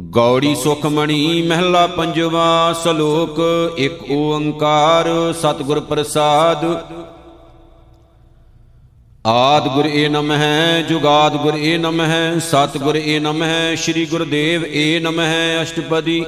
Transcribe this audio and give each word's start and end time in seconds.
ਗੌੜੀ 0.00 0.54
ਸੁਖਮਣੀ 0.54 1.42
ਮਹਿਲਾ 1.42 1.86
ਪੰਜਵਾ 1.86 2.72
ਸ਼ਲੋਕ, 2.72 3.40
ਇੱਕ 3.76 4.10
ਓੰਕਾਰ 4.10 5.32
ਸਤਿਗੁਰ 5.32 5.80
ਪ੍ਰਸਾਦ। 5.80 6.64
ਆਦ 9.26 9.68
ਗੁਰ 9.68 9.86
ਏ 9.86 10.08
ਨਮਹਿ, 10.08 10.82
ਜੁਗਾਦ 10.82 11.36
ਗੁਰ 11.36 11.54
ਏ 11.54 11.76
ਨਮਹਿ, 11.78 12.40
ਸਤਿਗੁਰ 12.40 12.96
ਏ 12.96 13.18
ਨਮਹਿ, 13.18 13.76
ਸ੍ਰੀ 13.76 14.06
ਗੁਰਦੇਵ 14.06 14.64
ਏ 14.64 14.98
ਨਮਹਿ, 15.00 15.62
ਅਸ਼ਟਪਦੀ। 15.62 16.24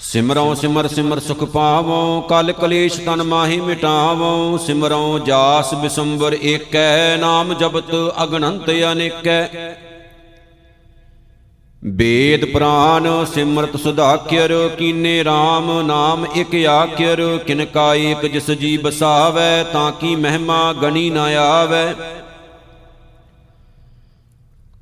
ਸਿਮਰਉ 0.00 0.54
ਸਿਮਰ 0.54 0.88
ਸਿਮਰ 0.88 1.20
ਸੁਖ 1.20 1.44
ਪਾਵਉ 1.44 2.20
ਕਲ 2.20 2.52
ਕਲੇਸ਼ 2.52 3.00
ਤਨ 3.00 3.22
ਮਾਹੀ 3.22 3.60
ਮਿਟਾਵਉ 3.60 4.58
ਸਿਮਰਉ 4.58 5.18
ਜਾਸ 5.18 5.74
ਬਿਸੰਬਰ 5.74 6.36
ਏਕੈ, 6.42 7.16
ਨਾਮ 7.16 7.54
ਜਪਤ 7.54 7.94
ਅਗਨੰਤ 8.22 8.70
ਅਨੇਕੈ। 8.92 9.48
ਵੇਦ 11.84 12.44
ਪ੍ਰਾਨ 12.44 13.06
ਸਿਮਰਤ 13.24 13.76
ਸੁਧਾਕਿਰ 13.76 14.52
ਕੀਨੇ 14.78 15.22
RAM 15.22 15.70
ਨਾਮ 15.82 16.26
ਇਕ 16.34 16.54
ਆਖਿਰ 16.66 17.38
ਕਿਨ 17.46 17.64
ਕਾ 17.64 17.94
ਏਕ 17.94 18.26
ਜਿਸ 18.26 18.50
ਜੀ 18.50 18.76
ਬਸਾਵੈ 18.76 19.64
ਤਾਂ 19.64 19.92
ਕੀ 19.92 20.16
ਮਹਿਮਾ 20.16 20.72
ਗਣੀ 20.72 21.10
ਨਾ 21.10 21.24
ਆਵੈ। 21.40 21.94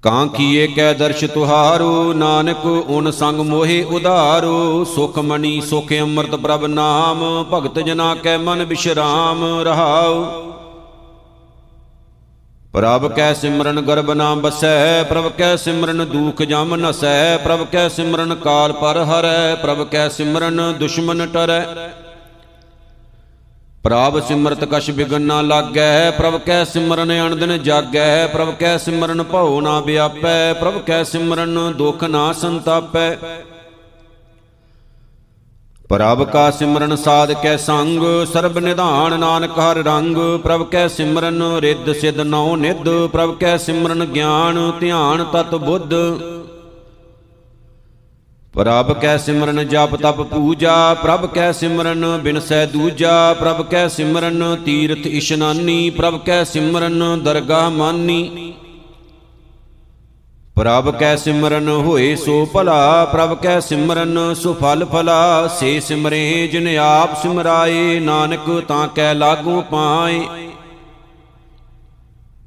ਕਾਂ 0.03 0.27
ਕੀਏ 0.27 0.67
ਕੈ 0.67 0.93
ਦਰਸ਼ 0.93 1.25
ਤੁਹਾਰੂ, 1.25 2.13
ਨਾਨਕ 2.13 2.67
ਓਨ 2.67 3.11
ਸੰਗ 3.11 3.41
ਮੋਹਿ 3.41 3.83
ਉਧਾਰੂ, 3.83 4.85
ਸੁਖ 4.85 5.19
ਮਣੀ 5.19 5.61
ਸੁਖ 5.61 5.93
ਅੰਮ੍ਰਿਤ 6.01 6.35
ਪ੍ਰਭ 6.35 6.65
ਨਾਮ, 6.65 7.45
ਭਗਤ 7.53 7.79
ਜਨਾ 7.79 8.15
ਕੈ 8.15 8.39
ਮਨ 8.39 8.65
ਬਿਸ਼ਰਾਮ 8.65 9.45
ਰਹਾਉ। 9.63 10.25
ਪ੍ਰਭ 12.75 13.07
ਕੈ 13.13 13.33
ਸਿਮਰਨ 13.35 13.81
ਗਰਬ 13.81 14.11
ਨਾ 14.13 14.35
ਬਸੈ, 14.35 15.03
ਪ੍ਰਭ 15.03 15.31
ਕੈ 15.39 15.57
ਸਿਮਰਨ 15.57 16.05
ਦੁਖ 16.05 16.43
ਜਮ 16.43 16.75
ਨਸੈ, 16.75 17.37
ਪ੍ਰਭ 17.37 17.65
ਕੈ 17.73 17.89
ਸਿਮਰਨ 17.89 18.35
ਕਾਲ 18.35 18.73
ਪਰ 18.73 18.99
ਹਰੈ, 18.99 19.55
ਪ੍ਰਭ 19.55 19.83
ਕੈ 19.89 20.09
ਸਿਮਰਨ 20.09 20.61
ਦੁਸ਼ਮਨ 20.79 21.27
ਟਰੈ। 21.27 21.61
ਪ੍ਰਭ 23.85 24.21
ਸਿਮਰਤ 24.29 24.65
ਕਛ 24.65 24.91
ਬਿਗਨ 24.91 25.23
ਨਾ 25.23 25.41
ਲਾਗੈ, 25.41 26.11
ਪ੍ਰਭ 26.11 26.41
ਕੈ 26.41 26.65
ਸਿਮਰਨ 26.65 27.13
ਅਣਦਿਨ 27.13 27.63
ਜਾਗੈ, 27.63 28.27
ਪ੍ਰਭ 28.27 28.55
ਕੈ 28.55 28.77
ਸਿਮਰਨ 28.79 29.23
ਭਉ 29.23 29.61
ਨਾ 29.61 29.81
ਵਿਆਪੈ, 29.81 30.53
ਪ੍ਰਭ 30.53 30.79
ਕੈ 30.79 31.03
ਸਿਮਰਨ 31.05 31.73
ਦੁਖ 31.73 32.05
ਨਾ 32.05 32.33
ਸੰਤਾਪੈ। 32.33 33.17
ਪ੍ਰਭ 35.91 36.23
ਕਾ 36.25 36.51
ਸਿਮਰਨ 36.51 36.97
ਸਾਧ 36.97 37.33
ਕੈ 37.33 37.57
ਸੰਗ, 37.57 38.03
ਸਰਬ 38.33 38.59
ਨਿਧਾਨ 38.59 39.19
ਨਾਨਕ 39.21 39.59
ਹਰ 39.59 39.77
ਰੰਗ, 39.77 40.17
ਪ੍ਰਭ 40.43 40.63
ਕੈ 40.63 40.87
ਸਿਮਰਨ 40.89 41.43
ਰਿੱਧ 41.61 41.93
ਸਿਧ 41.93 42.21
ਨਉ 42.21 42.55
ਨਿਧ, 42.57 42.89
ਪ੍ਰਭ 43.13 43.35
ਕੈ 43.35 43.57
ਸਿਮਰਨ 43.57 44.05
ਗਿਆਨ 44.05 44.73
ਧਿਆਨ 44.81 45.25
ਤਤ 45.25 45.55
ਬੁੱਧ। 45.55 45.95
ਪ੍ਰਭ 48.55 48.93
ਕੈ 48.93 49.17
ਸਿਮਰਨ 49.17 49.69
ਜਪ 49.69 49.95
ਤਪ 49.97 50.21
ਪੂਜਾ, 50.23 50.95
ਪ੍ਰਭ 50.95 51.27
ਕੈ 51.27 51.53
ਸਿਮਰਨ 51.53 52.07
ਬਿਨਸੈ 52.23 52.65
ਦੂਜਾ, 52.67 53.33
ਪ੍ਰਭ 53.33 53.63
ਕੈ 53.63 53.87
ਸਿਮਰਨ 53.89 54.57
ਤੀਰਥ 54.65 55.07
ਇਸ਼ਨਾਨੀ, 55.07 55.91
ਪ੍ਰਭ 55.91 56.19
ਕੈ 56.19 56.43
ਸਿਮਰਨ 56.45 57.23
ਦਰਗਾਹ 57.25 57.71
ਮਾਨੀ। 57.71 58.54
ਪ੍ਰਭ 60.57 60.91
ਕੈ 60.91 61.15
ਸਿਮਰਨ 61.17 61.69
ਹੋਏ 61.69 62.15
ਸੋ 62.17 62.45
ਭਲਾ, 62.47 63.05
ਪ੍ਰਭ 63.05 63.35
ਕੈ 63.35 63.59
ਸਿਮਰਨ 63.61 64.35
ਸੁਫਲ 64.35 64.85
ਫਲਾ 64.85 65.49
ਸੇ 65.49 65.81
ਸਿਮਰੇ 65.81 66.49
ਜਿਨ 66.53 66.69
ਆਪ 66.79 67.17
ਸਿਮਰਾਏ, 67.23 67.99
ਨਾਨਕ 68.01 68.63
ਤਾਂ 68.69 68.87
ਕੈ 68.89 69.15
ਲਾਗੂ 69.15 69.63
ਪਾਏ। 69.63 70.21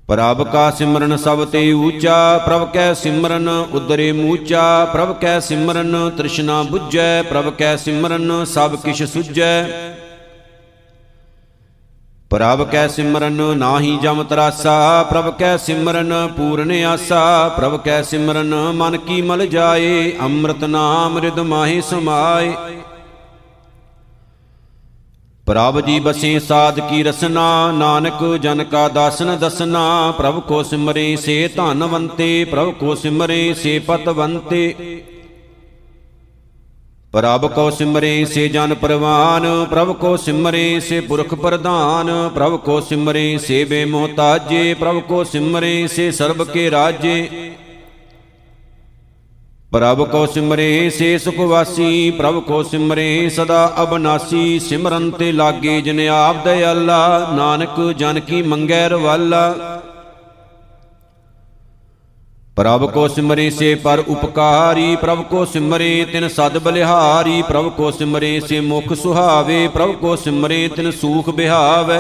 ਪ੍ਰਭ 0.08 0.44
ਕਾ 0.44 0.70
ਸਿਮਰਨ 0.72 1.18
ਸਭ 1.18 1.46
ਤੇ 1.46 1.72
ਊਚਾ, 1.74 2.38
ਪ੍ਰਭ 2.38 2.68
ਕੈ 2.74 2.94
ਸਿਮਰਨ 2.94 3.50
ਉਦਰੇ 3.50 4.12
ਮੂਚਾ, 4.12 4.86
ਪ੍ਰਭ 4.86 5.14
ਕੈ 5.14 5.40
ਸਿਮਰਨ 5.40 6.10
ਤ੍ਰਿਸ਼ਨਾ 6.18 6.62
부ਜੈ 6.64 7.22
ਪ੍ਰਭ 7.24 7.50
ਕੈ 7.50 7.76
ਸਿਮਰਨ 7.76 8.46
ਸਭ 8.46 8.76
ਕਿਛ 8.76 9.04
ਸੁਝੈ। 9.04 9.64
ਪ੍ਰਭ 12.32 12.64
ਕੈ 12.64 12.88
ਸਿਮਰਨ 12.88 13.58
ਨਾਹੀ 13.58 13.98
ਜਮ 13.98 14.24
ਤਰਾਸਾ, 14.24 15.04
ਪ੍ਰਭ 15.04 15.30
ਕੈ 15.30 15.58
ਸਿਮਰਨ 15.58 16.14
ਪੂਰਨ 16.28 16.72
ਆਸਾ, 16.86 17.50
ਪ੍ਰਭ 17.50 17.78
ਕੈ 17.78 18.02
ਸਿਮਰਨ 18.04 18.54
ਮਨ 18.76 18.98
ਕੀ 18.98 19.22
ਮਲ 19.22 19.46
ਜਾਏ, 19.48 20.12
ਅੰਮ੍ਰਿਤ 20.22 20.64
ਨਾਮ 20.64 21.18
ਰਿਦ 21.18 21.40
ਮਾਹੀ 21.40 21.82
ਸਮਾਏ। 21.82 22.54
ਪ੍ਰਭ 25.46 25.80
ਜੀ 25.82 26.00
ਬਸੇ 26.00 26.40
ਸਾਧ 26.40 26.80
ਕੀ 26.80 27.04
ਰਸਨਾ, 27.04 27.72
ਨਾਨਕ 27.72 28.24
ਜਨ 28.42 28.64
ਕਾ 28.64 28.88
ਦਾਸਨ 28.88 29.38
ਦਸਨਾ, 29.38 30.12
ਪ੍ਰਭ 30.18 30.40
ਕੋ 30.40 30.64
ਸਿਮਰੇ 30.64 31.16
ਸੇ 31.16 31.48
ਧਨਵੰਤੇ 31.48 32.46
ਪ੍ਰਭ 32.46 32.74
ਕੋ 32.74 32.96
ਸਿਮਰੇ 32.96 33.54
ਸੇ 33.54 33.80
ਪਤਵੰਤੇ 33.80 34.74
ਪ੍ਰਭ 37.14 37.46
ਕੋ 37.48 37.70
ਸਿਮਰੇ 37.70 38.26
ਸੇ 38.26 38.48
ਜਨ 38.48 38.74
ਪਰਵਾਨ, 38.74 39.66
ਪ੍ਰਭ 39.70 39.92
ਕੋ 39.92 40.18
ਸਿਮਰੇ 40.18 40.80
ਸੇ 40.80 41.00
ਪੁਰਖ 41.00 41.34
ਪ੍ਰਧਾਨ, 41.36 42.30
ਪ੍ਰਭ 42.36 42.58
ਕੋ 42.58 42.80
ਸਿਮਰੇ 42.80 43.38
ਸੇ 43.38 43.64
ਬੇਮੋਹਤਾਜੇ, 43.66 44.74
ਪ੍ਰਭ 44.74 45.00
ਕੋ 45.00 45.24
ਸਿਮਰੇ 45.24 45.88
ਸੇ 45.88 46.12
ਸਰਬ 46.12 46.44
ਕੇ 46.44 46.72
ਰਾਜੇ। 46.72 47.52
ਪ੍ਰਭ 49.72 50.08
ਕੋ 50.08 50.26
ਸਿਮਰੇ 50.26 50.90
ਸੇ 50.90 51.18
ਸੁਖ 51.18 51.40
ਵਾਸੀ 51.40 52.12
ਪ੍ਰਭ 52.12 52.40
ਕੋ 52.44 52.64
ਸਿਮਰੇ 52.64 53.30
ਸਦਾ 53.30 53.74
ਅਬਨਾਸੀ, 53.82 54.60
ਸਿਮਰਨ 54.60 55.12
ਤੇ 55.12 55.32
ਲਾਗੇ 55.32 55.82
ਜਿਨ 55.82 56.08
ਆਪ 56.10 56.44
ਦਇਆਲਾ, 56.44 57.32
ਨਾਨਕ 57.36 57.94
ਜਨ 57.98 58.20
ਕੀ 58.20 58.42
ਮੰਗੈ 58.42 58.88
ਰਵਾਲਾ। 58.90 59.56
ਪ੍ਰਭ 62.58 62.90
ਕੋ 62.92 63.08
ਸਿਮਰੇ 63.08 63.50
ਸੇ 63.50 63.76
ਪਰ 63.76 64.04
ਉਪਕਾਰੀ, 64.08 64.96
ਪ੍ਰਭ 64.96 65.22
ਕੋ 65.24 65.44
ਸਿਮਰੇ 65.46 66.06
ਤਿਨ 66.12 66.28
ਸਦ 66.28 66.58
ਬਲਿਹਾਰੀ, 66.58 67.42
ਪ੍ਰਭ 67.42 67.70
ਕੋ 67.70 67.92
ਸਿਮਰੇ 67.92 68.40
ਸੇ 68.40 68.60
ਮੁਖ 68.60 68.94
ਸੁਹਾਵੇ, 68.94 69.68
ਪ੍ਰਭ 69.68 69.92
ਕੋ 69.92 70.16
ਸਿਮਰੇ 70.16 70.68
ਤਿਨ 70.68 70.92
ਸੂਖ 70.92 71.30
ਬਿਹਾਵੇ। 71.30 72.00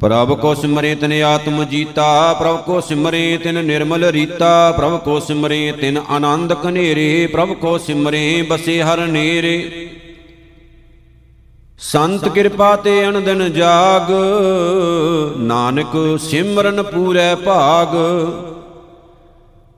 ਪ੍ਰਭ 0.00 0.32
ਕੋ 0.40 0.54
ਸਿਮਰੇ 0.54 0.94
ਤਿਨ 0.94 1.12
ਆਤਮ 1.22 1.64
ਜੀਤਾ, 1.64 2.32
ਪ੍ਰਭ 2.32 2.56
ਕੋ 2.62 2.80
ਸਿਮਰੇ 2.80 3.36
ਤਿਨ 3.36 3.64
ਨਿਰਮਲ 3.64 4.04
ਰੀਤਾ, 4.04 4.72
ਪ੍ਰਭ 4.72 4.98
ਕੋ 4.98 5.20
ਸਿਮਰੇ 5.20 5.72
ਤਿਨ 5.72 5.98
ਆਨੰਦ 6.08 6.52
ਕਨੇਰੇ 6.54 7.26
ਪ੍ਰਭ 7.26 7.52
ਕੋ 7.52 7.78
ਸਿਮਰੇ 7.78 8.42
ਬਸੇ 8.42 8.82
ਹਰ 8.82 9.06
ਨੇਰੇ। 9.06 9.90
ਸੰਤ 11.92 12.28
ਕਿਰਪਾ 12.28 12.76
ਤੇ 12.76 13.08
ਅਨੰਦਨ 13.08 13.52
ਜਾਗ, 13.52 14.10
ਨਾਨਕ 15.38 16.18
ਸਿਮਰਨ 16.20 16.82
ਪੂਰੈ 16.82 17.34
ਭਾਗ। 17.34 17.94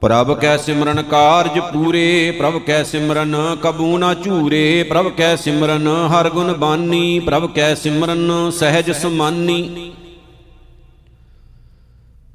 ਪ੍ਰਭ 0.00 0.32
ਕੈ 0.34 0.56
ਸਿਮਰਨ 0.56 1.02
ਕਾਰਜ 1.02 1.58
ਪੂਰੇ, 1.72 2.30
ਪ੍ਰਭ 2.30 2.58
ਕੈ 2.58 2.82
ਸਿਮਰਨ 2.82 3.36
ਕਬੂ 3.62 3.98
ਨਾ 3.98 4.14
ਝੂਰੇ, 4.14 4.82
ਪ੍ਰਭ 4.82 5.08
ਕੈ 5.08 5.34
ਸਿਮਰਨ 5.36 5.88
ਹਰ 5.88 6.28
ਗੁਣ 6.30 6.52
ਬਾਨੀ, 6.52 7.18
ਪ੍ਰਭ 7.18 7.50
ਕੈ 7.50 7.74
ਸਿਮਰਨ 7.74 8.50
ਸਹਿਜ 8.50 8.90
ਸਮਾਨੀ। 8.90 9.92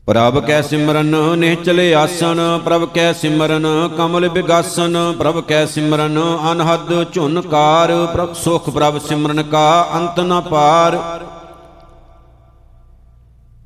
ਪ੍ਰਭ 0.07 0.39
ਕੈ 0.39 0.62
ਸਿਮਰਨ 0.62 1.16
ਨਿਹਚਲ 1.38 1.79
ਆਸਨ, 1.95 2.39
ਪ੍ਰਭ 2.66 2.85
ਕੈ 2.85 3.12
ਸਿਮਰਨ 3.13 3.67
ਕਮਲ 3.97 4.28
ਬਿਗਾਸਨ, 4.29 4.97
ਪ੍ਰਭ 5.19 5.39
ਕੈ 5.41 5.66
ਸਿਮਰਨ 5.66 6.17
ਅਨਹਦ 6.51 6.89
ਝੁਨਕਾਰ 7.13 7.91
ਪ੍ਰਭ 8.13 8.34
ਸੁਖ 8.34 8.69
ਪ੍ਰਭ 8.69 8.97
ਸਿਮਰਨ 9.00 9.44
ਕਾ 9.44 9.89
ਅੰਤ 9.95 10.19
ਨ 10.19 10.39
ਪਾਰ। 10.41 10.97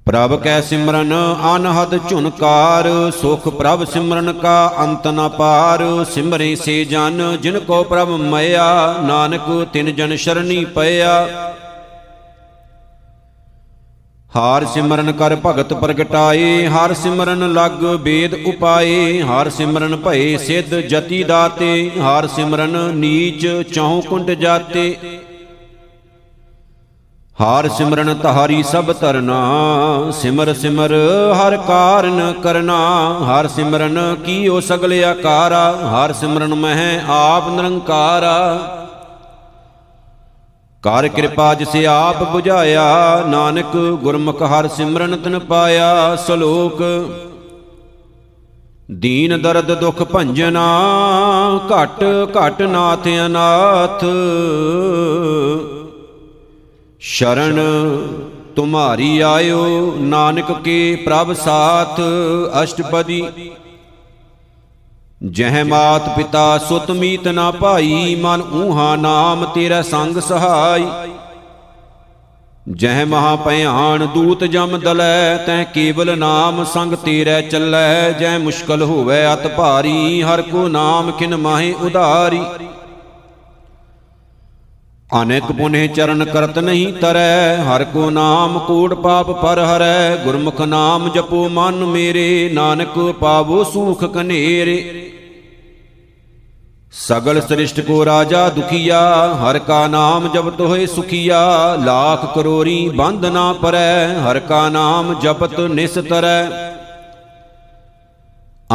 ਪ੍ਰਭ 0.05 0.35
ਕੈ 0.39 0.59
ਸਿਮਰਨ 0.61 1.13
ਅਨਹਦ 1.55 1.97
ਝੁਨਕਾਰ 2.09 2.89
ਸੁਖ 3.21 3.47
ਪ੍ਰਭ 3.49 3.83
ਸਿਮਰਨ 3.85 4.33
ਕਾ 4.33 4.73
ਅੰਤ 4.79 5.07
ਨ 5.07 5.27
ਪਾਰ। 5.29 5.83
ਸਿਮਰੇ 6.13 6.55
ਸੇ 6.55 6.83
ਜਨ, 6.85 7.37
ਜਿਨ 7.41 7.59
ਕੋ 7.59 7.83
ਪ੍ਰਭ 7.83 8.09
ਮਇਆ, 8.09 8.95
ਨਾਨਕ 9.01 9.67
ਤਿਨ 9.73 9.95
ਜਨ 9.95 10.15
ਸ਼ਰਣੀ 10.15 10.65
ਪਇਆ। 10.65 11.27
ਹਾਰ 14.35 14.65
ਸਿਮਰਨ 14.65 15.11
ਕਰ 15.11 15.35
ਭਗਤ 15.35 15.73
ਪ੍ਰਗਟਾਏ, 15.73 16.67
ਹਰ 16.67 16.93
ਸਿਮਰਨ 16.93 17.53
ਲਗ 17.53 17.83
ਵੇਦ 18.03 18.33
ਉਪਾਏ, 18.45 19.21
ਹਰ 19.21 19.49
ਸਿਮਰਨ 19.49 19.95
ਭਏ 19.95 20.35
ਸਿੱਧ 20.37 20.73
ਜਤੀ 20.89 21.23
ਦਾਤੇ, 21.23 21.91
ਹਰ 21.99 22.27
ਸਿਮਰਨ 22.27 22.77
ਨੀਚ 22.95 23.47
ਚੌ 23.73 24.01
ਕੁੰਡ 24.09 24.31
ਜਾਤੇ। 24.31 24.95
ਹਰ 27.41 27.67
ਸਿਮਰਨ 27.69 28.13
ਤਹਾਰੀ 28.13 28.61
ਸਭ 28.63 28.91
ਤਰਨਾ, 28.91 30.11
ਸਿਮਰ 30.11 30.53
ਸਿਮਰ 30.53 30.93
ਹਰ 31.39 31.57
ਕਾਰਨ 31.57 32.33
ਕਰਨਾ, 32.43 32.77
ਹਰ 33.25 33.47
ਸਿਮਰਨ 33.47 34.15
ਕੀਓ 34.25 34.59
ਸਗਲ 34.59 35.03
ਆਕਾਰਾ, 35.03 35.71
ਹਰ 35.93 36.13
ਸਿਮਰਨ 36.13 36.53
ਮਹਿ 36.55 36.99
ਆਪ 37.09 37.49
ਨਿਰੰਕਾਰਾ। 37.49 38.84
ਕਰ 40.85 41.07
ਕਿਰਪਾ 41.07 41.53
ਜਿਸ 41.53 41.75
ਆਪ 41.85 42.35
부ਝਾਇਆ 42.35 42.83
ਨਾਨਕ 43.27 43.75
ਗੁਰਮੁਖ 44.01 44.41
ਹਰ 44.43 44.67
ਸਿਮਰਨ 44.67 45.15
ਤਨ 45.17 45.39
ਪਾਇਆ, 45.39 46.15
ਸ਼ਲੋਕ। 46.15 46.81
ਦੀਨ 48.91 49.41
ਦਰਦ 49.41 49.73
ਦੁਖ 49.79 50.03
ਭੰਜਨਾ, 50.03 50.65
ਘਟ 51.71 52.03
ਘਟ 52.37 52.61
ਨਾਥ 52.61 53.07
ਅਨਾਥ। 53.25 54.05
ਸ਼ਰਨ 56.99 57.59
ਤੁਮਾਰੀ 58.55 59.19
ਆਇਓ, 59.19 59.95
ਨਾਨਕ 59.99 60.51
ਕੇ 60.63 60.95
ਪ੍ਰਭ 60.95 61.33
ਸਾਥ, 61.33 62.01
ਅਸ਼ਟਪਦੀ 62.63 63.23
ਜਹ 65.31 65.63
ਮਾਤ 65.65 66.17
ਪਿਤਾ 66.17 66.57
ਸੁਤ 66.57 66.91
ਮੀਤ 66.91 67.27
ਨਾ 67.27 67.51
ਭਾਈ, 67.51 68.15
ਮਨ 68.15 68.41
ਊਹਾ 68.41 68.95
ਨਾਮ 68.95 69.45
ਤੇਰਾ 69.45 69.81
ਸੰਗ 69.81 70.17
ਸਹਾਈ। 70.17 70.87
ਜਹ 72.71 73.05
ਮਹਾ 73.05 73.35
ਭਿਆਨ 73.35 74.07
ਦੂਤ 74.13 74.43
ਜਮ 74.43 74.79
ਦਲੈ, 74.79 75.37
ਤੈ 75.37 75.63
ਕੇਵਲ 75.63 76.17
ਨਾਮ 76.17 76.63
ਸੰਗ 76.63 76.93
ਤੇਰੇ 76.93 77.41
ਚੱਲੈ। 77.41 78.11
ਜੈ 78.11 78.37
ਮੁਸ਼ਕਲ 78.37 78.81
ਹੋਵੇ 78.81 79.33
ਅਤ 79.33 79.47
ਭਾਰੀ, 79.47 80.21
ਹਰ 80.21 80.41
ਕੋ 80.41 80.67
ਨਾਮ 80.67 81.11
ਕਿਨ 81.11 81.35
ਮਾਹੇ 81.35 81.73
ਉਧਾਰੀ। 81.73 82.41
ਅਨੇਕ 85.21 85.51
ਪੁਨੇ 85.51 85.87
ਚਰਨ 85.87 86.25
ਕਰਤ 86.25 86.59
ਨਹੀਂ 86.59 86.93
ਤਰੈ, 86.93 87.55
ਹਰ 87.55 87.83
ਕੋ 87.83 88.09
ਨਾਮ 88.09 88.59
ਕੂੜ 88.59 88.93
ਪਾਪ 88.93 89.31
ਪਰ 89.31 89.59
ਹਰੈ। 89.59 90.15
ਗੁਰਮੁਖ 90.15 90.61
ਨਾਮ 90.61 91.09
ਜਪੋ 91.09 91.49
ਮਨ 91.49 91.85
ਮੇਰੇ, 91.85 92.49
ਨਾਨਕ 92.53 93.13
ਪਾਵੋ 93.19 93.63
ਸੂਖ 93.63 94.05
ਕਨੇਰੇ। 94.05 95.11
ਸਗਲ 96.97 97.39
ਸ੍ਰਿਸ਼ਟ 97.41 97.79
ਕੋ 97.81 98.05
ਰਾਜਾ 98.05 98.47
ਦੁਖੀਆ, 98.49 98.99
ਹਰ 99.35 99.57
ਕਾ 99.59 99.85
ਨਾਮ 99.87 100.27
ਜਪਤ 100.27 100.61
ਹੋਏ 100.61 100.85
ਸੁਖੀਆ। 100.85 101.39
ਲੱਖ 101.75 102.23
ਕਰੋੜੀ 102.35 102.87
ਬੰਦ 102.89 103.25
ਨਾ 103.25 103.51
ਪਰੈ, 103.53 104.07
ਹਰ 104.19 104.39
ਕਾ 104.39 104.67
ਨਾਮ 104.69 105.13
ਜਪਤ 105.19 105.59
ਨਿਸਤਰੈ 105.59 106.45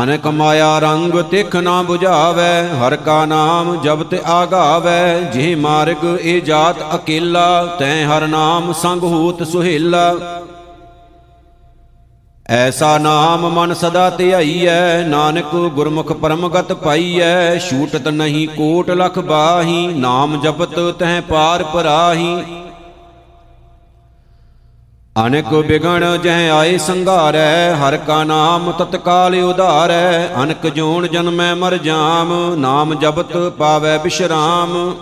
ਅਨੇਕ 0.03 0.27
ਮਾਇਆ 0.27 0.79
ਰੰਗ 0.79 1.15
ਤਿਖ 1.31 1.57
ਨਾ 1.57 1.81
부ਝਾਵੈ 1.83 2.69
ਹਰ 2.79 2.97
ਕਾ 2.97 3.25
ਨਾਮ 3.27 3.75
ਜਪਤ 3.83 4.15
ਆਗਾਵੈ। 4.27 5.21
ਜਿਹ 5.33 5.57
ਮਾਰਗ 5.57 6.05
ਇਹ 6.21 6.41
ਜਾਤ 6.43 6.77
ਅਕੇਲਾ, 6.95 7.65
ਤੈ 7.79 8.05
ਹਰ 8.05 8.27
ਨਾਮ 8.27 8.73
ਸੰਗ 8.73 9.03
ਹੋਤ 9.05 9.43
ਸੁਹੇਲਾ। 9.43 10.15
ਐਸਾ 12.51 12.97
ਨਾਮ 12.99 13.49
ਮਨ 13.49 13.73
ਸਦਾ 13.75 14.09
ਧਿਆਈਐ, 14.11 15.03
ਨਾਨਕ 15.03 15.55
ਗੁਰਮੁਖ 15.75 16.13
ਪਰਮਗਤ 16.13 16.73
ਪਾਈਐ, 16.73 17.59
ਛੂਟਤ 17.59 18.09
ਨਹੀਂ 18.09 18.47
ਕੋਟ 18.49 18.91
ਲਖ 18.91 19.19
ਬਾਹੀ, 19.19 19.87
ਨਾਮ 19.87 20.41
ਜਪਤ 20.41 20.79
ਤਹਿ 20.99 21.21
ਪਾਰ 21.21 21.63
ਪਰਾਹੀ। 21.65 22.43
ਅਨੇਕ 25.17 25.55
ਬਿਗਣ 25.69 26.05
ਜਹ 26.17 26.51
ਆਏ 26.53 26.79
ਸੰਘਾਰੈ, 26.79 27.75
ਹਰ 27.75 27.97
ਕਾ 27.97 28.23
ਨਾਮ 28.25 28.71
ਤਤਕਾਲ 28.73 29.35
ਉਧਾਰੈ, 29.35 30.29
ਅਨਕ 30.43 30.67
ਜੋਨ 30.67 31.07
ਜਨਮੈ 31.07 31.55
ਮਰ 31.55 31.77
ਜਾਮ, 31.77 32.33
ਨਾਮ 32.59 32.95
ਜਪਤ 32.95 33.37
ਪਾਵੈ 33.59 33.97
ਬਿਸ਼ਰਾਮ। 33.99 34.95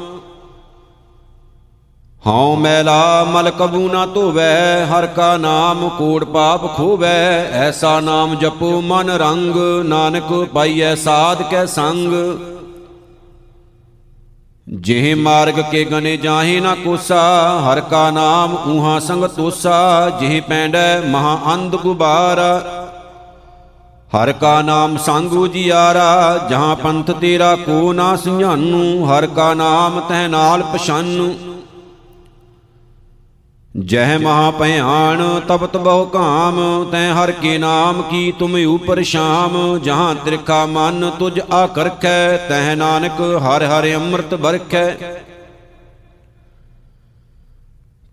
ਹਉ 2.23 2.55
ਮੈਲਾ 2.57 3.25
ਮਲ 3.25 3.51
ਕਬੂ 3.51 3.89
ਨਾ 3.89 4.05
ਧੋਵੈ, 4.07 4.87
ਹਰ 4.87 5.07
ਕਾ 5.07 5.37
ਨਾਮ 5.37 5.89
ਕੋੜ 5.89 6.25
ਪਾਪ 6.25 6.67
ਖੋਵੈ। 6.77 7.49
ਐਸਾ 7.53 7.99
ਨਾਮ 8.01 8.35
ਜਪੋ 8.35 8.81
ਮਨ 8.81 9.11
ਰੰਗ, 9.11 9.57
ਨਾਨਕ 9.85 10.33
ਪਾਈਐ 10.55 10.95
ਸਾਧ 10.95 11.43
ਕੈ 11.43 11.65
ਸੰਗ। 11.67 12.13
ਜਿਹ 14.67 15.15
ਮਾਰਗ 15.17 15.61
ਕੇ 15.71 15.85
ਗਨੇ 15.85 16.17
ਜਾਹੇ 16.17 16.59
ਨਾ 16.61 16.75
ਕੋਸਾ, 16.75 17.23
ਹਰ 17.61 17.81
ਕਾ 17.81 18.11
ਨਾਮ 18.11 18.57
ਊਹਾ 18.69 18.99
ਸੰਗ 18.99 19.25
ਤੋਸਾ। 19.27 20.11
ਜਿਹ 20.11 20.41
ਪੈਂਡੈ 20.43 21.01
ਮਹਾ 21.01 21.39
ਅੰਧ 21.55 21.77
ਗੁਬਾਰਾ, 21.77 22.61
ਹਰ 24.13 24.33
ਕਾ 24.33 24.61
ਨਾਮ 24.63 24.97
ਸੰਗੂ 24.97 25.47
ਜੀਆਰਾ। 25.47 26.39
ਜਹਾਂ 26.51 26.77
ਪੰਥ 26.77 27.11
ਤੇਰਾ 27.11 27.55
ਕੋ 27.57 27.93
ਨਾ 27.93 28.15
ਸੁਝਾਨੂ, 28.17 29.05
ਹਰ 29.07 29.27
ਕਾ 29.27 29.53
ਨਾਮ 29.55 30.01
ਤੈ 30.01 30.27
ਨਾਲ 30.29 30.63
ਪਛਾਨੂ। 30.73 31.35
ਜਹ 33.79 34.19
ਮਹਾ 34.19 34.51
ਭਿਆਨ 34.51 35.21
ਤਪਤ 35.49 35.77
ਬਹੁ 35.77 36.05
ਕਾਮ 36.07 36.59
ਤੈ 36.93 37.11
ਹਰ 37.13 37.31
ਕੇ 37.33 37.57
ਨਾਮ 37.59 38.01
ਕੀ 38.03 38.33
ਤੁਮ 38.39 38.55
ਉਪਰ 38.67 39.03
ਸ਼ਾਮ। 39.03 39.79
ਜਹਾਂ 39.79 40.15
ਤਿਰਖਾ 40.15 40.65
ਮਨ 40.67 41.11
ਤੁਜ 41.19 41.41
ਆਕਰਖੈ, 41.53 42.37
ਤਹ 42.49 42.75
ਨਾਨਕ 42.77 43.21
ਹਰ 43.45 43.65
ਹਰ 43.65 43.87
ਅੰਮ੍ਰਿਤ 43.95 44.35
ਬਰਖੈ 44.35 44.87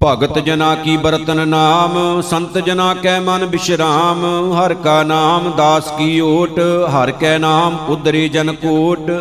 ਭਗਤ 0.02 0.38
ਜਨਾ 0.40 0.74
ਕੀ 0.76 0.96
ਬਰਤਨ 0.98 1.48
ਨਾਮ, 1.48 2.22
ਸੰਤ 2.22 2.58
ਜਨਾ 2.58 2.94
ਕੈ 2.94 3.20
ਮਨ 3.20 3.46
ਬਿਸ਼ਰਾਮ। 3.46 4.26
ਹਰ 4.54 4.74
ਕਾ 4.74 5.02
ਨਾਮ 5.04 5.52
ਦਾਸ 5.58 5.92
ਕੀ 5.98 6.20
ਓਟ, 6.22 6.60
ਹਰ 6.94 7.12
ਕੈ 7.12 7.38
ਨਾਮ 7.38 7.78
ਉਦਰੇ 7.90 8.28
ਜਨ 8.30 8.54
ਕੋਟ। 8.54 9.12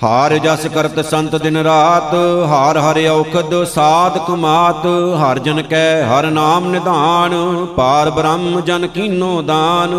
ਹਾਰ 0.00 0.36
ਜਸ 0.38 0.66
ਕਰਤ 0.66 0.98
ਸੰਤ 1.06 1.34
ਦਿਨ 1.36 1.56
ਰਾਤ, 1.56 2.14
ਹਾਰ 2.48 2.78
ਹਰ 2.78 2.98
ਔਖਦ 3.08 3.64
ਸਾਧ 3.64 4.18
ਕਮਾਤ, 4.26 4.86
ਹਰ 5.20 5.38
ਜਨ 5.38 5.62
ਕੈ 5.62 6.02
ਹਰ 6.04 6.26
ਨਾਮ 6.30 6.68
ਨਿਧਾਨ, 6.70 7.34
ਪਾਰ 7.76 8.10
ਬ੍ਰਹਮ 8.10 8.60
ਜਨ 8.60 8.86
ਕੀਨੋ 8.86 9.40
ਦਾਨ। 9.42 9.94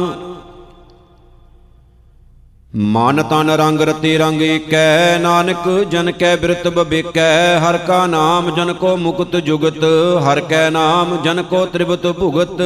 ਮਨ 2.73 3.23
ਤਨ 3.23 3.49
ਰੰਗ 3.51 3.81
ਰਤੇ 3.81 4.17
ਰੰਗ 4.17 4.41
ਏਕੈ, 4.41 5.17
ਨਾਨਕ 5.19 5.67
ਜਨ 5.89 6.11
ਕੈ 6.11 6.35
ਬਿਰਤ 6.35 6.67
ਬਬੇਕੈ, 6.67 7.59
ਹਰ 7.59 7.77
ਕਾ 7.77 8.05
ਨਾਮ 8.07 8.49
ਜਨ 8.55 8.73
ਕੋ 8.73 8.95
ਮੁਕਤ 8.97 9.35
ਜੁਗਤ, 9.35 9.83
ਹਰ 10.23 10.39
ਕੈ 10.39 10.69
ਨਾਮ 10.69 11.17
ਜਨ 11.23 11.41
ਕੋ 11.43 11.65
ਤ੍ਰਿਵਤ 11.65 12.07
ਭੁਗਤ। 12.19 12.61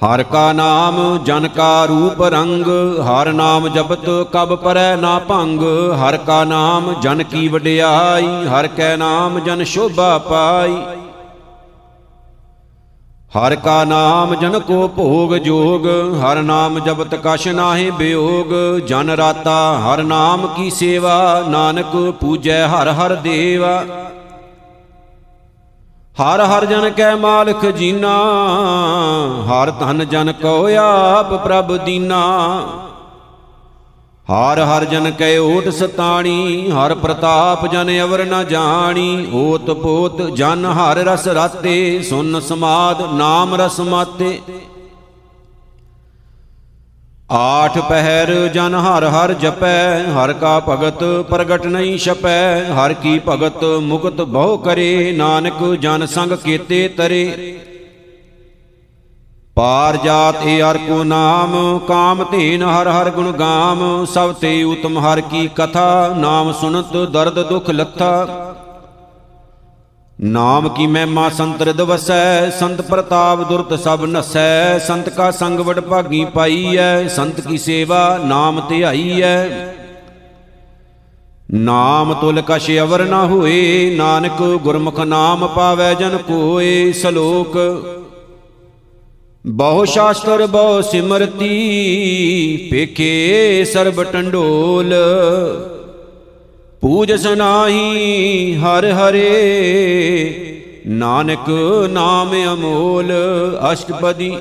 ਹਰ 0.00 0.22
ਕਾ 0.22 0.52
ਨਾਮ 0.52 0.96
ਜਨ 1.24 1.46
ਕਾ 1.48 1.84
ਰੂਪ 1.84 2.22
ਰੰਗ, 2.22 2.66
ਹਰ 3.06 3.32
ਨਾਮ 3.32 3.66
ਜਪਤ 3.68 4.04
ਕਬ 4.32 4.54
ਪਰੈ 4.54 4.96
ਨਾ 4.96 5.18
ਭੰਗ, 5.18 5.62
ਹਰ 6.00 6.16
ਕਾ 6.16 6.42
ਨਾਮ 6.44 6.92
ਜਨ 7.00 7.22
ਕੀ 7.22 7.48
ਵਡਿਆਈ, 7.48 8.26
ਹਰ 8.48 8.66
ਕੈ 8.66 8.96
ਨਾਮ 8.96 9.38
ਜਨ 9.40 9.64
ਸ਼ੋਭਾ 9.64 10.16
ਪਾਈ। 10.18 10.76
ਹਰ 13.32 13.54
ਕਾ 13.56 13.82
ਨਾਮ 13.84 14.34
ਜਨ 14.34 14.58
ਕੋ 14.58 14.86
ਭੋਗ 14.88 15.34
ਜੋਗ, 15.36 15.86
ਹਰ 16.22 16.42
ਨਾਮ 16.42 16.78
ਜਪਤ 16.78 17.14
ਕਛ 17.24 17.48
ਨਾਹੀ 17.48 17.90
ਬਿਯੋਗ 17.90 18.54
ਜਨ 18.86 19.10
ਰਾਤਾ 19.10 19.58
ਹਰ 19.78 20.02
ਨਾਮ 20.04 20.46
ਕੀ 20.46 20.70
ਸੇਵਾ, 20.70 21.44
ਨਾਨਕ 21.48 21.96
ਪੂਜੈ 22.20 22.66
ਹਰ 22.68 22.92
ਹਰ 22.92 23.14
ਦੇਵਾ। 23.14 23.84
ਹਰ 26.22 26.40
ਹਰ 26.40 26.64
ਜਨ 26.64 26.90
ਕੈ 26.90 27.16
ਮਾਲਕ 27.16 27.66
ਜੀਨਾ, 27.66 28.12
ਹਰ 29.48 29.70
ਧਨ 29.70 30.04
ਜਨ 30.04 30.32
ਕੋ 30.32 30.68
ਆਪ 30.80 31.34
ਪ੍ਰਭ 31.44 31.76
ਦੀਨਾ। 31.76 32.22
ਹਰ 34.32 34.60
ਹਰ 34.60 34.84
ਜਨ 34.84 35.10
ਕੈ 35.10 35.38
ਓਟ 35.38 35.68
ਸਤਾਣੀ, 35.68 36.70
ਹਰ 36.70 36.94
ਪ੍ਰਤਾਪ 36.94 37.66
ਜਨ 37.66 37.90
ਅਵਰ 38.02 38.24
ਨ 38.24 38.44
ਜਾਣੀ। 38.44 39.28
ਓਤ 39.34 39.70
ਪੋਤ 39.70 40.22
ਜਨ 40.22 40.66
ਹਰ 40.66 40.96
ਰਸ 40.96 41.28
ਰਾਤੇ, 41.28 42.02
ਸੁਨ 42.02 42.40
ਸਮਾਦ 42.40 43.02
ਨਾਮ 43.14 43.54
ਰਸ 43.54 43.80
ਮਾਤੇ। 43.80 44.40
ਆਠ 47.30 47.78
ਪਹਿਰ 47.78 48.30
ਜਨ 48.48 48.74
ਹਰ 48.74 49.04
ਹਰ 49.04 49.32
ਜਪੈ, 49.32 50.02
ਹਰ 50.12 50.32
ਕਾ 50.32 50.58
ਭਗਤ 50.60 51.02
ਪ੍ਰਗਟ 51.30 51.66
ਨਹੀਂ 51.66 51.98
ਛਪੈ, 51.98 52.64
ਹਰ 52.74 52.92
ਕੀ 52.92 53.20
ਭਗਤ 53.28 53.64
ਮੁਕਤ 53.82 54.20
ਬਹੁ 54.20 54.56
ਕਰੇ, 54.56 55.12
ਨਾਨਕ 55.12 55.62
ਜਨ 55.74 56.06
ਸੰਗ 56.06 56.32
ਕੀਤੇ 56.32 56.86
ਤਰੇ। 56.88 57.58
ਪਾਰ 59.56 59.96
ਜਾਤ 59.96 60.46
ਏ 60.46 60.60
ਹਰ 60.62 60.78
ਕੋ 60.78 61.02
ਨਾਮ, 61.04 61.78
ਕਾਮ 61.78 62.24
ਧੀਨ 62.30 62.62
ਹਰ 62.62 62.88
ਹਰ 62.88 63.10
ਗੁਣ 63.10 63.30
ਗਾਮ, 63.32 64.04
ਸਭ 64.04 64.32
ਤੇ 64.32 64.62
ਉਤਮ 64.64 64.98
ਹਰ 64.98 65.20
ਕੀ 65.20 65.48
ਕਥਾ, 65.56 66.14
ਨਾਮ 66.16 66.52
ਸੁਨਤ 66.52 66.96
ਦਰਦ 67.12 67.42
ਦੁਖ 67.48 67.70
ਲੱਥਾ। 67.70 68.26
ਨਾਮ 70.20 70.68
ਕੀ 70.68 70.86
ਮਹਿਮਾ 70.86 71.28
ਸੰਤ 71.28 71.62
ਰਿਦ 71.62 71.80
ਵਸੈ 71.80 72.50
ਸੰਤ 72.50 72.80
ਪ੍ਰਤਾਪ 72.80 73.48
ਦੁਰਤ 73.48 73.80
ਸਭ 73.80 74.04
ਨਸੈ, 74.04 74.78
ਸੰਤ 74.78 75.08
ਕਾ 75.08 75.30
ਸੰਗ 75.30 75.60
ਵਡ 75.60 75.80
ਭਾਗੀ 75.80 76.24
ਪਾਈਐ, 76.24 77.08
ਸੰਤ 77.08 77.40
ਕੀ 77.40 77.58
ਸੇਵਾ 77.58 78.18
ਨਾਮ 78.24 78.60
ਧਿਆਈਐ। 78.68 79.48
ਨਾਮ 81.50 82.14
ਤੁਲ 82.14 82.42
ਕਛ 82.46 82.70
ਅਵਰ 82.70 83.04
ਨਾ 83.04 83.26
ਹੋਏ, 83.26 83.94
ਨਾਨਕ 83.96 84.42
ਗੁਰਮੁਖ 84.42 85.00
ਨਾਮ 85.00 85.46
ਪਾਵੈ 85.46 85.94
ਜਨ 85.94 86.16
ਕੋਏ, 86.16 86.92
ਸ਼ਲੋਕ। 86.92 87.58
ਬਹੁ 89.46 89.84
ਸ਼ਾਸਤਰ 89.84 90.46
ਬਹੁ 90.46 90.80
ਸਿਮਰਤੀ, 90.80 92.68
ਪੇਖੇ 92.70 93.64
ਸਰਬ 93.64 94.02
ਟੰਡੋਲ। 94.02 94.94
ਪੂਜ 96.82 97.12
ਸਨਾਹੀ 97.12 98.54
ਹਰ 98.54 98.84
ਹਰੇ। 98.92 99.24
ਨਾਨਕ 100.86 101.48
ਨਾਮ 101.90 102.34
ਅਮੋਲ 102.52 103.12
ਅਸ਼ਟਪਦੀ। 103.72 104.36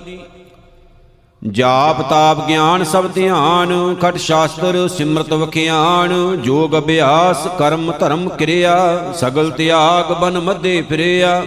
ਜਾਪ 1.47 2.01
ਤਾਪ 2.09 2.47
ਗਿਆਨ 2.47 2.83
ਸਭ 2.83 3.07
ਧਿਆਨ, 3.07 3.95
ਖਟ 3.95 4.17
ਸ਼ਾਸਤਰ 4.17 4.87
ਸਿਮਰਤ 4.87 5.33
ਵਖਿਆਨ, 5.33 6.37
ਜੋਗ 6.41 6.77
ਅਭਿਆਸ 6.77 7.47
ਕਰਮ 7.59 7.91
ਧਰਮ 7.99 8.29
ਕਿਰਿਆ, 8.29 8.77
ਸਗਲ 9.13 9.49
ਤਿਆਗ 9.49 10.11
ਬਨ 10.13 10.39
ਮਧੇ 10.39 10.81
ਫਿਰਿਆ। 10.89 11.43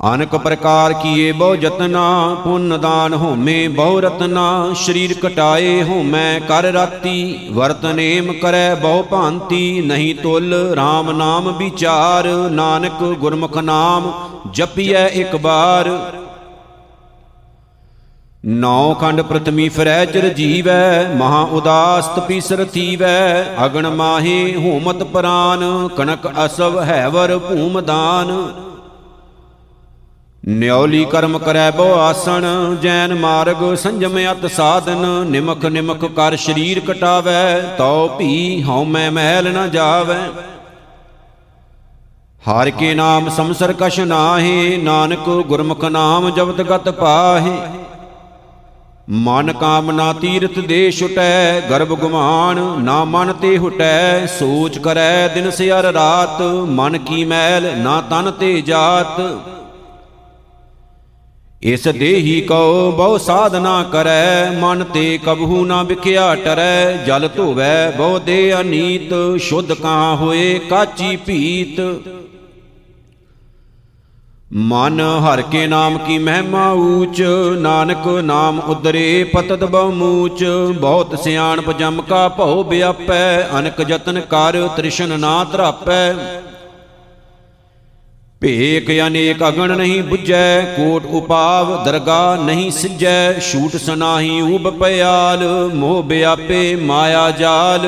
ਅਨਕ 0.00 0.34
ਪ੍ਰਕਾਰ 0.36 0.92
ਕੀਏ 0.92 1.32
ਬਹੁ 1.32 1.56
ਜਤਨਾ 1.56 2.02
ਪੁੰਨ 2.44 2.78
ਦਾਨ 2.80 3.14
ਹੋਮੇ 3.14 3.66
ਬਹੁ 3.68 3.98
ਰਤਨਾ, 4.00 4.72
ਸਰੀਰ 4.74 5.12
ਕਟਾਏ 5.22 5.82
ਹੋਮੈ 5.82 6.40
ਕਰ 6.48 6.64
ਰਾਤੀ 6.72 7.48
ਵਰਤ 7.52 7.84
ਨੇਮ 7.86 8.32
ਕਰੈ 8.32 8.74
ਬਹੁ 8.74 9.02
ਭਾਂਤੀ, 9.02 9.80
ਨਹੀਂ 9.80 10.14
ਤੁਲ 10.14 10.54
RAM 10.78 11.12
ਨਾਮ 11.12 11.50
ਵਿਚਾਰ, 11.58 12.28
ਨਾਨਕ 12.50 13.02
ਗੁਰਮੁਖ 13.20 13.58
ਨਾਮ 13.58 14.12
ਜਪੀਐ 14.54 15.06
ਇੱਕ 15.14 15.36
ਬਾਰ। 15.36 15.90
ਨੌ 18.46 18.94
ਖੰਡ 18.94 19.20
ਪ੍ਰਥਮੀ 19.20 19.68
ਫਿਰੈ 19.68 20.04
ਚਿਰ 20.04 20.28
ਜੀਵੈ, 20.28 21.14
ਮਹਾ 21.16 21.42
ਉਦਾਸ 21.52 22.06
ਤਪੀਸਰ 22.06 22.64
ਥੀਵੈ, 22.64 23.44
ਅਗਣ 23.66 23.90
ਮਾਹੇ 23.90 24.56
ਹੋਮਤ 24.56 25.02
ਪ੍ਰਾਨ, 25.02 25.88
ਕਣਕ 25.96 26.26
ਅਸਵ 26.46 26.80
ਹੈਵਰ 26.82 27.38
ਭੂਮ 27.38 27.80
ਦਾਨ। 27.80 28.36
ਨਿਉਲੀ 30.42 31.04
ਕਰਮ 31.04 31.38
ਕਰੈ 31.38 31.70
ਬੋ 31.70 31.92
ਆਸਣ, 31.94 32.44
ਜੈਨ 32.82 33.14
ਮਾਰਗ 33.14 33.74
ਸੰਜਮ 33.74 34.16
ਅਤ 34.32 34.46
ਸਾਧਨ, 34.46 35.04
ਨਿਮਖ 35.26 35.64
ਨਿਮਖ 35.64 36.04
ਕਰ 36.06 36.36
ਸਰੀਰ 36.36 36.80
ਕਟਾਵੈ, 36.80 37.60
ਤਉ 37.78 38.08
ਭੀ 38.18 38.62
ਹਉ 38.62 38.84
ਮੈਂ 38.84 39.10
ਮਹਿਲ 39.10 39.52
ਨ 39.52 39.68
ਜਾਵੈ। 39.70 40.18
ਹਰ 42.42 42.70
ਕੇ 42.70 42.94
ਨਾਮ 42.94 43.28
ਸੰਸਰ 43.28 43.72
ਕਛ 43.72 44.00
ਨਾਹੀ, 44.00 44.76
ਨਾਨਕ 44.76 45.28
ਗੁਰਮੁਖ 45.48 45.84
ਨਾਮ 45.84 46.30
ਜਪਤ 46.30 46.60
ਗਤ 46.62 46.88
ਪਾਹੀ। 46.90 47.52
ਮਨ 49.10 49.52
ਕਾਮਨਾ 49.52 50.12
ਤੀਰਥ 50.12 50.58
ਦੇ 50.58 50.90
ਛੁਟੈ, 50.90 51.60
ਗਰਭ 51.60 51.94
ਗੁਮਾਨ 51.94 52.58
ਨਾ 52.82 53.04
ਮਨ 53.04 53.32
ਤੇ 53.32 53.56
ਹੁਟੈ, 53.58 54.26
ਸੋਚ 54.38 54.78
ਕਰੈ 54.78 55.28
ਦਿਨ 55.28 55.50
ਸਿਆਰ 55.50 55.84
ਰਾਤ, 55.84 56.42
ਮਨ 56.68 56.98
ਕੀ 56.98 57.24
ਮੈਲ 57.24 57.72
ਨਾ 57.78 58.00
ਤਨ 58.00 58.30
ਤੇ 58.30 58.60
ਜਾਤ। 58.60 59.20
ਇਸ 61.62 61.86
ਦੇਹੀ 61.88 62.40
ਕਉ 62.40 62.90
ਬਹੁ 62.90 63.16
ਸਾਧਨਾ 63.18 63.82
ਕਰੈ, 63.82 64.50
ਮਨ 64.60 64.84
ਤੇ 64.84 65.18
ਕਬਹੂ 65.24 65.64
ਨਾ 65.66 65.82
ਵਿਖਿਆ 65.82 66.34
ਟਰੈ, 66.34 66.92
ਜਲ 67.06 67.28
ਧੋਵੈ 67.28 67.90
ਬਹੁ 67.90 68.18
ਦੇ 68.18 68.54
ਅਨੀਤ, 68.60 69.12
ਸ਼ੁੱਧ 69.40 69.72
ਕਾਂ 69.72 70.16
ਹੋਏ 70.16 70.58
ਕਾਚੀ 70.70 71.16
ਭੀਤ। 71.16 71.80
ਮਨ 74.52 75.00
ਹਰ 75.24 75.42
ਕੇ 75.42 75.66
ਨਾਮ 75.66 75.98
ਕੀ 75.98 76.18
ਮਹਿਮਾ 76.18 76.70
ਊਚ, 76.72 77.22
ਨਾਨਕ 77.58 78.06
ਨਾਮ 78.24 78.60
ਉਦਰੇ 78.60 79.24
ਪਤਤ 79.34 79.64
ਬਹੁ 79.64 79.90
ਮੂਚ, 79.92 80.44
ਬਹੁਤ 80.80 81.18
ਸਿਆਣਪ 81.22 81.70
ਜਮ 81.78 82.00
ਕਾ 82.02 82.28
ਭਉ 82.28 82.62
ਵਿਆਪੈ 82.64 83.48
ਅਨਕ 83.58 83.80
ਯਤਨ 83.90 84.20
ਕਰ 84.20 84.66
ਤ੍ਰਿਸ਼ਨ 84.76 85.18
ਨਾ 85.20 85.42
ਧਰਾਪੈ 85.44 86.14
ਭੇਕ 88.42 88.90
ਅਨੇਕ 89.06 89.42
ਅਗਣ 89.48 89.76
ਨਹੀਂ 89.76 90.02
부ਜੈ 90.02 90.60
ਕੋਟ 90.76 91.06
ਉਪਾਵ 91.06 91.84
ਦਰਗਾ 91.84 92.36
ਨਹੀਂ 92.36 92.70
ਸਿਜੈ 92.70 93.32
ਛੂਟ 93.40 93.76
ਸਨਾਹੀ 93.76 94.40
ਉਬ 94.40 94.70
ਪਿਆਲ 94.78 95.44
ਮੋਹ 95.74 96.02
ਵਿਆਪੇ 96.02 96.74
ਮਾਇਆ 96.76 97.30
ਜਾਲ। 97.30 97.86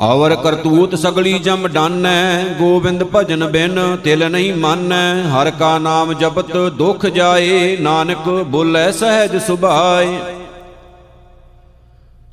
ਔਰ 0.00 0.34
ਕਰਤੂਤ 0.34 0.94
ਸਗਲੀ 0.94 1.38
ਜਮ 1.38 1.68
ਡਾਨੈ, 1.68 2.44
ਗੋਬਿੰਦ 2.58 3.04
ਭਜਨ 3.14 3.46
ਬਿਨ 3.46 3.96
ਤਿਲ 4.04 4.28
ਨਹੀਂ 4.30 4.54
ਮਾਨੈ। 4.54 5.22
ਹਰ 5.30 5.50
ਕਾ 5.50 5.78
ਨਾਮ 5.78 6.12
ਜਪਤ 6.12 6.56
ਦੁਖ 6.56 7.06
ਜਾਏ, 7.06 7.76
ਨਾਨਕ 7.80 8.28
ਬੋਲੇ 8.46 8.90
ਸਹਿਜ 8.92 9.36
ਸੁਭਾਏ। 9.36 10.18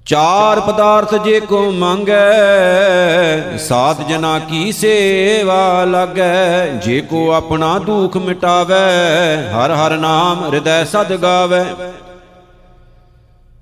ਚਾਰ 0.06 0.60
ਪਦਾਰਥ 0.60 1.14
ਜੇ 1.16 1.40
ਕੋ 1.40 1.60
ਮੰਗੈ, 1.72 3.58
ਸਾਧ 3.58 4.02
ਜਨਾ 4.08 4.38
ਕੀ 4.40 4.72
ਸੇਵਾ 4.72 5.84
ਲਾਗੈ? 5.86 6.68
ਜੇ 6.68 7.00
ਕੋ 7.02 7.32
ਆਪਣਾ 7.32 7.80
ਦੁਖ 7.80 8.18
ਮਿਟਾਵੈ, 8.18 8.86
ਹਰ 9.52 9.72
ਹਰ 9.72 9.98
ਨਾਮ 9.98 10.44
ਹਿਰਦੈ 10.46 10.84
ਸਦ 10.84 11.16
ਗਾਵੈ। 11.16 11.66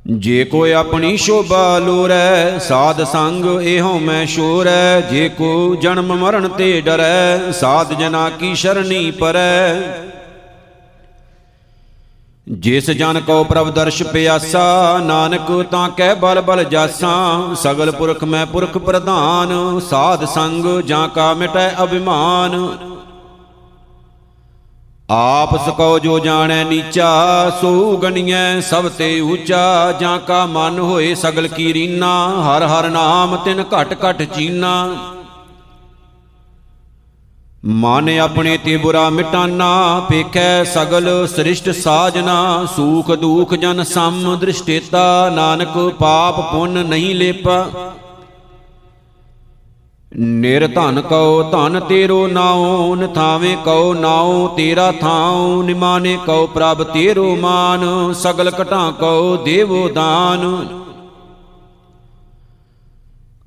ਜੇ 0.07 0.43
ਕੋਈ 0.43 0.71
ਆਪਣੀ 0.71 1.17
ਸ਼ੋਭਾ 1.17 1.79
ਲੋਰੈ, 1.79 2.59
ਸਾਧ 2.59 3.03
ਸੰਗ 3.03 3.45
ਇਹੋ 3.61 3.99
ਮੈਂ 3.99 4.25
ਸ਼ੋਰੈ। 4.25 5.01
ਜੇ 5.01 5.29
ਕੋ 5.29 5.75
ਜਨਮ 5.75 6.15
ਮਰਨ 6.15 6.47
ਤੇ 6.47 6.81
ਡਰੈ, 6.81 7.51
ਸਾਧ 7.51 7.93
ਜਨਾ 7.93 8.29
ਕੀ 8.29 8.55
ਸ਼ਰਣੀ 8.55 9.11
ਪਰੈ। 9.11 9.75
ਜਿਸ 12.47 12.89
ਜਨ 12.89 13.19
ਕੋ 13.19 13.43
ਪ੍ਰਭ 13.43 13.69
ਦਰਸ਼ 13.69 14.01
ਪਿਆਸਾ, 14.03 14.97
ਨਾਨਕ 15.03 15.51
ਤਾਂ 15.71 15.89
ਕਹਿ 15.89 16.15
ਬਲ 16.15 16.39
ਬਲ 16.41 16.63
ਜਾਸਾ। 16.63 17.11
ਸਗਲ 17.55 17.91
ਪੁਰਖ 17.91 18.23
ਮੈਂ 18.23 18.45
ਪੁਰਖ 18.45 18.77
ਪ੍ਰਧਾਨ, 18.77 19.79
ਸਾਧ 19.79 20.25
ਸੰਗ 20.25 20.65
ਜਾਂ 20.81 21.07
ਕਾ 21.07 21.33
ਮਿਟੈ 21.33 21.69
ਅਭਿਮਾਨ। 21.83 22.67
ਆਪ 25.11 25.55
ਸਕੋ 25.65 25.97
ਜੋ 25.99 26.17
ਜਾਣੈ 26.19 26.63
ਨੀਚਾ, 26.63 27.49
ਸੋ 27.61 27.97
ਗਣੀਐ 27.97 28.59
ਸਭ 28.61 28.89
ਤੇ 28.89 29.19
ਊਚਾ 29.21 29.91
ਜਾਂ 29.91 30.17
ਕਾ 30.19 30.45
ਮਨ 30.45 30.79
ਹੋਏ 30.79 31.13
ਸਗਲ 31.15 31.47
ਕੀ 31.47 31.73
ਰੀਨਾ, 31.73 32.13
ਹਰ 32.41 32.67
ਹਰ 32.67 32.89
ਨਾਮ 32.89 33.35
ਤਿਨ 33.37 33.63
ਘਟ 33.73 33.95
ਘਟ 34.05 34.23
ਚੀਨਾ। 34.35 34.73
ਮਨ 37.63 38.09
ਆਪਣੇ 38.19 38.57
ਤੇ 38.57 38.77
ਬੁਰਾ 38.77 39.09
ਮਿਟਾਨਾ, 39.09 39.99
ਪੇਖੈ 40.09 40.63
ਸਗਲ 40.63 41.27
ਸ੍ਰਿਸ਼ਟ 41.27 41.69
ਸਾਜਨਾ, 41.69 42.65
ਸੂਖ 42.75 43.11
ਦੂਖ 43.11 43.53
ਜਨ 43.53 43.83
ਸਮ 43.83 44.35
ਦ੍ਰਿਸ਼ਟੇਤਾ, 44.41 45.29
ਨਾਨਕ 45.29 45.77
ਪਾਪ 45.99 46.39
ਪੁੰਨ 46.51 46.85
ਨਹੀਂ 46.85 47.15
ਲੇਪਾ। 47.15 47.65
ਨਿਰ 50.19 50.67
ਧਨ 50.67 51.01
ਕਉ 51.01 51.41
ਧਨ 51.51 51.79
ਤੇਰੋ 51.79 52.27
ਨਾਉ 52.27 52.95
ਨਥਾਵੇਂ 52.95 53.55
ਕਉ 53.57 53.93
ਨਾਉ 53.93 54.47
ਤੇਰਾ 54.47 54.91
ਥਾਉ, 54.91 55.61
ਨਿਮਾਨੇ 55.63 56.17
ਕਉ 56.25 56.47
ਪ੍ਰਭ 56.47 56.83
ਤੇਰੋ 56.83 57.35
ਮਾਨ, 57.35 58.13
ਸਗਲ 58.13 58.51
ਘਟਾਂ 58.61 58.91
ਕਉ 58.91 59.35
ਦੇਵੋ 59.37 59.87
ਦਾਨ। 59.89 60.67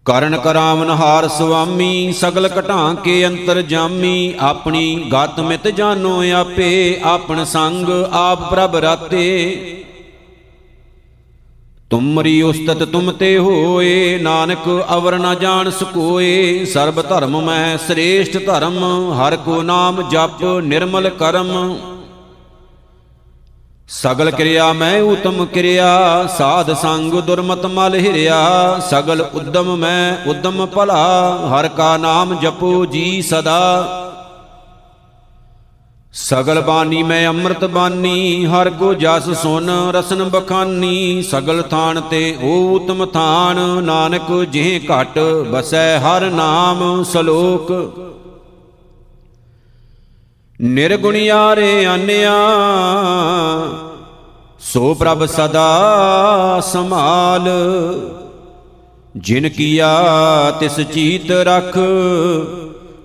ਕਰਨ 0.06 0.36
ਕਰਾਵਨ 0.36 0.90
ਹਾਰ 0.90 1.26
ਸੁਆਮੀ, 1.28 2.12
ਸਗਲ 2.12 2.48
ਘਟਾਂ 2.58 2.94
ਕੇ 2.94 3.26
ਅੰਤਰ 3.26 3.60
ਜਾਮੀ, 3.62 4.34
ਆਪਣੀ 4.40 5.10
ਗਤ 5.12 5.40
ਮਿਤ 5.40 5.66
ਜਾਨੋ 5.68 6.22
ਆਪੇ, 6.32 7.00
ਆਪਣ 7.04 7.44
ਸੰਗ 7.44 7.88
ਆਪ 8.12 8.50
ਪ੍ਰਭ 8.50 8.76
ਰਾਤੇ। 8.76 9.25
ਤੁਮਰੀ 11.90 12.42
ਉਸਤਤ 12.42 12.84
ਤੁਮ 12.84 13.12
ਤੇ 13.12 13.38
ਹੋਏ, 13.38 14.18
ਨਾਨਕ 14.18 14.68
ਅਵਰ 14.94 15.18
ਨ 15.18 15.34
ਜਾਣ 15.34 15.70
ਸਕੋਏ। 15.70 16.64
ਸਰਬ 16.64 17.02
ਧਰਮ 17.02 17.40
ਮੈਂ 17.40 17.76
ਸ੍ਰੇਸ਼ਟ 17.78 18.38
ਧਰਮ, 18.46 18.78
ਹਰ 19.12 19.36
ਕੋ 19.36 19.62
ਨਾਮ 19.62 20.02
ਜਪ 20.10 20.44
ਨਿਰਮਲ 20.62 21.10
ਕਰਮ। 21.10 21.78
ਸਗਲ 23.88 24.31
ਕਿਰਿਆ 24.31 24.73
ਮੈਂ 24.73 25.02
ਉਤਮ 25.02 25.45
ਕਿਰਿਆ, 25.47 26.26
ਸਾਧ 26.38 26.73
ਸੰਗ 26.75 27.12
ਦੁਰਮਤ 27.12 27.66
ਮਲ 27.66 27.95
ਹਿਰਿਆ। 27.95 28.78
ਸਗਲ 28.90 29.21
ਉਦਮ 29.35 29.76
ਮੈਂ 29.76 30.16
ਉਦਮ 30.26 30.66
ਭਲਾ, 30.66 31.38
ਹਰ 31.52 31.69
ਕਾ 31.69 31.97
ਨਾਮ 31.97 32.35
ਜਪੋ 32.35 32.87
ਜੀ 32.87 33.23
ਸਦਾ। 33.23 34.02
ਸਗਲ 36.12 36.61
ਬਾਣੀ 36.61 37.02
ਮੈਂ 37.02 37.28
ਅੰਮ੍ਰਿਤ 37.28 37.64
ਬਾਣੀ, 37.64 38.47
ਹਰ 38.47 38.71
ਕੋ 38.71 38.95
ਜਸ 38.95 39.31
ਸੁਨ 39.43 39.71
ਰਸਨ 39.95 40.25
ਬਖਾਨੀ। 40.25 41.23
ਸਗਲ 41.23 41.62
ਥਾਨ 41.62 42.00
ਤੇ 42.00 42.38
ਓ 42.43 42.76
ਉਤਮ 42.76 43.07
ਥਾਨ, 43.07 43.57
ਨਾਨਕ 43.85 44.33
ਜਿਹ 44.45 44.81
ਘਟ, 44.81 45.19
ਬਸੈ 45.19 45.99
ਹਰ 45.99 46.31
ਨਾਮ 46.31 47.05
ਸਲੋਕ। 47.05 47.73
ਨਿਰਗੁਣਿਆਰੇ 50.60 51.84
ਆਨਿਆ 51.86 52.34
ਸੋ 54.60 54.94
ਪ੍ਰਭ 54.94 55.25
ਸਦਾ 55.26 56.60
ਸੰਭਾਲ। 56.66 57.48
ਜਿਨ 59.16 59.48
ਕੀਆ 59.48 59.90
ਤਿਸ 60.60 60.80
ਚੀਤ 60.80 61.30
ਰਖ, 61.30 61.78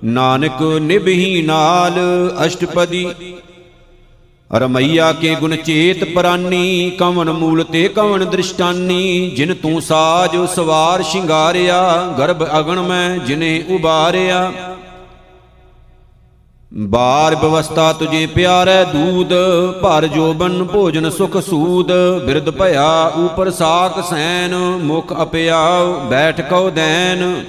ਨਾਨਕ 0.03 0.61
ਨਿਭਹੀ 0.81 1.41
ਨਾਲ। 1.41 1.99
ਅਸ਼ਟਪਦੀ 2.45 3.07
ਰਮਈਆ 4.51 5.11
ਕੇ 5.13 5.35
ਗੁਣ 5.35 5.55
ਚੇਤ 5.55 6.03
ਪ੍ਰਾਨੀ 6.03 6.91
ਕਵਨ 6.99 7.31
ਮੂਲ 7.31 7.63
ਤੇ 7.63 7.87
ਕਵਨ 7.87 8.25
ਦ੍ਰਿਸ਼ਟਾਨੀ। 8.29 9.29
ਜਿਨ 9.29 9.53
ਤੂੰ 9.53 9.81
ਸਾਜ 9.81 10.37
ਸਵਾਰ 10.55 11.03
ਸ਼ਿੰਗਾਰਿਆ, 11.03 12.05
ਗਰਭ 12.19 12.43
ਅਗਣ 12.59 12.81
ਮੈਂ 12.81 13.17
ਜਿਨੇ 13.17 13.63
ਉਬਾਰਿਆ। 13.69 14.51
ਬਾਰ 16.71 17.35
ਬਵਸਤਾ 17.35 17.93
ਤੁਝੇ 17.93 18.25
ਪਿਆਰੈ 18.25 18.83
ਦੂਦ 18.83 19.33
ਭਰ 19.81 20.05
ਜੋਬਨ 20.07 20.63
ਭੋਜਨ 20.63 21.09
ਸੁਖ 21.09 21.37
ਸੂਦ 21.37 21.91
ਬਿਰਧ 22.25 22.49
ਭਇਆ 22.49 23.11
ਉਪਰ 23.15 23.51
ਸਾਖ 23.51 23.99
ਸੈਨ, 24.09 24.55
ਮੁਖ 24.83 25.13
ਅਪਿਆਉ 25.21 25.99
ਬੈਠ 26.09 26.41
ਕਉ 26.41 26.69
ਦੈਨ। 26.69 27.43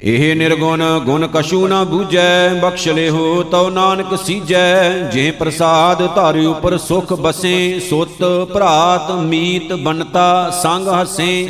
ਇਹ 0.00 0.36
ਨਿਰਗੁਣ 0.36 0.82
ਗੁਣ 0.98 1.26
ਕਛੂ 1.26 1.66
ਨਾ 1.68 1.84
ਬੂਝੈ, 1.84 2.48
ਬਖਸ਼ 2.54 2.88
ਲਿਹੋ 2.88 3.42
ਤਉ 3.42 3.70
ਨਾਨਕ 3.70 4.18
ਸੀਜੈ। 4.18 4.90
ਜੇ 5.12 5.30
ਪ੍ਰਸਾਦ 5.30 6.06
ਧਾਰਿ 6.14 6.46
ਉਪਰ 6.46 6.78
ਸੁਖ 6.78 7.12
ਬਸੇ, 7.12 7.80
ਸੁਤ 7.80 8.22
ਭਰਾਤ 8.54 9.10
ਮੀਤ 9.10 9.72
ਬਨਤਾ 9.72 10.50
ਸੰਗ 10.62 10.88
ਹਸੇ। 10.88 11.48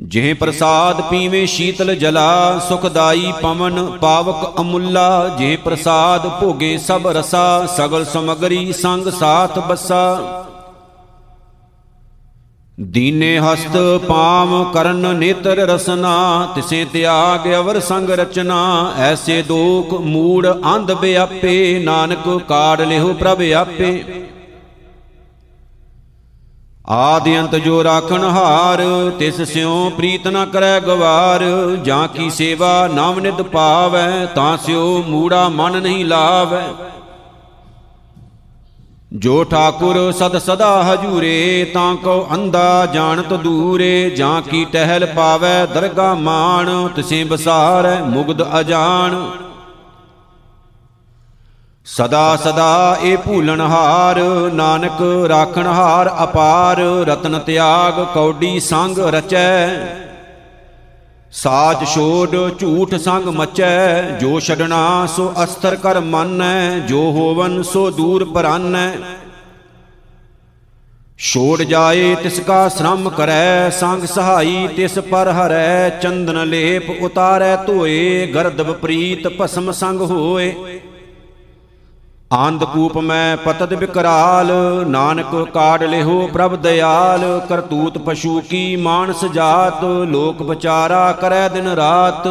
ਜਿਹ 0.00 0.34
ਪ੍ਰਸਾਦ 0.34 1.00
ਪੀਵੇ 1.00 1.46
ਸ਼ੀਤਲ 1.46 1.94
ਜਲਾ, 1.94 2.58
ਸੁਖਦਾਈ 2.68 3.32
ਪਵਨ 3.42 3.98
ਪਾਵਕ 3.98 4.60
ਅਮੁੱਲਾ। 4.60 5.28
ਜਿਹ 5.38 5.58
ਪ੍ਰਸਾਦ 5.58 6.26
ਭੋਗੇ 6.40 6.78
ਸਭ 6.78 7.06
ਰਸਾ, 7.06 7.66
ਸਗਲ 7.66 8.04
ਸਮਗਰੀ 8.04 8.72
ਸੰਗ 8.72 9.08
ਸਾਥ 9.08 9.58
ਬਸਾ। 9.58 10.44
ਦੀਨੇ 12.80 13.38
ਹਸਤ 13.38 14.00
ਪਾਮ 14.08 14.70
ਕਰਨ 14.72 15.16
ਨੇਤਰ 15.16 15.56
ਰਸਨਾ, 15.56 16.48
ਤਿਸੇ 16.54 16.86
ਤਿਆਗ 16.92 17.54
ਅਵਰ 17.54 17.80
ਸੰਗ 17.80 18.10
ਰਚਨਾ। 18.10 18.92
ਐਸੇ 18.98 19.42
ਦੋਖ 19.42 20.00
ਮੂੜ 20.00 20.46
ਅੰਧ 20.74 20.92
ਬਿਆਪੇ, 20.92 21.82
ਨਾਨਕ 21.84 22.40
ਕਾੜ 22.48 22.80
ਲਿਓ 22.80 23.12
ਪ੍ਰਭ 23.12 23.42
ਆਪੇ। 23.56 24.04
ਆਦਿ 26.88 27.40
ਅੰਤ 27.40 27.54
ਜੋ 27.56 27.84
ਰਾਖਣ 27.84 28.24
ਹਾਰ, 28.24 29.10
ਤਿਸ 29.18 29.40
ਸਿਉ 29.42 29.90
ਪ੍ਰੀਤ 29.90 30.28
ਨ 30.28 30.44
ਕਰੈ 30.44 30.80
ਗਵਾਰ। 30.80 31.44
ਜਾਂ 31.84 32.08
ਕੀ 32.08 32.30
ਸੇਵਾ 32.30 32.88
ਨਾਮ 32.94 33.20
ਨਿਦ 33.20 33.42
ਪਾਵੈ, 33.42 34.26
ਤਾਂ 34.26 34.56
ਸਿਉ 34.56 35.02
ਮੂੜਾ 35.02 35.48
ਮਨ 35.48 35.82
ਨਹੀਂ 35.82 36.04
ਲਾਵੈ। 36.04 36.68
ਜੋ 39.12 39.44
ਠਾਕੁਰ 39.44 40.12
ਸਦ 40.12 40.38
ਸਦਾ 40.38 40.82
ਹਜੂਰੇ, 40.82 41.70
ਤਾਂ 41.74 41.94
ਕੋ 41.96 42.28
ਅੰਦਾ 42.34 42.86
ਜਾਣਤ 42.86 43.32
ਦੂਰੇ। 43.34 44.10
ਜਾਂ 44.10 44.42
ਕੀ 44.42 44.64
ਟਹਿਲ 44.64 45.06
ਪਾਵੈ 45.06 45.66
ਦਰਗਾ 45.66 46.14
ਮਾਣ, 46.14 46.88
ਤਿਸੇ 46.88 47.24
ਬਸਾਰੈ 47.24 47.98
ਮੁਗਦ 48.02 48.60
ਅਜਾਣ। 48.60 49.30
ਸਦਾ 51.86 52.36
ਸਦਾ 52.36 52.98
ਇਹ 53.02 53.16
ਭੂਲਣ 53.16 53.60
ਹਾਰ, 53.60 54.18
ਨਾਨਕ 54.52 55.00
ਰਾਖਣ 55.28 55.66
ਹਾਰ 55.66 56.08
ਅਪਾਰ, 56.24 56.78
ਰਤਨ 57.08 57.38
ਤਿਆਗ 57.38 58.04
ਕੌਡੀ 58.14 58.60
ਸੰਗ 58.60 58.98
ਰਚੈ। 58.98 59.68
ਸਾਚ 61.32 61.84
ਛੋੜ 61.84 62.28
ਝੂਠ 62.58 62.94
ਸੰਗ 62.94 63.26
ਮਚੈ, 63.28 64.02
ਜੋ 64.20 64.40
ਛਡਣਾ 64.40 65.06
ਸੋ 65.06 65.32
ਅਸਤਰ 65.44 65.76
ਕਰ 65.76 66.00
ਮੰਨੈ, 66.00 66.78
ਜੋ 66.78 67.00
ਹੋਵਨ 67.12 67.62
ਸੋ 67.62 67.90
ਦੂਰ 67.90 68.24
ਪਰਾਨੈ। 68.24 68.90
ਛੋੜ 71.18 71.62
ਜਾਏ 71.62 72.14
ਤਿਸ 72.14 72.40
ਕਾ 72.40 72.68
ਸ਼ਰਮ 72.68 73.08
ਕਰੈ, 73.10 73.70
ਸੰਗ 73.70 74.04
ਸਹਾਈ 74.04 74.68
ਤਿਸ 74.76 74.98
ਪਰ 74.98 75.28
ਹਰੈ, 75.28 75.88
ਚੰਦਨ 76.02 76.44
ਲੇਪ 76.44 76.90
ਉਤਾਰੈ 77.02 77.56
ਧੋਏ 77.56 78.26
ਗਰਦਬ 78.26 78.72
ਪ੍ਰੀਤ 78.72 79.28
ਭਸਮ 79.40 79.72
ਸੰਗ 79.72 80.00
ਹੋਏ। 80.00 80.73
ਆਂਦ 82.34 82.64
ਕੂਪ 82.64 82.96
ਮੈਂ 82.98 83.36
ਪਤਤ 83.36 83.72
ਵਿਕਰਾਲ 83.72 84.50
ਨਾਨਕ 84.86 85.34
ਕਾੜ 85.54 85.82
ਲਿਹੋ 85.82 86.26
ਪ੍ਰਭ 86.32 86.54
ਦਿਆਲ, 86.56 87.40
ਕਰਤੂਤ 87.48 87.98
ਪਸ਼ੂ 87.98 88.40
ਕੀ 88.40 88.64
ਮਾਨਸ 88.76 89.24
ਜਾਤ, 89.24 89.84
ਲੋਕ 89.84 90.42
ਵਿਚਾਰਾ 90.42 91.12
ਕਰੈ 91.12 91.48
ਦਿਨ 91.48 91.68
ਰਾਤ। 91.68 92.28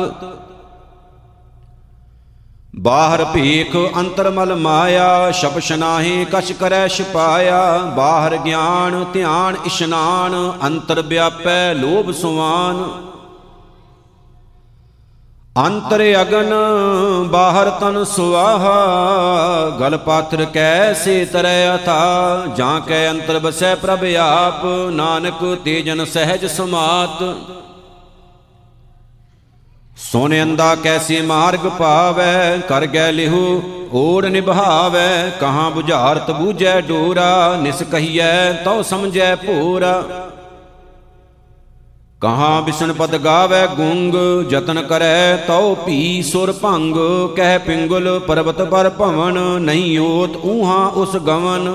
ਬਾਹਰ 2.80 3.24
ਭੀਖ 3.26 3.76
ਅੰਤਰ 3.98 4.30
ਮਲ 4.30 4.56
ਮਾਇਆ 4.56 5.32
ਸ਼ਬਸ਼ 5.32 5.72
ਨਾਹੀ 5.72 6.26
ਕਛ 6.32 6.52
ਕਰੈ 6.52 6.88
ਛਪਾਇਆ। 6.88 7.78
ਬਾਹਰ 7.96 8.38
ਗਿਆਨ 8.38 9.04
ਧਿਆਨ 9.14 9.58
ਇਸ਼ਨਾਨ, 9.66 10.52
ਅੰਤਰ 10.66 11.02
ਵਿਆਪੈ 11.02 11.74
ਲੋਭ 11.74 12.12
ਸੁਵਾਨ 12.12 12.84
ਅੰਤਰ 15.60 16.02
ਅਗਨ, 16.22 16.54
ਬਾਹਰ 17.32 17.70
ਤਨ 17.70 18.04
ਸੁਆਹਾ, 18.04 19.70
ਗਲ 19.80 19.98
ਪਾਤਰ 19.98 20.46
ਕੈਸੇ 20.46 21.26
ਤਰੈ 21.26 21.76
ਅਥਾ, 21.76 22.46
ਜਾਂ 22.58 22.82
ਕੈ 22.82 23.10
ਅੰਤਰ 23.12 23.40
ਬਸੈ 23.40 23.76
ਪ੍ਰਭ 23.76 24.06
ਆਪ, 24.20 24.66
ਨਾਨਕ 24.92 25.44
ਤੇਜਨ 25.66 26.06
ਸਹਿਜ 26.06 26.46
ਸਮਾਤ। 26.46 27.24
ਸੋਨੇ 29.98 30.42
ਅੰਦਾ 30.44 30.76
ਕੈਸੇ 30.76 31.22
ਮਾਰਗ 31.22 31.68
ਪਾਵੈ, 31.68 32.58
ਕਰ 32.58 32.86
ਗੈ 32.86 33.12
ਲਿਹੂ, 33.12 33.62
ਓੜ 33.94 34.26
ਨਿਭਾਵੈ, 34.26 35.30
ਕਹਾਂ 35.42 35.72
부ਝਾਰਤ 35.72 36.32
ਬੂਝੈ 36.32 36.82
ਡੋਰਾ, 36.82 37.56
ਨਿਸ 37.56 37.84
ਕਹੀਐ, 37.84 38.52
ਤਉ 38.54 38.82
ਸਮਝੈ 38.82 39.36
ਭੋਰਾ 39.36 40.04
ਕਹਾਂ 42.24 42.62
ਬਿਸ਼ਨ 42.62 42.92
ਪਦ 42.94 43.16
ਗਾਵੇ 43.16 43.66
ਗੁੰਗ, 43.68 44.14
ਯਤਨ 44.52 44.82
ਕਰੈ 44.82 45.36
ਤਉ 45.38 45.74
ਭੀ 45.76 46.22
ਸੁਰ 46.22 46.52
ਭੰਗ, 46.52 46.96
ਕਹਿ 47.36 47.58
ਪਿੰਗਲ 47.58 48.20
ਪਰਬਤ 48.20 48.62
ਪਰ 48.62 48.90
ਭਵਨ, 48.90 49.40
ਨਹੀਂ 49.62 50.00
ਓਤ 50.00 50.36
ਊਹਾ 50.46 50.86
ਉਸ 50.96 51.16
ਗਵਨ। 51.18 51.70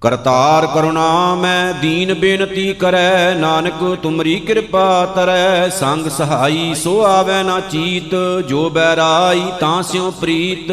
ਕਰਤਾਰ 0.00 0.66
ਕਰੁਣਾ 0.66 1.34
ਮੈਂ 1.34 1.74
ਦੀਨ 1.74 2.14
ਬੇਨਤੀ 2.14 2.72
ਕਰੈ, 2.72 3.34
ਨਾਨਕ 3.34 3.84
ਤੁਮਰੀ 4.02 4.38
ਕਿਰਪਾ 4.40 5.06
ਤਰੈ, 5.06 5.68
ਸੰਗ 5.68 6.08
ਸਹਾਈ 6.08 6.74
ਸੋ 6.74 7.00
ਆਵੇ 7.02 7.42
ਨਾ 7.42 7.60
ਚੀਤ, 7.60 8.14
ਜੋ 8.48 8.68
ਬੈਰਾਈ 8.70 9.42
ਤਾਂ 9.60 9.82
ਸਿਉ 9.82 10.10
ਪ੍ਰੀਤ। 10.10 10.72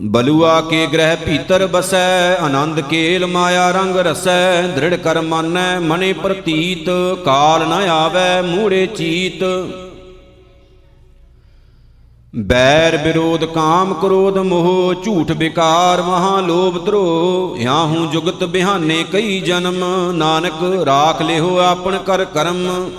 ਬਲੂਆ 0.00 0.60
ਕੇ 0.60 0.86
ਗ੍ਰਹਿ 0.86 1.16
ਭੀਤਰ 1.16 1.66
ਬਸੈ, 1.66 2.36
ਆਨੰਦ 2.36 2.80
ਕੇਲ 2.80 3.26
ਮਾਇਆ 3.26 3.70
ਰੰਗ 3.70 3.96
ਰਸੈ, 3.96 4.62
ਦ੍ਰਿੜ 4.62 4.94
ਕਰ 4.94 5.20
ਮਾਨੈ, 5.20 5.78
ਮਨੇ 5.80 6.12
ਪ੍ਰਤੀਤ, 6.12 6.90
ਕਾਲ 7.24 7.68
ਨ 7.68 7.72
ਆਵੈ, 7.72 8.42
ਮੂੜੇ 8.42 8.86
ਚੀਤ। 8.86 9.44
ਬੈਰ 12.36 12.96
ਵਿਰੋਧ 12.96 13.44
ਕਾਮ 13.44 13.94
ਕ੍ਰੋਧ 13.94 14.38
ਮੋਹ, 14.38 14.94
ਝੂਠ 15.04 15.30
ਵਿਕਾਰ 15.30 16.02
ਮਹਾ 16.02 16.40
ਲੋਭ 16.40 16.84
ਧਰੋ। 16.86 17.56
ਯਾਹੂ 17.60 18.06
ਜੁਗਤ 18.06 18.44
ਬਿਹਾਨੇ 18.44 19.04
ਕਈ 19.12 19.40
ਜਨਮ, 19.40 19.84
ਨਾਨਕ 20.12 20.62
ਰਾਖ 20.86 21.22
ਲਿਓ 21.22 21.58
ਆਪਣ 21.58 21.98
ਕਰ 21.98 22.24
ਕਰਮ। 22.24 22.90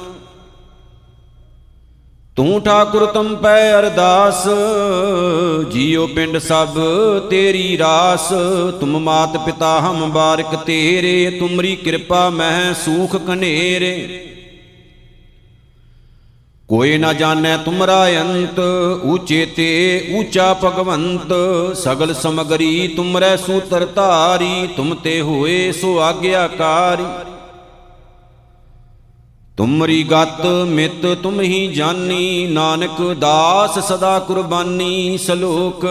ਤੂੰ 2.38 2.62
ਠਾਕੁਰ 2.62 3.06
ਤਮ 3.06 3.36
ਪੈ 3.36 3.80
ਅਰਦਾਸ, 3.80 4.44
ਜੀਉ 5.72 6.06
ਪਿੰਡ 6.08 6.38
ਸਭ 6.38 6.78
ਤੇਰੀ 7.30 7.78
ਰਾਸ। 7.78 8.28
ਤੁਮ 8.80 8.98
ਮਾਤ 9.00 9.38
ਪਿਤਾ 9.38 9.80
ਹਮ 9.80 10.12
ਬਾਰਿਕ 10.12 10.56
ਤੇਰੇ, 10.56 11.30
ਤੁਮਰੀ 11.39 11.76
ਕਿਰਪਾ 11.76 12.30
ਮਹਿ 12.30 12.74
ਸੂਖ 12.86 13.15
ਕਨੇਰੇ। 13.15 13.96
ਕੋਈ 16.70 16.98
ਨਾ 16.98 17.12
ਜਾਣੈ 17.13 17.56
ਤੁਮਰਾ 17.58 18.06
ਅੰਤ, 18.22 18.60
ਊਚੇ 19.06 19.46
ਤੇ 19.46 19.70
ਊਚਾ 20.15 20.54
ਭਗਵੰਤ। 20.63 21.34
ਸਗਲ 21.76 22.13
ਸਮਗਰੀ 22.13 22.88
ਤੁਮਰੈ 22.88 23.36
ਸੂਤਰ 23.38 23.86
ਧਾਰੀ, 23.86 24.67
ਤੁਮ 24.67 24.96
ਤੇ 24.96 25.20
ਹੋਏ 25.22 25.72
ਸੋ 25.72 25.98
ਆਗਿਆਕਾਰੀ। 26.00 27.04
ਤੁਮਰੀ 29.62 30.04
ਗਤ 30.04 30.45
ਮਿਤ 30.67 31.06
ਤੁਮ 31.24 31.41
ਹੀ 31.41 31.67
ਜਾਨੀ, 31.67 32.47
ਨਾਨਕ 32.47 33.02
ਦਾਸ 33.13 33.80
ਸਦਾ 33.80 34.19
ਕੁਰਬਾਨੀ 34.19 35.17
ਸਲੋਕ। 35.17 35.86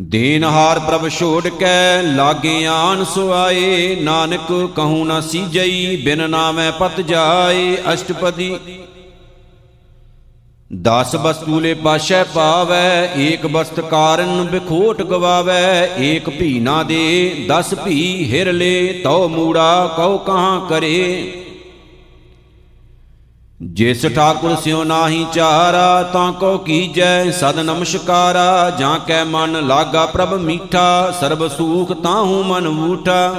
ਦੇਨਹਾਰ 0.00 0.78
ਪ੍ਰਭ 0.78 1.08
ਛੋੜ 1.08 1.48
ਕੇ, 1.48 2.02
ਲਾਗੇ 2.02 2.66
ਆਨ 2.66 3.04
ਸੁਆਏ, 3.04 3.96
ਨਾਨਕ 4.02 4.52
ਕਹੂ 4.76 5.04
ਨਾ 5.04 5.20
ਸੀਜਈ 5.20 5.96
ਬਿਨ 5.96 6.30
ਨਾਮੈ 6.30 6.70
ਪਤ 6.70 7.00
ਜਾਏ, 7.00 7.76
ਅਸ਼ਟਪਦੀ 7.94 8.56
ਦਸ 10.70 11.14
ਬਸਤੂਲੇ 11.16 11.74
ਪਾਸ਼ੈ 11.74 12.22
ਪਾਵੈ, 12.24 13.14
ਏਕ 13.16 13.46
ਬਸਤ 13.46 13.80
ਕਾਰਨ 13.80 14.44
ਬਿਖੋਟ 14.44 15.02
ਗਵਾਵੈ, 15.02 15.88
ਏਕ 15.98 16.30
ਭੀ 16.30 16.58
ਨਾ 16.60 16.82
ਦੇ, 16.82 17.46
ਦਸ 17.50 17.74
ਭੀ 17.74 18.32
ਹਿਰ 18.32 18.52
ਲੇ, 18.52 19.02
ਤਉ 19.04 19.28
ਮੂੜਾ 19.28 19.94
ਕਉ 19.96 20.16
ਕਹਾਂ 20.18 20.60
ਕਰੇ। 20.60 21.32
ਜਿਸ 23.62 24.06
ਠਾਕੁਰ 24.06 24.56
ਸਿਉ 24.56 24.82
ਨਾਹੀ 24.84 25.24
ਚਾਰਾ, 25.32 26.02
ਤਾਂ 26.02 26.32
ਕੋ 26.32 26.56
ਕੀਜੈ 26.58 27.30
ਸਦ 27.30 27.58
ਨਮਸਕਾਰਾ, 27.58 28.70
ਜਾਂ 28.70 28.98
ਕੈ 28.98 29.22
ਮਨ 29.24 29.66
ਲਾਗਾ 29.66 30.04
ਪ੍ਰਭ 30.06 30.34
ਮੀਠਾ, 30.34 31.10
ਸਰਬ 31.20 31.46
ਸੂਖ 31.48 31.92
ਤਾਹੂ 31.92 32.42
ਮਨ 32.42 32.68
ਵੂਠਾ 32.68 33.34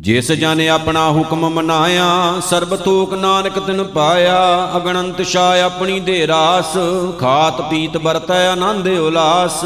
ਜਿਸ 0.00 0.32
ਜਨ 0.32 0.68
ਆਪਣਾ 0.68 1.10
ਹੁਕਮ 1.10 1.48
ਮਨਾਇਆ, 1.48 2.40
ਸਰਬ 2.50 2.76
ਤੋਕ 2.76 3.14
ਨਾਨਕ 3.14 3.58
ਤਿਨ 3.58 3.82
ਪਾਇਆ, 3.84 4.70
ਅਗਣੰਤ 4.76 5.22
ਛਾ 5.22 5.62
ਆਪਣੀ 5.62 6.00
ਦੇ 6.00 6.26
ਰਾਸ, 6.26 6.72
ਖਾਤ 7.20 7.60
ਪੀਤ 7.60 7.96
ਵਰਤੈ 7.96 8.46
ਆਨੰਦ 8.48 8.88
ਉਲਾਸ। 8.88 9.64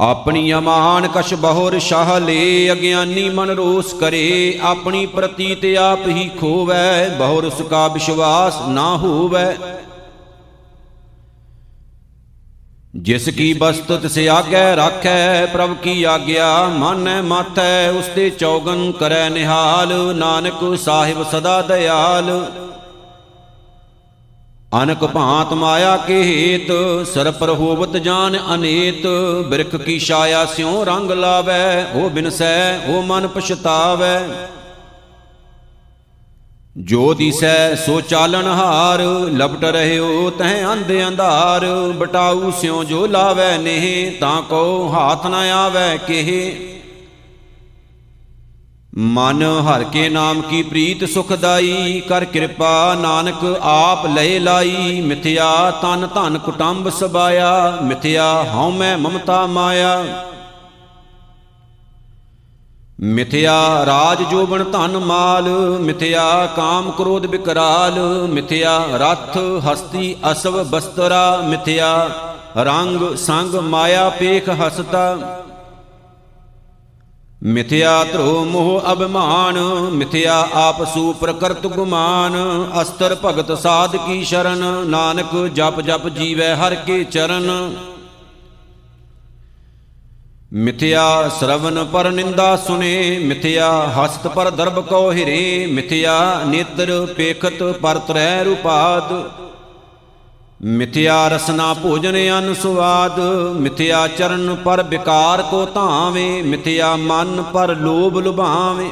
ਆਪਣੀ 0.00 0.52
ਅਮਾਨ 0.52 1.08
ਕਛ 1.08 1.34
ਬਹੁਰ 1.34 1.78
ਸ਼ਾਹ 1.78 2.20
ਲੇ, 2.20 2.72
ਅਗਿਆਨੀ 2.72 3.28
ਮਨ 3.28 3.50
ਰੋਸ 3.50 3.92
ਕਰੇ, 3.92 4.58
ਆਪਣੀ 4.62 5.06
ਪ੍ਰਤੀਤ 5.06 5.78
ਆਪ 5.78 6.08
ਹੀ 6.08 6.30
ਖੋਵੈ, 6.40 7.08
ਬਹੁਰ 7.08 7.44
ਉਸ 7.44 7.62
ਕਾ 7.70 7.88
ਵਿਸ਼ਵਾਸ 7.88 8.60
ਨਾ 8.68 8.96
ਹੋਵੈ। 8.96 9.56
ਜਿਸ 12.94 13.28
ਕੀ 13.28 13.52
ਬਸਤ 13.52 13.92
ਤਿਸ 13.92 14.18
ਆਗੈ 14.18 14.76
ਰਾਖੈ, 14.76 15.46
ਪ੍ਰਭ 15.46 15.74
ਕੀ 15.74 16.02
ਆਗਿਆ 16.04 16.68
ਮਾਨੈ 16.68 17.20
ਮਾਥੈ 17.22 17.90
ਉਸ 17.90 18.06
ਤੇ 18.06 18.30
ਚੌਗਨ 18.30 18.92
ਕਰੈ 18.92 19.28
ਨਿਹਾਲ, 19.28 19.92
ਨਾਨਕ 20.16 20.78
ਸਾਹਿਬ 20.78 21.22
ਸਦਾ 21.30 21.60
ਦਇਆਲ। 21.62 22.30
ਅਨਕ 24.82 25.04
ਭਾਂਤ 25.04 25.52
ਮਾਇਆ 25.52 25.96
ਕੇ 25.96 26.22
ਹੇਤ 26.22 26.72
ਸਰਪਰ 27.06 27.50
ਹੋਵਤ 27.50 27.96
ਜਾਨ 27.96 28.38
ਅਨੇਤ, 28.54 29.06
ਬਿਰਖ 29.48 29.76
ਕੀ 29.76 29.98
ਛਾਇਆ 29.98 30.44
ਸਿਉ 30.46 30.84
ਰੰਗ 30.84 31.10
ਲਾਵੈ, 31.10 31.86
ਉਹ 31.94 32.10
ਬਿਨਸੈ, 32.10 32.78
ਉਹ 32.86 33.02
ਮਨ 33.02 33.28
ਪਛਤਾਵੈ। 33.28 34.22
ਜੋ 36.76 37.14
ਦਿਸੈ 37.14 37.74
ਸੋ 37.74 38.00
ਚਾਲਨ 38.00 38.46
ਹਾਰ, 38.46 39.00
ਲਪਟ 39.32 39.64
ਰਹਿਓ 39.64 40.30
ਤਹ 40.30 40.72
ਅੰਧ 40.72 40.92
ਅੰਧਾਰ। 41.08 41.66
ਬਟਾਊ 41.96 42.50
ਸਿਉ 42.50 42.84
ਜੋ 42.84 43.06
ਲਾਵੈ 43.06 43.58
ਨੇਹ, 43.58 44.12
ਤਾਂ 44.20 44.42
ਕੋ 44.42 44.90
ਹਾਥ 44.92 45.26
ਨ 45.26 45.34
ਆਵੈ 45.34 45.96
ਕਿਹ। 45.96 46.52
ਮਨ 48.98 49.42
ਹਰ 49.42 49.84
ਕੇ 49.84 50.08
ਨਾਮ 50.08 50.42
ਕੀ 50.42 50.62
ਪ੍ਰੀਤ 50.62 51.04
ਸੁਖਦਾਈ 51.04 52.02
ਕਰ 52.08 52.24
ਕਿਰਪਾ 52.24 52.94
ਨਾਨਕ 52.94 53.58
ਆਪ 53.62 54.06
ਲੈ 54.06 54.38
ਲਾਈ। 54.40 55.00
ਮਿਥਿਆ 55.00 55.70
ਤਨ 55.70 56.08
ਧਨ 56.14 56.38
ਕੁਟੰਬ 56.38 56.88
ਸਬਾਇਆ, 56.88 57.78
ਮਿਥਿਆ 57.82 58.46
ਹਉ 58.54 58.70
ਮੈਂ 58.70 58.98
ਮਮਤਾ 58.98 59.46
ਮਾਇਆ। 59.46 60.24
ਮਿਥਿਆ 63.02 63.86
ਰਾਜ 63.86 64.22
ਜੋਬਨ 64.22 64.64
ਧਨ 64.72 64.96
ਮਾਲ, 64.98 65.48
ਮਿਥਿਆ 65.80 66.46
ਕਾਮ 66.46 66.90
ਕ੍ਰੋਧ 66.90 67.26
ਬਿਕਰਾਲ, 67.26 67.98
ਮਿਥਿਆ 68.28 68.78
ਰਥ 68.94 69.36
ਹਸਤੀ 69.38 70.16
ਅਸਵ 70.32 70.62
ਬਸਤਰਾ, 70.64 71.36
ਮਿਥਿਆ 71.36 72.10
ਰੰਗ 72.56 73.14
ਸੰਗ 73.16 73.54
ਮਾਇਆ 73.54 74.08
ਪੇਖ 74.08 74.48
ਹਸਤਾ। 74.48 75.18
ਮਿਥਿਆ 77.42 78.04
ਧਰੋ 78.04 78.44
ਮੋਹ 78.44 78.92
ਅਭਿਮਾਨ, 78.92 79.58
ਮਿਥਿਆ 79.92 80.48
ਆਪਸੂ 80.54 81.12
ਪ੍ਰਕਰਤ 81.12 81.66
ਗੁਮਾਨ, 81.66 82.36
ਅਸਤਰ 82.82 83.16
ਭਗਤ 83.24 83.58
ਸਾਧ 83.58 83.96
ਕੀ 83.96 84.24
ਸ਼ਰਨ, 84.24 84.64
ਨਾਨਕ 84.86 85.34
ਜਪ 85.54 85.80
ਜਪ 85.80 86.08
ਜੀਵੈ 86.08 86.54
ਹਰ 86.56 86.74
ਕੇ 86.74 87.04
ਚਰਨ। 87.04 87.74
ਮਿਥਿਆ 90.54 91.30
ਸ਼ਰਵਨ 91.38 91.84
ਪਰ 91.84 92.10
ਨਿੰਦਾ 92.10 92.56
ਸੁਨੇ, 92.56 93.18
ਮਿਥਿਆ 93.18 93.82
ਹਸਤ 93.82 94.26
ਪਰ 94.26 94.50
ਦਰਬ 94.50 94.80
ਕੋ 94.80 95.12
ਹਿਰੇ, 95.12 95.66
ਮਿਥਿਆ 95.66 96.42
ਨੇਤਰ 96.46 97.06
ਪੇਖਤ 97.16 97.62
ਪਰ 97.62 97.98
ਤਰੈ 97.98 98.44
ਰੂਪਾਦ। 98.44 99.30
ਮਿਥਿਆ 100.62 101.28
ਰਸਨਾ 101.28 101.74
ਭੋਜਨ 101.74 102.38
ਅਨ 102.38 102.54
ਸੁਆਦ, 102.54 103.20
ਮਿਥਿਆ 103.56 104.08
ਚਰਨ 104.08 104.54
ਪਰ 104.54 104.82
ਵਿਕਾਰ 104.82 105.42
ਕੋ 105.42 105.66
ਧਾਵੇ, 105.66 106.42
ਮਿਥਿਆ 106.42 106.96
ਮਨ 106.96 107.42
ਪਰ 107.42 107.76
ਲੋਭ 107.76 108.18
ਲੁਭਾਵੇ। 108.18 108.90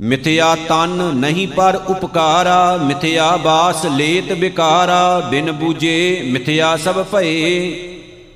ਮਿਥਿਆ 0.00 0.56
ਤਨ 0.68 1.10
ਨਹੀਂ 1.14 1.48
ਪਰ 1.48 1.80
ਉਪਕਾਰਾ, 1.88 2.78
ਮਿਥਿਆ 2.82 3.36
ਬਾਸ 3.36 3.86
ਲੇਤ 3.86 4.32
ਵਿਕਾਰਾ, 4.32 5.20
ਬਿਨ 5.30 5.52
ਬੂਝੇ 5.52 6.22
ਮਿਥਿਆ 6.26 6.76
ਸਭ 6.76 7.04
ਭਏ। 7.12 7.86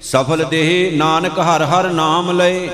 ਸਫਲ 0.05 0.45
ਦੇਹ 0.45 0.97
ਨਾਨਕ 0.97 1.39
ਹਰ 1.41 1.65
ਹਰ 1.65 1.91
ਨਾਮ 1.91 2.31
ਲਏ। 2.31 2.69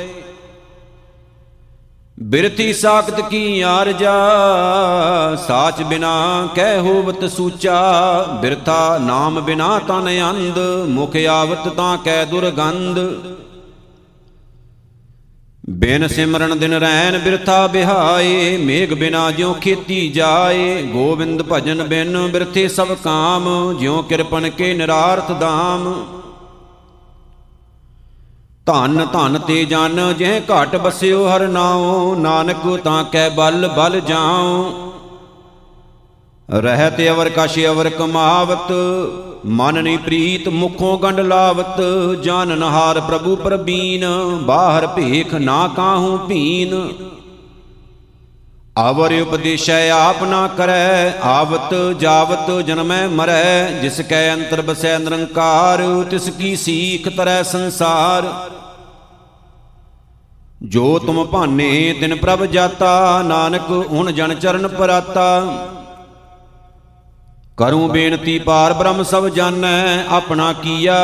ਬਿਰਤੀ 2.22 2.72
ਸਾਖਤ 2.72 3.20
ਕੀ 3.20 3.60
ਆਰਜਾ 3.60 4.14
ਸਾਚ 5.48 5.82
ਬਿਨਾ 5.82 6.48
ਕਹਿ 6.54 6.78
ਹੋਵਤ 6.78 7.24
ਸੂਚਾ। 7.24 8.22
ਬਿਰਥਾ 8.42 8.98
ਨਾਮ 8.98 9.40
ਬਿਨਾ 9.40 9.78
ਤਨ 9.78 10.08
ਅੰਧ, 10.30 10.58
ਮੁਖ 10.88 11.16
ਆਵਤ 11.16 11.68
ਤਾਂ 11.68 11.98
ਕਹਿ 11.98 12.26
ਦੁਰਗੰਧ। 12.26 12.98
ਬਿਨ 15.70 16.08
ਸਿਮਰਨ 16.08 16.58
ਦਿਨ 16.58 16.74
ਰੈਨ 16.74 17.18
ਬਿਰਥਾ 17.18 17.66
ਬਿਹਾਏ, 17.66 18.56
ਮੇਘ 18.56 18.94
ਬਿਨਾ 18.94 19.30
ਜਿਉ 19.30 19.54
ਖੇਤੀ 19.54 20.08
ਜਾਏ। 20.08 20.82
ਗੋਬਿੰਦ 20.82 21.42
ਭਜਨ 21.42 21.82
ਬਿਨ 21.82 22.26
ਬਿਰਥੇ 22.26 22.68
ਸਭ 22.68 22.88
ਕਾਮ, 23.04 23.76
ਜਿਉ 23.80 24.02
ਕਿਰਪਨ 24.02 24.50
ਕੇ 24.50 24.74
ਨਿਰਾਰਥ 24.74 25.32
ਦਾਮ 25.32 26.06
ਧਨ 28.66 29.06
ਧਨ 29.12 29.38
ਤੇ 29.38 29.64
ਜਨ 29.64 29.98
ਜਿਹ 30.18 30.40
ਘਟ 30.48 30.76
ਬਸਿਓ 30.76 31.26
ਹਰ 31.28 31.46
ਨਾਉ, 31.48 32.14
ਨਾਨਕ 32.14 32.66
ਤਾਂ 32.84 33.02
ਕੈ 33.04 33.28
ਬਲ 33.28 33.68
ਬਲ 33.68 34.00
ਜਾਉ। 34.00 34.72
ਰਹਿਤ 36.48 37.00
ਅਵਰ 37.10 37.28
ਕਛ 37.28 37.58
ਅਵਰ 37.66 37.88
ਕਮਾਵਤ, 37.88 38.72
ਮਨ 39.46 39.82
ਨਹੀਂ 39.82 39.98
ਪ੍ਰੀਤ 39.98 40.48
ਮੁਖੋਂ 40.48 40.98
ਗੰਡ 40.98 41.20
ਲਾਵਤ 41.20 41.80
ਜਾਨ 42.22 42.58
ਨਹਾਰ 42.58 43.00
ਪ੍ਰਭੂ 43.00 43.36
ਪ੍ਰਬੀਨ, 43.36 44.04
ਬਾਹਰ 44.42 44.86
ਭੇਖ 44.86 45.34
ਨਾ 45.34 45.66
ਕਾਹੂ 45.76 46.16
ਭੀਨ। 46.18 46.74
ਆਵਰ 48.78 49.12
ਉਪਦੇਸ਼ੈ 49.12 49.90
ਆਪ 49.90 50.22
ਨਾ 50.22 50.46
ਕਰੈ, 50.48 51.12
ਆਵਤ 51.22 51.74
ਜਾਵਤ 51.98 52.50
ਜਨਮੈ 52.66 53.06
ਮਰੈ, 53.08 53.70
ਜਿਸ 53.70 54.00
ਕੈ 54.00 54.34
ਅੰਤਰ 54.34 54.62
ਬਸੈ 54.62 54.98
ਨਿਰੰਕਾਰ, 54.98 56.04
ਤਿਸ 56.10 56.28
ਕੀ 56.38 56.56
ਸੀਖ 56.56 57.08
ਤਰੈ 57.08 57.42
ਸੰਸਾਰ। 57.42 58.50
ਜੋ 60.62 60.98
ਤੁਮ 60.98 61.24
ਭਾਨੇ 61.24 61.96
ਦਿਨ 62.00 62.14
ਪ੍ਰਭ 62.14 62.44
ਜਾਤਾ, 62.44 63.22
ਨਾਨਕ 63.22 63.70
ਹੁਣ 63.70 64.12
ਜਨ 64.12 64.34
ਚਰਨ 64.34 64.68
ਪਰਾਤਾ। 64.68 65.46
ਕਰੂੰ 67.60 67.88
ਬੇਨਤੀ 67.90 68.38
ਪਾਰ 68.38 68.72
ਬ੍ਰਹਮ 68.72 69.02
ਸਭ 69.02 69.26
ਜਾਣੈ, 69.28 70.04
ਆਪਣਾ 70.08 70.52
ਕੀਆ 70.52 70.94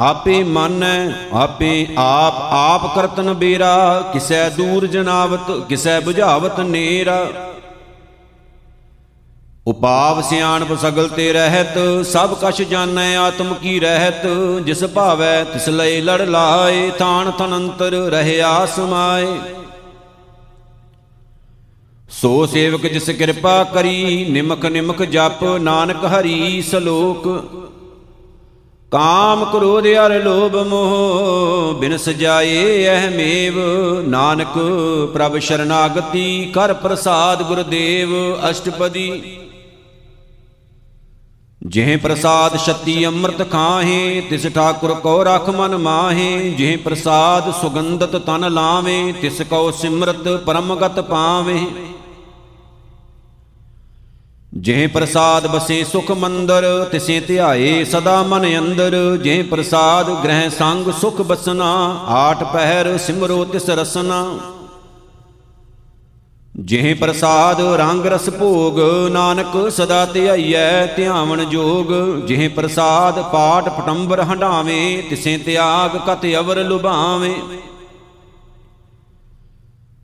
ਆਪੇ 0.00 0.42
ਮਾਨੈ, 0.44 0.98
ਆਪੇ 1.34 1.86
ਆਪ 1.98 2.34
ਆਪ 2.50 2.94
ਕਰਤਨ 2.94 3.32
ਬੇਰਾ, 3.32 4.00
ਕਿਸੈ 4.12 4.48
ਦੂਰ 4.50 4.86
ਜਨਾਵਤ, 4.86 5.50
ਕਿਸੈ 5.68 5.98
부ਝਾਵਤ 6.00 6.60
ਨੇਰਾ। 6.60 7.26
ਉਪਾਵ 9.66 10.20
ਸਿਆਣਪ 10.22 10.72
ਸਗਲ 10.80 11.08
ਤੇ 11.08 11.32
ਰਹਿਤ, 11.32 11.78
ਸਭ 12.06 12.34
ਕਛ 12.42 12.62
ਜਾਣੈ, 12.62 13.16
ਆਤਮ 13.16 13.52
ਕੀ 13.54 13.78
ਰਹਿਤ, 13.80 14.26
ਜਿਸ 14.66 14.84
ਭਾਵੈ 14.84 15.44
ਤਿਸ 15.44 15.68
ਲਈ 15.68 16.00
ਲੜ 16.00 16.20
ਲਾਏ, 16.20 16.90
ਥਾਨ 16.98 17.30
ਤਨੰਤਰ 17.30 17.92
ਰਹਿਆ 18.10 18.66
ਸਮਾਏ 18.66 19.36
ਸੋ 22.08 22.46
ਸੇਵਕ 22.46 22.86
ਜਿਸ 22.86 23.10
ਕਿਰਪਾ 23.10 23.64
ਕਰੀ, 23.64 24.26
ਨਿਮਕ 24.30 24.66
ਨਿਮਕ 24.66 25.02
ਜਪ, 25.02 25.44
ਨਾਨਕ 25.44 26.04
ਹਰੀ 26.04 26.62
ਸਲੋਕ। 26.62 27.28
ਕਾਮ 28.90 29.44
ਕ੍ਰੋਧ 29.44 29.84
ਅਰ 29.84 30.24
ਲੋਭ 30.24 30.56
ਮੋਹ 30.56 31.74
ਬਿਨ 31.80 31.96
ਸਜਾਏ 31.96 32.86
ਅਹ 32.86 33.10
ਮੇਵ। 33.10 33.54
ਨਾਨਕ 34.08 34.58
ਪ੍ਰਭ 35.14 35.38
ਸ਼ਰਨਾਗਤੀ, 35.38 36.50
ਕਰ 36.54 36.74
ਪ੍ਰਸਾਦ 36.74 37.42
ਗੁਰਦੇਵ, 37.42 38.08
ਅਸ਼ਟਪਦੀ। 38.50 39.22
ਜਿਹ 41.74 41.96
ਪ੍ਰਸਾਦ 41.98 42.56
ਛਤੀ 42.56 43.06
ਅੰਮ੍ਰਿਤ 43.06 43.50
ਖਾਹੇ, 43.50 44.20
ਤਿਸ 44.20 44.46
ਠਾਕੁਰ 44.46 44.94
ਕੋ 44.94 45.22
ਰਖ 45.24 45.48
ਮਨ 45.50 45.76
ਮਾਹੇ, 45.76 46.50
ਜਿਹ 46.50 46.76
ਪ੍ਰਸਾਦ 46.78 47.50
ਸੁਗੰਧਤ 47.60 48.16
ਤਨ 48.16 48.52
ਲਾਵੇ 48.52 49.12
ਤਿਸ 49.12 49.42
ਕੋ 49.42 49.70
ਸਿਮਰਤ 49.70 50.28
ਪਰਮਗਤ 50.46 51.00
ਪਾਵੇ 51.00 51.58
ਜਿਹ 54.56 54.88
ਪ੍ਰਸਾਦ 54.88 55.46
ਬਸੇ 55.46 55.84
ਸੁਖ 55.84 56.10
ਮੰਦਰ, 56.10 56.88
ਤਿਸੇ 56.92 57.20
ਧਿਆਏ 57.20 57.84
ਸਦਾ 57.84 58.22
ਮਨ 58.22 58.46
ਅੰਦਰ, 58.58 58.94
ਜਿਹ 59.22 59.44
ਪ੍ਰਸਾਦ 59.44 60.10
ਗ੍ਰਹਿ 60.24 60.50
ਸੰਗ 60.50 60.92
ਸੁਖ 61.00 61.20
ਬਸਨਾ, 61.22 61.74
ਆਠ 62.08 62.44
ਪਹਿਰ 62.44 62.96
ਸਿਮਰੋ 62.98 63.44
ਤਿਸ 63.44 63.70
ਰਸਨਾ। 63.70 64.24
ਜਿਹ 66.60 66.94
ਪ੍ਰਸਾਦ 66.94 67.60
ਰੰਗ 67.60 68.06
ਰਸ 68.06 68.30
ਭੋਗ, 68.30 68.78
ਨਾਨਕ 69.12 69.72
ਸਦਾ 69.72 70.04
ਧਿਆਈਐ 70.04 70.86
ਧਿਆਵਨ 70.86 71.44
ਜੋਗ। 71.48 71.92
ਜਿਹ 72.26 72.50
ਪ੍ਰਸਾਦ 72.50 73.22
ਪਾਠ 73.22 73.68
ਪਟੰਬਰ 73.68 74.20
ਹੰਡਾਵੇਂ 74.20 75.02
ਤਿਸੇ 75.02 75.36
ਤਿਆਗ 75.38 75.96
ਕਤ 75.96 76.26
ਅਵਰ 76.40 76.64
ਲੁਭਾਵੇਂ। 76.64 77.34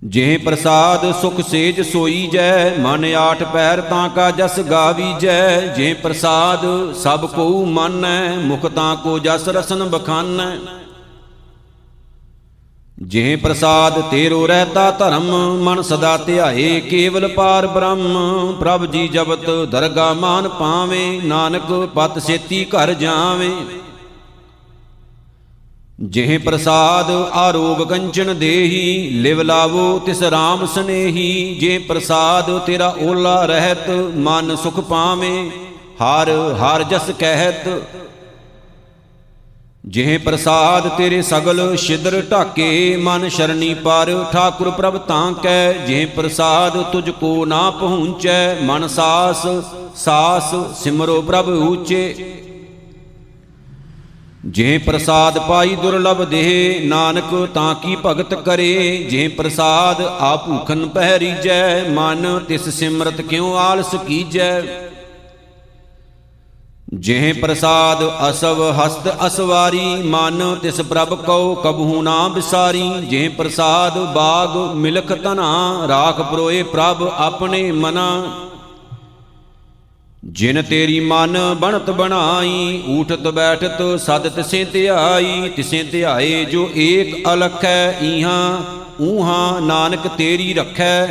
ਜਿਹ 0.04 0.38
ਪ੍ਰਸਾਦ 0.38 1.12
ਸੁਖ 1.20 1.40
ਸੇਜ 1.40 1.80
ਸੋਈ 1.80 2.26
ਜੈ, 2.32 2.76
ਮਨ 2.78 3.04
ਆਠ 3.14 3.42
ਪੈਰ 3.42 3.80
ਤਾਂ 3.80 4.08
ਕਾ 4.08 4.30
ਜਸ 4.30 4.60
ਗਾਵੀਜੈ 4.60 5.60
ਜਿਹ 5.60 5.94
ਪ੍ਰਸਾਦ 5.94 6.94
ਸਭ 6.94 7.26
ਕੋ 7.26 7.64
ਮਾਨੈ, 7.64 8.36
ਮੁਖ 8.36 8.66
ਤਾਂ 8.66 8.96
ਕੋ 8.96 9.18
ਜਸ 9.18 9.48
ਰਸਨ 9.48 9.84
ਬਖਾਨੈ। 9.84 10.79
ਜਿਹ 13.00 13.36
ਪ੍ਰਸਾਦ 13.38 14.00
ਤੇਰੋ 14.00 14.46
ਰਹਤਾ 14.46 14.90
ਧਰਮ, 14.90 15.30
ਮਨ 15.62 15.82
ਸਦਾ 15.82 16.16
ਧਿਆਏ, 16.16 16.80
ਕੇਵਲ 16.80 17.28
ਪਾਰ 17.28 17.66
ਬ੍ਰਹਮ। 17.66 18.56
ਪ੍ਰਭ 18.60 18.84
ਜੀ 18.86 19.08
ਜਬਤ 19.08 19.50
ਦਰਗਾ 19.50 20.12
ਮਾਨ 20.14 20.48
ਪਾਵੇਂ, 20.48 21.20
ਨਾਨਕ 21.22 21.90
ਪਤ 21.94 22.18
ਸੇਤੀ 22.18 22.64
ਘਰ 22.64 22.92
ਜਾਵੇਂ। 22.94 23.50
ਜਿਹ 26.00 26.38
ਪ੍ਰਸਾਦ 26.38 27.10
ਆਰੋਗ 27.32 27.82
ਕੰਚਨ 27.88 28.38
ਦੇਹੀ, 28.38 29.10
ਲਿਵ 29.10 29.42
ਲਾਵੋ 29.42 29.98
ਤਿਸ 29.98 30.22
ਰਾਮ 30.22 30.66
ਸਨੇਹੀ। 30.66 31.56
ਜੇ 31.60 31.78
ਪ੍ਰਸਾਦ 31.78 32.58
ਤੇਰਾ 32.58 32.94
ਓਲਾ 33.00 33.44
ਰਹਿਤ, 33.44 33.90
ਮਨ 34.16 34.56
ਸੁਖ 34.56 34.80
ਪਾਵੇਂ। 34.80 35.50
ਹਰ 36.02 36.30
ਹਰ 36.62 36.82
ਜਸ 36.82 37.10
ਕਹਿਤ 37.18 37.68
ਜਿਹ 39.86 40.18
ਪ੍ਰਸਾਦ 40.18 40.88
ਤੇਰੇ 40.88 41.22
ਸਗਲ 41.22 41.76
ਛਿਦਰ 41.76 42.22
ਢਾਕੇ, 42.30 42.96
ਮਨ 42.96 43.28
ਸ਼ਰਣੀ 43.28 43.74
ਪਰ, 43.74 44.26
ਠਾਕੁਰ 44.32 44.70
ਪ੍ਰਭ 44.70 44.98
ਤਾਂ 44.98 45.32
ਕੈ, 45.32 45.72
ਜਿਹ 45.72 46.06
ਪ੍ਰਸਾਦ 46.06 46.92
ਤੁਝ 46.92 47.10
ਕੋ 47.10 47.44
ਨਾ 47.44 47.70
ਪਹੁੰਚੈ, 47.70 48.54
ਮਨ 48.62 48.88
ਸਾਸ 48.88 49.46
ਸਾਸ 49.96 50.54
ਸਿਮਰੋ 50.82 51.22
ਪ੍ਰਭ 51.22 51.48
ਊਚੇ। 51.48 52.32
ਜੇ 54.46 54.78
ਪ੍ਰਸਾਦ 54.78 55.38
ਪਾਈ 55.38 55.76
ਦੁਰਲਭ 55.76 56.24
ਦੇਹ, 56.24 56.86
ਨਾਨਕ 56.88 57.48
ਤਾਂ 57.54 57.74
ਕੀ 57.74 57.96
ਭਗਤ 58.06 58.34
ਕਰੇ 58.34 59.06
ਜੇ 59.10 59.28
ਪ੍ਰਸਾਦ 59.28 60.00
ਆ 60.00 60.36
ਭੂਖਨ 60.36 60.88
ਪਹਿਰੀਜੈ, 60.88 61.84
ਮਨ 61.88 62.40
ਤਿਸ 62.48 62.68
ਸਿਮਰਤ 62.68 63.20
ਕਿਉ 63.20 63.54
ਆਲਸ 63.54 63.94
ਕੀਜੈ। 64.08 64.62
ਜਿਹ 66.94 67.34
ਪ੍ਰਸਾਦ 67.34 67.98
ਅਸਵ 68.30 68.62
ਹਸਤ 68.70 69.26
ਅਸਵਾਰੀ 69.26 69.94
ਮਨ 70.04 70.56
ਤਿਸ 70.62 70.80
ਪ੍ਰਭ 70.80 71.14
ਕਉ 71.14 71.54
ਕਬਹੂ 71.54 72.02
ਨਾ 72.02 72.28
ਬਿਸਾਰੀ। 72.28 72.82
ਜਿਹ 73.00 73.28
ਪ੍ਰਸਾਦ 73.30 73.98
ਬਾਗ 74.14 74.56
ਮਿਲਖ 74.76 75.12
ਤਨਾ 75.12 75.86
ਰਾਖ 75.88 76.20
ਪਰੋਏ 76.20 76.62
ਪ੍ਰਭ 76.62 77.02
ਆਪਣੇ 77.16 77.72
ਮਨਾ। 77.72 78.08
ਜਿਨ 80.24 80.62
ਤੇਰੀ 80.62 81.00
ਮਨ 81.00 81.38
ਬਣਤ 81.60 81.90
ਬਣਾਈ 81.90 82.82
ਊਠਤ 82.88 83.28
ਬੈਠਤ 83.28 83.82
ਸਦ 84.00 84.28
ਤਿਸੇ 84.28 84.64
ਧਿਆਈ। 84.64 85.48
ਤਿਸੇ 85.48 85.82
ਧਿਆਏ 85.82 86.44
ਜੋ 86.44 86.70
ਏਕ 86.76 87.28
ਅਲਖੈ 87.32 88.00
ਈਹਾਂ 88.02 88.58
ਊਹਾਂ 89.02 89.60
ਨਾਨਕ 89.60 90.06
ਤੇਰੀ 90.08 90.54
ਰਖੈ। 90.54 91.06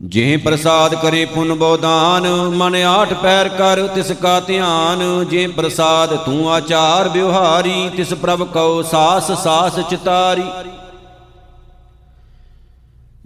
ਜੇ 0.00 0.36
ਪ੍ਰਸਾਦ 0.36 0.94
ਕਰੇ 0.94 1.24
ਪੁਨ 1.24 1.52
ਬੋਦਾਨ 1.54 2.26
ਮਨ 2.48 2.74
ਆਠ 2.74 3.14
ਪੈਰ 3.14 3.48
ਕਰ 3.48 3.86
ਤਿਸ 3.86 4.10
ਕਾ 4.12 4.40
ਧਿਆਨ। 4.40 5.24
ਜੇ 5.30 5.46
ਪ੍ਰਸਾਦ 5.46 6.14
ਤੂੰ 6.16 6.52
ਆਚਾਰ 6.52 7.08
ਵਿਵਹਾਰੀ, 7.08 7.90
ਤਿਸ 7.96 8.14
ਪ੍ਰਭ 8.14 8.42
ਕਉ 8.42 8.82
ਸਾਸ 8.82 9.32
ਸਾਸ 9.32 9.80
ਚਿਤਾਰੀ। 9.90 10.44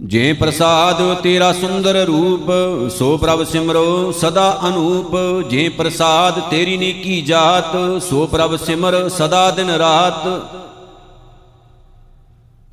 ਜੇ 0.01 0.33
ਪ੍ਰਸਾਦ 0.33 1.13
ਤੇਰਾ 1.13 1.51
ਸੁੰਦਰ 1.53 1.95
ਰੂਪ, 2.05 2.51
ਸੋ 2.89 3.17
ਪ੍ਰਭ 3.17 3.43
ਸਿਮਰੋ 3.43 4.11
ਸਦਾ 4.11 4.59
ਅਨੂਪ। 4.67 5.15
ਜੇ 5.49 5.69
ਪ੍ਰਸਾਦ 5.69 6.39
ਤੇਰੀ 6.39 6.77
ਨੀਕੀ 6.77 7.21
ਜਾਤ, 7.21 8.03
ਸੋ 8.03 8.25
ਪ੍ਰਭ 8.27 8.55
ਸਿਮਰ 8.55 9.09
ਸਦਾ 9.09 9.49
ਦਿਨ 9.51 9.69
ਰਾਤ। 9.69 10.27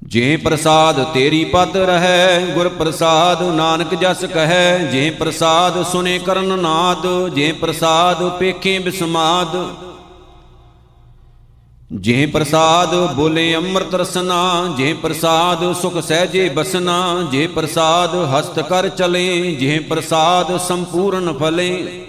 ਜੇ 0.03 0.37
ਪ੍ਰਸਾਦ 0.37 1.03
ਤੇਰੀ 1.05 1.45
ਪਤ 1.45 1.77
ਰਹੈ 1.77 2.41
ਗੁਰ 2.55 2.69
ਪ੍ਰਸਾਦ 2.69 3.43
ਨਾਨਕ 3.43 3.95
ਜਸ 3.95 4.25
ਕਹੈ 4.25 4.79
ਜੇ 4.79 5.11
ਪ੍ਰਸਾਦ 5.11 5.83
ਸੁਨੇ 5.83 6.19
ਕਰਨ 6.19 6.59
ਨਾਦ 6.59 7.35
ਜੇ 7.35 7.53
ਪ੍ਰਸਾਦ 7.53 8.29
ਪੇਖੇ 8.39 8.79
ਬਿਸਮਾਦ। 8.79 9.57
ਜੇ 11.93 12.27
ਪ੍ਰਸਾਦ 12.27 12.95
ਬੋਲੇ 13.15 13.55
ਅੰਮ੍ਰਿਤ 13.57 13.95
ਰਸਨਾ 13.95 14.75
ਜੇ 14.77 14.93
ਪ੍ਰਸਾਦ 14.95 15.73
ਸੁਖ 15.73 15.99
ਸਹਿਜੇ 15.99 16.49
ਬਸਨਾ 16.49 17.29
ਜੇ 17.31 17.47
ਪ੍ਰਸਾਦ 17.47 18.15
ਹਸਤ 18.35 18.59
ਕਰ 18.61 18.89
ਚਲੇ 18.89 19.53
ਜੇ 19.53 19.79
ਪ੍ਰਸਾਦ 19.79 20.57
ਸੰਪੂਰਨ 20.61 21.33
ਫਲੇ। 21.33 22.07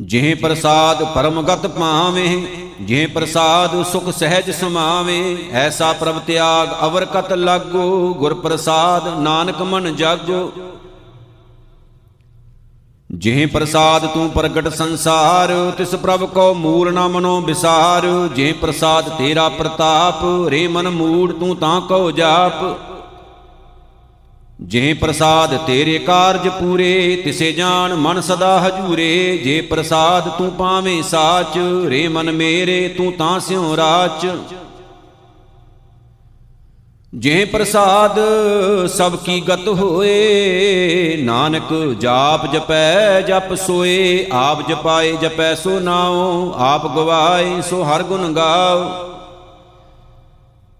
ਜੇ 0.00 0.34
ਪ੍ਰਸਾਦ 0.34 1.04
ਪਰਮਗਤ 1.04 1.66
ਪਾਵੇਂ 1.66 2.42
ਜੇ 2.80 3.06
ਪ੍ਰਸਾਦ 3.06 3.82
ਸੁਖ 3.82 4.10
ਸਹਿਜ 4.10 4.50
ਸਮਾਵੇਂ, 4.50 5.36
ਐਸਾ 5.52 5.92
ਪ੍ਰਭ 5.92 6.18
ਤਿਆਗ 6.18 6.68
ਅਵਰ 6.84 7.04
ਕਤ 7.04 7.32
ਲਾਗੋ, 7.32 8.14
ਗੁਰ 8.14 8.34
ਪ੍ਰਸਾਦ 8.34 9.18
ਨਾਨਕ 9.18 9.62
ਮਨ 9.62 9.96
ਜਾਗੋ। 9.96 10.52
ਜਿਹ 13.10 13.46
ਪ੍ਰਸਾਦ 13.46 14.06
ਤੂੰ 14.06 14.30
ਪ੍ਰਗਟ 14.30 14.68
ਸੰਸਾਰ, 14.68 15.72
ਤਿਸ 15.78 15.94
ਪ੍ਰਭ 15.94 16.24
ਕੋ 16.24 16.54
ਮੂਲ 16.54 16.94
ਨਾ 16.94 17.08
ਮਨੋ 17.08 17.40
ਵਿਸਾਰ। 17.40 18.28
ਜੇ 18.36 18.52
ਪ੍ਰਸਾਦ 18.52 19.08
ਤੇਰਾ 19.08 19.48
ਪ੍ਰਤਾਪ, 19.48 20.48
ਰੇ 20.48 20.68
ਮਨ 20.68 20.88
ਮੂੜ 20.88 21.32
ਤੂੰ 21.32 21.56
ਤਾਂ 21.56 21.80
ਕਉ 21.80 22.10
ਜਾਪ। 22.10 22.64
ਜੇ 24.60 24.94
ਪ੍ਰਸਾਦ 24.94 25.56
ਤੇਰੇ 25.56 25.98
ਕਾਰਜ 25.98 26.48
ਪੂਰੇ, 26.48 27.22
ਤਿਸੇ 27.24 27.52
ਜਾਣ 27.52 27.94
ਮਨ 27.94 28.20
ਸਦਾ 28.20 28.60
ਹਜੂਰੇ। 28.60 29.40
ਜੇ 29.44 29.60
ਪ੍ਰਸਾਦ 29.60 30.28
ਤੂੰ 30.28 30.50
ਪਾਵੇਂ 30.50 31.02
ਸਾਚ, 31.02 31.58
ਰੇ 31.86 32.08
ਮਨ 32.08 32.32
ਮੇਰੇ, 32.32 32.88
ਤੂੰ 32.88 33.12
ਤਾਂ 33.12 33.40
ਸਿਉ 33.40 33.76
ਰਾਚ। 33.76 34.26
ਜੇ 37.14 37.44
ਪ੍ਰਸਾਦ 37.44 38.18
ਸਭ 38.88 39.16
ਕੀ 39.16 39.40
ਗਤ 39.40 39.68
ਹੋਏ, 39.68 41.16
ਨਾਨਕ 41.22 41.96
ਜਾਪ 42.00 42.52
ਜਪੈ, 42.52 43.20
ਜਪ 43.20 43.54
ਸੋਏ। 43.54 44.26
ਆਪ 44.32 44.68
ਜਪਾਏ 44.68 45.12
ਜਪੈ 45.12 45.54
ਸੋ 45.54 45.78
ਨਾਉ, 45.80 46.52
ਆਪ 46.56 46.96
ਗਵਾਏ 46.96 47.60
ਸੋ 47.70 47.82
ਹਰ 47.82 48.02
ਗੁਣ 48.02 48.32
ਗਾਓ 48.32 49.15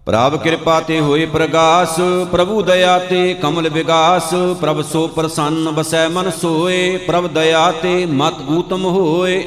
ਪ੍ਰਭ 0.07 0.35
ਕਿਰਪਾ 0.35 0.79
ਤੇ 0.79 0.99
ਹੋਏ 0.99 1.25
ਪ੍ਰਗਾਸ, 1.25 1.95
ਪ੍ਰਭੂ 2.31 2.61
ਦਇਆ 2.61 2.97
ਤੇ 2.99 3.33
ਕਮਲ 3.33 3.69
ਵਿਗਾਸ, 3.69 4.33
ਪ੍ਰਭ 4.61 4.81
ਸੋ 4.81 5.07
ਪ੍ਰਸੰਨ 5.07 5.69
ਬਸੈ 5.71 6.07
ਮਨ 6.07 6.29
ਸੋਏ, 6.31 6.97
ਪ੍ਰਭ 6.97 7.27
ਦਇਆ 7.27 7.71
ਤੇ 7.71 8.05
ਮਤ 8.05 8.39
ਊਤਮ 8.49 8.85
ਹੋਏ। 8.85 9.43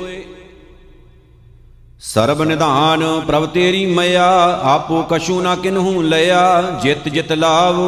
ਸਰਬ 2.03 2.43
ਨਿਧਾਨ, 2.43 3.05
ਪ੍ਰਭ 3.27 3.47
ਤੇਰੀ 3.47 3.85
ਮਇਆ, 3.87 4.29
ਆਪੋ 4.65 5.03
ਕਛੂ 5.11 5.41
ਨਾ 5.41 5.55
ਕਿਨਹੂ 5.57 6.03
ਲਿਆ, 6.03 6.63
ਜਿਤ 6.83 7.09
ਜਿਤ 7.09 7.33
ਲਾਵ, 7.33 7.81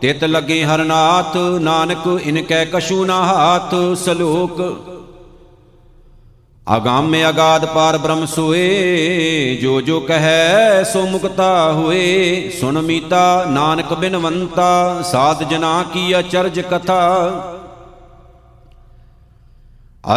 ਤਿਤ 0.00 0.24
ਲਗੇ 0.24 0.62
ਹਰਨਾਥ, 0.64 1.36
ਨਾਨਕ 1.60 2.06
ਇਨ 2.24 2.42
ਕੈ 2.42 2.64
ਕਛੂ 2.64 3.04
ਨਾ 3.04 3.22
ਹਾਥ, 3.24 3.74
ਸਲੋਕ 3.96 4.60
ਅਗਾਮੇ 6.76 7.28
ਅਗਾਦ 7.28 7.64
ਪਾਰ 7.64 7.98
ਬ੍ਰਹਮ 7.98 8.26
ਸੋਏ, 8.26 9.58
ਜੋ 9.62 9.80
ਜੋ 9.80 10.00
ਕਹੈ 10.00 10.82
ਸੋ 10.82 11.06
ਮੁਕਤਾ 11.06 11.72
ਹੋਏ। 11.72 12.50
ਸੁਨ 12.60 12.80
ਮੀਤਾ, 12.82 13.44
ਨਾਨਕ 13.48 13.94
ਬਿਨਵੰਤਾ, 13.94 15.02
ਸਾਧ 15.02 15.42
ਜਨਾ 15.42 15.82
ਕੀ 15.82 16.18
ਅਚਰਜ 16.18 16.60
ਕਥਾ। 16.60 17.00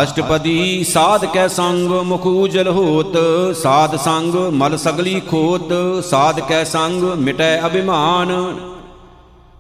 ਅਸ਼ਟਪਦੀ 0.03 0.83
ਸਾਧ 0.83 1.25
ਕੈ 1.25 1.47
ਸੰਗ 1.47 1.91
ਮੁਖ 1.91 2.25
ਉਜਲ 2.25 2.67
ਹੋਤ, 2.67 3.17
ਸਾਧ 3.55 3.95
ਸੰਗ 3.95 4.35
ਮਲ 4.35 4.77
ਸਗਲੀ 4.77 5.19
ਖੋਤ, 5.19 5.73
ਸਾਧ 6.05 6.39
ਕੈ 6.39 6.63
ਸੰਗ 6.63 7.03
ਮਿਟੈ 7.03 7.61
ਅਭਿਮਾਨ। 7.65 8.31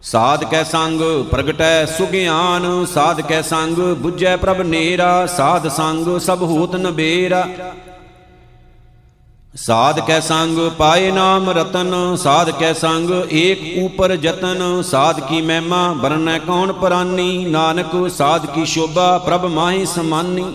ਸਾਧ 0.03 0.43
ਕੈ 0.43 0.63
ਸੰਗ 0.63 1.01
ਪ੍ਰਗਟੈ 1.31 1.85
ਸੁਗਿਆਨ 1.87 2.63
ਸਾਧ 2.85 3.21
ਕੈ 3.21 3.41
ਸੰਗ 3.41 3.77
부ਜੈ 4.03 4.35
ਪ੍ਰਭ 4.37 4.59
ਨੇਰਾ, 4.61 5.25
ਸਾਧ 5.25 5.67
ਸੰਗ 5.67 6.17
ਸਭ 6.19 6.41
ਹੋਤ 6.41 6.75
ਨਬੇਰਾ। 6.75 7.47
ਸਾਧ 9.55 9.99
ਕੈ 9.99 10.19
ਸੰਗ 10.19 10.59
ਪਾਏ 10.77 11.11
ਨਾਮ 11.11 11.49
ਰਤਨ 11.49 12.15
ਸਾਧ 12.15 12.49
ਕੈ 12.49 12.73
ਸੰਗ 12.73 13.09
ਏਕ 13.31 13.61
ਉਪਰ 13.83 14.15
ਜਤਨ, 14.15 14.81
ਸਾਧ 14.81 15.19
ਕੀ 15.19 15.41
ਮਹਿਮਾ 15.41 15.87
ਬਰਨੈ 15.93 16.37
ਕੌਣ 16.39 16.73
ਪਰਾਨੀ, 16.73 17.45
ਨਾਨਕ 17.45 17.95
ਸਾਧ 18.11 18.45
ਕੀ 18.45 18.65
ਸ਼ੋਭਾ, 18.65 19.17
ਪ੍ਰਭ 19.17 19.45
ਮਾਹੀ 19.45 19.85
ਸਮਾਨੀ। 19.85 20.45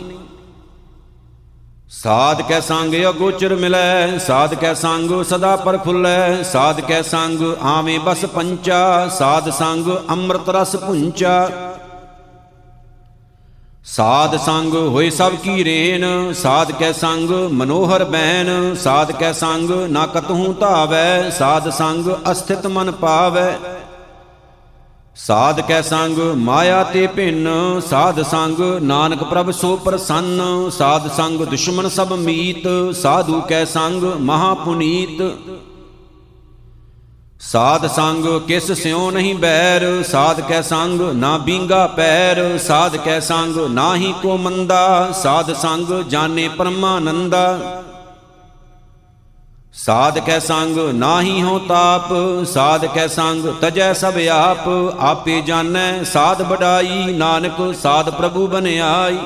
ਸਾਧ 1.91 2.41
ਕੈ 2.49 2.59
ਸੰਗ 2.61 2.95
ਅਗੋਚਰ 3.09 3.55
ਮਿਲੈ, 3.55 4.19
ਸਾਧ 4.19 4.55
ਕੈ 4.55 4.73
ਸੰਗ 4.75 5.11
ਸਦਾ 5.25 5.55
ਪਰਫੁੱਲੈ 5.57 6.43
ਸਾਧ 6.43 6.81
ਕੈ 6.81 7.01
ਸੰਗ 7.03 7.43
ਆਵੇਂ 7.67 7.99
ਬਸ 8.01 8.25
ਪੰਚਾ, 8.35 9.09
ਸਾਧ 9.09 9.49
ਸੰਗ 9.51 9.89
ਅੰਮ੍ਰਿਤ 10.11 10.49
ਰਸ 10.49 10.75
ਪੁੰਚਾ 10.77 11.49
ਸਾਧ 13.87 14.37
ਸੰਗ 14.37 14.75
ਹੋਏ 14.75 15.09
ਸਭ 15.11 15.35
ਕੀ 15.43 15.65
ਰੇਨ 15.65 16.33
ਸਾਧ 16.33 16.73
ਕੈ 16.73 16.93
ਸੰਗ 16.93 17.31
ਮਨੋਹਰ 17.53 18.05
ਬੈਨ 18.05 18.75
ਸਾਧ 18.83 19.13
ਕੈ 19.13 19.33
ਸੰਗ 19.33 19.71
ਨਾ 19.91 20.07
ਕਤਹੂ 20.07 20.53
ਧਾਵੈ, 20.61 21.31
ਸਾਧ 21.31 21.69
ਸੰਗ 21.71 22.11
ਅਸਥਿਤ 22.31 22.67
ਮਨ 22.67 22.91
ਪਾਵੈ। 22.93 23.59
ਸਾਧ 25.19 25.61
ਕੈ 25.61 25.81
ਸੰਗ, 25.83 26.19
ਮਾਇਆ 26.37 26.83
ਤੇ 26.85 27.07
ਭਿੰਨ, 27.07 27.49
ਸਾਧ 27.81 28.21
ਸੰਗ, 28.23 28.61
ਨਾਨਕ 28.83 29.25
ਪ੍ਰਭ 29.25 29.51
ਸੋ 29.51 29.75
ਪ੍ਰਸੰਨ, 29.77 30.41
ਸਾਧ 30.71 31.09
ਸੰਗ 31.11 31.41
ਦੁਸ਼ਮਨ 31.41 31.89
ਸਭ 31.89 32.13
ਮੀਤ, 32.13 32.69
ਸਾਧੂ 32.97 33.41
ਕੈ 33.41 33.65
ਸੰਗ 33.65 34.05
ਮਹਾ 34.21 34.53
ਪੁਨੀਤ। 34.55 35.23
ਸਾਧ 37.41 37.87
ਸੰਗ 37.87 38.27
ਕਿਸ 38.47 38.71
ਸਿਉ 38.73 39.11
ਨਹੀਂ 39.11 39.35
ਬੈਰ, 39.35 39.87
ਸਾਧ 40.03 40.41
ਕੈ 40.41 40.61
ਸੰਗ 40.63 41.01
ਨਾ 41.15 41.37
ਬੀਂਗਾ 41.39 41.87
ਪੈਰ, 41.87 42.59
ਸਾਧ 42.59 42.97
ਕੈ 42.97 43.19
ਸੰਗ 43.21 43.59
ਨਾਹੀ 43.71 44.15
ਕੋ 44.23 44.37
ਮੰਦਾ, 44.37 45.13
ਸਾਧ 45.13 45.53
ਸੰਗ 45.53 45.93
ਜਾਣੇ 46.03 46.49
ਪਰਮਾਨੰਦਾ। 46.49 47.85
ਸਾਧ 49.79 50.19
ਕੈ 50.19 50.39
ਸੰਗ 50.39 50.79
ਨਾਹੀ 50.95 51.43
ਹੋ 51.43 51.59
ਤਾਪ 51.59 52.09
ਸਾਧ 52.45 52.85
ਕੈ 52.87 53.07
ਸੰਗ 53.07 53.45
ਤਜੈ 53.61 53.93
ਸਭ 53.93 54.17
ਆਪ, 54.33 54.69
ਆਪੇ 55.01 55.41
ਜਾਣੈ 55.41 56.03
ਸਾਧ 56.05 56.43
ਬਡਾਈ, 56.43 57.13
ਨਾਨਕ 57.17 57.75
ਸਾਧ 57.83 58.11
ਪ੍ਰਭੂ 58.11 58.47
ਬਨਿਆਈ। 58.47 59.19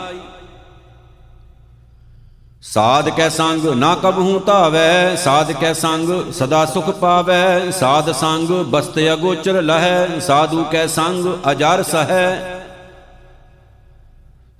ਸਾਧ 2.62 3.08
ਕੈ 3.08 3.28
ਸੰਗ 3.28 3.64
ਨਾ 3.76 3.94
ਕਬਹੂ 3.94 4.38
ਧਾਵੈ 4.38 5.16
ਸਾਧ 5.16 5.52
ਕੈ 5.52 5.72
ਸੰਗ 5.72 6.32
ਸਦਾ 6.32 6.64
ਸੁਖ 6.66 6.90
ਪਾਵੈ, 6.90 7.70
ਸਾਧ 7.70 8.10
ਸੰਗ 8.12 8.48
ਬਸਤ 8.66 8.98
ਅਗੋਚਰ 9.12 9.62
ਲਹੈ, 9.62 10.20
ਸਾਧੂ 10.20 10.64
ਕੈ 10.64 10.86
ਸੰਗ 10.86 11.26
ਅਜਰ 11.50 11.82
ਸਹੈ। 11.82 12.61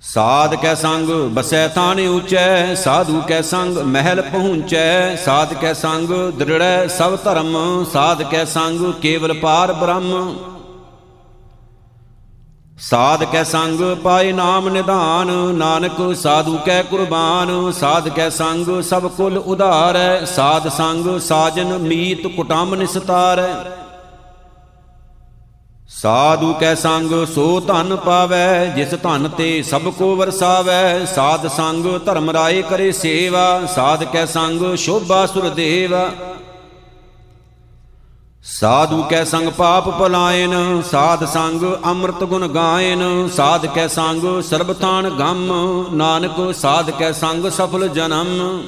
ਸਾਧ 0.03 0.53
ਕੈ 0.55 0.73
ਸੰਗ 0.75 1.09
ਬਸੈ 1.33 1.67
ਥਾਨ 1.67 1.99
ਉਚੈ, 1.99 2.75
ਸਾਧੂ 2.75 3.21
ਕੈ 3.27 3.41
ਸੰਗ 3.41 3.77
ਮਹਿਲ 3.77 4.21
ਪਹੁੰਚੈ, 4.21 5.15
ਸਾਧ 5.15 5.53
ਕੈ 5.53 5.73
ਸੰਗ 5.73 6.09
ਦ੍ਰਿੜੈ 6.39 6.87
ਸਭ 6.87 7.15
ਧਰਮ, 7.23 7.55
ਸਾਧ 7.93 8.23
ਕੈ 8.23 8.43
ਸੰਗ 8.45 8.91
ਕੇਵਲ 9.01 9.33
ਪਾਰ 9.33 9.73
ਬ੍ਰਹਮ। 9.73 10.35
ਸਾਧ 12.79 13.23
ਕੈ 13.23 13.43
ਸੰਗ 13.43 13.81
ਪਾਏ 14.03 14.31
ਨਾਮ 14.31 14.69
ਨਿਧਾਨ, 14.69 15.31
ਨਾਨਕ 15.55 16.01
ਸਾਧੂ 16.15 16.57
ਕੈ 16.65 16.81
ਕੁਰਬਾਨ, 16.83 17.71
ਸਾਧ 17.71 18.09
ਕੈ 18.09 18.29
ਸੰਗ 18.29 18.81
ਸਭ 18.81 19.07
ਕੁਲ 19.07 19.37
ਉਧਾਰੈ, 19.37 20.25
ਸਾਧ 20.25 20.67
ਸੰਗ 20.67 21.17
ਸਾਜਨ 21.19 21.77
ਮੀਤ 21.77 22.27
ਕੁਟੰਬ 22.27 22.75
ਨਿਸਤਾਰੈ। 22.75 23.53
ਸਾਧੂ 26.01 26.53
ਕੈ 26.53 26.73
ਸੰਗ, 26.75 27.11
ਸੋ 27.25 27.59
ਧਨ 27.59 27.95
ਪਾਵੈ, 27.95 28.65
ਜਿਸ 28.65 28.93
ਧਨ 28.93 29.29
ਤੇ 29.29 29.61
ਸਭ 29.63 29.87
ਕੋ 29.89 30.15
ਵਰਸਾਵੈ। 30.15 31.05
ਸਾਧ 31.05 31.47
ਸੰਗ, 31.47 31.85
ਧਰਮ 32.05 32.29
ਰਾਏ 32.29 32.61
ਕਰੇ 32.61 32.91
ਸੇਵਾ, 32.91 33.65
ਸਾਧ 33.65 34.03
ਕੈ 34.03 34.25
ਸੰਗ, 34.25 34.75
ਸ਼ੋਭਾ 34.75 35.25
ਸੁਰ 35.25 35.49
ਦੇਵ। 35.49 35.95
ਸਾਧੂ 38.51 39.01
ਕੈ 39.03 39.23
ਸੰਗ, 39.23 39.49
ਪਾਪ 39.49 39.89
ਪਲਾਇਨ, 39.89 40.81
ਸਾਧ 40.91 41.25
ਸੰਗ, 41.25 41.63
ਅੰਮ੍ਰਿਤ 41.85 42.23
ਗੁਣ 42.23 42.47
ਗਾਇਨ। 42.47 43.29
ਸਾਧ 43.29 43.65
ਕੈ 43.65 43.87
ਸੰਗ, 43.87 44.41
ਸਰਬ 44.41 44.73
ਥਾਨ 44.73 45.09
ਗੰਮ, 45.09 45.85
ਨਾਨਕ, 45.93 46.53
ਸਾਧ 46.55 46.89
ਕੈ 46.89 47.11
ਸੰਗ, 47.11 47.49
ਸਫਲ 47.49 47.87
ਜਨਮ। 47.87 48.61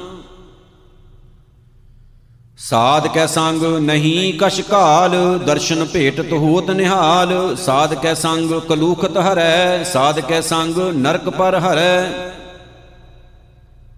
ਸਾਧ 2.59 3.07
ਕੈ 3.07 3.25
ਸੰਗ 3.25 3.63
ਨਹੀਂ 3.81 4.33
ਕਛ 4.39 4.59
ਕਾਲ 4.61 5.15
ਦਰਸ਼ਨ 5.37 5.83
ਭੇਟਤ 5.85 6.31
ਹੋਤ 6.33 6.69
ਨਿਹਾਲ। 6.71 7.55
ਸਾਧ 7.55 7.93
ਕੈ 7.93 8.13
ਸੰਗ 8.13 8.51
ਕਲੂਖਤ 8.69 9.17
ਹਰੈ, 9.17 9.83
ਸਾਧ 9.83 10.19
ਕੈ 10.19 10.39
ਸੰਗ 10.41 10.77
ਨਰਕ 10.95 11.29
ਪਰ 11.29 11.59
ਹਰੈ। 11.59 12.31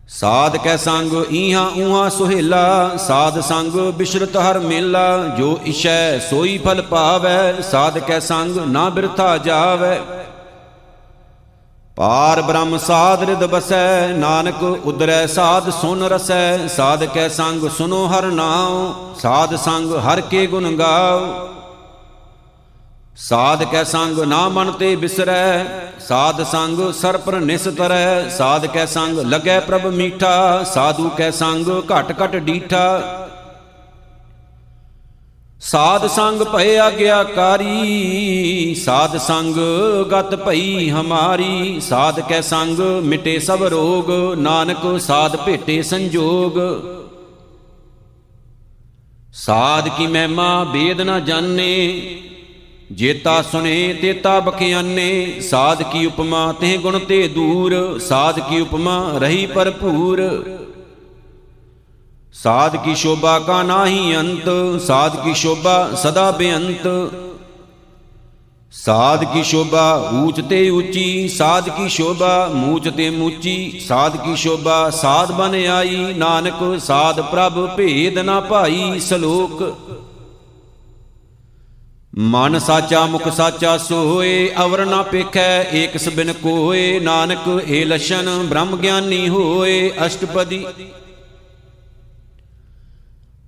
ਸਾਧ 0.10 0.58
ਕੈ 0.58 0.76
ਸੰਗ 0.78 1.14
ਈਹਾਂ 1.32 1.70
ਊਹਾਂ 1.78 2.10
ਸੁਹੇਲਾ, 2.10 2.98
ਸਾਧ 2.98 3.40
ਸੰਗ 3.40 3.80
ਬਿਸ਼ਰਤ 3.98 4.38
ਹਰ 4.38 4.60
ਮੇਲਾ। 4.60 5.18
ਜੋ 5.38 5.58
ਇਸ਼ੈ 5.66 6.20
ਸੋਈ 6.20 6.58
ਫਲ 6.58 6.82
ਪਾਵੈ, 6.82 7.54
ਸਾਧ 7.62 8.00
ਕੈ 8.00 8.20
ਸੰਗ 8.20 8.58
ਨਾ 8.68 8.90
ਬਿਰਥਾ 8.90 9.38
ਜਾਵੈ। 9.38 10.00
ਪਾਰ 11.98 12.42
ਬ੍ਰਹਮ 12.42 12.78
ਸਾਧ 12.78 13.24
ਰਿਦ 13.24 13.44
ਬਸੈ, 13.46 14.08
ਨਾਨਕ 14.08 14.64
ਉਦਰੈ 14.64 15.26
ਸਾਧ 15.26 15.70
ਸੁਨ 15.70 16.04
ਰਸੈ। 16.04 16.68
ਸਾਧ 16.68 17.04
ਕੈ 17.06 17.28
ਸੰਗ 17.28 17.68
ਸੁਨੋ 17.70 18.06
ਹਰ 18.08 18.26
ਨਾਉ, 18.26 18.94
ਸਾਧ 19.22 19.56
ਸੰਗ 19.56 19.96
ਹਰ 20.08 20.22
ਕੇ 20.22 20.46
ਗੁਣ 20.48 20.76
ਗਾਉ। 20.78 21.48
ਸਾਧ 23.20 23.64
ਕੈ 23.64 23.84
ਸੰਗ 23.84 24.20
ਨਾ 24.20 24.48
ਮਨ 24.50 24.72
ਤੇ 24.72 24.96
ਬਿਸਰੈ, 24.96 25.66
ਸਾਧ 26.08 26.44
ਸੰਗ 26.44 26.92
ਸਰ 26.94 27.18
ਪਰ 27.18 27.40
ਨਿਸਤਰੈ। 27.40 28.30
ਸਾਧ 28.30 28.66
ਕੈ 28.66 28.86
ਸੰਗ 28.86 29.20
ਲਗੈ 29.20 29.60
ਪ੍ਰਭ 29.60 29.86
ਮੀਠਾ, 29.86 30.64
ਸਾਧੂ 30.74 31.10
ਕੈ 31.10 31.32
ਸੰਗ 31.32 31.70
ਘਟ 31.92 32.14
ਘਟ 32.24 32.36
ਡੀਠਾ। 32.36 33.27
ਸਾਧ 35.62 36.06
ਸੰਗ 36.08 36.42
ਭਏ 36.42 36.76
ਆਗਿਆਕਾਰੀ, 36.78 38.76
ਸਾਧ 38.76 39.18
ਸੰਗ 39.18 39.56
ਗਤ 40.12 40.36
ਭਈ 40.36 40.90
ਹਮਾਰੀ, 40.90 41.80
ਸਾਧ 41.80 42.20
ਕੈ 42.20 42.42
ਸੰਗ 42.42 42.80
ਮਿਟੇ 43.04 43.40
ਸਭ 43.40 43.64
ਰੋਗ, 43.64 44.12
ਨਾਨਕ 44.38 45.00
ਸਾਧ 45.00 45.36
ਭੇਟੇ 45.36 45.82
ਸੰਜੋਗ। 45.82 46.60
ਸਾਧ 49.34 49.88
ਕੀ 49.88 50.08
ਮਹਿਮਾ 50.08 50.64
ਬੇਦ 50.64 51.02
ਨਾ 51.02 51.20
ਜਾਣੇ, 51.20 52.20
ਜੇਤਾ 52.92 53.42
ਸੁਨੇ 53.42 53.94
ਤੇਤਾ 53.94 54.40
ਬਖਿਆਨੇ, 54.40 55.40
ਸਾਧ 55.42 55.84
ਕੀ 55.84 56.06
ਉਪਮਾ 56.06 56.52
ਤੇ 56.54 56.78
ਗੁਣ 56.78 57.00
ਤੇ 57.00 57.28
ਦੂਰ, 57.28 58.00
ਸਾਧ 58.00 58.40
ਕੀ 58.40 58.60
ਉਪਮਾ 58.60 59.18
ਰਹੀ 59.18 59.46
ਭਰਪੂਰ। 59.46 60.22
ਸਾਧ 62.38 62.76
ਕੀ 62.76 62.94
ਸ਼ੋਭਾ 62.96 63.38
ਕਾ 63.40 63.62
ਨਾਹੀ 63.64 64.16
ਅੰਤ, 64.18 64.50
ਸਾਧ 64.82 65.16
ਕੀ 65.24 65.34
ਸ਼ੋਭਾ 65.34 65.96
ਸਦਾ 65.96 66.30
ਬੇਅੰਤ। 66.32 66.88
ਸਾਧ 68.74 69.24
ਕੀ 69.24 69.44
ਸ਼ੋਭਾ 69.44 70.10
ਊਚ 70.16 70.42
ਤੇ 70.50 70.70
ਉੱਚੀ 70.70 71.28
ਸਾਧ 71.28 71.70
ਕੀ 71.70 71.88
ਸ਼ੋਭਾ 71.90 72.48
ਮੂਚ 72.54 72.90
ਤੇ 72.90 73.10
ਮੂਚੀ, 73.10 73.80
ਸਾਧ 73.88 74.18
ਕੀ 74.18 74.36
ਸ਼ੋਭਾ 74.36 74.90
ਸਾਧ 74.90 75.32
ਬਨ 75.32 75.56
ਆਈ, 75.68 76.14
ਨਾਨਕ 76.18 76.80
ਸਾਧ 76.80 77.22
ਪ੍ਰਭ 77.22 77.66
ਭੇਦ 77.78 78.20
ਨਾ 78.20 78.40
ਭਾਈ 78.42 79.00
ਸ਼ਲੋਕ। 79.00 79.64
ਮਨ 82.28 82.60
ਸਾਚਾ 82.60 83.06
ਮੁਖ 83.06 83.28
ਸਾਚਾ 83.30 83.78
ਸੋਏ, 83.78 84.52
ਅਵਰ 84.64 84.86
ਨਾ 84.86 85.02
ਪੇਖੈ 85.02 85.64
ਏਕ 85.74 85.98
ਸਬਿਨ 85.98 86.34
ਕੋਏ, 86.34 87.00
ਨਾਨਕ 87.00 87.50
ਏ 87.68 87.84
ਲਛਨ 87.86 88.30
ਬ੍ਰਹਮ 88.50 88.76
ਗਿਆਨੀ 88.78 89.28
ਹੋਏ, 89.30 89.92
ਅਸ਼ਟਪਦੀ 90.06 90.66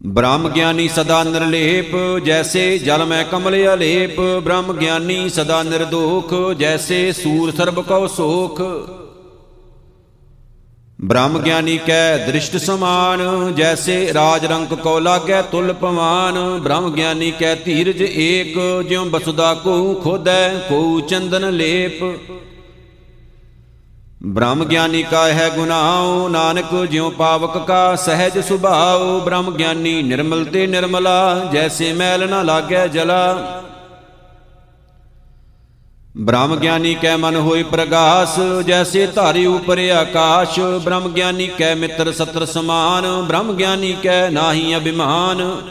ਬ੍ਰਹਮ 0.02 0.50
ਗਿਆਨੀ 0.50 0.88
ਸਦਾ 0.88 1.24
ਨਿਰਲੇਪ, 1.24 2.20
ਜੈਸੇ 2.26 2.78
ਜਲ 2.78 3.06
ਮੈਂ 3.06 3.24
ਕਮਲ 3.24 3.56
ਅਲੇਪ। 3.74 4.20
ਬ੍ਰਹਮ 4.44 4.74
ਗਿਆਨੀ 4.74 5.30
ਸਦਾ 5.30 5.64
ਨਿਰਦੋਖ, 5.64 6.34
ਜੈਸੇ 6.58 7.12
ਸੂਰ 7.12 7.52
ਸਰਬ 7.52 7.82
ਕਉ 7.82 8.08
ਸੋਖ। 8.08 8.62
ਬ੍ਰਹਮ 11.02 11.38
ਗਿਆਨੀ 11.40 11.78
ਕੈ 11.78 12.18
ਦ੍ਰਿਸ਼ਟ 12.18 12.58
ਸਮਾਨ, 12.58 13.54
ਜੈਸੇ 13.56 14.14
ਰਾਜ 14.14 14.46
ਰੰਕ 14.46 14.74
ਕੋ 14.74 15.00
ਲਾਗੈ 15.00 15.42
ਤੁਲ 15.42 15.74
ਪਵਾਨ। 15.74 16.60
ਬ੍ਰਹਮ 16.60 16.94
ਗਿਆਨੀ 16.94 17.32
ਕੈ 17.32 17.56
ਧੀਰਜ 17.56 18.02
ਏਕ, 18.02 18.58
ਜਿਉ 18.90 19.06
ਬਸੁਦਾ 19.06 19.54
ਕੋ 19.54 19.94
ਖੋਦੈ 19.94 20.50
ਕੋ 20.70 21.00
ਚੰਦਨ 21.00 21.50
ਲੇਪ। 21.50 22.04
ਬ੍ਰਹਮ 24.26 24.64
ਗਿਆਨੀ 24.64 25.04
ਕਾ 25.04 25.28
ਹੈ 25.28 25.50
ਗੁਨਾਉ 25.50 26.28
ਨਾਨਕ 26.28 26.86
ਜਿਉ 26.86 27.10
ਪਾਵਕ 27.10 27.58
ਕਾ 27.68 27.96
ਸਹਿਜ 27.96 28.40
ਸੁਭਾਉ 28.40 29.20
ਬ੍ਰਹਮ 29.20 29.52
ਗਿਆਨੀ 29.52 30.02
ਨਿਰਮਲ 30.02 30.46
ਤੇ 30.46 30.68
ਨਿਰਮਲਾ, 30.68 31.50
ਜੈਸੇ 31.54 31.94
ਮੈਲ 31.94 32.30
ਨਾ 32.30 32.42
ਲਾਗੈ 32.42 32.88
ਜਲਾ। 32.88 33.64
ਬ੍ਰਹਮ 36.18 36.56
ਗਿਆਨੀ 36.56 36.94
ਕੈ 36.94 37.18
ਮਨ 37.18 37.36
ਹੋਈ 37.36 37.64
ਪ੍ਰਗਾਸ, 37.64 38.40
ਜੈਸੇ 38.66 39.08
ਧਾਰੀ 39.08 39.46
ਉਪਰ 39.46 39.80
ਆਕਾਸ਼। 39.90 40.60
ਬ੍ਰਹਮ 40.60 41.08
ਗਿਆਨੀ 41.10 41.48
ਕੈ 41.48 41.76
ਮਿੱਤਰ 41.76 42.12
ਸਤਰ 42.12 42.46
ਸਮਾਨ, 42.46 43.22
ਬ੍ਰਹਮ 43.22 43.54
ਗਿਆਨੀ 43.54 43.96
ਕੈ 44.04 44.30
ਨਾਹੀ 44.30 44.78
ਅਭਿਮਾਨ। 44.78 45.62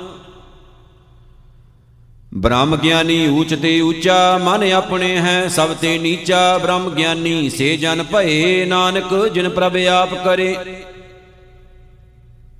ਬ੍ਰਹਮ 2.38 2.76
ਗਿਆਨੀ 2.76 3.28
ਊਚ 3.28 3.54
ਤੇ 3.54 3.80
ਊਚਾ, 3.80 4.38
ਮਨ 4.38 4.72
ਆਪਣੇ 4.72 5.16
ਹੈ 5.16 5.48
ਸਭ 5.48 5.68
ਤੇ 5.74 5.98
ਨੀਚਾ। 5.98 6.58
ਬ੍ਰਹਮ 6.58 6.90
ਗਿਆਨੀ, 6.90 7.50
ਸੇ 7.50 7.76
ਜਨ 7.76 8.02
ਭਏ, 8.02 8.64
ਨਾਨਕ 8.64 9.28
ਜਿਨ 9.28 9.48
ਪ੍ਰਭ 9.48 9.76
ਆਪ 9.76 10.14
ਕਰੇ। 10.24 10.56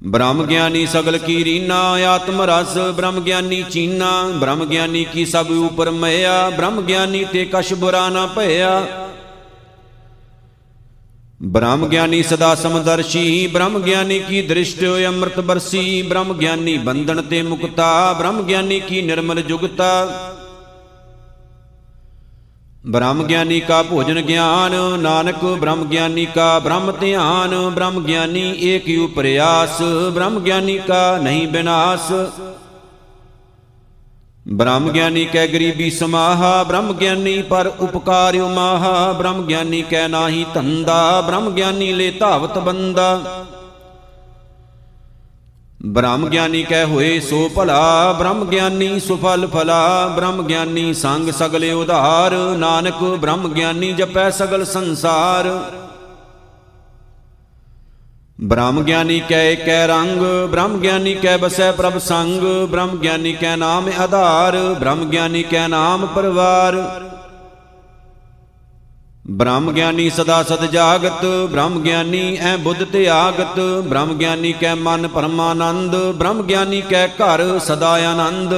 ਬ੍ਰਹਮ 0.05 0.47
ਗਿਆਨੀ 0.47 0.87
ਸਗਲ 0.87 1.19
ਕੀ 1.19 1.45
ਰੀਨਾ, 1.45 1.81
ਆਤਮ 2.09 2.43
ਰਸ। 2.43 2.79
ਬ੍ਰਹਮ 2.97 3.21
ਗਿਆਨੀ 3.21 3.63
ਚੀਨਾ, 3.71 4.11
ਬ੍ਰਹਮ 4.35 4.65
ਗਿਆਨੀ 4.65 5.05
ਕੀ 5.05 5.27
ਸਭ 5.27 5.51
ਉਪਰ 5.51 5.91
ਮਇਆ। 5.91 6.51
ਬ੍ਰਹਮ 6.51 6.81
ਗਿਆਨੀ 6.81 7.25
ਤੇ 7.25 7.45
ਕਛ 7.45 7.73
ਬੁਰਾ 7.75 8.09
ਨਾ 8.09 8.27
ਭਇਆ। 8.27 8.87
ਬ੍ਰਹਮ 11.41 11.87
ਗਿਆਨੀ 11.89 12.23
ਸਦਾ 12.23 12.55
ਸਮਦਰਸ਼ੀ 12.55 13.47
ਬ੍ਰਹਮ 13.47 13.79
ਗਿਆਨੀ 13.79 14.19
ਕੀ 14.19 14.41
ਦ੍ਰਿਸ਼ਟ 14.43 14.83
ਅੰਮ੍ਰਿਤ 15.09 15.39
ਬਰਸੀ 15.41 16.03
ਬ੍ਰਹਮ 16.03 16.33
ਗਿਆਨੀ 16.33 16.77
ਬੰਧਨ 16.79 17.23
ਤੇ 17.23 17.43
ਮੁਕਤਾ 17.43 18.13
ਬ੍ਰਹਮ 18.13 18.43
ਗਿਆਨੀ 18.43 18.81
ਕੀ 18.81 19.03
ਨਿਰਮਲ 19.03 19.41
ਜੁਗਤਾ। 19.43 19.91
ਬ੍ਰਹਮ 22.87 23.23
ਗਿਆਨੀ 23.23 23.61
ਕਾ 23.61 23.83
ਭੋਜਨ 23.83 24.21
ਗਿਆਨ, 24.21 24.75
ਨਾਨਕ 25.01 25.45
ਬ੍ਰਹਮ 25.45 25.85
ਗਿਆਨੀ 25.85 26.27
ਕਾ 26.27 26.59
ਬ੍ਰਹਮ 26.59 26.93
ਧਿਆਨ 27.01 27.55
ਬ੍ਰਹਮ 27.71 28.05
ਗਿਆਨੀ 28.05 28.43
ਏਕ 28.63 28.89
ਯੂ 28.89 29.07
ਪ੍ਰਯਾਸ 29.07 29.83
ਬ੍ਰਹਮ 30.15 30.41
ਗਿਆਨੀ 30.41 30.79
ਕਾ 30.79 31.19
ਨਹੀਂ 31.23 31.47
ਬਿਨਾਸ਼। 31.49 32.13
ਬ੍ਰਹਮ 34.49 34.89
ਗਿਆਨੀ 34.91 35.25
ਕੈ 35.25 35.47
ਗਰੀਬੀ 35.47 35.91
ਸਮਾਹਾ 35.91 36.63
ਬ੍ਰਹਮ 36.65 36.93
ਗਿਆਨੀ 36.93 37.41
ਪਰ 37.43 37.67
ਉਪਕਾਰਿ 37.81 38.39
ਮਾਹਾ 38.41 39.13
ਬ੍ਰਹਮ 39.13 39.43
ਗਿਆਨੀ 39.47 39.83
ਕੈ 39.83 40.07
ਨਾਹੀ 40.09 40.45
ਧੰਦਾ 40.55 41.21
ਬ੍ਰਹਮ 41.21 41.51
ਗਿਆਨੀ 41.51 41.93
ਲੈ 41.93 42.11
ਧਾਵਤ 42.11 42.59
ਬੰਦਾ। 42.59 43.45
ਬ੍ਰਹਮ 45.87 46.29
ਗਿਆਨੀ 46.29 46.63
ਕੈ 46.63 46.85
ਹੋਏ 46.85 47.19
ਸੋ 47.21 47.49
ਭਲਾ 47.49 48.13
ਬ੍ਰਹਮ 48.13 48.45
ਗਿਆਨੀ 48.45 48.99
ਸੁਫਲ 49.01 49.47
ਫਲਾ 49.47 50.09
ਬ੍ਰਹਮ 50.17 50.43
ਗਿਆਨੀ 50.43 50.95
ਸੰਗ 50.95 51.31
ਸਗਲੇ 51.31 51.73
ਉਧਾਰ, 51.73 52.35
ਨਾਨਕ 52.59 53.03
ਬ੍ਰਹਮ 53.03 53.49
ਗਿਆਨੀ 53.49 53.93
ਜਪੈ 53.93 54.31
ਸਗਲ 54.31 54.65
ਸੰਸਾਰ। 54.65 55.49
ਬ੍ਰਹਮ 58.39 58.83
ਗਿਆਨੀ 58.83 59.21
ਕੈ 59.21 59.55
ਕੈ 59.55 59.87
ਰੰਗ, 59.87 60.21
ਬ੍ਰਹਮ 60.51 60.79
ਗਿਆਨੀ 60.81 61.15
ਕੈ 61.15 61.37
ਬਸੈ 61.37 61.71
ਪ੍ਰਭ 61.73 61.99
ਸੰਗ, 61.99 62.43
ਬ੍ਰਹਮ 62.71 62.97
ਗਿਆਨੀ 62.99 63.33
ਕੈ 63.33 63.57
ਨਾਮ 63.57 63.89
ਆਧਾਰ, 63.99 64.57
ਬ੍ਰਹਮ 64.81 65.05
ਗਿਆਨੀ 65.05 65.43
ਕੈ 65.43 65.67
ਨਾਮ 65.69 66.07
ਪਰਵਾਰ। 66.07 66.77
ਬ੍ਰਹਮ 69.31 69.71
ਗਿਆਨੀ 69.73 70.11
ਸਦਾ 70.11 70.43
ਸਦ 70.43 70.65
ਜਾਗਤ, 70.67 71.25
ਬ੍ਰਹਮ 71.51 71.81
ਗਿਆਨੀ 71.83 72.37
ਐ 72.41 72.57
ਬੁੱਧ 72.57 72.85
ਤੇ 72.85 73.09
ਆਗਤ, 73.09 73.59
ਬ੍ਰਹਮ 73.89 74.17
ਗਿਆਨੀ 74.19 74.53
ਕੈ 74.53 74.75
ਮਨ 74.75 75.09
ਪਰਮਾਨੰਦ, 75.09 75.97
ਬ੍ਰਹਮ 75.97 76.43
ਗਿਆਨੀ 76.43 76.81
ਕੈ 76.81 77.07
ਘਰ 77.07 77.59
ਸਦਾ 77.59 77.91
ਆਨੰਦ। 78.11 78.55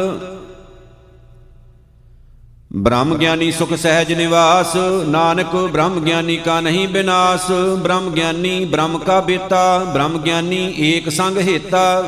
ਬ੍ਰਹਮ 2.73 3.15
ਗਿਆਨੀ 3.15 3.51
ਸੁਖ 3.53 3.75
ਸਹਿਜ 3.75 4.13
ਨਿਵਾਸ, 4.13 4.77
ਨਾਨਕ 5.09 5.57
ਬ੍ਰਹਮ 5.57 6.01
ਗਿਆਨੀ 6.01 6.37
ਕਾ 6.37 6.61
ਨਹੀਂ 6.61 6.89
ਬਿਨਾਸ਼, 6.89 7.51
ਬ੍ਰਹਮ 7.79 8.11
ਗਿਆਨੀ 8.11 8.65
ਬ੍ਰਹਮ 8.65 8.99
ਕਾ 8.99 9.21
ਬੇਤਾ, 9.21 9.79
ਬ੍ਰਹਮ 9.79 10.19
ਗਿਆਨੀ 10.19 10.75
ਏਕ 10.79 11.09
ਸੰਗ 11.09 11.39
ਹੇਤਾ। 11.39 12.03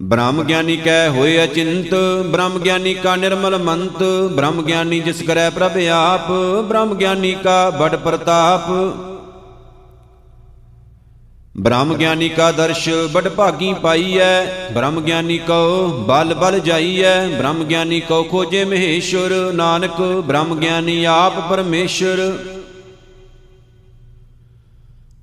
ਬ੍ਰਹਮ 0.00 0.42
ਗਿਆਨੀ 0.42 0.76
ਕੈ 0.76 1.08
ਹੋਏ 1.08 1.44
ਅਚਿੰਤ, 1.44 1.94
ਬ੍ਰਹਮ 2.26 2.58
ਗਿਆਨੀ 2.58 2.94
ਕਾ 2.94 3.16
ਨਿਰਮਲ 3.16 3.58
ਮੰਤ, 3.58 4.02
ਬ੍ਰਹਮ 4.32 4.62
ਗਿਆਨੀ 4.62 5.00
ਜਿਸ 5.00 5.22
ਕਰੈ 5.22 5.50
ਪ੍ਰਭ 5.50 5.78
ਆਪ, 5.92 6.30
ਬ੍ਰਹਮ 6.68 6.94
ਗਿਆਨੀ 6.94 7.34
ਕਾ 7.34 7.70
ਬੜ 7.70 7.96
ਪ੍ਰਤਾਪ। 7.96 8.70
ਬ੍ਰਹਮ 11.58 11.94
ਗਿਆਨੀ 11.94 12.28
ਕਾ 12.28 12.50
ਦਰਸ਼ 12.52 12.88
ਬੜ 13.12 13.28
ਭਾਗੀ 13.28 13.72
ਪਾਈਐ, 13.74 14.44
ਬ੍ਰਹਮ 14.72 15.00
ਗਿਆਨੀ 15.00 15.38
ਕਉ 15.38 15.88
ਬਲ 16.08 16.34
ਬਲ 16.34 16.58
ਜਾਈਐ, 16.58 17.14
ਬ੍ਰਹਮ 17.28 17.64
ਗਿਆਨੀ 17.64 18.00
ਕਉ 18.00 18.22
ਖੋਜੇ 18.22 18.64
ਮਹੇਸ਼ਵਰ 18.64 19.52
ਨਾਨਕ 19.52 20.00
ਬ੍ਰਹਮ 20.26 20.54
ਗਿਆਨੀ 20.54 21.04
ਆਪ 21.04 21.40
ਪਰਮੇਸ਼ਰ। 21.50 22.20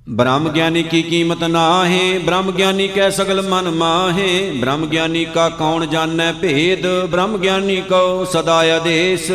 ਬ੍ਰਹਮ 0.08 0.48
ਗਿਆਨੀ 0.48 0.82
ਕੀ 0.82 1.02
ਕੀਮਤ 1.02 1.44
ਨਾਹੀ, 1.44 2.18
ਬ੍ਰਹਮ 2.18 2.50
ਗਿਆਨੀ 2.50 2.88
ਕੈ 2.88 3.08
ਸਗਲ 3.10 3.42
ਮਨ 3.42 3.70
ਮਾਹੇ, 3.70 4.50
ਬ੍ਰਹਮ 4.50 4.86
ਗਿਆਨੀ 4.86 5.24
ਕਾ 5.24 5.48
ਕੌਣ 5.48 5.86
ਜਾਣੈ 5.86 6.32
ਭੇਦ, 6.32 6.86
ਬ੍ਰਹਮ 7.10 7.36
ਗਿਆਨੀ 7.38 7.80
ਕਉ 7.80 8.24
ਸਦਾ 8.24 8.58
ਆਦੇਸ਼। 8.76 9.32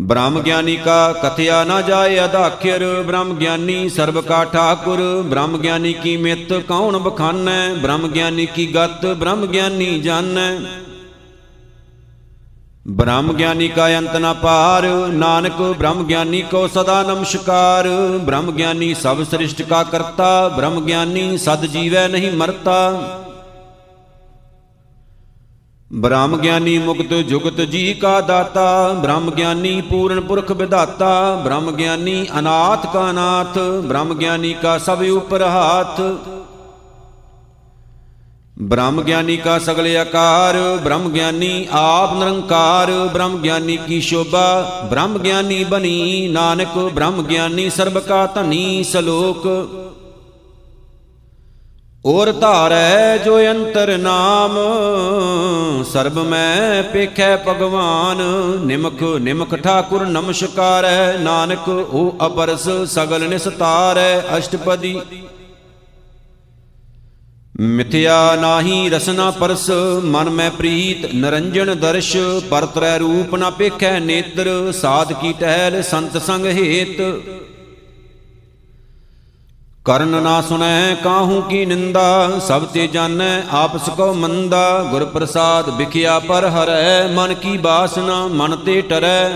ਬ੍ਰਹਮ 0.00 0.40
ਗਿਆਨੀ 0.40 0.76
ਕਾ 0.76 1.12
ਕਥਿਆ 1.12 1.64
ਨਾ 1.64 1.80
ਜਾਏ 1.80 2.24
ਅਧਾਖਿਰ 2.24 2.84
ਬ੍ਰਹਮ 3.02 3.34
ਗਿਆਨੀ 3.34 3.88
ਸਰਬ 3.88 4.20
ਕਾ 4.20 4.44
ਠਾਕੁਰ, 4.44 5.00
ਬ੍ਰਹਮ 5.22 5.58
ਗਿਆਨੀ 5.58 5.92
ਕੀ 5.92 6.16
ਮਿਤ 6.16 6.52
ਕੌਣ 6.68 6.98
ਬਖਾਨੈ, 6.98 7.74
ਬ੍ਰਹਮ 7.74 8.08
ਗਿਆਨੀ 8.08 8.46
ਕੀ 8.46 8.66
ਗਤ, 8.74 9.06
ਬ੍ਰਹਮ 9.06 9.46
ਗਿਆਨੀ 9.46 9.98
ਜਾਣੈ। 10.00 10.50
ਬ੍ਰਹਮ 12.88 13.32
ਗਿਆਨੀ 13.32 13.68
ਕਾ 13.68 13.88
ਅੰਤ 13.98 14.16
ਨ 14.16 14.32
ਪਾਰ 14.34 14.86
ਨਾਨਕ, 15.12 15.62
ਬ੍ਰਹਮ 15.78 16.04
ਗਿਆਨੀ 16.04 16.42
ਕੋ 16.42 16.66
ਸਦਾ 16.68 17.02
ਨਮਸਕਾਰ। 17.02 17.88
ਬ੍ਰਹਮ 18.20 18.50
ਗਿਆਨੀ 18.50 18.94
ਸਭ 18.94 19.22
ਸ੍ਰਿਸ਼ਟ 19.22 19.62
ਕਾ 19.62 19.82
ਕਰਤਾ, 19.82 20.48
ਬ੍ਰਹਮ 20.48 20.80
ਗਿਆਨੀ 20.80 21.38
ਸਦ 21.38 21.66
ਜੀਵੈ 21.66 22.08
ਨਹੀਂ 22.08 22.32
ਮਰਤਾ। 22.32 23.29
ਬ੍ਰਹਮ 25.90 26.36
ਗਿਆਨੀ 26.36 26.78
ਮੁਕਤ 26.78 27.14
ਜੁਗਤ 27.14 27.60
ਜੀ 27.60 27.94
ਕਾ 27.94 28.20
ਦਾਤਾ, 28.20 28.92
ਬ੍ਰਹਮ 28.92 29.30
ਗਿਆਨੀ 29.30 29.80
ਪੂਰਨ 29.80 30.20
ਪੁਰਖ 30.20 30.52
ਵਿਧਾਤਾ, 30.52 31.34
ਬ੍ਰਹਮ 31.44 31.70
ਗਿਆਨੀ 31.70 32.26
ਅਨਾਥ 32.38 32.86
ਕਾ 32.92 33.10
ਨਾਥ 33.12 33.58
ਬ੍ਰਹਮ 33.58 34.14
ਗਿਆਨੀ 34.14 34.52
ਕਾ 34.54 34.76
ਸਭ 34.78 35.02
ਉਪਰ 35.12 35.42
ਹਾਥ। 35.42 36.00
ਬ੍ਰਹਮ 38.62 39.02
ਗਿਆਨੀ 39.02 39.36
ਕਾ 39.36 39.58
ਸਗਲ 39.58 39.96
ਆਕਾਰ, 39.96 40.58
ਬ੍ਰਹਮ 40.84 41.08
ਗਿਆਨੀ 41.08 41.66
ਆਪ 41.72 42.14
ਨਿਰੰਕਾਰ, 42.14 42.90
ਬ੍ਰਹਮ 43.12 43.36
ਗਿਆਨੀ 43.36 43.76
ਕੀ 43.76 44.00
ਸ਼ੋਭਾ, 44.00 44.86
ਬ੍ਰਹਮ 44.90 45.18
ਗਿਆਨੀ 45.18 45.62
ਬਣੀ 45.64 46.28
ਨਾਨਕ, 46.28 46.78
ਬ੍ਰਹਮ 46.94 47.22
ਗਿਆਨੀ 47.22 47.70
ਸਰਬ 47.70 47.98
ਕਾ 47.98 48.26
ਧਨੀ 48.26 48.84
ਸਲੋਕ। 48.84 49.48
ਔਰ 52.04 52.30
ਧਾਰੈ 52.32 53.16
ਜੋ 53.16 53.38
ਅੰਤਰ 53.40 53.96
ਨਾਮ, 53.98 54.54
ਸਰਬ 55.84 56.18
ਮੈਂ 56.18 56.82
ਪੇਖੈ 56.82 57.36
ਭਗਵਾਨ। 57.36 58.22
ਨਿਮਖ 58.66 59.02
ਨਿਮਖ 59.20 59.54
ਠਾਕੁਰ 59.54 60.04
ਨਮਸਕਾਰੈ, 60.06 61.18
ਨਾਨਕ 61.18 61.68
ਉਹ 61.68 62.26
ਅਪਰਸ 62.26 62.68
ਸਗਲ 62.86 63.28
ਨਿਸਤਾਰੈ 63.28 64.22
ਅਸ਼ਟਪਦੀ। 64.38 65.00
ਮਿਥਿਆ 67.60 68.36
ਨਾਹੀ 68.36 68.88
ਰਸਨਾ 68.90 69.30
ਪਰਸ, 69.30 69.70
ਮਨ 70.04 70.30
ਮੈਂ 70.30 70.50
ਪ੍ਰੀਤ, 70.50 71.06
ਨਰੰਜਨ 71.14 71.74
ਦਰਸ਼, 71.80 72.16
ਪਰਤਰੈ 72.50 72.96
ਰੂਪ 72.98 73.34
ਨਾ 73.34 73.50
ਪੇਖੈ 73.50 73.98
ਨੇਤਰ, 74.00 74.72
ਸਾਧ 74.72 75.12
ਕੀ 75.12 75.32
ਟਹਿਲ, 75.32 75.82
ਸੰਤ 75.82 76.18
ਸੰਗ 76.22 76.46
ਹੇਤ। 76.46 77.00
ਕਰਨ 79.90 80.08
ਨਾ 80.08 80.42
ਸੁਨੈ 80.42 80.94
ਕਾਹੂ 80.94 81.40
ਕੀ 81.42 81.66
ਨਿੰਦਾ? 81.66 82.38
ਸਭ 82.48 82.64
ਤੇ 82.64 82.86
ਜਾਣੈ, 82.86 83.42
ਆਪਸ 83.50 83.88
ਕੋ 83.88 84.12
ਮੰਦਾ। 84.12 84.82
ਗੁਰ 84.90 85.04
ਪ੍ਰਸਾਦ 85.04 85.76
ਵਿਖਿਆ 85.76 86.18
ਪਰ 86.18 86.46
ਹਰੈ, 86.48 87.08
ਮਨ 87.08 87.34
ਕੀ 87.34 87.56
ਬਾਸਨਾ, 87.56 88.26
ਮਨ 88.26 88.56
ਤੇ 88.56 88.80
ਟਰੈ। 88.80 89.30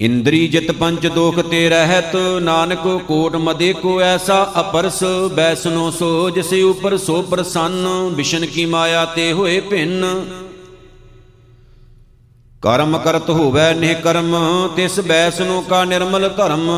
ਇੰਦਰੀ 0.00 0.48
ਜਿਤ 0.48 0.72
ਪੰਚ 0.72 1.06
ਦੋਖ 1.06 1.38
ਤੇ 1.40 1.68
ਰਹਿਤ, 1.68 2.16
ਨਾਨਕ 2.40 3.02
ਕੋਟ 3.08 3.36
ਮਦੇ 3.36 3.72
ਕੋ 3.72 4.00
ਐਸਾ 4.00 4.52
ਅਪਰਸ। 4.60 5.04
ਬੈਸਨੋ 5.32 5.90
ਸੋ 5.90 6.30
ਜਿਸ 6.30 6.52
ਉਪਰ 6.52 6.96
ਸੋ 6.96 7.22
ਪ੍ਰਸੰਨ 7.22 7.86
ਵਿਸ਼ਨ 8.14 8.46
ਕੀ 8.46 8.66
ਮਾਇਆ 8.66 9.04
ਤੇ 9.04 9.32
ਹੋਏ 9.32 9.60
ਭਿੰਨ। 9.60 10.04
ਕਰਮ 12.62 12.96
ਕਰਤ 12.98 13.28
ਹੋਵੇ 13.30 13.72
ਨਿਹ 13.74 13.94
ਕਰਮ, 13.94 14.34
ਤਿਸ 14.76 14.98
ਬੈਸਨੋ 15.00 15.60
ਕਾ 15.60 15.84
ਨਿਰਮਲ 15.84 16.28
ਧਰਮ। 16.28 16.68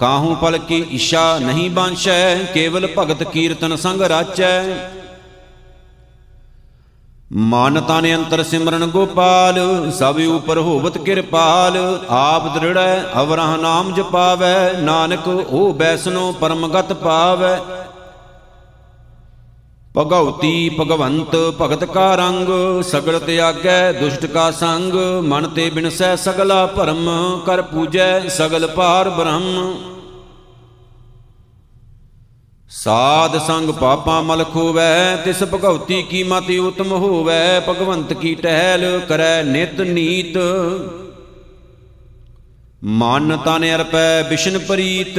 ਕਾਹੂ 0.00 0.34
ਪਲ 0.34 0.56
ਕੀ 0.58 0.78
ਇਸ਼ਾ 0.90 1.38
ਨਹੀਂ 1.38 1.70
ਬਾਂਛੈ, 1.70 2.34
ਕੇਵਲ 2.54 2.88
ਭਗਤ 2.98 3.22
ਕੀਰਤਨ 3.22 3.76
ਸੰਗ 3.76 4.02
ਰਾਚੈ। 4.02 4.62
ਮਨ 7.32 7.80
ਤਨ 7.80 8.06
ਅੰਤਰ 8.14 8.42
ਸਿਮਰਨ 8.42 8.86
ਗੋਪਾਲ, 8.86 9.58
ਸਭ 9.90 10.20
ਉਪਰ 10.28 10.58
ਹੋਵਤ 10.58 10.98
ਕਿਰਪਾਲ। 10.98 11.76
ਆਪ 12.10 12.54
ਦ੍ਰਿੜੈ, 12.54 13.02
ਅਵਰਹ 13.20 13.56
ਨਾਮ 13.56 13.92
ਜਪਾਵੈ, 13.94 14.72
ਨਾਨਕ 14.72 15.28
ਉਹ 15.28 15.72
ਬੈਸਨੋ 15.74 16.32
ਪਰਮਗਤ 16.32 16.92
ਪਾਵੈ। 16.92 17.60
ਭਗਉਤੀ 19.94 20.68
ਭਗਵੰਤ 20.80 21.34
ਭਗਤ 21.60 21.84
ਕਾ 21.84 22.14
ਰੰਗ, 22.14 22.48
ਸਗਲ 22.82 23.18
ਤਿਆਗੈ 23.18 23.92
ਦੁਸ਼ਟ 23.92 24.26
ਕਾ 24.26 24.50
ਸੰਗ, 24.50 24.92
ਮਨ 25.22 25.46
ਤੇ 25.46 25.68
ਬਿਨਸੈ 25.70 26.14
ਸਗਲਾ 26.16 26.66
ਭਰਮ, 26.66 27.08
ਕਰ 27.46 27.62
ਪੂਜੈ 27.62 28.28
ਸਗਲ 28.28 28.66
ਪਾਰ 28.66 29.10
ਬ੍ਰਹਮ। 29.10 29.74
ਸਾਧ 32.72 33.36
ਸੰਗ 33.38 33.70
ਪਾਪਾਂ 33.70 34.22
ਮਲ 34.22 34.44
ਖੋਵੈ, 34.44 35.16
ਤਿਸ 35.16 35.42
ਭਗਉਤੀ 35.44 36.02
ਕੀ 36.02 36.22
ਮਤਿ 36.22 36.58
ਉਤਮ 36.58 36.92
ਹੋਵੈ, 36.92 37.60
ਭਗਵੰਤ 37.60 38.12
ਕੀ 38.12 38.34
ਟਹਿਲ 38.34 39.00
ਕਰੈ 39.08 39.42
ਨਿਤ 39.42 39.80
ਨੀਤ। 39.80 40.38
ਮਨ 42.82 43.36
ਤਨ 43.36 43.64
ਅਰਪੈ 43.74 44.22
ਬਿਸ਼ਨ 44.22 44.58
ਪ੍ਰੀਤ, 44.58 45.18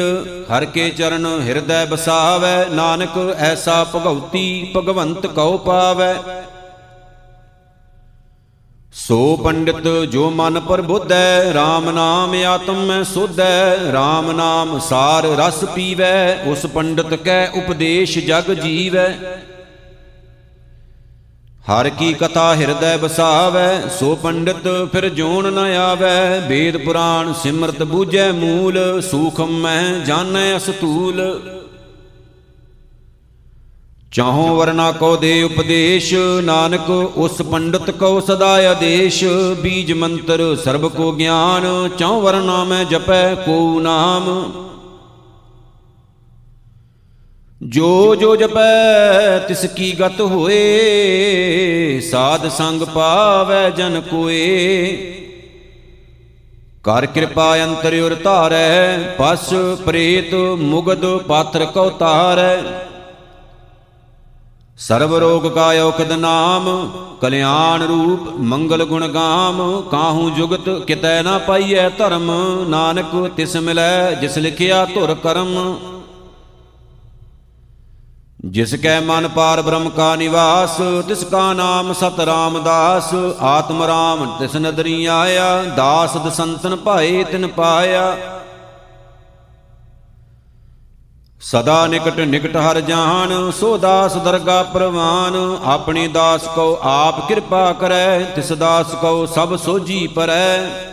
ਹਰ 0.52 0.66
ਕੇ 0.66 0.90
ਚਰਨ 0.90 1.26
ਹਿਰਦੈ 1.42 1.86
ਬਸਾਵੈ, 1.86 2.66
ਨਾਨਕ 2.70 3.18
ਐਸਾ 3.40 3.84
ਭਗਉਤੀ 3.96 4.72
ਭਗਵੰਤ 4.76 5.28
ਕਉ 5.28 5.58
ਪਾਵੈ। 5.58 6.16
ਸੋ 8.94 9.36
ਪੰਡਿਤ 9.36 9.88
ਜੋ 10.12 10.30
ਮਨ 10.30 10.60
ਪਰ 10.60 10.82
ਬੁੱਧੈ 10.82 11.52
RAM 11.52 11.92
ਨਾਮ 11.92 12.34
ਆਤਮ 12.46 12.84
ਮੈਂ 12.86 13.04
ਸੁਧੈ 13.04 13.76
RAM 13.94 14.32
ਨਾਮ 14.32 14.78
ਸਾਰ 14.80 15.26
ਰਸ 15.40 15.64
ਪੀਵੈ, 15.66 16.44
ਉਸ 16.46 16.66
ਪੰਡਿਤ 16.66 17.14
ਕੈ 17.16 17.48
ਉਪਦੇਸ਼ 17.56 18.18
ਜਗ 18.20 18.54
ਜੀਵੈ। 18.54 19.08
ਹਰ 21.66 21.90
ਕੀ 21.90 22.14
ਕਥਾ 22.14 22.56
ਹਿਰਦੈ 22.56 22.98
ਬਸਾਵੈ 22.98 23.82
ਸੋ 24.00 24.16
ਪੰਡਿਤ 24.16 24.68
ਫਿਰ 24.92 25.08
ਜੋਨ 25.10 25.52
ਨ 25.54 25.58
ਆਵੈ। 25.58 26.40
ਵੇਦ 26.48 26.78
ਪੁਰਾਣ 26.78 27.34
ਸਿਮਰਤ 27.34 27.84
ਬੂਝੈ 27.84 28.32
ਮੂਲ, 28.32 29.02
ਸੂਖਮ 29.02 29.52
ਮੈਂ 29.60 30.06
ਜਾਣੈ 30.06 30.58
ਅਸਤੂਲ। 30.58 31.22
ਚਾਹੋ 34.12 34.56
ਵਰਨਾ 34.56 34.92
ਕੋ 34.92 35.16
ਦੇ 35.16 35.44
ਉਪਦੇਸ਼, 35.44 36.14
ਨਾਨਕ 36.44 36.90
ਉਸ 36.90 37.42
ਪੰਡਤ 37.42 37.92
ਕੋ 37.92 38.20
ਸਦਾ 38.20 38.52
ਆਦੇਸ਼। 38.72 39.24
ਬੀਜ 39.62 39.94
ਮੰਤਰ 39.94 40.56
ਸਰਬ 40.56 40.88
ਕੋ 40.88 41.12
ਗਿਆਨ, 41.12 41.90
ਚਾਹੋ 41.98 42.22
ਵਰਨਾ 42.22 42.64
ਮੈਂ 42.64 42.84
ਜਪੈ 42.86 43.36
ਕੋ 43.36 43.80
ਨਾਮ। 43.80 44.54
ਜੋ 47.62 48.16
ਜੋ 48.16 48.36
ਜਪੈ 48.36 49.38
ਤਿਸ 49.38 49.66
ਕੀ 49.66 49.92
ਗਤ 50.00 50.22
ਹੋਏ, 50.22 52.00
ਸਾਧ 52.12 52.48
ਸੰਗ 52.48 52.82
ਪਾਵੈ 52.84 53.70
ਜਨ 53.70 54.00
ਕੋਏ। 54.02 54.96
ਕਰ 56.84 57.06
ਕਿਰਪਾ 57.06 57.56
ਅੰਤਰ 57.64 57.94
ਉਰ 58.02 58.16
ਧਾਰੈ, 58.24 58.98
ਪਸ 59.20 59.54
ਪ੍ਰੇਤ 59.86 60.34
ਮੁਗਦ 60.60 61.06
ਪਾਤਰ 61.18 61.66
ਕਉ 61.66 61.90
ਤਾਰੈ 61.90 62.58
ਸਰਬ 64.78 65.16
ਰੋਗ 65.16 65.48
ਕਾ 65.48 65.72
ਔਖਦ 65.84 66.12
ਨਾਮ, 66.12 66.92
ਕਲਿਆਣ 67.22 67.84
ਰੂਪ 67.84 68.28
ਮੰਗਲ 68.40 68.86
ਗੁਣ 68.86 69.08
ਗਾਮ। 69.08 69.82
ਕਾਹੂ 69.82 70.30
ਜੁਗਤ 70.30 70.70
ਕਿਤੈ 70.88 71.22
ਨਾ 71.22 71.38
ਪਾਈਐ 71.38 71.90
ਧਰਮ, 71.90 72.32
ਨਾਨਕ 72.70 73.16
ਤਿਸ 73.38 73.56
ਮਿਲੈ, 73.58 74.12
ਜਿਸ 74.12 74.38
ਲਿਖਿਆ 74.38 74.86
ਧੁਰ 74.86 75.14
ਕਰਮ। 75.14 75.78
ਜਿਸ 78.46 78.74
ਕੈ 78.76 79.00
ਮਨ 79.00 79.28
ਪਾਰ 79.28 79.62
ਬ੍ਰਹਮ 79.62 79.90
ਕਾ 79.90 80.16
ਨਿਵਾਸ, 80.16 80.78
ਤਿਸ 81.08 81.24
ਕਾ 81.24 81.54
ਨਾਮ 81.54 81.94
ਸਤ 81.94 82.20
ਰਾਮਦਾਸ 82.20 83.14
ਆਤਮ 83.42 83.84
ਰਾਮ 83.84 84.26
ਤਿਸ 84.40 84.56
ਨਦਰੀ 84.56 85.06
ਆਇਆ, 85.06 85.64
ਦਾਸ 85.76 86.18
ਦਸੰਤਨ 86.18 86.76
ਭਾਏ 86.76 87.24
ਤਿਨ 87.24 87.48
ਪਾਇਆ। 87.48 88.16
ਸਦਾ 91.42 91.86
ਨਿਕਟ 91.88 92.20
ਨਿਕਟ 92.20 92.58
ਹਰ 92.58 92.80
ਜਾਣ 92.82 93.52
ਸੋ 93.52 93.78
ਦਾਸ 93.78 94.16
ਦਰਗਾ 94.16 94.62
ਪ੍ਰਵਾਨ। 94.64 95.36
ਆਪਣੇ 95.66 96.08
ਦਾਸ 96.08 96.48
ਕੋ 96.56 96.80
ਆਪ 96.84 97.28
ਕਿਰਪਾ 97.28 97.72
ਕਰੈ, 97.74 98.20
ਤਿਸ 98.36 98.52
ਦਾਸ 98.54 98.94
ਕੋ 98.96 99.26
ਸਭ 99.26 99.56
ਸੋਜੀ 99.56 100.08
ਪਰੈ। 100.08 100.91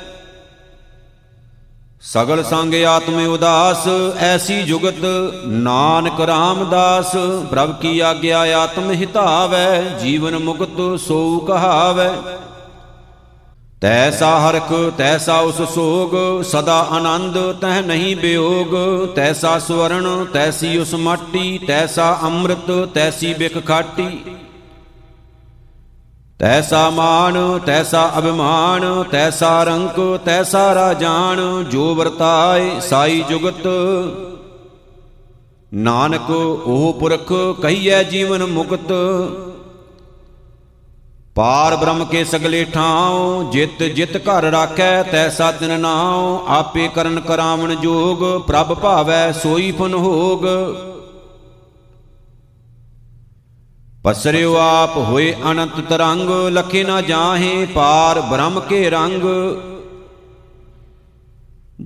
ਸਗਲ 2.03 2.43
ਸੰਗ 2.45 2.75
ਆਤਮੇ 2.87 3.25
ਉਦਾਸ, 3.27 3.87
ਐਸੀ 4.19 4.63
ਜੁਗਤ 4.63 5.05
ਨਾਨਕ 5.47 6.21
ਰਾਮਦਾਸ। 6.21 7.17
ਪ੍ਰਭ 7.51 7.75
ਕੀ 7.81 8.01
ਆਗਿਆ 8.01 8.41
ਆਤਮ 8.59 8.91
ਹਿਤਾਵੈ, 8.91 9.81
ਜੀਵਨ 10.01 10.39
ਮੁਕਤ 10.39 11.01
ਸੋ 11.01 11.39
ਕਹਾਵੈ। 11.39 12.11
ਤੈਸਾ 13.81 14.29
ਹਰਖ, 14.39 14.73
ਤੈਸਾ 14.99 15.39
ਉਸ 15.39 15.63
ਸੋਗ, 15.75 16.43
ਸਦਾ 16.43 16.79
ਆਨੰਦ 16.91 17.39
ਤਹ 17.53 17.83
ਨਹੀਂ 17.83 18.17
ਬਿਯੋਗ 18.17 18.75
ਤੈਸਾ 19.17 19.59
ਸਵਰਣ 19.59 20.25
ਤੈਸੀ 20.25 20.79
ਉਸ 20.79 20.95
ਮਾਟੀ, 20.95 21.59
ਤੈਸਾ 21.59 22.19
ਅੰਮ੍ਰਿਤ, 22.23 22.71
ਤੈਸੀ 22.95 23.35
ਬਿਖ 23.35 23.67
ਖਾਟੀ। 23.67 24.09
ਤੈਸਾ 26.41 26.91
ਮਾਨ 26.91 27.59
ਤੈਸਾ 27.59 28.13
ਅਭਿਮਾਨ, 28.19 29.03
ਤੈਸਾ 29.03 29.65
ਰੰਕ 29.65 30.21
ਤੈਸਾ 30.25 30.75
ਰਾਜਾਨ, 30.75 31.65
ਜੋ 31.65 31.95
ਵਰਤਾਏ 31.95 32.81
ਸਾਈ 32.81 33.25
ਜੁਗਤ। 33.31 33.67
ਨਾਨਕ, 35.75 36.31
ਉਹ 36.31 36.97
ਪੁਰਖ 37.01 37.33
ਕਹੀਐ 37.63 38.03
ਜੀਵਨ 38.03 38.47
ਮੁਕਤ। 38.47 38.93
ਪਾਰ 41.35 41.77
ਬ੍ਰਹਮ 41.77 42.05
ਕੇ 42.05 42.25
ਸਗਲੇ 42.25 42.65
ਠਾਉ, 42.65 43.51
ਜਿਤ 43.53 43.83
ਜਿਤ 43.83 44.17
ਘਰ 44.17 44.43
ਰਾਖੈ, 44.43 45.03
ਤੈਸਾ 45.03 45.53
ਤਿਨ 45.53 45.81
ਨਾਉ, 45.81 46.45
ਆਪੇ 46.49 46.89
ਕਰਨ 46.95 47.21
ਕਰਾਵਣ 47.21 47.75
ਜੋਗ, 47.75 48.41
ਪ੍ਰਭ 48.41 48.75
ਭਾਵੈ 48.75 49.33
ਸੋਈ 49.33 49.73
ਫਨ 49.73 49.95
ਹੋਗ। 49.95 50.47
ਪਸਰਿਓ 54.09 54.55
ਆਪ 54.57 54.97
ਹੋਏ 54.97 55.33
ਅਨੰਤ 55.51 55.81
ਤਰੰਗ, 55.89 56.31
ਲਖੇ 56.51 56.83
ਨਾ 56.85 57.01
ਜਾਹੇ 57.01 57.67
ਪਾਰ 57.75 58.21
ਬ੍ਰਹਮ 58.21 58.61
ਕੇ 58.61 58.79
ਰੰਗ। 58.91 59.25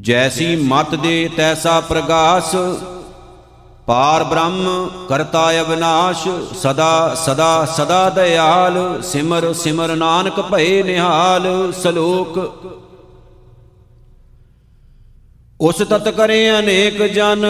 ਜੈਸੀ 0.00 0.54
ਮਤ 0.64 0.94
ਦੇ 0.94 1.30
ਤੈਸਾ 1.36 1.80
ਪ੍ਰਗਾਸ, 1.80 2.54
ਪਾਰ 3.86 4.24
ਬ੍ਰਹਮ 4.24 4.88
ਕਰਤਾ 5.08 5.42
ਅਬਨਾਸ਼ 5.60 6.26
ਸਦਾ 6.54 7.14
ਸਦਾ 7.16 7.64
ਸਦਾ 7.76 8.08
ਦਇਆਲ, 8.10 9.00
ਸਿਮਰ 9.02 9.52
ਸਿਮਰ 9.54 9.96
ਨਾਨਕ 9.96 10.40
ਭਏ 10.52 10.82
ਨਿਹਾਲ, 10.82 11.72
ਸਲੋਕ 11.82 12.38
ਉਸ 15.62 15.76
ਤਤ 15.90 16.08
ਕਰੇ 16.08 16.38
ਅਨੇਕ 16.58 17.02
ਜਨ, 17.02 17.44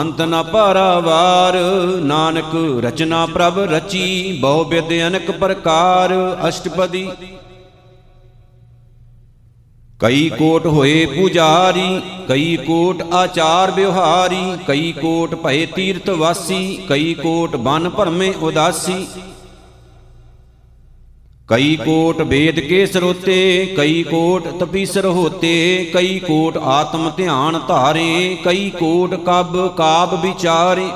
ਅੰਤ 0.00 0.20
ਨ 0.22 0.42
ਪਾਰਾਵਾਰ। 0.42 1.56
ਨਾਨਕ 2.02 2.54
ਰਚਨਾ 2.84 3.24
ਪ੍ਰਭ 3.26 3.58
ਰਚੀ, 3.70 4.38
ਬਹੁ 4.40 4.64
ਬਿਦ 4.64 4.92
ਅਨਕ 5.06 5.30
ਪ੍ਰਕਾਰ। 5.30 6.14
ਅਸ਼ਟਪਦੀ 6.48 7.08
ਕਈ 10.00 10.28
ਕੋਟ 10.28 10.66
ਹੋਏ 10.66 11.04
ਪੁਜਾਰੀ, 11.06 12.00
ਕਈ 12.28 12.56
ਕੋਟ 12.56 13.02
ਆਚਾਰ 13.14 13.70
ਵਿਵਹਾਰੀ, 13.70 14.56
ਕਈ 14.66 14.92
ਕੋਟ 14.92 15.34
ਭਏ 15.34 15.66
ਤੀਰਥ 15.66 16.10
ਵਾਸੀ, 16.10 16.64
ਕਈ 16.88 17.14
ਕੋਟ 17.14 17.56
ਬਨ 17.56 17.88
ਭਰਮੇ 17.88 18.32
ਉਦਾਸੀ। 18.42 19.06
ਕਈ 21.48 21.74
ਕੋਟ 21.76 22.20
ਵੇਦ 22.22 22.58
ਕੇ 22.60 22.84
ਸਰੋਤੇ 22.86 23.74
ਕਈ 23.76 24.02
ਕੋਟ 24.02 24.46
ਤਪੀਸਰ 24.60 25.06
ਹੋਤੇ, 25.06 25.90
ਕਈ 25.94 26.18
ਕੋਟ 26.18 26.56
ਆਤਮ 26.56 27.10
ਧਿਆਨ 27.16 27.58
ਧਾਰੇ, 27.68 28.36
ਕਈ 28.44 28.70
ਕੋਟ 28.70 29.14
ਕਬ 29.14 29.56
ਕਾਬ 29.76 30.14
ਵਿਚਾਰੇ। 30.22 30.88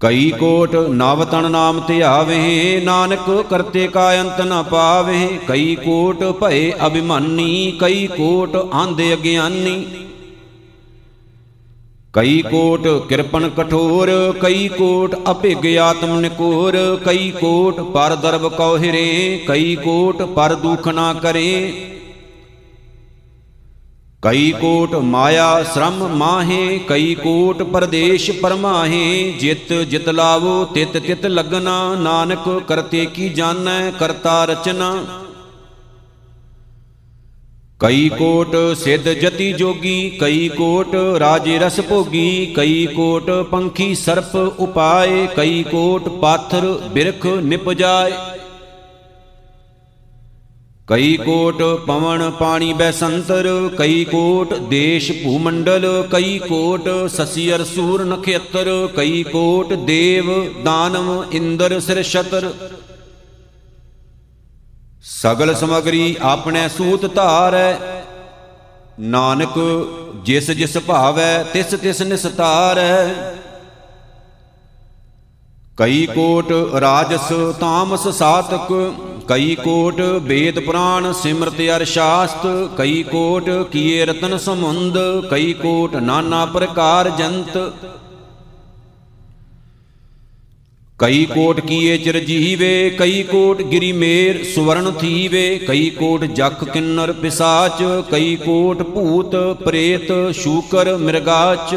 ਕਈ 0.00 0.30
ਕੋਟ 0.30 0.76
ਨਵ 0.90 1.24
ਤਨ 1.24 1.50
ਨਾਮ 1.50 1.80
ਧਿਆਵੇ 1.86 2.80
ਨਾਨਕ 2.84 3.30
ਕਰਤੇ 3.50 3.86
ਕਾ 3.88 4.10
ਅੰਤ 4.20 4.40
ਨ 4.40 4.62
ਪਾਵੇ, 4.62 5.38
ਕਈ 5.48 5.74
ਕੋਟ 5.74 6.24
ਭਏ 6.40 6.72
ਅਭਿਮਾਨੀ, 6.86 7.78
ਕਈ 7.80 8.06
ਕੋਟ 8.06 8.56
ਆਂਦੇ 8.56 9.12
ਅਗਿਆਨੀ। 9.14 9.84
ਕਈ 12.14 12.42
ਕੋਟ 12.42 12.86
ਕਿਰਪਨ 13.08 13.48
ਕਠੋਰ, 13.48 14.10
ਕਈ 14.40 14.68
ਕੋਟ 14.68 15.14
ਅਭਿਗ 15.30 15.78
ਆਤਮ 15.78 16.20
ਨਿਕੋਰ, 16.20 16.76
ਕਈ 17.04 17.30
ਕੋਟ 17.30 17.80
ਪਰ 17.80 18.14
ਦਰਬ 18.14 18.48
ਕਉ 18.48 18.78
ਹਿਰੇ, 18.78 19.44
ਕਈ 19.48 19.76
ਕੋਟ 19.76 20.22
ਪਰ 20.22 20.54
ਦੁਖ 20.54 20.88
ਨਾ 20.88 21.12
ਕਰੇ। 21.12 21.72
ਕਈ 24.22 24.52
ਕੋਟ 24.52 24.94
ਮਾਇਆ 24.94 25.62
ਸ਼ਰਮ 25.62 26.08
ਮਾਹੇ, 26.08 26.78
ਕਈ 26.78 27.14
ਕੋਟ 27.14 27.62
ਪਰਦੇਸ਼ 27.62 28.30
ਪਰਮਾਹੇ, 28.30 29.32
ਜਿਤ 29.40 29.72
ਜਿਤ 29.72 30.08
ਲਾਵੋ, 30.08 30.64
ਤਿਤ 30.64 30.98
ਤਿਤ 30.98 31.26
ਲਗਨਾ, 31.26 31.94
ਨਾਨਕ 31.94 32.48
ਕਰਤੇ 32.68 33.06
ਕੀ 33.06 33.28
ਜਾਣੈ, 33.28 33.90
ਕਰਤਾ 33.90 34.44
ਰਚਨਾ। 34.44 35.04
ਕਈ 37.80 38.08
ਕੋਟ 38.08 38.56
ਸਿੱਧ 38.78 39.08
ਜਤੀ 39.10 39.52
ਜੋਗੀ, 39.52 40.10
ਕਈ 40.10 40.48
ਕੋਟ 40.48 40.94
ਰਾਜੇ 41.20 41.58
ਰਸ 41.58 41.80
ਭੋਗੀ, 41.80 42.54
ਕਈ 42.56 42.86
ਕੋਟ 42.86 43.30
ਪੰਖੀ 43.50 43.94
ਸਰਪ 43.94 44.34
ਉਪਾਏ, 44.36 45.26
ਕਈ 45.36 45.62
ਕੋਟ 45.62 46.08
ਪਾਥਰ 46.20 46.66
ਬਿਰਖ 46.92 47.26
ਨਿਪਜਾਏ 47.26 48.12
ਕਈ 50.88 51.16
ਕੋਟ 51.16 51.62
ਪਵਨ 51.86 52.30
ਪਾਣੀ 52.30 52.72
ਬੈਸੰਤਰ, 52.72 53.48
ਕਈ 53.78 54.04
ਕੋਟ 54.04 54.54
ਦੇਸ਼ 54.68 55.10
ਭੂਮੰਡਲ, 55.12 55.86
ਕਈ 56.10 56.38
ਕੋਟ 56.38 56.88
ਸਸੀ 57.08 57.50
ਅਰਸੂਰ 57.54 58.04
ਨਖੇਤਰ, 58.04 58.88
ਕਈ 58.96 59.22
ਕੋਟ 59.22 59.72
ਦੇਵ 59.72 60.32
ਦਾਨਵ 60.64 61.24
ਇੰਦਰ 61.32 61.78
ਸਿਰ 61.80 62.02
ਛਤਰ 62.02 62.52
ਸਗਲ 65.02 65.54
ਸਮਗਰੀ 65.54 66.16
ਆਪਣੇ 66.22 66.68
ਸੂਤ 66.68 67.14
ਧਾਰੈ। 67.14 67.74
ਨਾਨਕ 69.00 69.58
ਜਿਸ 70.24 70.50
ਜਿਸ 70.50 70.78
ਭਾਵੈ, 70.78 71.42
ਤਿਸ 71.42 71.66
ਤਿਸ 71.66 72.02
ਨਿਸਤਾਰੈ। 72.02 73.06
ਕਈ 75.76 76.06
ਕੋਟ 76.06 76.52
ਰਾਜਸ 76.80 77.32
ਤਾਮਸ 77.60 78.08
ਸਾਤਕ, 78.08 78.72
ਕਈ 79.28 79.54
ਕੋਟ 79.54 80.00
ਵੇਦ 80.00 80.58
ਪੁਰਾਣ 80.58 81.12
ਸਿਮਰਤ 81.12 81.60
ਅਰ 81.76 81.84
ਸ਼ਾਸਤ, 81.84 82.46
ਕਈ 82.78 83.02
ਕੋਟ 83.02 83.50
ਕੀਏ 83.72 84.04
ਰਤਨ 84.04 84.36
ਸਮੁੰਦ, 84.38 84.98
ਕਈ 85.30 85.52
ਕੋਟ 85.52 85.96
ਨਾਨਾ 85.96 86.44
ਪ੍ਰਕਾਰ 86.46 87.08
ਜੰਤ। 87.08 87.58
ਕਈ 90.98 91.24
ਕੋਟ 91.24 91.58
ਕੀਏ 91.60 91.96
ਚਿਰ 91.98 92.18
ਜੀਵੇ, 92.18 92.90
ਕਈ 92.90 93.22
ਕੋਟ 93.22 93.60
ਗਿਰੀ 93.62 93.90
ਮੇਰ 93.92 94.42
ਸੁਵਰਨ 94.44 94.90
ਥੀਵੇ, 94.92 95.58
ਕਈ 95.58 95.90
ਕੋਟ 95.90 96.24
ਜਖ 96.24 96.64
ਕਿੰਨਰ 96.64 97.12
ਪਿਸਾਚ, 97.12 97.82
ਕਈ 98.10 98.34
ਕੋਟ 98.36 98.82
ਭੂਤ 98.84 99.36
ਪ੍ਰੇਤ 99.62 100.12
ਸ਼ੂਕਰ 100.34 100.96
ਮਿਰਗਾਚ। 100.96 101.76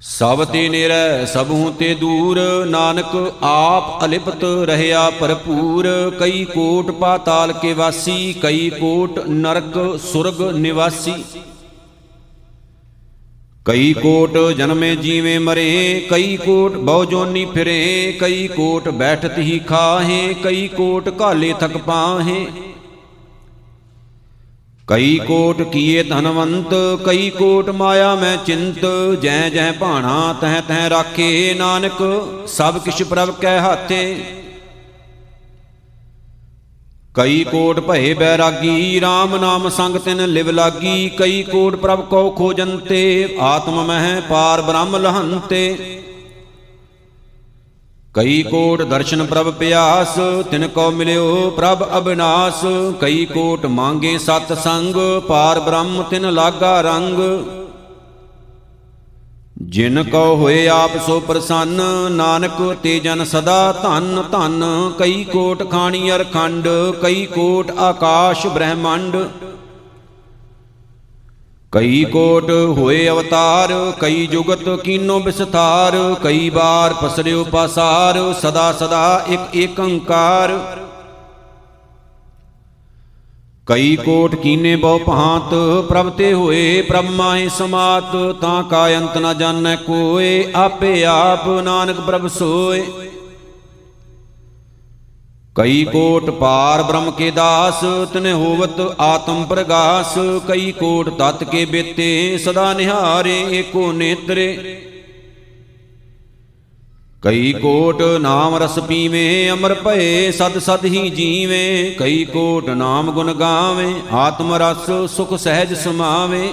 ਸਭ 0.00 0.44
ਤੇ 0.44 0.68
ਨਿਰੈ, 0.68 1.24
ਸਭੂ 1.24 1.70
ਤੇ 1.78 1.94
ਦੂਰ, 1.94 2.40
ਨਾਨਕ 2.66 3.16
ਆਪ 3.42 4.04
ਅਲਿਪਤ 4.04 4.44
ਰਹਿਆ 4.64 5.08
ਭਰਪੂਰ। 5.10 5.86
ਕਈ 6.20 6.44
ਕੋਟ 6.44 6.90
ਪਾਤਾਲ 6.90 7.52
ਕੇ 7.52 7.72
ਵਾਸੀ, 7.72 8.32
ਕਈ 8.42 8.70
ਕੋਟ 8.70 9.18
ਨਰਕ 9.28 9.98
ਸੁਰਗ 10.02 10.42
ਨਿਵਾਸੀ। 10.56 11.14
ਕਈ 13.66 13.92
ਕੋਟ 13.92 14.38
ਜਨਮੇ 14.56 14.96
ਜੀਵੇਂ 14.96 15.40
ਮਰੇ, 15.40 16.06
ਕਈ 16.10 16.36
ਕੋਟ 16.36 16.76
ਬਹੁ 16.76 17.04
ਜੋਨੀ 17.04 17.44
ਫਿਰੇ, 17.44 18.12
ਕਈ 18.20 18.48
ਕੋਟ 18.48 18.88
ਬੈਠਤ 18.88 19.38
ਹੀ 19.38 19.58
ਖਾਹੇ, 19.58 20.34
ਕਈ 20.44 20.68
ਕੋਟ 20.68 21.08
ਘਾਲੇ 21.20 21.54
ਥਕ 21.60 21.76
ਪਾਹੇ। 21.76 22.46
ਕਈ 24.86 25.18
ਕੋਟ 25.18 25.62
ਕੀਏ 25.62 26.02
ਧਨਵੰਤ, 26.02 26.74
ਕਈ 27.06 27.30
ਕੋਟ 27.30 27.70
ਮਾਇਆ 27.70 28.14
ਮੈਂ 28.14 28.36
ਚਿੰਤ, 28.36 28.86
ਜੈ 29.22 29.48
ਜੈ 29.48 29.72
ਭਾਣਾ 29.72 30.34
ਤਹ 30.40 30.60
ਤਹ 30.68 30.88
ਰਾਖੇ 30.88 31.54
ਨਾਨਕ, 31.54 32.02
ਸਭ 32.48 32.78
ਕਿਛ 32.78 33.02
ਪ੍ਰਭ 33.02 33.30
ਕੈ 33.30 33.58
ਹਾਥੇ। 33.60 34.24
ਕਈ 37.16 37.44
ਕੋਟ 37.44 37.78
ਭਏ 37.80 38.12
ਬੈਰਾਗੀ 38.14 39.00
RAM 39.00 39.36
ਨਾਮ 39.40 39.68
ਸੰਗ 39.68 39.96
ਤਿਨ 39.96 40.24
ਲਿਵ 40.26 40.50
ਲਾਗੀ, 40.50 41.08
ਕਈ 41.08 41.42
ਕੋਟ 41.42 41.76
ਪ੍ਰਭ 41.76 42.00
ਕੋ 42.00 42.30
ਖੋਜੰਤੇ, 42.30 43.36
ਆਤਮ 43.40 43.82
ਮਹਿ 43.84 44.20
ਪਾਰ 44.20 44.62
ਬ੍ਰਹਮ 44.62 44.96
ਲਹੰਤੇ। 44.96 45.76
ਕਈ 48.14 48.42
ਕੋਟ 48.42 48.82
ਦਰਸ਼ਨ 48.82 49.24
ਪ੍ਰਭ 49.24 49.50
ਪਿਆਸ, 49.52 50.18
ਤਿਨ 50.50 50.66
ਕੋ 50.68 50.90
ਮਿਲਿਓ 50.90 51.50
ਪ੍ਰਭ 51.50 51.86
ਅਬਿਨਾਸ਼। 51.98 52.64
ਕਈ 53.00 53.24
ਕੋਟ 53.24 53.66
ਮੰਗੇ 53.66 54.16
ਸਤ 54.18 54.52
ਸੰਗ, 54.58 54.96
ਪਾਰ 55.28 55.60
ਬ੍ਰਹਮ 55.60 56.02
ਤਿਨ 56.02 56.30
ਲਾਗਾ 56.30 56.80
ਰੰਗ। 56.80 57.18
ਜਿਨ 59.66 60.02
ਕੋ 60.02 60.18
ਹੋਏ 60.36 60.66
ਆਪ 60.68 60.90
ਸੋ 61.06 61.18
ਪ੍ਰਸੰਨ, 61.20 61.80
ਨਾਨਕ 62.12 62.60
ਤੇ 62.82 62.98
ਜਨ 63.00 63.24
ਸਦਾ 63.24 63.72
ਧੰਨ 63.72 64.22
ਧੰਨ। 64.32 64.64
ਕਈ 64.98 65.24
ਕੋਟ 65.24 65.70
ਖਾਣੀ 65.70 66.10
ਅਰ 66.10 66.24
ਖੰਡ, 66.24 66.68
ਕਈ 67.02 67.24
ਕੋਟ 67.26 67.70
ਆਕਾਸ਼ 67.78 68.46
ਬ੍ਰਹਮੰਡ। 68.46 69.16
ਕਈ 71.72 72.04
ਕੋਟ 72.04 72.50
ਹੋਏ 72.50 73.08
ਅਵਤਾਰ, 73.08 73.74
ਕਈ 74.00 74.26
ਜੁਗਤ 74.26 74.68
ਕੀਨੋ 74.82 75.18
ਵਿਸਥਾਰ 75.20 75.96
ਕਈ 76.22 76.50
ਬਾਰ 76.50 76.94
ਪਸਰਿਓ 76.94 77.44
ਪਾਸਾਰ, 77.44 78.18
ਸਦਾ 78.42 78.72
ਸਦਾ 78.72 79.24
ਇਕ 79.28 79.56
ਏਕੰਕਾਰ। 79.56 80.58
ਕਈ 83.66 83.96
ਕੋਟ 83.96 84.34
ਕੀਨੇ 84.34 84.76
ਬਹੁ 84.76 84.98
ਭਾਂਤ, 84.98 85.54
ਪ੍ਰਭ 85.88 86.08
ਤੇ 86.10 86.32
ਹੋਏ 86.34 86.82
ਪ੍ਰਭ 86.82 87.04
ਮਾਹੀ 87.04 87.48
ਸਮਾਤ, 87.48 88.14
ਤਾਂ 88.40 88.62
ਕਾ 88.64 88.86
ਅੰਤ 88.88 89.16
ਨ 89.18 89.32
ਜਾਣੈ 89.38 89.74
ਕੋਏ, 89.76 90.52
ਆਪੇ 90.54 91.04
ਆਪ 91.04 91.48
ਨਾਨਕ 91.48 92.00
ਪ੍ਰਭ 92.00 92.26
ਸੋਏ। 92.28 92.82
ਕਈ 95.54 95.84
ਕੋਟ 95.84 96.30
ਪਾਰ 96.30 96.82
ਬ੍ਰਹਮ 96.82 97.10
ਕੇ 97.10 97.30
ਦਾਸ, 97.30 97.84
ਤਨੇ 98.12 98.32
ਹੋਵਤ 98.32 98.80
ਆਤਮ 99.00 99.44
ਪ੍ਰਗਾਸ, 99.44 100.14
ਕਈ 100.48 100.72
ਕੋਟ 100.72 101.08
ਤਤ 101.08 101.44
ਕੇ 101.44 101.64
ਬੇਤੇ, 101.64 102.38
ਸਦਾ 102.38 102.72
ਨਿਹਾਰੇ 102.74 103.40
ਏਕੋ 103.50 103.92
ਨੇਤਰੇ। 103.92 104.82
ਕਈ 107.26 107.52
ਕੋਟ 107.52 108.02
ਨਾਮ 108.20 108.54
ਰਸ 108.56 108.78
ਪੀਵੇਂ, 108.78 109.52
ਅਮਰ 109.52 109.74
ਭਏ, 109.74 110.30
ਸਦ 110.30 110.58
ਸਦ 110.58 110.84
ਹੀ 110.84 111.08
ਜੀਵੇਂ। 111.10 111.94
ਕਈ 111.98 112.24
ਕੋਟ 112.24 112.68
ਨਾਮ 112.70 113.10
ਗੁਣ 113.10 113.32
ਗਾਵੇਂ, 113.34 113.94
ਆਤਮ 114.12 114.54
ਰਸ 114.54 114.90
ਸੁਖ 115.10 115.34
ਸਹਿਜ 115.34 115.74
ਸਮਾਵੇਂ। 115.74 116.48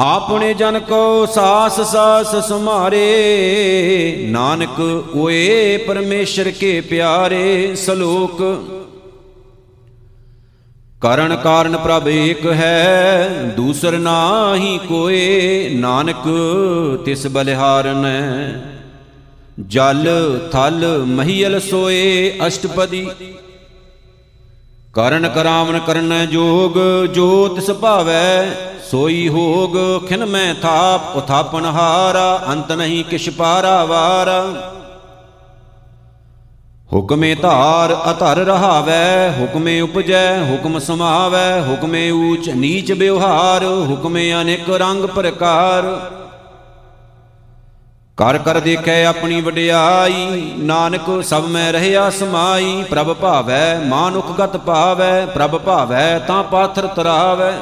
ਆਪਣੇ 0.00 0.54
ਜਨ 0.54 0.78
ਕੋ 0.80 1.26
ਸਾਸ 1.26 1.80
ਸਾਸ 1.80 2.34
ਸੁਮਾਰੇ, 2.48 3.04
ਨਾਨਕ 4.28 4.80
ਓਏ 5.16 5.76
ਪਰਮੇਸ਼ਰ 5.76 6.50
ਕੇ 6.50 6.80
ਪਿਆਰੇ, 6.80 7.74
ਸਲੋਕ 7.76 8.42
ਕਰਨ 11.04 11.36
ਕਾਰਨ 11.36 11.76
ਪ੍ਰਭ 11.76 12.08
ਏਕ 12.08 12.46
ਹੈ, 12.46 13.28
ਦੂਸਰ 13.56 13.98
ਨਾਹੀ 13.98 14.78
ਕੋਏ 14.88 15.68
ਨਾਨਕ, 15.74 16.28
ਤਿਸ 17.04 17.26
ਬਲਿਹਾਰਨ 17.26 18.06
ਜਲ 19.68 20.06
ਥਲ 20.52 20.86
ਮਹੀਲ 21.06 21.60
ਸੋਏ 21.60 22.38
ਅਸ਼ਟਪਦੀ। 22.46 23.06
ਕਰਨ 24.94 25.28
ਕਰਾਵਨ 25.28 25.78
ਕਰਨ 25.78 26.26
ਜੋਗ, 26.26 26.78
ਜੋ 27.06 27.48
ਤਿਸ 27.48 27.70
ਭਾਵੈ, 27.70 28.46
ਸੋਈ 28.90 29.28
ਹੋਗ, 29.28 29.76
ਖਿਨ 30.08 30.24
ਮੈਂ 30.24 30.54
ਥਾਪ, 30.54 31.16
ਉਥਾਪਨ 31.16 31.64
ਹਾਰਾ, 31.64 32.42
ਅੰਤ 32.48 32.72
ਨਹੀਂ 32.72 33.04
ਕਿਛ 33.04 33.30
ਪਾਰਾ 33.30 33.84
ਵਾਰਾ। 33.84 34.44
ਹੁਕਮੇ 36.92 37.34
ਧਾਰ 37.34 37.96
ਅਧਰ 38.10 38.36
ਰਹਾਵੈ, 38.36 39.30
ਹੁਕਮੇ 39.40 39.80
ਉਪਜੈ, 39.80 40.42
ਹੁਕਮ 40.42 40.78
ਸਮਾਵੈ, 40.78 41.60
ਹੁਕਮੇ 41.60 42.10
ਊਚ 42.10 42.48
ਨੀਚ 42.50 42.92
ਵਿਵਹਾਰ, 42.92 43.64
ਹੁਕਮੇ 43.64 44.32
ਅਨੇਕ 44.34 44.70
ਰੰਗ 44.70 45.04
ਪ੍ਰਕਾਰ। 45.04 45.82
ਕਰ 48.16 48.38
ਕਰ 48.38 48.60
ਦੇਖੈ 48.60 49.04
ਆਪਣੀ 49.04 49.40
ਵਡਿਆਈ, 49.40 50.52
ਨਾਨਕ 50.58 51.22
ਸਭ 51.22 51.44
ਮੈਂ 51.44 51.72
ਰਹਿਆ 51.72 52.10
ਸਮਾਈ, 52.10 52.84
ਪ੍ਰਭ 52.90 53.12
ਭਾਵੈ, 53.14 53.78
ਮਾਨੁਖ 53.78 54.30
ਗਤ 54.40 54.56
ਪਾਵੈ, 54.56 55.26
ਪ੍ਰਭ 55.26 55.58
ਭਾਵੈ 55.58 56.18
ਤਾਂ 56.18 56.42
ਪਾਥਰ 56.44 56.86
ਤਰਾਵੈ। 56.86 57.52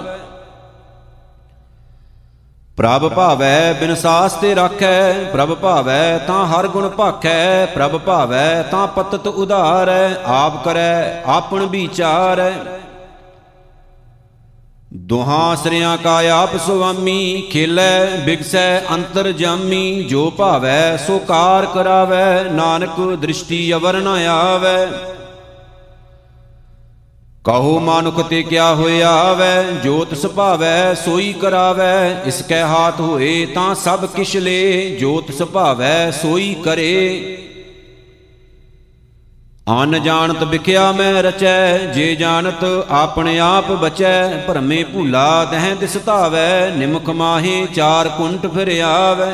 ਪ੍ਰਭ 2.77 3.09
ਭਾਵੈ 3.09 3.73
ਬਿਨ 3.73 3.95
ਸਾਸ 3.95 4.33
ਤੇ 4.33 4.55
ਰਾਖੈ, 4.55 5.13
ਪ੍ਰਭ 5.25 5.55
ਭਾਵੈ 5.55 6.19
ਤਾਂ 6.19 6.47
ਹਰ 6.47 6.69
ਗੁਣ 6.69 6.89
ਭਾਖੈ, 6.89 7.67
ਪ੍ਰਭ 7.67 7.97
ਭਾਵੈ 7.99 8.63
ਤਾਂ 8.63 8.87
ਪਤਤ 8.87 9.27
ਉਧਾਰੈ, 9.27 10.15
ਆਪ 10.27 10.65
ਕਰੈ, 10.65 11.23
ਆਪਣ 11.27 11.67
ਵਿਚਾਰੈ। 11.67 12.53
ਦੁਹਾਂ 14.95 15.57
ਸ੍ਰਿਆਂ 15.57 15.97
ਕਾ 15.97 16.21
ਆਪ 16.33 16.57
ਸੁਆਮੀ, 16.57 17.49
ਖੇਲੇ, 17.53 18.07
ਬਿਗਸੈ, 18.25 18.81
ਅੰਤਰ 18.95 19.33
ਜਾਮੀ, 19.33 20.03
ਜੋ 20.03 20.31
ਭਾਵੈ 20.31 20.97
ਸੋ 20.97 21.19
ਕਾਰ 21.19 21.67
ਕਰਾਵੈ, 21.67 22.45
ਨਾਨਕ 22.45 23.01
ਦ੍ਰਿਸ਼ਟੀ 23.17 23.73
ਅਵਰ 23.75 24.01
ਨ 24.01 24.09
ਆਵੈ। 24.29 24.89
ਕਹੋ 27.45 27.79
ਮਾਨੁਖ 27.81 28.21
ਤੇ 28.29 28.43
ਕਿਆ 28.43 28.75
ਹੋਇਆ 28.75 29.33
ਵੈ 29.33 29.63
ਜੋਤ 29.85 30.15
ਸੁਭਾਵੈ, 30.15 30.95
ਸੋਈ 30.95 31.33
ਕਰਾਵੈ, 31.33 32.23
ਇਸ 32.27 32.41
ਕੈ 32.43 32.61
ਹਾਥ 32.63 33.01
ਹੋਏ 33.01 33.47
ਤਾਂ 33.47 33.75
ਸਭ 33.75 34.05
ਕਿਛ 34.07 34.37
ਲੇ, 34.37 34.91
ਜੋਤ 35.01 35.33
ਸੁਭਾਵੈ, 35.33 36.11
ਸੋਈ 36.11 36.55
ਕਰੇ। 36.65 37.39
ਅਨ 39.73 40.03
ਜਾਣਤ 40.03 40.43
ਵਿਖਿਆ 40.43 40.91
ਮੈਂ 40.93 41.23
ਰਚੈ, 41.23 41.79
ਜੇ 41.79 42.15
ਜਾਣਤ 42.17 42.65
ਆਪਣੇ 42.91 43.39
ਆਪ 43.39 43.73
ਬਚੈ, 43.73 44.29
ਭਰਮੇ 44.47 44.83
ਭੂਲਾ 44.85 45.45
ਦਹਿ 45.45 45.75
ਦਿਸ 45.75 45.97
ਧਾਵੈ 46.07 46.71
ਨਿਮਖ 46.77 47.11
ਮਾਹੇ 47.11 47.67
ਚਾਰ 47.75 48.09
ਕੁੰਟ 48.09 48.47
ਫਿਰ 48.47 48.81
ਆਵੈ। 48.83 49.33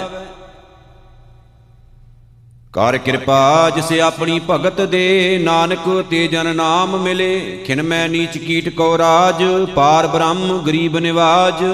ਕਰ 2.72 2.96
ਕਿਰਪਾ 2.98 3.70
ਜਿਸ 3.70 3.92
ਆਪਣੀ 4.00 4.40
ਭਗਤ 4.50 4.80
ਦੇ 4.80 5.38
ਨਾਨਕ 5.42 6.04
ਤੇ 6.10 6.26
ਜਨ 6.26 6.56
ਨਾਮ 6.56 6.96
ਮਿਲੇ। 7.02 7.64
ਖਿਨ 7.66 7.82
ਮੈਂ 7.82 8.08
ਨੀਚ 8.08 8.36
ਕੀਟ 8.38 8.68
ਕੋ 8.68 8.98
ਰਾਜ, 8.98 9.42
ਪਾਰ 9.74 10.06
ਬ੍ਰਹਮ 10.06 10.58
ਗਰੀਬ 10.58 10.98
ਨਿਵਾਜ। 10.98 11.64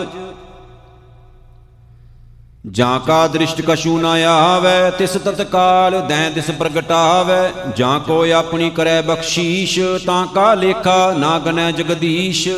ਜਾਂ 2.66 3.01
ਕਾ 3.01 3.26
ਦ੍ਰਿਸ਼ਟ 3.26 3.61
ਕਛੂ 3.61 3.99
ਨ 4.01 4.05
ਆਵੈ, 4.26 4.90
ਤਿਸ 4.90 5.11
ਤਤਕਾਲ 5.11 6.01
ਦੈ 6.01 6.30
ਦਿਸ 6.30 6.51
ਪ੍ਰਗਟਾਵੈ। 6.51 7.53
ਜਾਂ 7.76 7.99
ਕੋ 8.01 8.24
ਆਪਣੀ 8.32 8.70
ਕਰੈ 8.70 9.01
ਬਖਸ਼ੀਸ਼, 9.03 9.78
ਤਾਂ 10.07 10.26
ਕਾ 10.26 10.55
ਲੇਖਾ 10.55 11.12
ਨਾ 11.18 11.38
ਗਨੈ 11.38 11.70
ਜਗਦੀਸ਼। 11.72 12.49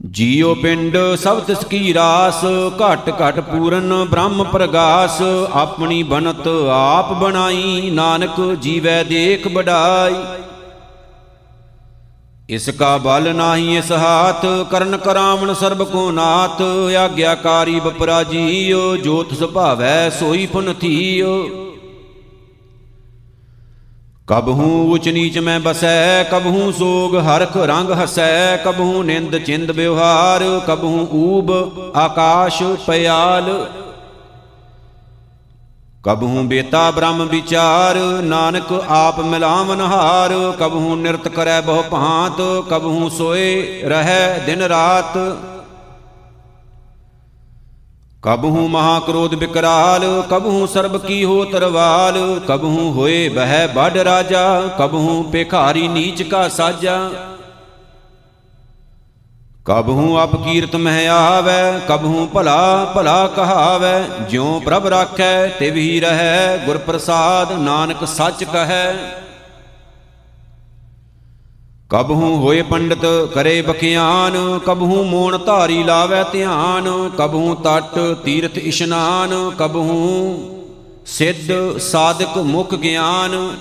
ਜੀਉ 0.00 0.54
ਪਿੰਡ 0.54 0.96
ਸਭ 1.18 1.38
ਤਿਸ 1.40 1.64
ਕੀ 1.64 1.92
ਰਾਸ 1.94 2.44
ਘਟ 2.82 3.08
ਘਟ 3.20 3.40
ਪੂਰਨ 3.40 3.94
ਬ੍ਰਹਮ 4.10 4.42
ਪ੍ਰਗਾਸ, 4.44 5.20
ਆਪਣੀ 5.52 6.02
ਬਨਤ 6.02 6.46
ਆਪ 6.72 7.12
ਬਣਾਈ, 7.12 7.90
ਨਾਨਕ 7.90 8.40
ਜੀਵੈ 8.60 9.02
ਦੇਖ 9.04 9.48
ਬੜਾਈ 9.48 10.14
ਇਸ 12.48 12.68
ਕਾ 12.70 12.96
ਬਲ 12.98 13.34
ਨਾਹੀ 13.36 13.76
ਇਸ 13.76 13.90
ਹਾਥ, 13.92 14.46
ਕਰਨ 14.70 14.96
ਕਰਾਵਣ 14.96 15.52
ਸਰਬ 15.54 15.82
ਕੋ 15.84 16.10
ਨਾਥ, 16.10 16.62
ਆਗਿਆਕਾਰੀ 16.98 17.80
ਬਪਰਾ 17.80 18.22
ਜੀਓ 18.22 18.96
ਜੋਤ 18.96 19.34
ਸੁਭਾਵੈ 19.34 20.08
ਸੋਈ 20.10 20.46
ਪੁਨ 20.46 20.72
ਥੀਓ 20.74 21.36
ਕਬਹੂ 24.28 24.92
ਉਚ 24.92 25.08
ਨੀਚ 25.08 25.38
ਮੈਂ 25.38 25.60
ਬਸੈ, 25.60 26.24
ਕਬਹੂ 26.24 26.70
ਸੋਗ 26.72 27.14
ਹਰਖ 27.16 27.56
ਰੰਗ 27.56 27.90
ਹਸੈ, 27.90 28.56
ਕਬਹੂ 28.56 29.02
ਨਿੰਦ 29.02 29.36
ਚਿੰਦ 29.38 29.70
ਵਿਵਹਾਰ, 29.70 30.44
ਕਬਹੂ 30.66 31.06
ਊਬ 31.12 31.50
ਆਕਾਸ਼ 31.96 32.62
ਪਿਆਲ 32.86 33.48
ਕਬਹੂ 36.04 36.42
ਬੇਤਾ 36.42 36.90
ਬ੍ਰਹਮ 36.90 37.24
ਵਿਚਾਰ, 37.24 37.96
ਨਾਨਕ 38.22 38.72
ਆਪ 38.88 39.20
ਮਿਲਾਵਨ 39.20 39.80
ਹਾਰ, 39.80 40.34
ਕਬਹੂ 40.58 40.96
ਨਿਰਤ 40.96 41.28
ਕਰੈ 41.28 41.60
ਬਹੁ 41.60 41.82
ਭਾਂਤ, 41.82 42.40
ਕਬਹੂ 42.70 43.08
ਸੋਏ 43.08 43.82
ਰਹੈ 43.84 44.38
ਦਿਨ 44.46 44.62
ਰਾਤ। 44.62 45.18
ਕਬਹੂ 48.22 48.66
ਮਹਾ 48.68 48.98
ਕ੍ਰੋਧ 49.00 49.34
ਬਿਕਰਾਲ, 49.34 50.22
ਕਬਹੂ 50.30 50.66
ਸਰਬ 50.66 50.96
ਕੀ 50.98 51.24
ਹੋ 51.24 51.44
ਤਰਵਾਲ, 51.44 52.40
ਕਬਹੂ 52.48 52.90
ਹੋਏ 52.92 53.28
ਬਹਿ 53.28 53.66
ਬੜ 53.66 53.96
ਰਾਜਾ, 53.98 54.60
ਕਬਹੂ 54.78 55.22
ਭਿਖਾਰੀ 55.22 55.88
ਨੀਚ 55.88 56.22
ਕਾ 56.22 56.48
ਸਾਜਾ। 56.48 56.98
ਕਬਹੂ 59.66 60.18
ਅਪ 60.24 60.34
ਕੀਰਤ 60.44 60.76
ਮਹਿ 60.76 61.06
ਆਵੈ, 61.08 61.78
ਕਬਹੂ 61.88 62.26
ਭਲਾ 62.26 62.92
ਭਲਾ 62.94 63.26
ਕਹਾਵੈ, 63.26 64.04
ਜਿਉ 64.30 64.60
ਪ੍ਰਭ 64.60 64.86
ਰਾਖੈ, 64.86 65.46
ਤਿਵ 65.48 65.74
ਰਹੈ 66.02 66.56
ਗੁਰ 66.66 66.78
ਪ੍ਰਸਾਦ 66.78 67.52
ਨਾਨਕ 67.52 68.04
ਸੱਚ 68.08 68.44
ਕਹੈ। 68.44 68.94
ਕਬਹੂ 71.90 72.36
ਹੋਏ 72.36 72.62
ਪੰਡਤ 72.62 73.04
ਕਰੇ 73.34 73.62
ਬਖਿਆਨ, 73.62 74.58
ਕਬਹੂ 74.66 75.04
ਮੋਣ 75.04 75.38
ਧਾਰੀ 75.38 75.82
ਲਾਵੇ 75.82 76.16
ਧਿਆਨ, 76.32 77.10
ਕਬਹੂ 77.18 77.54
ਤਟ 77.54 77.98
ਤੀਰਥ 78.24 78.58
ਇਸ਼ਨਾਨ, 78.58 79.50
ਕਬਹੂ 79.58 80.64
ਸਿੱਧ 81.06 81.78
ਸਾਧਕ 81.78 82.36
ਮੁਖ 82.38 82.74
ਗਿਆਨ। 82.74 83.56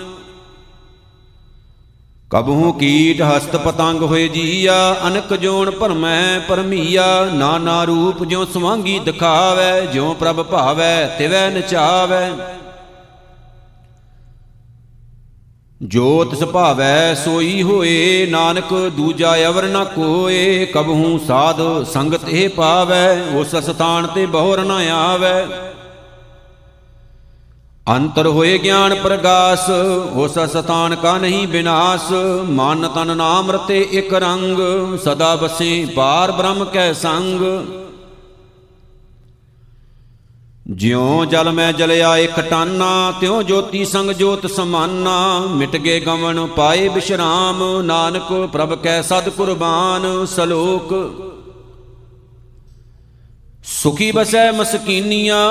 ਕਬਹੂ 2.32 2.72
ਕੀਟ 2.74 3.22
ਹਸਤ 3.22 3.56
ਪਤੰਗ 3.56 4.02
ਹੋਏ 4.02 4.28
ਜੀਆ, 4.28 4.76
ਅਨਕ 5.08 5.34
ਜੋਨ 5.34 5.72
ਭਰਮੈ 5.72 6.40
ਪਰਮੀਆ, 6.40 7.26
ਨਾਨਾ 7.34 7.84
ਰੂਪ 7.84 8.24
ਜਿਉ 8.24 8.46
ਸਵਾਂਗੀ 8.46 9.00
ਦਿਖਾਵੇ, 9.00 9.86
ਜਿਉ 9.88 10.14
ਪ੍ਰਭ 10.14 10.44
ਭਾਵੈ, 10.44 11.16
ਤਿਵੈ 11.20 11.50
ਨਚਾਵੇ। 11.50 12.26
ਜੋਤ 15.82 16.34
ਸੁਭਾਵੈ 16.36 17.14
ਸੋਈ 17.14 17.62
ਹੋਏ, 17.64 18.26
ਨਾਨਕ 18.30 18.74
ਦੂਜਾ 18.96 19.36
ਅਵਰ 19.48 19.64
ਨ 19.64 19.84
ਕੋਏ 19.86 20.66
ਕਬਹੂ 20.66 21.18
ਸਾਧ 21.28 21.62
ਸੰਗਤ 21.84 22.30
ਇਹ 22.30 22.50
ਪਾਵੈ, 22.50 23.22
ਉਸ 23.34 23.56
ਸਥਾਨ 23.56 24.08
ਤੇ 24.08 24.26
ਬਹੁਰ 24.26 24.60
ਨ 24.60 24.72
ਆਵੈ। 24.92 25.46
ਅੰਤਰ 27.88 28.28
ਹੋਏ 28.28 28.58
ਗਿਆਨ 28.58 28.96
ਪ੍ਰਗਾਸ, 28.96 29.70
ਉਸ 30.16 30.40
ਸਥਾਨ 30.50 30.96
ਕਾ 30.96 31.18
ਨਹੀਂ 31.18 31.48
ਬਿਨਾਸ਼, 31.48 32.12
ਮਨ 32.50 32.88
ਤਨ 32.88 33.16
ਨਾਮ 33.18 33.52
ਰਤੇ 33.52 33.80
ਇਕ 33.92 34.14
ਰੰਗ, 34.14 34.58
ਸਦਾ 34.98 35.36
ਬਸੇ 35.36 35.86
ਪਾਰ 35.96 36.32
ਬ੍ਰਹਮ 36.32 36.66
ਕੈ 36.66 36.92
ਸੰਗ। 36.94 37.42
ਜਿਉ 40.72 41.26
ਜਲ 41.26 41.52
ਮੈਂ 41.52 41.74
ਜਲਿਆ 41.74 42.18
ਇਕ 42.18 42.40
ਟਾਨਾ, 42.40 43.14
ਤਿਉ 43.22 43.42
ਜੋਤੀ 43.42 43.86
ਸੰਗ 43.86 44.12
ਜੋਤ 44.12 44.52
ਸਮਾਨਾ। 44.52 45.40
ਮਿਟ 45.40 45.76
ਗਏ 45.76 46.00
ਗਮਨ 46.00 46.46
ਪਾਏ 46.46 46.90
ਬਿਸ਼ਰਾਮ, 46.90 47.82
ਨਾਨਕ 47.82 48.50
ਪ੍ਰਭ 48.54 48.74
ਕੈ 48.74 49.02
ਸਦ 49.02 49.30
ਕੁਰਬਾਨ, 49.30 50.26
ਸਲੋਕ। 50.26 50.94
ਸੁਖੀ 53.64 54.12
ਬਸੈ 54.12 54.52
ਮਸਕੀਨੀਆਂ, 54.52 55.50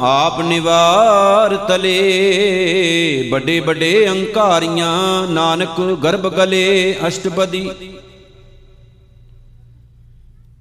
ਆਪ 0.00 0.40
ਨਿਵਾਰ 0.40 1.56
ਤਲੇ। 1.56 3.28
ਵੱਡੇ 3.32 3.60
ਵੱਡੇ 3.60 4.08
ਅੰਕਾਰੀਆਂ, 4.10 5.26
ਨਾਨਕ 5.28 5.80
ਗਰਭ 5.80 6.28
ਗਲੇ 6.28 6.96
ਅਸ਼ਟਪਦੀ। 7.08 7.70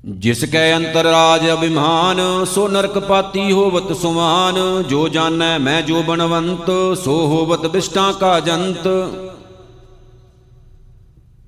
ਜਿਸ 0.07 0.43
ਕੈ 0.45 0.75
ਅੰਤਰ 0.75 1.03
ਰਾਜ 1.03 1.49
ਅਭਿਮਾਨ, 1.51 2.19
ਸੋ 2.45 2.67
ਨਰਕ 2.67 2.97
ਪਾਤੀ 2.99 3.51
ਹੋਵਤ 3.51 3.91
ਸੁਮਾਨ। 3.97 4.83
ਜੋ 4.83 5.07
ਜਾਣੈ 5.07 5.57
ਮੈਂ 5.57 5.81
ਜੋ 5.81 6.03
ਬਨਵੰਤ 6.03 6.69
ਸੋ 7.03 7.15
ਹੋਵਤ 7.27 7.65
ਬਿਸ਼ਟਾਂ 7.67 8.13
ਕਾ 8.13 8.39
ਜੰਤ। 8.39 8.87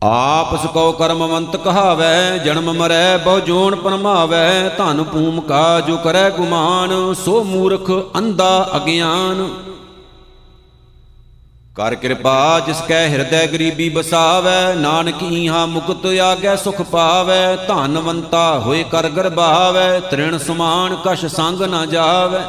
ਆਪਸ 0.04 0.66
ਕੋ 0.66 0.92
ਕਰਮਵੰਤ 0.92 1.56
ਕਹਾਵੈ, 1.56 2.38
ਜਨਮ 2.38 2.74
ਮਰੈ 2.74 3.18
ਬਹੁ 3.18 3.40
ਜੋਨ 3.40 3.76
ਪਰਮਾਵੈ। 3.76 4.70
ਧਨ 4.78 5.04
ਭੂਮ 5.04 5.42
ਕਾ 5.42 5.80
ਜੋ 5.80 5.98
ਕਰੈ 5.98 6.30
ਗੁਮਾਨ, 6.30 7.14
ਸੋ 7.26 7.44
ਮੂਰਖ 7.44 7.92
ਅੰਧਾ 8.18 8.70
ਅਗਿਆਨ। 8.76 9.50
ਕਰ 11.76 11.96
ਕਿਰਪਾ 11.96 12.60
ਜਿਸ 12.60 12.82
ਕੈ 12.88 13.08
ਹਿਰਦੈ 13.10 13.46
ਗਰੀਬੀ 13.48 13.88
ਬਸਾਵੈ 13.90 14.74
ਨਾਨਕ 14.76 15.22
ਈਹਾ 15.24 15.66
ਮੁਕਤ 15.66 16.06
ਆਗੈ 16.22 16.56
ਸੁਖ 16.56 16.82
ਪਾਵੈ, 16.82 17.56
ਧਨਵੰਤਾ 17.68 18.60
ਹੋਏ 18.60 18.84
ਕਰ 18.84 19.10
ਗਰਭਾਵੈ, 19.10 20.00
ਤ੍ਰਿਣ 20.00 20.38
ਸਮਾਨ 20.38 20.96
ਕਛ 21.06 21.26
ਸੰਗ 21.26 21.62
ਨਾ 21.62 21.86
ਜਾਵੈ। 21.86 22.44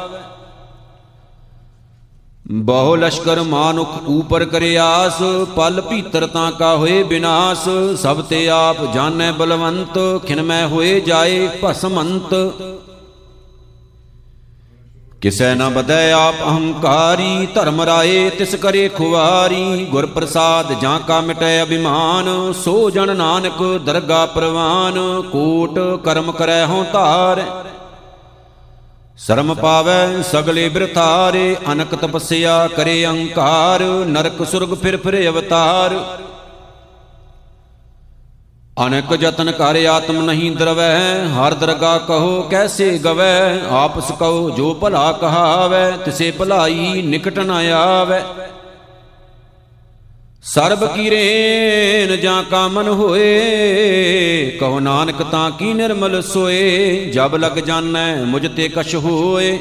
ਬਹੁ 2.61 2.95
ਲਸ਼ਕਰ 2.95 3.41
ਮਾਨੁਖ 3.41 3.89
ਊਪਰ 4.09 4.45
ਕਰੇ 4.45 4.75
ਆਸ, 4.77 5.21
ਪਲ 5.55 5.81
ਭੀਤਰ 5.81 6.25
ਤਾਂ 6.27 6.51
ਕਾ 6.51 6.75
ਹੋਏ 6.75 7.01
ਬਿਨਾਸ਼, 7.03 7.67
ਸਭ 8.01 8.21
ਤੇ 8.21 8.47
ਆਪ 8.49 8.83
ਜਾਣੈ 8.93 9.31
ਬਲਵੰਤ 9.31 9.99
ਖਿਨਮੈ 10.25 10.65
ਹੋਏ 10.65 10.99
ਜਾਏ 11.01 11.47
ਭਸਮੰਤ। 11.63 12.33
ਕਿਸੈ 15.21 15.53
ਨ 15.55 15.67
ਬਦੈ 15.69 16.11
ਆਪ 16.11 16.35
ਅਹੰਕਾਰੀ, 16.41 17.47
ਧਰਮ 17.55 17.81
ਰਾਏ 17.81 18.29
ਤਿਸ 18.29 18.55
ਕਰੇ 18.55 18.87
ਖੁਵਾਰੀ। 18.89 19.85
ਗੁਰ 19.85 20.05
ਪ੍ਰਸਾਦ 20.05 20.71
ਜਾਂ 20.81 20.99
ਕਾ 20.99 21.19
ਮਿਟੈ 21.21 21.61
ਅਭਿਮਾਨ, 21.63 22.29
ਸੋ 22.53 22.89
ਜਨ 22.89 23.15
ਨਾਨਕ 23.17 23.61
ਦਰਗਾ 23.85 24.25
ਪ੍ਰਵਾਨ। 24.25 24.97
ਕੋਟ 25.31 25.77
ਕਰਮ 26.03 26.31
ਕਰੈ 26.31 26.65
ਹਉ 26.65 26.83
ਧਾਰ, 26.93 27.41
ਸ਼ਰਮ 29.17 29.53
ਪਾਵੈ 29.53 30.21
ਸਗਲੇ 30.31 30.67
ਬਿਰਥਾਰੇ। 30.69 31.55
ਅਨਕ 31.71 31.95
ਤਪਸਿਆ 31.95 32.67
ਕਰੇ 32.67 33.03
ਅਹੰਕਾਰ, 33.05 33.83
ਨਰਕ 34.07 34.43
ਸੁਰਗ 34.45 34.73
ਫਿਰ 34.73 34.97
ਫਿਰ 34.97 35.27
ਅਵਤਾਰ। 35.29 35.99
ਅਨਕ 38.77 39.13
ਜਤਨ 39.15 39.51
ਕਰ 39.51 39.75
ਆਤਮ 39.85 40.21
ਨਹੀਂ 40.21 40.51
ਦਰਵੈ, 40.51 41.25
ਹਰ 41.27 41.53
ਦਰਗਾ 41.53 41.97
ਕਹੋ 41.97 42.41
ਕੈਸੇ 42.41 42.97
ਗਵੈ, 42.97 43.59
ਆਪਸ 43.69 44.11
ਕਹੋ 44.19 44.49
ਜੋ 44.49 44.73
ਭਲਾ 44.73 45.11
ਕਹਾਵੈ, 45.11 45.91
ਤਿਸੇ 45.97 46.31
ਭਲਾਈ 46.31 47.01
ਨਿਕਟ 47.01 47.39
ਨ 47.39 47.51
ਆਵੈ। 47.73 48.23
ਸਰਬ 50.43 50.85
ਕੀਰੇਨ 50.85 52.15
ਜਾਂ 52.17 52.43
ਕਾਮਨ 52.43 52.87
ਹੋਏ, 52.87 54.57
ਕਹੋ 54.59 54.79
ਨਾਨਕ 54.79 55.21
ਤਾਂ 55.23 55.49
ਕੀ 55.51 55.73
ਨਿਰਮਲ 55.73 56.21
ਸੋਏ, 56.21 57.11
ਜਬ 57.13 57.35
ਲਗ 57.35 57.59
ਜਾਣੈ 57.59 58.13
ਮੁਝ 58.25 58.47
ਤੇ 58.47 58.69
ਕਛ 58.69 58.95
ਹੋਏ। 58.95 59.57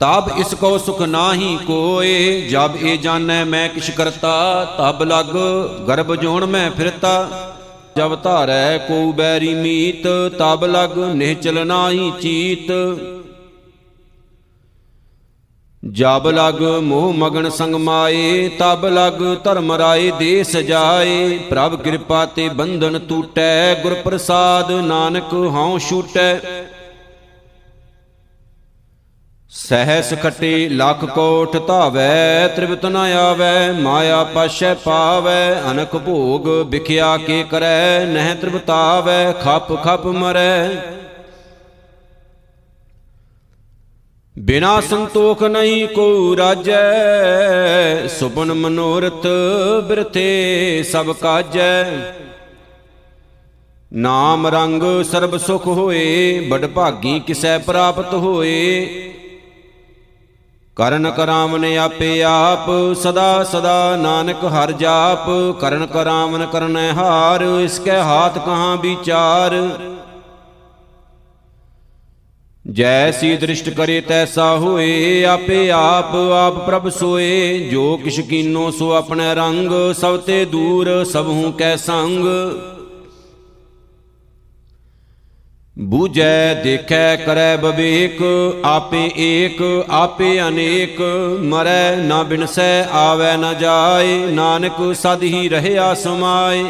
ਤਬ 0.00 0.30
ਇਸ 0.38 0.54
ਕੋ 0.54 0.78
ਸੁਖ 0.78 1.02
ਨਾਹੀ 1.02 1.56
ਕੋਏ, 1.66 2.40
ਜਬ 2.40 2.76
ਇਹ 2.82 2.98
ਜਾਣੈ 2.98 3.44
ਮੈਂ 3.44 3.68
ਕਿਛ 3.68 3.90
ਕਰਤਾ, 3.90 4.64
ਤਬ 4.78 5.02
ਲਗ 5.02 5.36
ਗਰਭ 5.88 6.14
ਜੋਣ 6.14 6.46
ਮੈਂ 6.46 6.70
ਫਿਰਤਾ। 6.70 7.28
ਜਬ 7.96 8.14
ਧਾਰੈ 8.22 8.78
ਕੋ 8.78 9.12
ਬੈਰੀ 9.12 9.52
ਮੀਤ, 9.54 10.06
ਤਬ 10.38 10.64
ਲਗ 10.64 10.98
ਨਿਹਚਲ 11.14 11.66
ਨਾਹੀ 11.66 12.10
ਚੀਤ। 12.20 12.70
ਜਬ 15.82 16.26
ਲਗ 16.28 16.62
ਮੋਹ 16.82 17.12
ਮਗਨ 17.12 17.48
ਸੰਗ 17.50 17.74
ਮਾਏ, 17.74 18.48
ਤਬ 18.58 18.84
ਲਗ 18.86 19.22
ਧਰਮ 19.44 19.72
ਰਾਏ 19.72 20.10
ਦੇ 20.18 20.42
ਸਜਾਏ 20.44 21.38
ਪ੍ਰਭ 21.50 21.80
ਕਿਰਪਾ 21.82 22.24
ਤੇ 22.26 22.48
ਬੰਧਨ 22.48 22.98
ਟੂਟੈ 23.08 23.74
ਗੁਰ 23.82 23.94
ਪ੍ਰਸਾਦ 23.94 24.72
ਨਾਨਕ 24.82 25.32
ਹਉ 25.54 25.78
ਛੂਟੈ। 25.78 26.40
ਸਹਿਸ 29.50 30.12
ਖਟੇ 30.22 30.68
ਲੱਖ 30.68 31.04
ਕੋਟ 31.04 31.56
ਧਾਵੈ, 31.66 32.48
ਤ੍ਰਿਵਤ 32.48 32.86
ਨ 32.86 32.96
ਆਵੈ, 32.96 33.72
ਮਾਇਆ 33.72 34.24
ਪਾਸ਼ੈ 34.24 34.74
ਪਾਵੈ 34.74 35.62
ਅਨਕ 35.70 35.96
ਭੋਗ 35.96 36.48
ਵਿਖਿਆ 36.70 37.16
ਕੇ 37.16 37.44
ਕਰੈ, 37.50 38.04
ਨਹਿ 38.06 38.34
ਤ੍ਰਿਵਤਾਵੈ, 38.34 39.32
ਖਪ 39.32 39.72
ਖਪ 39.84 40.06
ਮਰੈ। 40.06 40.68
ਬਿਨਾ 44.38 44.80
ਸੰਤੋਖ 44.80 45.42
ਨਹੀਂ 45.42 45.88
ਕੋ 45.88 46.36
ਰਾਜੈ 46.36 48.06
ਸੁਪਨ 48.08 48.52
ਮਨੋਰਥ 48.52 49.26
ਬਿਰਥੇ 49.88 50.82
ਸਭ 50.92 51.12
ਕਾਜੈ। 51.12 51.84
ਨਾਮ 53.92 54.46
ਰੰਗ 54.46 54.82
ਸਰਬ 55.02 55.36
ਸੁਖ 55.36 55.66
ਹੋਏ, 55.66 56.40
ਬੜ 56.48 56.66
ਭਾਗੀ 56.66 57.20
ਕਿਸੈ 57.20 57.58
ਪ੍ਰਾਪਤ 57.58 58.14
ਹੋਏ 58.14 59.05
ਕਰਨ 60.76 61.10
ਕਰਾਵਨ 61.10 61.64
ਆਪੇ 61.64 62.22
ਆਪ, 62.22 62.66
ਸਦਾ 63.02 63.44
ਸਦਾ 63.44 63.96
ਨਾਨਕ 63.96 64.44
ਹਰ 64.44 64.72
ਜਾਪ। 64.72 65.28
ਕਰਨ 65.60 65.86
ਕਰਾਵਨ 65.86 66.46
ਕਰਨੈ 66.46 66.92
ਹਾਰ 66.92 67.42
ਇਸਕੇ 67.64 67.90
ਹਾਥ 67.90 68.38
ਕਹਾਂ 68.38 68.76
ਵਿਚਾਰ। 68.76 69.54
ਜੈਸੀ 72.70 73.36
ਦ੍ਰਿਸ਼ਟ 73.36 73.70
ਕਰੇ 73.70 74.00
ਤੈਸਾ 74.00 74.56
ਹੋਏ, 74.56 75.24
ਆਪੇ 75.24 75.70
ਆਪ 75.70 76.14
ਆਪ 76.14 76.66
ਪ੍ਰਭ 76.66 76.88
ਸੋਏ। 76.88 77.58
ਜੋ 77.70 77.96
ਕਿਛ 77.96 78.20
ਕੀਨੋ 78.20 78.70
ਸੋ 78.70 78.92
ਆਪਣੇ 78.92 79.34
ਰੰਗ, 79.34 79.94
ਸਭ 79.94 80.16
ਤੇ 80.16 80.44
ਦੂਰ, 80.44 81.04
ਸਭੂ 81.04 81.52
ਕੈ 81.52 81.76
ਸੰਗ। 81.76 82.26
ਬੂਝੈ 85.78 86.54
ਦੇਖੈ 86.54 87.16
ਕਰੈ 87.16 87.56
ਬਵੇਕ, 87.56 88.22
ਆਪੇ 88.64 89.10
ਏਕ, 89.16 89.84
ਆਪੇ 89.90 90.40
ਅਨੇਕ। 90.48 91.00
ਮਰੈ 91.42 91.96
ਨਾ 91.96 92.22
ਬਿਨਸੈ, 92.22 92.84
ਆਵੈ 92.92 93.36
ਨ 93.36 93.54
ਜਾਏ, 93.58 94.26
ਨਾਨਕ 94.26 94.94
ਸਦ 94.94 95.22
ਹੀ 95.22 95.48
ਰਹਿਆ 95.48 95.94
ਸਮਾਏ। 95.94 96.64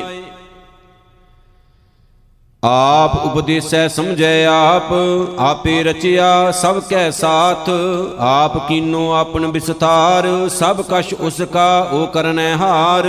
ਆਪ 2.63 3.27
ਉਪਦੇਸੈ 3.27 3.89
ਸਮਝੈ 3.89 4.47
ਆਪ, 4.47 4.93
ਆਪੇ 5.39 5.83
ਰਚਿਆ 5.83 6.51
ਸਭ 6.51 6.81
ਕੈ 6.81 7.11
ਸਾਥ। 7.11 7.71
ਆਪ 8.19 8.69
ਕੀਨੋ 8.69 9.13
ਆਪਨ 9.13 9.47
ਵਿਸਥਾਰ 9.47 10.49
ਸਭ 10.49 10.83
ਕਛ 10.91 11.15
ਉਸ 11.15 11.41
ਕਾ 11.53 11.89
ਓ 11.93 12.07
ਕਰਨੈ 12.07 12.55
ਹਾਰ। 12.57 13.07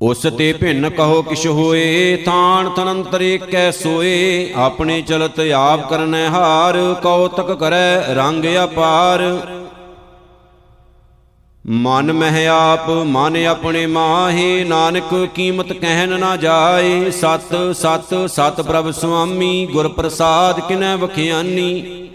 ਉਸ 0.00 0.22
ਤੇ 0.38 0.52
ਭਿੰਨ 0.52 0.88
ਕਹੋ 0.90 1.22
ਕਿਛ 1.22 1.46
ਹੋਏ, 1.46 2.16
ਥਾਨ 2.16 2.68
ਤਨੰਤਰੇ 2.70 3.38
ਕੈ 3.38 3.70
ਸੋਏ। 3.70 4.52
ਆਪਣੇ 4.56 5.00
ਚਲਤ 5.02 5.40
ਆਪ 5.54 5.88
ਕਰਨੈ 5.90 6.28
ਹਾਰ 6.28 6.76
ਕਉਤਕ 7.02 7.52
ਕਰੈ 7.52 8.14
ਰੰਗ 8.14 8.44
ਅਪਾਰ। 8.64 9.22
ਮਨ 11.66 12.12
ਮਹਿ 12.12 12.46
ਆਪ, 12.48 12.88
ਮਨ 13.06 13.36
ਆਪਣੇ 13.46 13.86
ਮਾਹੇ, 13.86 14.64
ਨਾਨਕ 14.64 15.14
ਕੀਮਤ 15.34 15.72
ਕਹਿਨ 15.72 16.18
ਨਾ 16.20 16.36
ਜਾਏ। 16.36 17.10
ਸਤ 17.10 17.54
ਸਤ 17.74 18.14
ਸਤ 18.28 18.60
ਪ੍ਰਭ 18.60 18.90
ਸੁਆਮੀ 18.90 19.66
ਗੁਰ 19.66 19.88
ਪ੍ਰਸਾਦ 19.88 20.60
ਕਿਨੈ 20.60 20.94
ਵਖਿਆਨੀ। 20.96 22.08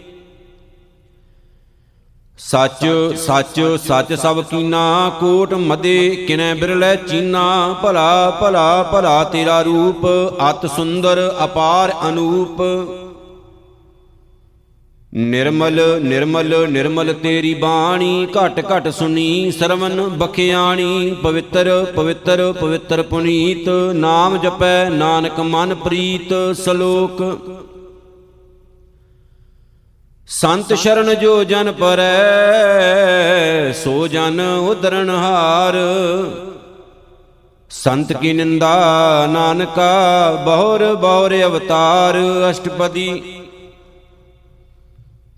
ਸੱਚ 2.43 2.85
ਸੱਚ 3.17 3.59
ਸੱਚ 3.85 4.13
ਸਭ 4.13 4.41
ਕੀਨਾ, 4.41 5.11
ਕੋਟ 5.19 5.53
ਮਦੇ 5.53 6.25
ਕਿਨੈ 6.27 6.53
ਬਿਰਲੇ 6.55 6.95
ਚੀਨਾ, 7.07 7.75
ਭਲਾ 7.83 8.29
ਭਲਾ 8.41 8.83
ਭਲਾ 8.83 9.23
ਤੇਰਾ 9.23 9.61
ਰੂਪ, 9.61 10.05
ਅਤ 10.49 10.65
ਸੁੰਦਰ, 10.65 11.31
ਅਪਾਰ 11.43 11.93
ਅਨੂਪ। 12.09 12.61
ਨਿਰਮਲ 15.13 15.79
ਨਿਰਮਲ 16.03 16.55
ਨਿਰਮਲ 16.69 17.13
ਤੇਰੀ 17.13 17.53
ਬਾਣੀ, 17.53 18.27
ਘਟ 18.27 18.59
ਘਟ 18.71 18.87
ਸੁਣੀ, 18.89 19.51
ਸਰਵਨ 19.51 20.01
ਬਖਿਆਣੀ, 20.09 21.15
ਪਵਿੱਤਰ 21.23 21.69
ਪਵਿੱਤਰ 21.95 22.51
ਪਵਿੱਤਰ 22.51 23.01
ਪੁਨੀਤ, 23.01 23.69
ਨਾਮ 23.95 24.37
ਜਪੈ 24.37 24.89
ਨਾਨਕ 24.89 25.39
ਮਨ 25.39 25.75
ਪ੍ਰੀਤ, 25.75 26.33
ਸ਼ਲੋਕ। 26.63 27.21
ਸੰਤ 30.33 30.73
ਸ਼ਰਨ 30.73 31.15
ਜੋ 31.15 31.43
ਜਨ 31.43 31.71
ਪਰੈ, 31.71 33.73
ਸੋ 33.73 34.07
ਜਨ 34.07 34.41
ਉਦਰਣ 34.69 35.09
ਹਾਰ। 35.09 35.73
ਸੰਤ 37.71 38.13
ਕੀ 38.13 38.33
ਨਿੰਦਾ 38.33 39.27
ਨਾਨਕਾ, 39.29 40.41
ਬਹੁਰ 40.45 40.95
ਬਹੁਰ 40.95 41.43
ਅਵਤਾਰ 41.43 42.17
ਅਸ਼ਟਪਦੀ। 42.49 43.23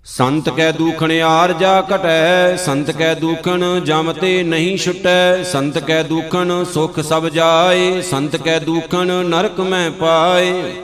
ਸੰਤ 0.06 0.48
ਕੈ 0.48 0.72
ਦੂਖਣ 0.72 1.20
ਆਰ 1.20 1.52
ਜਾ 1.52 1.84
ਘਟੈ, 1.94 2.56
ਸੰਤ 2.56 2.90
ਕੈ 2.90 3.14
ਦੂਖਣ 3.14 3.80
ਜਮ 3.80 4.12
ਤੇ 4.12 4.42
ਨਹੀਂ 4.42 4.78
ਛੁਟੈ। 4.78 5.42
ਸੰਤ 5.42 5.78
ਕੈ 5.78 6.02
ਦੂਖਣ 6.02 6.64
ਸੁਖ 6.64 7.00
ਸਭ 7.00 7.28
ਜਾਏ, 7.28 8.02
ਸੰਤ 8.02 8.36
ਕੈ 8.36 8.58
ਦੂਖਣ 8.58 9.24
ਨਰਕ 9.24 9.60
ਮੈਂ 9.60 9.90
ਪਾਏ। 9.90 10.74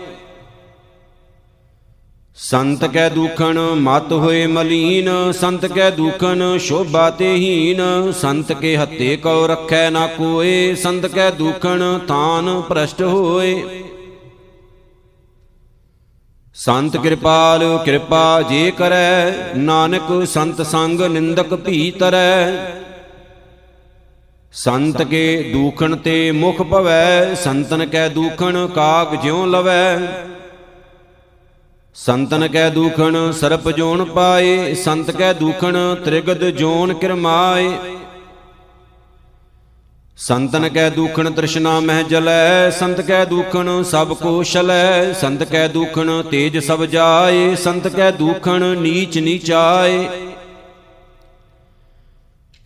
ਸੰਤ 2.36 2.84
ਕੈ 2.84 3.08
ਦੂਖਣ, 3.08 3.58
ਮਤ 3.58 4.12
ਹੋਏ 4.12 4.46
ਮਲੀਨ, 4.46 5.08
ਸੰਤ 5.32 5.66
ਕੈ 5.66 5.90
ਦੂਖਣ, 5.90 6.42
ਸ਼ੋਭਾ 6.58 7.10
ਤੇ 7.10 7.34
ਹੀਨ। 7.34 7.80
ਸੰਤ 8.12 8.52
ਕੇ 8.52 8.76
ਹੱਤੇ 8.76 9.16
ਕਉ 9.16 9.46
ਰੱਖੈ 9.46 9.90
ਨਾ 9.90 10.06
ਕੋਏ, 10.06 10.74
ਸੰਤ 10.74 11.06
ਕੈ 11.06 11.30
ਦੂਖਣ, 11.30 11.98
ਤਾਨ 11.98 12.60
ਪ੍ਰਸ਼ਟ 12.60 13.02
ਹੋਏ। 13.02 13.62
ਸੰਤ 16.56 16.96
ਕਿਰਪਾਲ, 16.96 17.78
ਕਿਰਪਾ 17.84 18.42
ਜੇ 18.42 18.70
ਕਰੈ, 18.70 19.32
ਨਾਨਕ 19.56 20.26
ਸੰਤ 20.26 20.62
ਸੰਗ 20.62 21.00
ਨਿੰਦਕ 21.00 21.54
ਭੀ 21.54 21.90
ਤਰੈ 21.90 22.66
ਸੰਤ 24.54 25.02
ਕੇ 25.02 25.50
ਦੂਖਣ 25.52 25.96
ਤੇ 25.96 26.30
ਮੁਖ 26.32 26.62
ਭਵੈ, 26.62 27.34
ਸੰਤਨ 27.34 27.86
ਕੈ 27.86 28.08
ਦੂਖਣ, 28.08 28.66
ਕਾਗ 28.66 29.14
ਜਿਉ 29.14 29.46
ਲਵੈ। 29.46 29.98
ਸੰਤਨ 31.96 32.48
ਕੈ 32.48 32.68
ਦੂਖਣ, 32.70 33.32
ਸਰਪ 33.32 33.68
ਜੋਨ 33.70 34.04
ਪਾਏ, 34.04 34.74
ਸੰਤ 34.74 35.10
ਕੈ 35.10 35.32
ਦੂਖਣ, 35.32 35.76
ਤ੍ਰਿਗਦ 36.04 36.44
ਜੋਨ 36.50 36.94
ਕਿਰਮਾਏ। 36.94 37.70
ਸੰਤਨ 40.16 40.68
ਕੈ 40.68 40.88
ਦੂਖਣ, 40.90 41.30
ਤ੍ਰਿਸ਼ਨਾ 41.30 41.78
ਮਹਿ 41.80 42.04
ਜਲੈ, 42.04 42.70
ਸੰਤ 42.70 43.00
ਕੈ 43.00 43.24
ਦੂਖਣ, 43.24 43.82
ਸਭ 43.82 44.12
ਕੋ 44.12 44.42
ਛਲੈ। 44.42 45.12
ਸੰਤ 45.12 45.42
ਕੈ 45.42 45.66
ਦੂਖਣ, 45.68 46.22
ਤੇਜ 46.22 46.58
ਸਭ 46.58 46.84
ਜਾਏ, 46.84 47.54
ਸੰਤ 47.54 47.88
ਕੈ 47.88 48.10
ਦੂਖਣ, 48.10 48.64
ਨੀਚ 48.76 49.18
ਨੀਚਾਏ। 49.18 50.08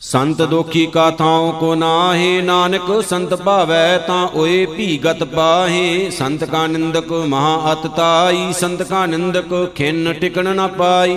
ਸੰਤ 0.00 0.42
ਦੋਖੀ 0.42 0.84
ਕਾ 0.86 1.10
ਥਾਉ 1.10 1.50
ਕੋ 1.52 1.74
ਨਾਹੀ, 1.74 2.40
ਨਾਨਕ 2.42 2.90
ਸੰਤ 3.02 3.34
ਭਾਵੈ 3.34 3.98
ਤਾਂ 3.98 4.26
ਓਏ 4.34 4.64
ਭੀਗਤ 4.66 5.22
ਪਾਹੇ। 5.24 6.10
ਸੰਤ 6.10 6.44
ਕਾ 6.44 6.66
ਨਿੰਦਕ 6.66 7.12
ਮਹਾ 7.28 7.72
ਅਤ 7.72 7.86
ਤਾਈ 7.86 8.52
ਸੰਤ 8.52 8.82
ਕਾ 8.82 9.04
ਨਿੰਦਕ 9.06 9.54
ਖਿੰਨ 9.74 10.12
ਟਿਕਣ 10.12 10.54
ਨ 10.54 10.66
ਪਾਈ 10.68 11.16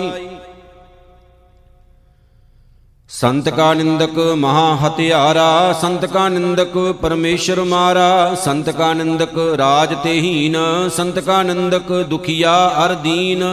ਸੰਤ 3.10 3.48
ਕਾ 3.48 3.72
ਨਿੰਦਕ 3.74 4.18
ਮਹਾ 4.38 4.74
ਹਤਿਆਰਾ 4.76 5.72
ਸੰਤ 5.80 6.04
ਕਾ 6.06 6.28
ਨਿੰਦਕ 6.28 6.78
ਪਰਮੇਸ਼ਰ 7.02 7.62
ਮਾਰਾ। 7.64 8.34
ਸੰਤ 8.34 8.70
ਕਾ 8.70 8.92
ਨਿੰਦਕ 8.94 9.38
ਰਾਜ 9.58 9.94
ਤੇ 10.04 10.18
ਹੀਨ, 10.20 10.56
ਸੰਤ 10.96 11.18
ਕਾ 11.18 11.42
ਨਿੰਦਕ 11.42 11.92
ਦੁਖੀਆ 12.08 12.56
ਅਰ 12.84 12.94
ਦੀਨ। 12.94 13.44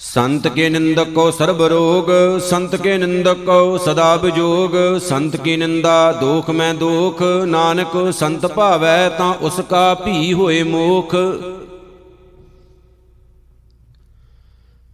ਸੰਤ 0.00 0.46
ਕੇ 0.48 0.68
ਨਿੰਦਕੋ 0.68 1.30
ਸਰਬ 1.30 1.62
ਰੋਗ, 1.62 2.06
ਸੰਤ 2.40 2.74
ਕੇ 2.76 2.96
ਨਿੰਦਕੋ 2.98 3.78
ਸਦਾ 3.78 4.16
ਬਿਜੋਗ, 4.16 4.76
ਸੰਤ 4.98 5.36
ਕੀ 5.36 5.56
ਨਿੰਦਾ 5.56 6.12
ਦੋਖ 6.12 6.50
ਮੈਂ 6.50 6.72
ਦੋਖ, 6.74 7.22
ਨਾਨਕ 7.46 7.96
ਸੰਤ 8.12 8.46
ਭਾਵੈ 8.46 9.08
ਤਾਂ 9.08 9.32
ਉਸ 9.40 9.60
ਕਾ 9.60 9.94
ਭੀ 9.94 10.32
ਹੋਏ 10.32 10.62
ਮੋਖ। 10.62 11.14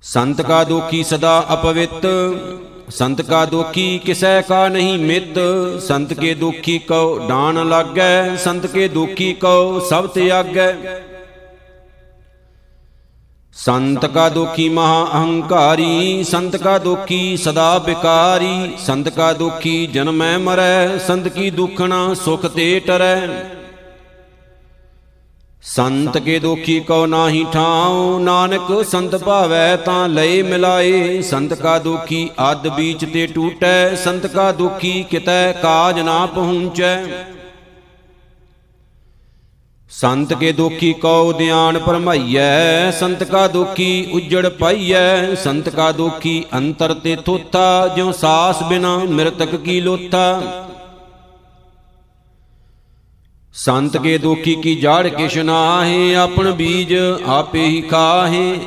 ਸੰਤ 0.05 0.43
ਕਾ 0.43 0.65
ਦੋਖੀ 0.65 1.03
ਸਦਾ 1.03 1.39
ਅਪਵਿੱਤ, 1.53 2.07
ਸੰਤ 2.91 3.23
ਕਾ 3.23 3.45
ਦੋਖੀ 3.47 3.99
ਕਿਸੈ 3.99 4.41
ਕਾ 4.41 4.67
ਨਹੀਂ 4.69 4.99
ਮਿੱਤ, 4.99 5.39
ਸੰਤ 5.83 6.13
ਕੇ 6.15 6.35
ਦੋਖੀ 6.35 6.79
ਕਉ 6.79 7.19
ਡਾਨ 7.29 7.69
ਲਾਗੈ, 7.69 8.37
ਸੰਤ 8.37 8.67
ਕੇ 8.67 8.89
ਦੋਖੀ 8.89 9.33
ਕਉ 9.35 9.81
ਸਭ 9.81 10.07
ਤਿਆਗੈ 10.07 10.73
ਸੰਤ 13.57 14.05
ਕਾ 14.07 14.29
ਦੋਖੀ 14.29 14.69
ਮਹਾ 14.69 15.05
ਅਹੰਕਾਰੀ, 15.05 16.25
ਸੰਤ 16.25 16.57
ਕਾ 16.57 16.79
ਦੋਖੀ 16.79 17.37
ਸਦਾ 17.37 17.79
ਬਿਕਾਰੀ, 17.79 18.73
ਸੰਤ 18.79 19.09
ਕਾ 19.09 19.33
ਦੋਖੀ 19.33 19.87
ਜਨਮੈ 19.87 20.37
ਮਰੈ, 20.39 20.99
ਸੰਤ 20.99 21.29
ਕੀ 21.29 21.51
ਦੁਖਣਾ 21.51 22.15
ਸੁਖ 22.15 22.47
ਤੇ 22.47 22.81
ਟਰੈ। 22.81 23.29
ਸੰਤ 25.67 26.19
ਕੇ 26.19 26.39
ਦੋਖੀ 26.39 26.79
ਕਉ 26.81 27.07
ਨਾਹੀ 27.07 27.45
ਠਾਉ, 27.53 28.19
ਨਾਨਕ 28.19 28.85
ਸੰਤ 28.85 29.17
ਭਾਵੈ 29.17 29.77
ਤਾਂ 29.77 30.09
ਲਏ 30.09 30.43
ਮਿਲਾਏ। 30.43 31.23
ਸੰਤ 31.23 31.55
ਕਾ 31.55 31.79
ਦੋਖੀ 31.79 32.29
ਅੱਧ 32.51 32.69
ਬੀਚ 32.69 33.05
ਤੇ 33.05 33.27
ਟੂਟੈ, 33.27 33.95
ਸੰਤ 33.95 34.27
ਕਾ 34.27 34.51
ਦੋਖੀ 34.53 35.03
ਕਿਤੈ 35.11 35.53
ਕਾਜ 35.53 36.01
ਨਾ 36.01 36.27
ਪਹੁੰਚੈ। 36.27 37.05
ਸੰਤ 39.95 40.33
ਕੇ 40.33 40.51
ਦੋਖੀ 40.53 40.93
ਕਉ 40.93 41.33
ਧਿਆਨ 41.33 41.79
ਪਰਮਾਈਐ 41.79 42.91
ਸੰਤ 42.91 43.23
ਕਾ 43.25 43.47
ਦੋਖੀ 43.49 44.07
ਉਜੜ 44.13 44.49
ਪਾਈਐ, 44.49 45.35
ਸੰਤ 45.35 45.69
ਕਾ 45.69 45.91
ਦੋਖੀ 45.93 46.45
ਅੰਤਰ 46.55 46.95
ਤੇ 46.95 47.15
ਥੋਥਾ, 47.17 47.89
ਜਿਉ 47.89 48.13
ਸਾਸ 48.13 48.63
ਬਿਨਾ 48.63 48.97
ਮਿਰਤਕ 48.97 49.55
ਕੀ 49.57 49.81
ਲੋਥਾ। 49.81 50.41
ਸੰਤ 53.55 53.97
ਕੇ 53.97 54.17
ਦੋਖੀ 54.19 54.55
ਕੀ 54.55 54.75
ਜਾੜ 54.75 55.07
ਕਿਛ 55.09 55.39
ਨਾਹੀ, 55.39 56.13
ਆਪਣ 56.15 56.51
ਬੀਜ 56.53 56.95
ਆਪੇ 57.27 57.67
ਹੀ 57.67 57.81
ਖਾਹੇ। 57.81 58.61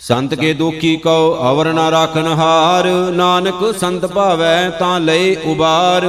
ਸੰਤ 0.00 0.34
ਕੇ 0.34 0.54
ਦੋਖੀ 0.54 0.96
ਕਉ 0.96 1.34
ਅਵਰ 1.50 1.72
ਨਾ 1.72 1.90
ਰਾਖਨ 1.90 2.26
ਹਾਰ, 2.26 2.88
ਨਾਨਕ 3.12 3.64
ਸੰਤ 3.80 4.06
ਭਾਵੈ 4.06 4.70
ਤਾਂ 4.70 4.98
ਲਏ 5.00 5.34
ਉਬਾਰ। 5.44 6.08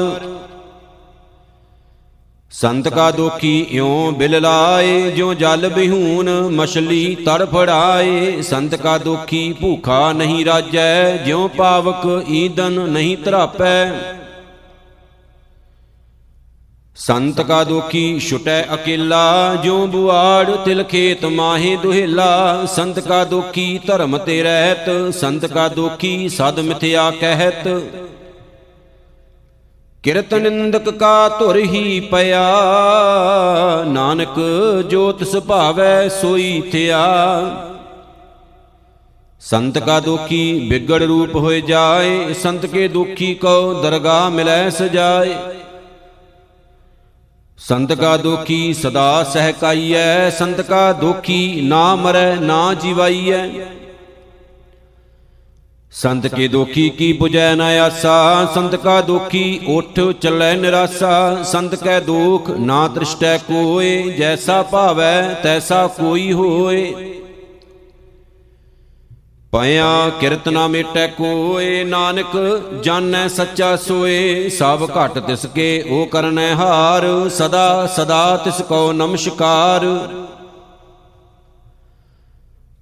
ਸੰਤ 2.54 2.88
ਕਾ 2.88 3.10
ਦੋਖੀ 3.12 3.66
ਇਉ 3.72 4.12
ਬਿਲ 4.12 4.39
ਲਾਏ, 4.41 5.12
ਜਿਉ 5.12 5.34
ਜਲ 5.34 5.68
ਬਿਹੂਨ 5.70 6.30
ਮਛਲੀ 6.51 7.16
ਤੜਫੜਾਏ 7.26 8.41
ਸੰਤ 8.41 8.76
ਕਾ 8.76 8.97
ਦੋਖੀ 8.97 9.54
ਭੂਖਾ 9.62 10.12
ਨਹੀਂ 10.14 10.45
ਰਾਜੈ, 10.45 11.18
ਜਿਉ 11.18 11.47
ਪਾਵਕ 11.47 12.06
ਈਦਨ 12.32 12.80
ਨਹੀਂ 12.89 13.18
ਧਰਾਪੈ। 13.18 13.91
ਸੰਤ 16.97 17.41
ਕਾ 17.41 17.64
ਦੋਖੀ 17.64 18.20
ਛੁਟੈ 18.20 18.62
ਅਕੇਲਾ 18.74 19.56
ਜੋ 19.56 19.86
ਬੁਆੜ 19.88 20.56
ਤਿਲ 20.56 20.84
ਖੇਤ 20.84 21.26
ਮਾਹੇ 21.26 21.76
ਦੁਹੇਲਾ। 21.76 22.66
ਸੰਤ 22.66 22.99
ਕਾ 22.99 23.24
ਦੋਖੀ 23.26 23.80
ਧਰਮ 23.88 24.18
ਤੇ 24.18 24.41
ਰਹਿਤ, 24.43 25.14
ਸੰਤ 25.14 25.45
ਕਾ 25.45 25.68
ਦੋਖੀ 25.70 26.30
ਸਦ 26.30 26.60
ਮਿਥਿਆ 26.60 27.12
ਕਹਿਤ। 27.12 27.68
ਕਿਰਤ 30.04 30.34
ਨਿੰਦਕ 30.34 30.89
ਕਾ 30.89 31.30
ਧੁਰ 31.30 31.58
ਹੀ 31.58 31.99
ਪਿਆ। 31.99 32.41
ਨਾਨਕ 33.88 34.39
ਜੋ 34.89 35.12
ਤਿਸ 35.12 35.36
ਭਾਵੈ 35.36 36.08
ਸੋਈ 36.08 36.62
ਥਿਆ। 36.72 37.06
ਸੰਤ 39.39 39.78
ਕਾ 39.78 39.99
ਦੋਖੀ 39.99 40.68
ਬਿਗੜ 40.70 41.04
ਰੂਪ 41.04 41.36
ਹੋਏ 41.36 41.62
ਜਾਏ। 41.62 42.34
ਸੰਤ 42.34 42.66
ਕੇ 42.66 42.88
ਦੋਖੀ 42.88 43.36
ਕੋ 43.36 43.74
ਦਰਗਾ 43.84 44.30
ਮਿਲੈ 44.30 44.70
ਸਜਾਏ। 44.70 45.36
ਸੰਤ 47.58 47.93
ਕਾ 47.93 48.18
ਦੋਖੀ 48.18 48.74
ਸਦਾ 48.74 49.24
ਸਹਿਕਾਈਐ। 49.24 50.30
ਸੰਤ 50.30 50.62
ਕਾ 50.62 50.91
ਦੋਖੀ 50.93 51.62
ਨਾ 51.64 51.95
ਮਰੈ 51.95 52.36
ਨਾ 52.36 52.74
ਜੀਵਾਈਐ। 52.74 53.47
ਸੰਤ 55.94 56.28
ਕੇ 56.28 56.48
ਦੋਖੀ 56.48 56.89
ਕੀ 56.89 57.18
부ਜੈ 57.22 57.56
ਨ 57.56 57.62
ਆਸਾ? 57.62 58.46
ਸੰਤ 58.54 58.76
ਕਾ 58.76 59.02
ਦੋਖੀ 59.02 59.60
ਉਠ 59.68 60.00
ਚੱਲੈ 60.22 60.54
ਨਿਰਾਸਾ। 60.56 61.44
ਸੰਤ 61.44 61.76
ਕੈ 61.76 62.00
ਦੋਖ 62.00 62.50
ਨਾ 62.50 62.88
ਤ੍ਰਿਸ਼ਟੈ 62.88 63.38
ਕੋਏ, 63.38 64.10
ਜੈਸਾ 64.10 64.62
ਭਾਵੈ 64.64 65.34
ਤੈਸਾ 65.44 65.88
ਕੋਈ 65.88 66.34
ਹੋਏ। 66.34 66.94
ਪਿਆ 69.52 70.10
ਕਿਰਤ 70.20 70.50
ਨਾ 70.50 70.68
ਮੇਟੈ 70.68 71.08
ਕੋਏ, 71.08 71.84
ਨਾਨਕ 71.84 72.62
ਜਾਣੈ 72.84 73.28
ਸੱਚਾ 73.28 73.76
ਸੋਏ। 73.76 74.50
ਸਭ 74.50 74.89
ਘਟ 74.98 75.20
ਤਿਸ 75.20 75.46
ਕੇ 75.46 75.84
ਉਹ 75.89 76.06
ਕਰਨੈ 76.08 76.54
ਹਾਰ, 76.56 77.30
ਸਦਾ 77.30 77.88
ਸਦਾ 77.88 78.38
ਤਿਸ 78.38 78.62
ਕੋ 78.62 78.94
ਨਮਸਕਾਰ। 78.94 79.86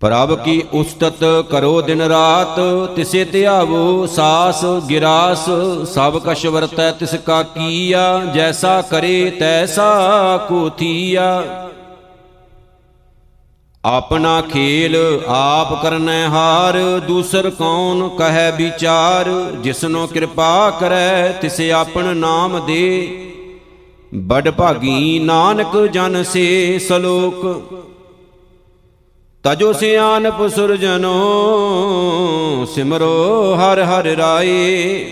ਪ੍ਰਭ 0.02 0.34
ਕੀ 0.44 0.62
ਉਸਤਤ 0.74 1.24
ਕਰੋ 1.50 1.82
ਦਿਨ 1.82 2.02
ਰਾਤ, 2.02 2.60
ਤਿਸੇ 2.96 3.24
ਧਿਆਵੋ 3.26 4.06
ਸਾਸ, 4.06 4.64
ਗਿਰਾਸ, 4.90 5.46
ਸਭ 5.94 6.18
ਕਛ 6.26 6.46
ਵਰਤੈ 6.46 6.92
ਤਿਸ 6.92 7.14
ਕਾ 7.16 7.42
ਕੀਆ, 7.44 8.26
ਜੈਸਾ 8.36 8.82
ਕਰੇ 8.82 9.30
ਤੈਸਾ 9.30 10.38
ਕੋ 10.50 10.70
ਥੀਆ। 10.70 11.44
ਆਪਣਾ 13.84 14.42
ਖੇਲ 14.42 14.98
ਆਪ 15.28 15.82
ਕਰਨੈ 15.84 16.26
ਹਾਰ, 16.28 16.80
ਦੂਸਰ 17.08 17.50
ਕੌਣ 17.50 18.08
ਕਹੈ 18.10 18.50
ਵਿਚਾਰ, 18.52 19.30
ਜਿਸਨੋ 19.64 20.06
ਕਿਰਪਾ 20.08 20.70
ਕਰੈ 20.80 21.32
ਤਿਸੇ 21.32 21.72
ਆਪਣ 21.72 22.16
ਨਾਮ 22.18 22.60
ਦੇ। 22.66 23.18
ਬੜ 24.12 24.50
ਭਾਗੀ 24.50 25.20
ਨਾਨਕ 25.20 25.78
ਜਨ 25.94 26.24
ਸੇ 26.24 26.80
ਸਲੋਕ 26.80 27.46
ਤਜੋ 29.44 29.72
ਸਿਆਨਪ 29.74 30.48
ਸੁਰਜਨੋ 30.48 31.14
ਸਿਮਰੋ 32.66 33.56
ਹਰ 33.56 33.80
ਹਰ 33.84 34.08
ਰਾਏ 34.18 35.06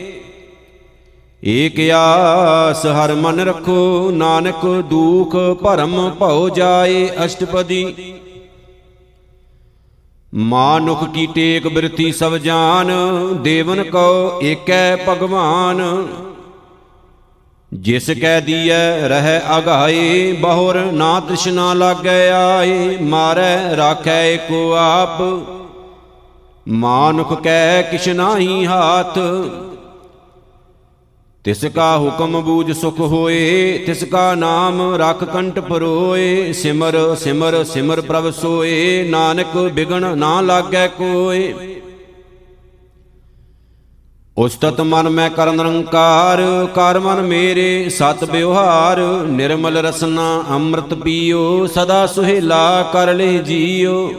ਏਕ 1.43 1.79
ਆਸ 1.95 2.85
ਹਰ 2.85 3.13
ਮਨ 3.15 3.39
ਰਖੋ, 3.39 4.11
ਨਾਨਕ 4.11 4.65
ਦੂਖ 4.89 5.35
ਭਰਮ 5.63 6.09
ਭਉ 6.19 6.49
ਜਾਏ 6.49 7.09
ਅਸ਼ਟਪਦੀ। 7.25 8.13
ਮਾਨੁਖ 10.33 11.03
ਕੀ 11.13 11.25
ਟੇਕ 11.25 11.67
ਬਿਰਤੀ 11.67 12.11
ਸਭ 12.11 12.35
ਜਾਨ, 12.37 12.91
ਦੇਵਨ 13.43 13.83
ਕੋ 13.83 14.39
ਏਕੈ 14.43 14.95
ਭਗਵਾਨ। 15.07 15.81
ਜਿਸ 17.73 18.09
ਕੈ 18.21 18.39
ਦੀਐ, 18.39 19.07
ਰਹਿ 19.07 19.39
ਅਗਾਏ 19.57 20.31
ਬਹੁਰ 20.31 20.77
ਨਾ 20.77 21.19
ਤ੍ਰਿਸ਼ਨਾ 21.19 21.73
ਲਾਗੈ 21.73 22.31
ਆਏ 22.31 22.97
ਮਾਰੈ 22.97 23.75
ਰਾਖੈ 23.77 24.23
ਏਕੋ 24.25 24.73
ਆਪ। 24.73 25.21
ਮਾਨੁਖ 26.67 27.41
ਕੈ 27.41 27.81
ਕਿਛ 27.81 28.07
ਨਾਹੀ 28.07 28.65
ਹਾਥ। 28.65 29.17
ਤਿਸ 31.43 31.65
ਕਾ 31.65 31.97
ਹੁਕਮ 31.97 32.41
ਬੂਝ 32.41 32.71
ਸੁਖ 32.71 32.99
ਹੋਏ, 32.99 33.77
ਤਿਸ 33.85 34.03
ਕਾ 34.03 34.35
ਨਾਮ 34.35 34.95
ਰਖ 34.95 35.23
ਕੰਟ 35.23 35.59
ਪਰੋਏ। 35.59 36.53
ਸਿਮਰ 36.53 37.15
ਸਿਮਰ 37.15 37.63
ਸਿਮਰ 37.63 38.01
ਪ੍ਰਭ 38.01 38.29
ਸੋਏ, 38.29 39.07
ਨਾਨਕ 39.09 39.57
ਬਿਗਣ 39.57 40.17
ਨਾ 40.17 40.41
ਲਾਗੈ 40.41 40.87
ਕੋਏ। 40.87 41.78
ਉਸਤਤ 44.39 44.81
ਮਨ 44.81 45.09
ਮੈਂ 45.09 45.29
ਕਰਨ 45.29 45.55
ਨਿਰੰਕਾਰ, 45.55 46.41
ਕਰ 46.75 46.99
ਮਨ 46.99 47.21
ਮੇਰੇ 47.21 47.89
ਸਤ 47.89 48.23
ਬਿਵਹਾਰ 48.25 48.99
ਨਿਰਮਲ 49.27 49.77
ਰਸਨਾ 49.77 50.43
ਅੰਮ੍ਰਿਤ 50.49 50.93
ਪੀਓ, 50.93 51.65
ਸਦਾ 51.65 52.05
ਸੁਹੇਲਾ 52.07 52.89
ਕਰ 52.93 53.13
ਲੈ 53.13 53.31
ਜੀਓ। 53.37 54.11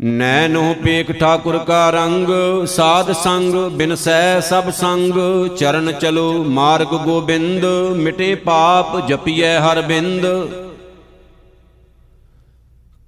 ਨੈਨੋ 0.00 0.74
ਪੇਖ 0.84 1.10
ਠਾਕੁਰ 1.12 1.58
ਕਾ 1.58 1.90
ਰੰਗ, 1.90 2.28
ਸਾਧ 2.66 3.12
ਸੰਗ 3.12 3.54
ਬਿਨਸੈ 3.70 4.40
ਸਭ 4.40 4.70
ਸੰਗ, 4.70 5.14
ਚਰਨ 5.56 5.92
ਚਲੋ 5.92 6.32
ਮਾਰਗ 6.44 6.94
ਗੋਬਿੰਦ, 7.04 7.64
ਮਿਟੇ 7.96 8.34
ਪਾਪ 8.34 9.08
ਜਪੀਐ 9.08 9.58
ਹਰ 9.60 9.80
ਬਿੰਦ। 9.82 10.26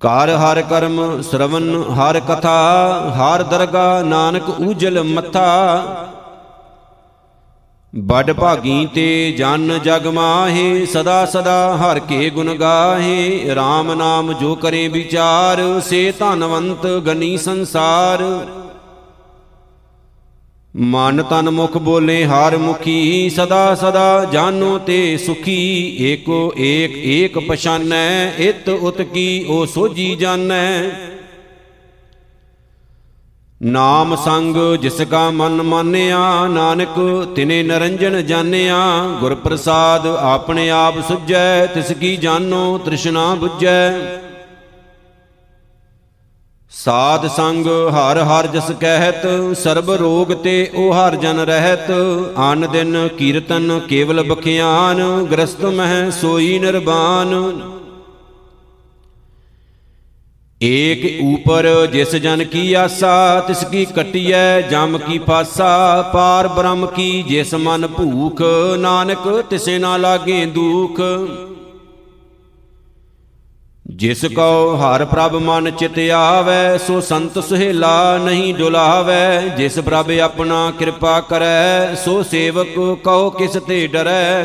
ਕਰ 0.02 0.30
ਹਰ 0.30 0.62
ਕਰਮ, 0.62 1.22
ਸ਼ਰਵਨ 1.22 1.82
ਹਰ 1.82 2.20
ਕਥਾ, 2.20 2.56
ਹਰ 3.16 3.42
ਦਰਗਾ 3.42 4.02
ਨਾਨਕ 4.02 4.48
ਊਜਲ 4.60 5.02
ਮੱਥਾ। 5.02 5.86
ਬੜ 7.94 8.32
ਭਾਗੀ 8.32 8.86
ਤੇ 8.94 9.32
ਜਨ 9.32 9.78
ਜਗ 9.84 10.06
ਮਾਹੇ, 10.06 10.86
ਸਦਾ 10.86 11.26
ਸਦਾ 11.26 11.76
ਹਰ 11.76 11.98
ਕੇ 11.98 12.30
ਗੁਣ 12.30 12.54
ਗਾਹੇ। 12.54 13.50
RAM 13.54 13.94
ਨਾਮ 13.94 14.32
ਜੋ 14.32 14.54
ਕਰੇ 14.54 14.88
ਵਿਚਾਰ, 14.88 15.80
ਸੇ 15.80 16.12
ਧਨਵੰਤ 16.18 16.86
ਗਨੀ 16.86 17.36
ਸੰਸਾਰ। 17.36 18.22
ਮਨ 20.74 21.22
ਤਨ 21.22 21.50
ਮੁਖ 21.50 21.76
ਬੋਲੇ 21.76 22.24
ਹਾਰ 22.26 22.56
ਮੁਖੀ, 22.56 23.30
ਸਦਾ 23.30 23.74
ਸਦਾ 23.74 24.24
ਜਾਨੋ 24.24 24.78
ਤੇ 24.78 25.16
ਸੁਖੀ, 25.16 25.96
ਏਕੋ 26.00 26.52
ਏਕ 26.58 26.96
ਏਕ 26.96 27.38
ਪਛਾਨੈ, 27.38 28.32
ਇਤ 28.38 28.68
ਉਤ 28.68 29.02
ਕੀ 29.02 29.44
ਉਹ 29.48 29.66
ਸੋਜੀ 29.66 30.14
ਜਾਣੈ 30.16 30.90
ਨਾਮ 33.62 34.14
ਸੰਗ 34.16 34.56
ਜਿਸ 34.82 35.00
ਕਾ 35.10 35.28
ਮਨ 35.30 35.62
ਮਾਨਿਆ, 35.62 36.46
ਨਾਨਕ 36.46 36.98
ਤਿਨੇ 37.36 37.62
ਨਰੰਜਨ 37.62 38.20
ਜਾਣਿਆ 38.26 38.80
ਗੁਰ 39.20 39.34
ਪ੍ਰਸਾਦ 39.34 40.06
ਆਪਣੇ 40.06 40.68
ਆਪ 40.70 41.00
ਸੁਝੈ, 41.08 41.66
ਤਿਸ 41.66 41.92
ਕੀ 41.92 42.16
ਜਾਨੋ 42.16 42.78
ਤ੍ਰਿਸ਼ਨਾ 42.78 43.32
부ਜੈ 43.34 44.21
ਸਾਧ 46.74 47.26
ਸੰਗ 47.28 47.66
ਹਰ 47.94 48.18
ਹਰ 48.18 48.46
ਜਸ 48.46 48.70
ਕਹਿਤ, 48.80 49.26
ਸਰਬ 49.58 49.90
ਰੋਗ 49.92 50.32
ਤੇ 50.44 50.70
ਉਹ 50.74 50.92
ਹਰ 50.94 51.16
ਜਨ 51.16 51.40
ਰਹਿਤ। 51.40 51.90
ਆਨ 52.38 52.66
ਦਿਨ 52.72 53.08
ਕੀਰਤਨ 53.08 53.78
ਕੇਵਲ 53.88 54.22
ਬਖਿਆਨ, 54.22 55.02
ਗ੍ਰਸਤ 55.32 55.64
ਮਹਿ 55.66 56.10
ਸੋਈ 56.10 56.58
ਨਿਰਬਾਨ 56.58 57.34
ਏਕ 60.60 61.04
ਊਪਰ 61.22 61.66
ਜਿਸ 61.92 62.14
ਜਨ 62.16 62.44
ਕੀ 62.44 62.72
ਆਸਾ, 62.74 63.40
ਤਿਸ 63.40 63.64
ਕੀ 63.64 63.84
ਕਟਿਐ, 63.86 64.60
ਜਮ 64.62 64.98
ਕੀ 64.98 65.18
ਫਾਸਾ 65.18 66.02
ਪਾਰ 66.12 66.48
ਬ੍ਰਹਮ 66.48 66.86
ਕੀ 66.86 67.22
ਜਿਸ 67.22 67.54
ਮਨ 67.54 67.86
ਭੂਖ, 67.88 68.42
ਨਾਨਕ 68.78 69.28
ਤਿਸੇ 69.50 69.78
ਨਾ 69.78 69.96
ਲਾਗੇ 69.96 70.44
ਦੁਖ। 70.46 71.00
ਜਿਸ 73.96 74.24
ਕਉ 74.24 74.76
ਹਰ 74.76 75.04
ਪ੍ਰਭ 75.04 75.34
ਮਨ 75.34 75.70
ਚਿਤ 75.70 75.98
ਆਵੈ, 76.10 76.76
ਸੋ 76.78 77.00
ਸੰਤ 77.00 77.38
ਸੁਹੇਲਾ 77.38 78.18
ਨਹੀਂ 78.18 78.54
ਡੁਲਾਵੈ। 78.54 79.40
ਜਿਸ 79.56 79.78
ਪ੍ਰਭ 79.78 80.10
ਆਪਣਾ 80.22 80.70
ਕਿਰਪਾ 80.78 81.20
ਕਰੈ, 81.20 81.94
ਸੋ 81.94 82.22
ਸੇਵਕ 82.22 82.78
ਕਉ 83.04 83.30
ਕਿਸ 83.30 83.58
ਤੇ 83.68 83.86
ਡਰੈ। 83.86 84.44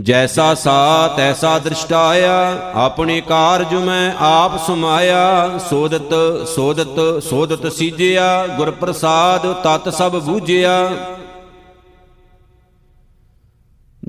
ਜੈਸਾ 0.00 0.54
ਸਾ 0.54 1.08
ਤੈਸਾ 1.16 1.58
ਦ੍ਰਿਸ਼ਟਾਇਆ, 1.58 2.62
ਆਪਣੇ 2.74 3.20
ਕਾਰਜ 3.20 3.74
ਮੈਂ 3.74 4.12
ਆਪ 4.20 4.58
ਸਮਾਇਆ। 4.66 5.58
ਸੋਦਤ 5.70 6.14
ਸੋਦਤ 6.48 7.22
ਸੋਦਤ 7.22 7.72
ਸੀਜਿਆ 7.72 8.46
ਗੁਰ 8.46 8.70
ਪ੍ਰਸਾਦ 8.70 9.52
ਤਤ 9.64 9.92
ਸਭ 9.92 10.16
ਬੂਝਿਆ। 10.16 10.90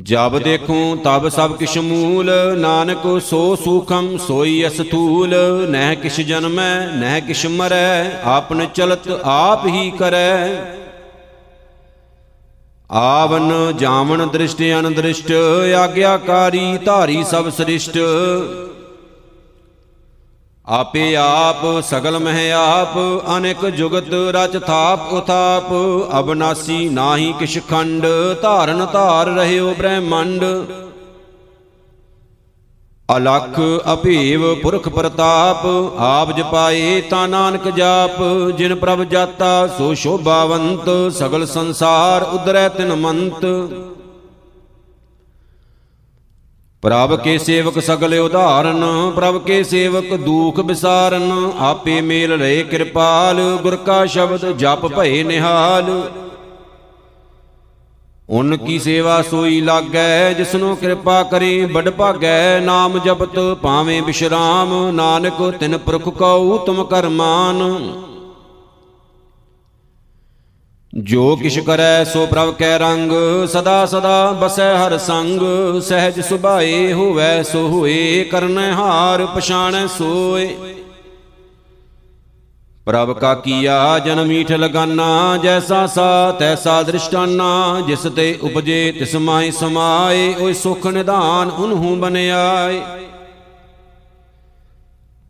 ਜਬ 0.02 0.38
ਦੇਖੂੰ 0.40 0.98
ਤਬ 0.98 1.28
ਸਭ 1.30 1.56
ਕਿਛ 1.56 1.78
ਮੂਲ। 1.78 2.32
ਨਾਨਕ 2.58 3.02
ਸੋ 3.22 3.56
ਸੂਖਮ 3.56 4.18
ਸੋਈ 4.18 4.66
ਅਸਥੂਲ 4.68 5.36
ਨਹਿ 5.70 5.96
ਕਿਛ 5.96 6.20
ਜਨਮੈ, 6.22 6.86
ਨਹਿ 6.96 7.22
ਕਿਛ 7.22 7.46
ਮਰੈ, 7.46 8.22
ਆਪਨ 8.26 8.66
ਚਲਤ 8.66 9.08
ਆਪ 9.24 9.68
ਹੀ 9.68 9.90
ਕਰੈ। 9.92 10.48
ਆਵਨ 12.90 13.52
ਜਾਵਣ 13.78 14.26
ਦ੍ਰਿਸ਼ਟ 14.28 14.62
ਅਨਦ੍ਰਿਸ਼ਟ 14.80 15.32
ਆਗਿਆਕਾਰੀ 15.78 16.78
ਧਾਰੀ 16.78 17.24
ਸਭ 17.24 17.50
ਸ੍ਰਿਸ਼ਟ। 17.50 17.98
ਆਪੇ 20.72 21.16
ਆਪ 21.16 21.66
ਸਗਲ 21.84 22.18
ਮਹਿ 22.20 22.52
ਆਪ, 22.52 22.98
ਅਨੇਕ 23.38 23.66
ਜੁਗਤ 23.70 24.14
ਰਚ 24.34 24.58
ਥਾਪ 24.58 25.12
ਉਥਾਪ। 25.14 25.72
ਅਬਨਾਸੀ 26.20 26.88
ਨਾਹੀ 26.90 27.34
ਕਿਛ 27.40 27.58
ਖੰਡ, 27.70 28.06
ਧਾਰਨ 28.42 28.86
ਧਾਰ 28.94 29.28
ਰਹਿਓ 29.28 29.74
ਬ੍ਰਹਮੰਡ। 29.78 30.44
ਅਲਖ 33.10 33.60
ਅਭੇਵ 33.94 34.44
ਪੁਰਖ 34.56 34.90
ਪ੍ਰਤਾਪ, 34.90 35.66
ਆਪ 36.00 36.32
ਜਪਾਏ 36.32 37.02
ਤਾ 37.02 37.26
ਨਾਨਕ 37.28 37.68
ਜਾਪ। 37.70 38.22
ਜਿਨ 38.58 38.76
ਪ੍ਰਭ 38.76 39.04
ਜਾਤਾ 39.04 39.68
ਸੋ 39.78 39.94
ਸ਼ੋਭਾਵੰਤ, 39.94 40.90
ਸਗਲ 41.14 41.46
ਸੰਸਾਰ 41.46 42.24
ਉਦਰੈ 42.24 42.68
ਤਿਨ 42.70 42.94
ਮੰਤ। 42.96 43.46
ਪ੍ਰਭ 46.84 47.16
ਕੇ 47.16 47.38
ਸੇਵਕ 47.38 47.80
ਸਗਲ 47.80 48.14
ਉਧਾਰਨ, 48.20 48.84
ਪ੍ਰਭ 49.16 49.38
ਕੇ 49.38 49.64
ਸੇਵਕ 49.64 50.14
ਦੂਖ 50.16 50.60
ਵਿਸਾਰਨ 50.60 51.52
ਆਪੇ 51.60 52.00
ਮੇਲ 52.02 52.32
ਰਹੇ 52.40 52.64
ਕਿਰਪਾਲ, 52.64 53.42
ਗੁਰ 53.64 53.76
ਕਾ 53.76 54.06
ਸ਼ਬਦ 54.06 54.46
ਜਪ 54.58 54.86
ਭਏ 54.88 55.24
ਨਿਹਾਲ। 55.24 56.12
ਉਨ 58.30 58.58
ਕੀ 58.58 58.80
ਸੇਵਾ 58.80 59.22
ਸੋਈ 59.22 59.62
ਲਾਗੈ, 59.62 60.34
ਜਿਸਨੂੰ 60.34 60.76
ਕਿਰਪਾ 60.78 61.22
ਕਰੇ 61.24 61.66
ਬੜ 61.66 61.90
ਭਾਗੈ, 61.90 62.60
ਨਾਮ 62.60 63.00
ਜਪਤ 63.00 63.40
ਪਾਵੇਂ 63.62 64.02
ਬਿਸ਼ਰਾਮ, 64.02 64.74
ਨਾਨਕ 64.92 65.50
ਤਿਨ 65.60 65.78
ਪੁਰਖ 65.78 66.10
ਕਉ, 66.10 66.58
ਤੁਮ 66.58 66.84
ਕਰਮਾਨ। 66.84 67.62
ਜੋ 70.94 71.36
ਕਿਛ 71.36 71.60
ਕਰੈ 71.60 72.04
ਸੋ 72.04 72.26
ਪ੍ਰਭ 72.26 72.54
ਕੈ 72.54 72.78
ਰੰਗ, 72.80 73.12
ਸਦਾ 73.48 73.86
ਸਦਾ 73.86 74.32
ਬਸੈ 74.32 74.74
ਹਰ 74.78 74.98
ਸੰਗ, 74.98 75.42
ਸਹਿਜ 75.82 76.20
ਸੁਭਾਏ 76.20 76.94
ਹੋਵੈ 76.94 77.44
ਸੋ 77.44 77.68
ਹੋਏ, 77.68 78.24
ਕਰਨੈ 78.24 78.72
ਹਾਰ 78.72 79.26
ਪਛਾਣੈ 79.26 79.88
ਸੋਏ। 79.88 80.56
ਪ੍ਰਭ 82.86 83.12
ਕਾ 83.20 83.34
ਕੀਆ 83.36 84.00
ਜਨ 84.00 84.24
ਮੀਠ 84.26 84.52
ਲਗਾਨਾ, 84.52 85.38
ਜੈਸਾ 85.38 85.88
ਸਾ 85.88 86.32
ਤੈਸਾ 86.32 86.84
ਦ੍ਰਿਸ਼ਟਾਨਾ, 86.84 87.82
ਜਿਸ 87.88 88.00
ਤੇ 88.00 88.40
ਉਪਜੇ 88.42 88.92
ਤਿਸ 88.92 89.16
ਮਾਈ 89.16 89.52
ਸਮਾਏ, 89.52 90.34
ਓਏ 90.42 90.54
ਸੁਖ 90.54 90.88
ਨਿਧਾਨ, 90.88 91.50
ਉਨਹੂ 91.50 91.96
ਬਨਿਆਏ। 91.96 92.82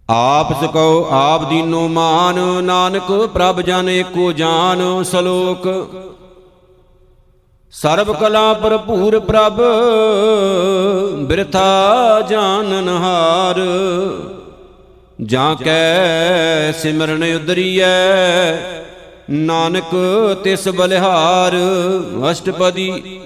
ਆਪ 0.09 0.51
ਸਕਉ 0.61 1.05
ਆਪ 1.11 1.49
ਦੀਨੋ 1.49 1.87
ਮਾਨ, 1.87 2.39
ਨਾਨਕ 2.63 3.11
ਪ੍ਰਭ 3.33 3.61
ਜਨ 3.61 3.89
ਏਕੋ 3.89 4.31
ਜਾਨ, 4.31 4.81
ਸਲੋਕ। 5.03 5.67
ਸਰਬ 7.73 8.11
ਕਲਾ 8.19 8.53
ਭਰਪੂਰ 8.53 9.19
ਪ੍ਰਭ, 9.19 9.61
ਬਿਰਥਾ 11.27 12.21
ਜਾਣਨ 12.29 12.89
ਹਾਰ 12.97 13.59
ਜਾਂ 15.21 15.55
ਕੈ 15.55 16.71
ਸਿਮਰਨ 16.71 17.23
ਉਦਰੀਐ 17.35 17.85
ਨਾਨਕ 19.29 19.95
ਤਿਸ 20.43 20.67
ਬਲਿਹਾਰ। 20.67 21.55
ਅਸ਼ਟਪਦੀ 22.31 23.19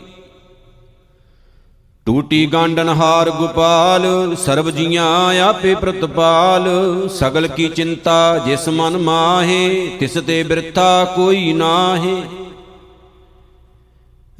ਟੂਟੀ 2.07 2.45
ਗਾਂਡਨ 2.45 2.89
ਹਾਰ 2.89 3.29
ਗੋਪਾਲ, 3.29 4.35
ਸਰਬ 4.35 4.69
ਜੀਆਂ 4.69 5.39
ਆਪੇ 5.43 5.75
ਪ੍ਰਤਪਾਲ। 5.75 6.67
ਸਗਲ 7.09 7.47
ਕੀ 7.47 7.67
ਚਿੰਤਾ 7.67 8.37
ਜਿਸ 8.37 8.67
ਮਨ 8.69 8.97
ਮਾਹੇ, 8.97 9.87
ਤਿਸ 9.99 10.13
ਤੇ 10.27 10.43
ਬਿਰਥਾ 10.43 11.13
ਕੋਈ 11.15 11.53
ਨਾਹੀ। 11.53 12.23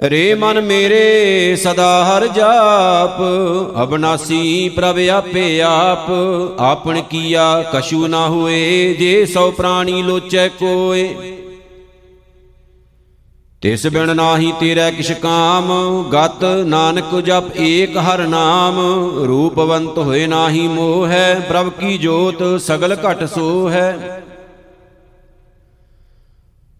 ਰੇ 0.01 0.33
ਮਨ 0.33 0.61
ਮੇਰੇ 0.61 1.55
ਸਦਾ 1.55 2.05
ਹਰ 2.05 2.27
ਜਾਪ, 2.27 3.21
ਅਬਨਾਸੀ 3.83 4.69
ਪ੍ਰਭ 4.69 4.99
ਆਪੇ 5.09 5.61
ਆਪ। 5.61 6.11
ਆਪਣ 6.59 7.01
ਕੀਆ 7.01 7.63
ਕਛੂ 7.73 8.07
ਨਾ 8.07 8.27
ਹੋਏ, 8.27 8.93
ਜੇ 8.93 9.25
ਸੋ 9.25 9.51
ਪ੍ਰਾਣੀ 9.51 10.01
ਲੋਚੈ 10.01 10.47
ਕੋਏ। 10.47 11.15
ਤਿਸ 13.61 13.85
ਬਿਨ 13.87 14.15
ਨਾਹੀ 14.15 14.53
ਤੇਰਾ 14.59 14.89
ਕਿਛ 14.91 15.11
ਕਾਮ, 15.11 15.69
ਗਤ 16.13 16.43
ਨਾਨਕ 16.65 17.15
ਜਪ 17.19 17.43
ਏਕ 17.57 17.97
ਹਰ 17.97 18.27
ਨਾਮ। 18.27 18.79
ਰੂਪਵੰਤ 19.27 19.97
ਹੋਏ 19.97 20.27
ਨਾਹੀ 20.27 20.67
ਮੋਹ 20.67 21.07
ਹੈ, 21.07 21.39
ਪ੍ਰਭ 21.49 21.69
ਕੀ 21.69 21.97
ਜੋਤ 21.97 22.43
ਸਗਲ 22.61 22.95
ਘਟ 22.95 23.23
ਸੋ 23.23 23.69
ਹੈ। 23.69 24.21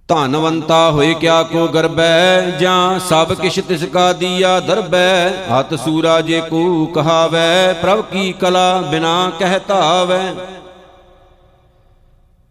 ਧਨਵੰਤਾ 0.07 0.91
ਹੋਏ 0.91 1.13
ਕਿਆ 1.13 1.43
ਕੋ 1.43 1.67
ਗਰਬੈ, 1.67 2.41
ਜਾਂ 2.59 2.99
ਸਭ 2.99 3.33
ਕਿਛ 3.33 3.59
ਤਿਸ 3.59 3.83
ਕਾ 3.83 4.13
ਦੀਆ 4.13 4.59
ਦਰਬੈ। 4.59 5.29
ਹਤ 5.51 5.73
ਸੂਰਾ 5.75 6.21
ਜੇ 6.21 6.41
ਕੋ 6.41 6.85
ਕਹਾਵੈ, 6.85 7.73
ਪ੍ਰਭ 7.73 8.01
ਕੀ 8.01 8.31
ਕਲਾ 8.31 8.81
ਬਿਨਾ 8.81 9.31
ਕਹਿ 9.39 9.59
ਧਾਵੈ। 9.67 10.35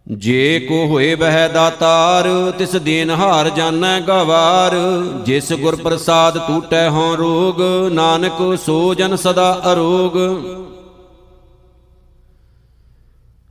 ਜੇ 0.07 0.59
ਕੋ 0.59 0.85
ਹੋਏ 0.85 1.15
ਬਹਿ 1.15 1.49
ਦਾਤਾਰ, 1.49 2.27
ਤਿਸ 2.57 2.75
ਦੇਨ 2.75 3.11
ਹਾਰ 3.11 3.49
ਜਾਣੈ 3.49 3.99
ਗਵਾਰ। 3.99 4.75
ਜਿਸ 5.25 5.53
ਗੁਰ 5.53 5.75
ਪ੍ਰਸਾਦ 5.75 6.37
ਟੂਟੈ 6.37 6.89
ਹੋਂ 6.89 7.17
ਰੋਗ, 7.17 7.61
ਨਾਨਕ 7.91 8.59
ਸੋ 8.65 8.93
ਜਨ 8.93 9.15
ਸਦਾ 9.15 9.61
ਅਰੋਗ। 9.71 10.11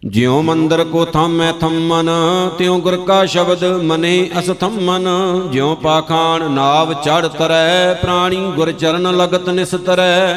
ਜਿਉ 0.05 0.43
ਮੰਦਰ 0.43 0.85
ਕੋ 0.85 1.05
ਥਾਮੈ 1.05 1.53
ਥੰਮਨ, 1.53 2.11
ਤਿਉ 2.59 2.79
ਗੁਰ 2.79 2.97
ਕਾ 2.97 3.27
ਸ਼ਬਦ 3.27 3.65
ਮਨੇ 3.65 4.31
ਅਸਥੰਮਨ 4.39 5.09
ਜਿਉ 5.53 5.75
ਪਾਖਾਨ 5.75 6.51
ਨਾਵ 6.51 6.93
ਚੜ 6.93 7.27
ਤਰੈ, 7.29 7.95
ਪ੍ਰਾਣੀ 7.95 8.53
ਗੁਰ 8.57 8.73
ਚਰਨ 8.73 9.17
ਲਗਤ 9.17 9.49
ਨਿਸਤਰੈ। 9.49 10.37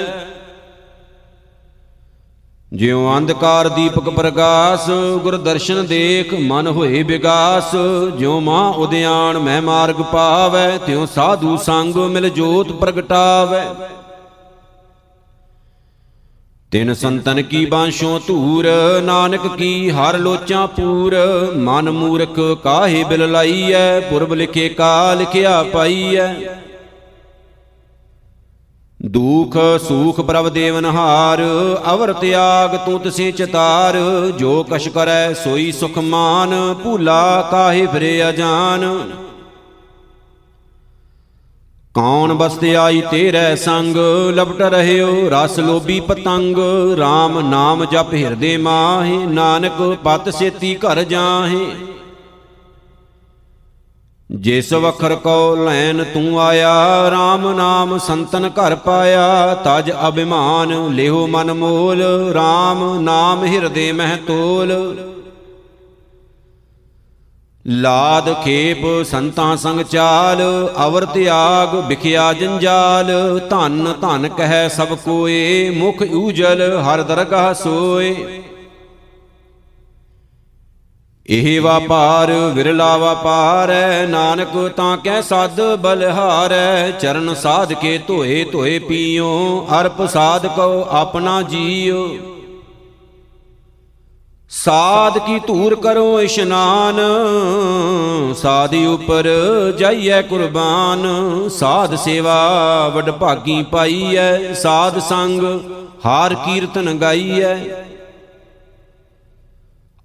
ਜਿਉ 2.73 3.17
ਅੰਧਕਾਰ 3.17 3.67
ਦੀਪਕ 3.69 4.09
ਪ੍ਰਗਾਸ 4.09 4.89
ਗੁਰ 5.23 5.35
ਦਰਸ਼ਨ 5.37 5.85
ਦੇਖ 5.85 6.33
ਮਨ 6.33 6.67
ਹੋਏ 6.67 7.03
ਵਿਗਾਸ 7.03 7.75
ਜਿਉ 8.17 8.39
ਮਾਂ 8.39 8.73
ਉਦਿਆਣ 8.73 9.37
ਮੈਂ 9.39 9.61
ਮਾਰਗ 9.61 10.01
ਪਾਵੈ, 10.01 10.77
ਤਿਉ 10.77 11.05
ਸਾਧੂ 11.05 11.55
ਸੰਗ 11.57 11.95
ਮਿਲ 11.95 12.29
ਜੋਤ 12.29 12.71
ਪ੍ਰਗਟਾਵੈ। 12.71 13.63
ਤਿਨ 16.71 16.93
ਸੰਤਨ 16.93 17.41
ਕੀ 17.41 17.65
ਬਾਂਸ਼ੋਂ 17.65 18.19
ਧੂਰ, 18.27 18.65
ਨਾਨਕ 19.03 19.47
ਕੀ 19.47 19.89
ਹਰ 19.89 20.17
ਲੋਚਾਂ 20.17 20.67
ਪੂਰ। 20.67 21.15
ਮਨ 21.57 21.89
ਮੂਰਖ 21.91 22.39
ਕਾਹੇ 22.63 23.03
ਬਿਲ 23.03 23.31
ਲਾਈਐ, 23.31 23.99
ਪੁਰਬ 23.99 24.33
ਲਿਖੇ 24.33 24.69
ਕਾ 24.69 25.13
ਲਿਖਿਆ 25.13 25.63
ਪਾਈਐ। 25.63 26.27
ਦੁਖ 29.05 29.57
ਸੂਖ 29.87 30.19
ਪ੍ਰਭ 30.21 30.49
ਦੇਵਨ 30.49 30.85
ਹਾਰ, 30.85 31.41
ਅਵਰ 31.93 32.13
ਤਿਆਗ 32.13 32.75
ਤੂੰ 32.75 32.99
ਤਸੇ 32.99 33.31
ਚਤਾਰ, 33.31 33.97
ਜੋ 34.39 34.63
ਕਛ 34.63 34.87
ਕਰੈ 34.87 35.33
ਸੋਈ 35.33 35.71
ਸੁਖ 35.71 35.97
ਮਾਨ, 35.97 36.75
ਭੂਲਾ 36.83 37.41
ਕਾਹੇ 37.51 37.85
ਫਿਰੇ 37.85 38.29
ਅਜਾਨ। 38.29 39.11
ਕੌਣ 41.93 42.33
ਬਸਤੇ 42.33 42.75
ਆਈ 42.75 43.01
ਤੇਰੇ 43.11 43.55
ਸੰਗ, 43.55 43.97
ਲਪਟ 44.33 44.61
ਰਹਿਓ 44.61 45.29
ਰਸ 45.29 45.59
ਲੋਭੀ 45.59 45.99
ਪਤੰਗ 45.99 46.57
RAM 46.99 47.41
ਨਾਮ 47.41 47.85
ਜਪ 47.85 48.13
ਹਿਰਦੇ 48.13 48.57
ਮਾਹੇ, 48.57 49.17
ਨਾਨਕ 49.25 49.81
ਪਤ 50.03 50.29
ਸੇਤੀ 50.29 50.75
ਘਰ 50.75 51.03
ਜਾਹੇ। 51.03 51.65
ਜਿਸ 54.31 54.73
ਵਖਰ 54.73 55.15
ਕੋ 55.15 55.55
ਲੈਨ 55.55 56.03
ਤੂੰ 56.03 56.41
ਆਇਆ 56.41 56.73
RAM 57.09 57.55
ਨਾਮ 57.55 57.97
ਸੰਤਨ 57.97 58.49
ਘਰ 58.49 58.75
ਪਾਇਆ, 58.75 59.55
ਤਜ 59.55 59.91
ਅਭਿਮਾਨ 60.07 60.93
ਲਿਹੋ 60.93 61.27
ਮਨ 61.27 61.53
ਮੋਲ 61.53 62.01
RAM 62.31 63.01
ਨਾਮ 63.01 63.45
ਹਿਰਦੇ 63.45 63.91
ਮਹਿ 63.91 64.17
ਤੋਲ। 64.17 64.73
ਲਾਦ 67.67 68.33
ਖੇਪ 68.43 69.03
ਸੰਤਾਂ 69.03 69.57
ਸੰਗ 69.57 69.81
ਚਾਲ, 69.81 70.41
ਅਵਰ 70.87 71.05
ਤਿਆਗ 71.05 71.75
ਵਿਖਿਆ 71.87 72.33
ਜੰਜਾਲ। 72.33 73.39
ਧਨ 73.49 73.93
ਧਨ 74.01 74.27
ਕਹਿ 74.27 74.69
ਸਭ 74.69 74.97
ਕੋਏ, 75.05 75.69
ਮੁਖ 75.69 76.03
ਊਜਲ 76.13 76.81
ਹਰ 76.81 77.03
ਦਰਗਾਹ 77.03 77.53
ਸੋਏ। 77.53 78.43
ਇਹ 81.29 81.61
ਵਾਪਾਰ, 81.61 82.31
ਵਿਰਲਾ 82.31 82.97
ਵਾਪਾਰੈ 82.97 84.05
ਨਾਨਕ 84.07 84.73
ਤਾਂ 84.77 84.97
ਕਹਿ, 84.97 85.21
ਸਦ 85.21 85.75
ਬਲਹਾਰੈ 85.75 86.91
ਚਰਨ 86.91 87.33
ਸਾਧ 87.33 87.73
ਕੇ 87.73 87.97
ਧੋਏ 87.97 88.43
ਧੋਏ 88.43 88.79
ਪੀਓ। 88.79 89.67
ਅਰਪ 89.81 90.05
ਸਾਧ 90.05 90.47
ਕੋ 90.47 90.87
ਆਪਣਾ 90.89 91.41
ਜੀਓ। 91.41 92.09
ਸਾਧ 94.49 95.17
ਕੀ 95.17 95.39
ਧੂਰ 95.39 95.75
ਕਰੋ 95.75 96.21
ਇਸ਼ਨਾਨ। 96.21 96.95
ਸਾਧੀ 98.33 98.85
ਉਪਰ 98.85 99.27
ਜਾਈਐ 99.79 100.21
ਕੁਰਬਾਨ। 100.21 101.07
ਸਾਧ 101.49 101.95
ਸੇਵਾ 101.95 102.91
ਵਡ 102.95 103.11
ਭਾਗੀ 103.11 103.63
ਪਾਈਐ। 103.63 104.53
ਸਾਧ 104.53 104.99
ਸੰਗ 104.99 105.59
ਹਾਰ 106.05 106.33
ਕੀਰਤਨ 106.33 106.97
ਗਾਈਐ। 106.97 107.86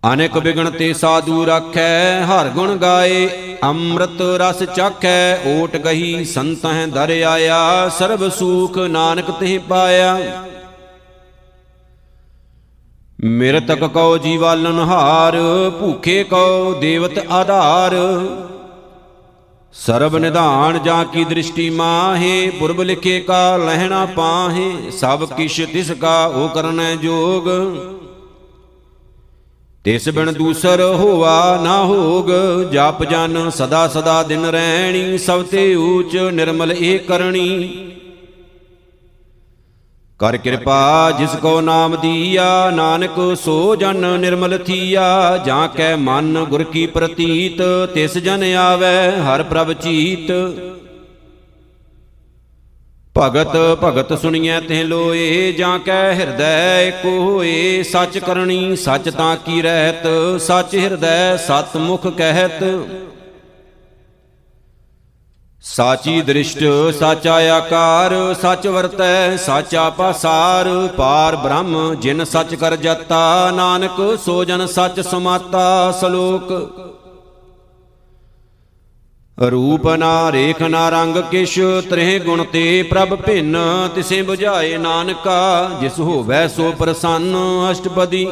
ਅਨੇਕ 0.03 0.39
ਬਿਗਣ 0.39 0.71
ਤੇ 0.71 0.93
ਸਾਧੂ 0.93 1.45
ਰੱਖੈ, 1.45 2.23
ਹਰ 2.27 2.49
ਗੁਣ 2.49 2.77
ਗਾਏ, 2.77 3.29
ਅੰਮ੍ਰਿਤ 3.65 4.23
ਰਸ 4.41 4.63
ਚਾਖੈ 4.77 5.39
ਓਟ 5.49 5.77
ਗਹੀ 5.77 6.25
ਸੰਤਹਿ 6.25 6.87
ਦਰ 6.87 7.11
ਆਇਆ 7.27 7.89
ਸਰਬ 7.89 8.29
ਸੂਖ 8.29 8.79
ਨਾਨਕ 8.79 9.31
ਤੇ 9.31 9.59
ਪਾਇਆ। 9.69 10.17
ਮਿਰਤਕ 13.21 13.85
ਕਉ 13.85 14.19
ਜੀਵਾਲਨ 14.19 14.79
ਹਾਰ, 14.81 15.39
ਭੂਖੇ 15.81 16.23
ਕਉ 16.25 16.75
ਦੇਵਤ 16.81 17.19
ਆਧਾਰ। 17.31 17.95
ਸਰਬ 19.75 20.17
ਨਿਧਾਨ 20.17 20.83
ਜਾਂ 20.83 21.05
ਕੀ 21.05 21.25
ਦ੍ਰਿਸ਼ਟੀ 21.25 21.71
ਮਾਹੇ, 21.71 22.51
ਪੁਰਬ 22.51 22.83
ਲਿਖੇ 22.83 23.21
ਕਾ 23.21 23.57
ਲਹਿਣਾ 23.57 24.05
ਪਾਹੇ, 24.07 24.91
ਸਭ 24.91 25.25
ਕਿਛ 25.37 25.61
ਤਿਸ 25.73 25.93
ਕਾ 25.93 26.25
ਉਹ 26.27 26.49
ਕਰਨੈ 26.49 26.95
ਜੋਗ। 26.97 27.49
ਤਿਸ 29.85 30.09
ਬਿਨ 30.09 30.33
ਦੂਸਰ 30.33 30.81
ਹੋਵਾ 30.81 31.61
ਨਾ 31.63 31.77
ਹੋਗ, 31.85 32.31
ਜਪ 32.73 33.03
ਜਨ 33.05 33.51
ਸਦਾ 33.51 33.89
ਸਦਾ 33.89 34.23
ਦਿਨ 34.23 34.45
ਰਹਿਣੀ, 34.47 35.19
ਸਭ 35.19 35.43
ਤੇ 35.43 35.75
ਊਚ 35.75 36.17
ਨਿਰਮਲ 36.33 36.73
ਏ 36.73 36.99
ਕਰਨੀ 36.99 37.69
ਕਰ 40.19 40.37
ਕਿਰਪਾ 40.37 41.11
ਜਿਸ 41.11 41.31
ਕੋ 41.31 41.61
ਨਾਮ 41.61 41.97
ਦੀਆ, 41.97 42.71
ਨਾਨਕ 42.71 43.37
ਸੋ 43.37 43.77
ਜਨ 43.77 44.07
ਨਿਰਮਲ 44.21 44.59
ਥੀਆ, 44.59 45.37
ਜਾਂ 45.47 45.69
ਕੈ 45.69 45.97
ਮਨ 45.97 46.45
ਗੁਰ 46.45 46.63
ਕੀ 46.65 46.87
ਪ੍ਰਤੀਤ, 46.87 47.63
ਤਿਸ 47.95 48.19
ਜਨ 48.19 48.45
ਆਵੈ 48.55 49.11
ਹਰ 49.23 49.43
ਪ੍ਰਭ 49.43 49.73
ਚੀਤ। 49.73 50.31
ਭਗਤ 53.17 53.57
ਭਗਤ 53.83 54.13
ਸੁਣੀਐ 54.19 54.61
ਤੇ 54.61 54.83
ਲੋਏ, 54.85 55.53
ਜਾਂ 55.53 55.79
ਕੈ 55.79 56.13
ਹਿਰਦੈ 56.15 56.81
ਏਕ 56.83 57.05
ਹੋਏ, 57.05 57.83
ਸੱਚ 57.83 58.19
ਕਰਨੀ 58.19 58.77
ਸੱਚ 58.77 59.09
ਤਾਂ 59.09 59.35
ਕੀ 59.37 59.63
ਰਹਿਤ, 59.63 60.07
ਸੱਚ 60.41 60.75
ਹਿਰਦੈ 60.75 61.37
ਸਤ 61.37 61.77
ਮੁਖ 61.77 62.07
ਕਹਿਤ। 62.07 62.63
ਸਾਚੀ 65.65 66.21
ਦ੍ਰਿਸ਼ਟ 66.23 66.65
ਸਾਚਾ 66.99 67.35
ਆਕਾਰ, 67.57 68.13
ਸੱਚ 68.43 68.67
ਵਰਤੈ 68.67 69.37
ਸਾਚਾ 69.37 69.89
ਪਾਸਾਰ, 69.91 70.69
ਪਾਰ 70.97 71.37
ਬ੍ਰਹਮ 71.37 71.95
ਜਿਨ 71.95 72.25
ਸੱਚ 72.25 72.55
ਕਰ 72.55 72.77
ਜਤਾ, 72.77 73.51
ਨਾਨਕ 73.51 74.01
ਸੋ 74.25 74.45
ਜਨ 74.45 74.67
ਸੱਚ 74.67 75.01
ਸਮਾਤਾ, 75.01 75.93
ਸ਼ਲੋਕ। 76.01 76.53
ਰੂਪ 79.51 79.89
ਨਾ 79.89 80.33
ਰੇਖ 80.33 80.63
ਨਾ 80.63 80.89
ਰੰਗ 80.89 81.17
ਕਿਛ, 81.31 81.59
ਤ੍ਰਿਹ 81.91 82.21
ਗੁਣ 82.21 82.45
ਤੇ 82.45 82.83
ਪ੍ਰਭ 82.83 83.15
ਭਿੰਨ, 83.17 83.57
ਤਿਸੇ 83.95 84.23
부ਝਾਏ 84.23 84.77
ਨਾਨਕਾ, 84.79 85.71
ਜਿਸ 85.81 85.99
ਹੋਵੈ 85.99 86.47
ਸੋ 86.49 86.73
ਪ੍ਰਸੰਨ 86.73 87.37
ਅਸ਼ਟਪਦੀ। 87.71 88.27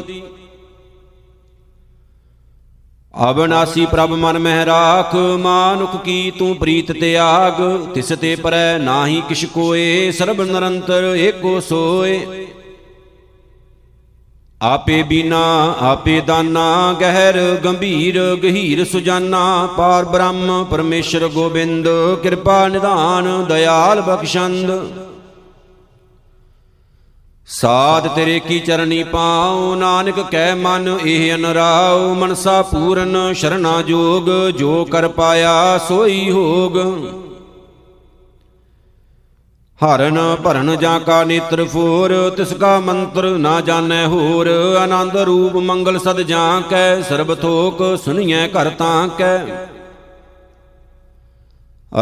ਅਬਨਾਸੀ 3.14 3.86
ਪ੍ਰਭ 3.86 4.10
ਮਨ 4.10 4.38
ਮਹਿ 4.38 4.64
ਰਾਖ, 4.66 5.14
ਮਾਨੁਖ 5.40 5.96
ਕੀ 6.04 6.30
ਤੂੰ 6.30 6.54
ਪ੍ਰੀਤ 6.56 6.92
ਤਿਆਗ 6.92 7.60
ਤਿਸ 7.94 8.12
ਤੇ 8.20 8.34
ਪਰੈ 8.36 8.78
ਨਾਹੀ 8.78 9.22
ਕਿਛ 9.28 9.44
ਕੋਏ, 9.44 10.10
ਸਰਬ 10.10 10.42
ਨਿਰੰਤਰ 10.42 11.14
ਏਕੋ 11.16 11.60
ਸੋਏ। 11.60 12.46
ਆਪੇ 14.60 15.02
ਬੀਨਾ, 15.02 15.74
ਆਪੇ 15.80 16.20
ਦਾਨਾ, 16.20 16.92
ਗਹਿਰ, 17.00 17.36
ਗੰਭੀਰ, 17.64 18.18
ਗਹੀਰ 18.42 18.84
ਸੁਜਾਨਾ, 18.84 19.68
ਪਾਰ 19.76 20.04
ਬ੍ਰਹਮ, 20.04 20.64
ਪਰਮੇਸ਼ਰ 20.64 21.28
ਗੋਬਿੰਦ, 21.28 21.88
ਕਿਰਪਾ, 22.22 22.68
ਨਿਧਾਨ, 22.68 23.44
ਦਇਆਲ 23.48 24.00
ਬਖਸ਼ੰਦ। 24.00 24.72
ਸਾਧ 27.46 28.06
ਤੇਰੇ 28.06 28.38
ਕੀ 28.38 28.58
ਚਰਣੀ 28.58 29.02
ਪਾਉ, 29.04 29.74
ਨਾਨਕ 29.74 30.20
ਕਹਿ 30.30 30.54
ਮਨ 30.54 30.98
ਇਹ 31.04 31.34
ਅਨਰਾਉ, 31.34 32.14
ਮਨਸਾ 32.14 32.60
ਪੂਰਨ, 32.62 33.32
ਸ਼ਰਣਾ 33.32 33.82
ਜੋਗ, 33.82 34.28
ਜੋ 34.50 34.84
ਕਰ 34.84 35.08
ਪਾਇਆ 35.08 35.78
ਸੋਈ 35.88 36.30
ਹੋਗ। 36.30 36.78
ਹਰਨ 39.80 40.18
ਭਰਨ 40.44 40.76
ਜਾਂ 40.76 40.98
ਕਾ 41.00 41.22
ਨੇਤਰ 41.24 41.64
ਫੂਰ, 41.64 42.12
ਤਿਸ 42.36 42.52
ਕਾ 42.52 42.78
ਮੰਤਰ 42.80 43.28
ਨਾ 43.38 43.60
ਜਾਣੈ 43.60 44.04
ਹੋਰ। 44.06 44.48
ਆਨੰਦ 44.80 45.16
ਰੂਪ 45.16 45.56
ਮੰਗਲ 45.56 45.98
ਸਦ 45.98 46.20
ਜਾਂ 46.20 46.60
ਕੈ, 46.60 47.00
ਸਰਬ 47.00 47.34
ਥੋਕ 47.34 47.82
ਸੁਣੀਐ 48.04 48.46
ਘਰ 48.48 48.70
ਤਾਂ 48.70 49.08
ਕੈ। 49.18 49.36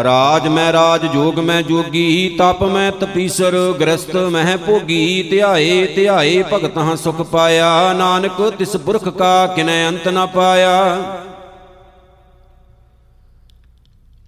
ਰਾਜ 0.04 0.48
ਮੈਂ 0.48 0.72
ਰਾਜ, 0.72 1.06
ਜੋਗ 1.06 1.38
ਮੈਂ 1.38 1.62
ਜੋਗੀ, 1.62 2.36
ਤਪ 2.38 2.62
ਮੈਂ 2.64 2.90
ਤਪੀਸਰ, 2.92 3.54
ਗ੍ਰਸਤ 3.80 4.16
ਮਹਿ 4.16 4.56
ਭੋਗੀ। 4.56 5.22
ਧਿਆਏ 5.30 5.86
ਧਿਆਏ 5.94 6.42
ਭਗਤਾਂ 6.52 6.96
ਸੁਖ 6.96 7.22
ਪਾਇਆ, 7.22 7.92
ਨਾਨਕ 7.92 8.48
ਤਿਸ 8.58 8.76
ਪੁਰਖ 8.76 9.08
ਕਾ 9.08 9.46
ਕਿਨੈ 9.46 9.86
ਅੰਤ 9.88 10.08
ਨ 10.08 10.26
ਪਾਇਆ। 10.26 10.96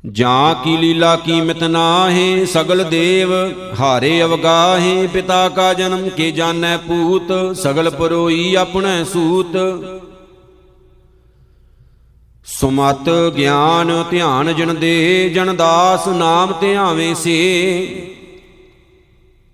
ਜਾਂ 0.06 0.54
ਕੀ 0.64 0.76
ਲੀਲਾ 0.76 1.16
ਕੀਮਤ 1.16 1.62
ਨਾਹੀ, 1.62 2.46
ਸਗਲ 2.46 2.84
ਦੇਵ 2.84 3.32
ਹਾਰੇ 3.80 4.22
ਅਵਗਾਹੇ, 4.22 5.06
ਪਿਤਾ 5.06 5.48
ਕਾ 5.48 5.74
ਜਨਮ 5.74 6.08
ਕੇ 6.08 6.30
ਜਾਣੈ 6.30 6.76
ਪੂਤ, 6.76 7.56
ਸਗਲ 7.56 7.90
ਪਰੋਈ 7.90 8.54
ਆਪਣੇ 8.54 9.04
ਸੂਤ। 9.04 9.56
ਸੁਮਤ 12.44 13.10
ਗਿਆਨ 13.36 14.04
ਧਿਆਨ 14.10 14.54
ਜਨ 14.54 14.74
ਦੇ, 14.74 15.28
ਜਨ 15.28 15.56
ਦਾਸ 15.56 16.08
ਨਾਮ 16.08 16.54
ਧਿਆਵੇਂ 16.60 17.14
ਸੇ। 17.14 18.06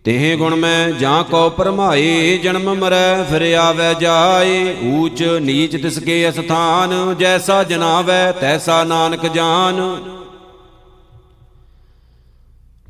ਤੇਹ 0.05 0.37
ਗੁਣ 0.37 0.55
ਮੈਂ 0.55 0.91
ਜਾਂ 0.91 1.25
ਕੋ 1.25 1.51
ਪਰਮਾਏ 1.51 2.39
ਜਨਮ 2.39 2.75
ਮਰੈ 2.75 3.23
ਫਿਰ 3.23 3.55
ਆਵੈ 3.55 3.95
ਜਾਏ। 3.95 4.77
ਊਚ 4.85 5.23
ਨੀਚ 5.23 5.83
ਤਿਸ 5.83 5.99
ਕੇ 5.99 6.29
ਅਸਥਾਨ, 6.29 7.15
ਜੈਸਾ 7.19 7.63
ਜਨਾਵੈ, 7.63 8.33
ਤੈਸਾ 8.33 8.85
ਨਾਨਕ 8.85 9.27
ਜਾਨ। 9.27 10.03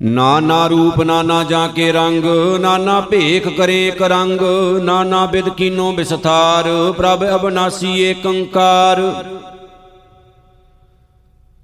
ਨਾਨਾ 0.02 0.66
ਰੂਪ 0.66 1.00
ਨਾਨਾ 1.02 1.42
ਜਾਂ 1.44 1.68
ਕੇ 1.68 1.90
ਰੰਗ 1.92 2.24
ਨਾਨਾ 2.60 3.00
ਭੇਖ 3.00 3.48
ਕਰੇ 3.48 3.90
ਕਰੰਗ 3.90 4.40
ਨਾਨਾ 4.82 5.24
ਬਿਦ 5.26 5.48
ਕੀਨੋ 5.48 5.92
ਬਿਸਥਾਰ, 5.92 6.92
ਪ੍ਰਭ 6.92 7.24
ਅਬਨਾਸੀ 7.34 8.00
ਏਕੰਕਾਰ। 8.00 9.00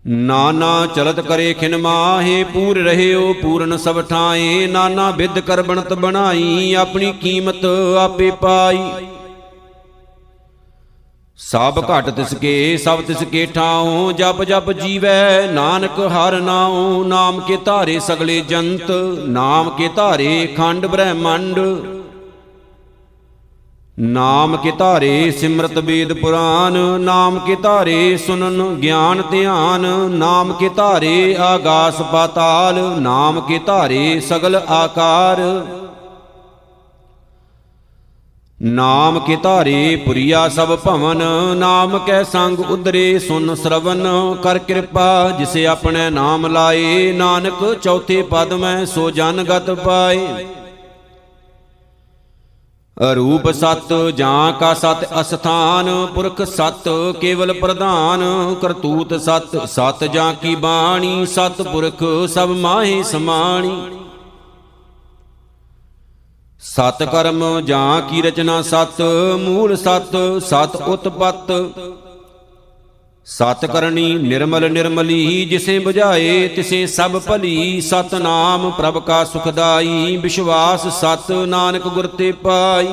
ਨਾਨਾ 0.06 0.86
ਚਲਤ 0.86 1.20
ਕਰੇ 1.20 1.52
ਖਿਨ 1.54 1.76
ਮਾਹੇ, 1.76 2.44
ਪੂਰ 2.44 2.78
ਰਹਿਓ 2.78 3.32
ਪੂਰਨ 3.32 3.76
ਸਭ 3.76 4.00
ਠਾਏ 4.02 4.66
ਨਾਨਾ 4.66 5.10
ਬਿਦ 5.10 5.38
ਕਰ 5.38 5.62
ਬਣਤ 5.62 5.92
ਬਣਾਈ, 5.94 6.74
ਆਪਣੀ 6.74 7.12
ਕੀਮਤ 7.12 7.64
ਆਪੇ 7.98 8.30
ਪਾਈ। 8.30 8.78
ਸਭ 11.38 11.78
ਘਟ 11.90 12.10
ਤਿਸ 12.10 12.34
ਕੇ, 12.34 12.76
ਸਭ 12.76 13.00
ਤਿਸ 13.00 13.22
ਕੇ 13.22 13.46
ਠਾਉ 13.46 14.12
ਜਪ 14.12 14.42
ਜਪ 14.44 14.70
ਜੀਵੈ, 14.72 15.46
ਨਾਨਕ 15.52 15.98
ਹਰ 16.00 16.40
ਨਾਉ, 16.40 17.04
ਨਾਮ 17.04 17.40
ਕੇ 17.40 17.56
ਧਾਰੇ 17.56 17.98
ਸਗਲੇ 18.00 18.40
ਜੰਤ, 18.40 18.90
ਨਾਮ 19.28 19.70
ਕੇ 19.70 19.88
ਧਾਰੇ 19.88 20.46
ਖੰਡ 20.56 20.86
ਬ੍ਰਹਮੰਡ। 20.86 21.58
ਨਾਮ 23.98 24.56
ਕੇ 24.56 24.70
ਧਾਰੇ 24.70 25.30
ਸਿਮਰਤ 25.30 25.78
ਵੇਦ 25.78 26.12
ਪੁਰਾਨ, 26.12 26.78
ਨਾਮ 27.00 27.38
ਕੇ 27.38 27.56
ਧਾਰੇ 27.56 28.16
ਸੁਨਨ 28.16 28.62
ਗਿਆਨ 28.74 29.22
ਧਿਆਨ, 29.30 29.86
ਨਾਮ 30.10 30.52
ਕੇ 30.52 30.68
ਧਾਰੇ 30.68 31.36
ਆਗਾਸ 31.40 32.02
ਪਾਤਾਲ, 32.02 32.80
ਨਾਮ 33.00 33.40
ਕੇ 33.40 33.58
ਧਾਰੇ 33.58 34.20
ਸਗਲ 34.20 34.56
ਆਕਾਰ। 34.56 35.40
ਨਾਮ 38.62 39.18
ਕੇ 39.18 39.36
ਧਾਰੇ 39.36 39.96
ਪੁਰੀਆ 39.96 40.48
ਸਭ 40.48 40.74
ਭਵਨ, 40.78 41.22
ਨਾਮ 41.56 41.98
ਕੈ 41.98 42.22
ਸੰਗ 42.22 42.60
ਉਦਰੇ 42.60 43.18
ਸੁਨ 43.18 43.54
ਸਰਵਨ। 43.54 44.06
ਕਰ 44.42 44.58
ਕਿਰਪਾ 44.58 45.30
ਜਿਸੇ 45.38 45.64
ਆਪਣੇ 45.66 46.08
ਨਾਮ 46.10 46.46
ਲਾਏ, 46.46 47.12
ਨਾਨਕ 47.12 47.64
ਚੌਥੇ 47.82 48.20
ਪਦ 48.22 48.52
ਮੈਂ 48.52 48.84
ਸੋ 48.86 49.10
ਜਨ 49.10 49.44
ਗਤ 49.44 49.70
ਪਾਏ। 49.80 50.46
ਰੂਪ 52.96 53.50
ਸਤ, 53.50 53.92
ਜਾਂ 54.16 54.52
ਕਾ 54.52 54.72
ਸਤ 54.74 55.06
ਅਸਥਾਨ, 55.20 55.90
ਪੁਰਖ 56.14 56.42
ਸਤ 56.42 56.88
ਕੇਵਲ 57.20 57.52
ਪ੍ਰਧਾਨ। 57.52 58.22
ਕਰਤੂਤ 58.62 59.14
ਸਤ 59.20 59.56
ਸਤ 59.66 60.04
ਜਾਂ 60.04 60.32
ਕੀ 60.34 60.54
ਬਾਣੀ, 60.56 61.26
ਸਤ 61.26 61.62
ਪੁਰਖ 61.62 62.04
ਸਭ 62.28 62.48
ਮਾਹੇ 62.58 63.02
ਸਮਾਣੀ। 63.02 63.72
ਸਤ 66.62 67.02
ਕਰਮ 67.02 67.60
ਜਾਂ 67.60 68.00
ਕੀ 68.02 68.22
ਰਚਨਾ 68.22 68.62
ਸਤ, 68.62 69.00
ਮੂਲ 69.40 69.76
ਸਤ 69.76 70.16
ਸਤ 70.40 70.76
ਉਤਪਤ। 70.76 71.50
ਸਤ 73.26 73.64
ਕਰਨੀ 73.64 74.14
ਨਿਰਮਲ 74.14 74.70
ਨਿਰਮਲੀ, 74.70 75.44
ਜਿਸੇ 75.44 75.78
부ਝਾਏ 75.78 76.48
ਤਿਸੇ 76.48 76.86
ਸਭ 76.86 77.20
ਭਲੀ। 77.20 77.80
ਸਤ 77.80 78.14
ਨਾਮ 78.14 78.70
ਪ੍ਰਭ 78.70 78.98
ਕਾ 78.98 79.24
ਸੁਖਦਾਈ, 79.24 80.16
ਵਿਸ਼ਵਾਸ 80.16 80.86
ਸਤ 81.00 81.30
ਨਾਨਕ 81.32 81.88
ਗੁਰ 81.88 82.06
ਤੇ 82.06 82.32
ਪਾਈ। 82.32 82.88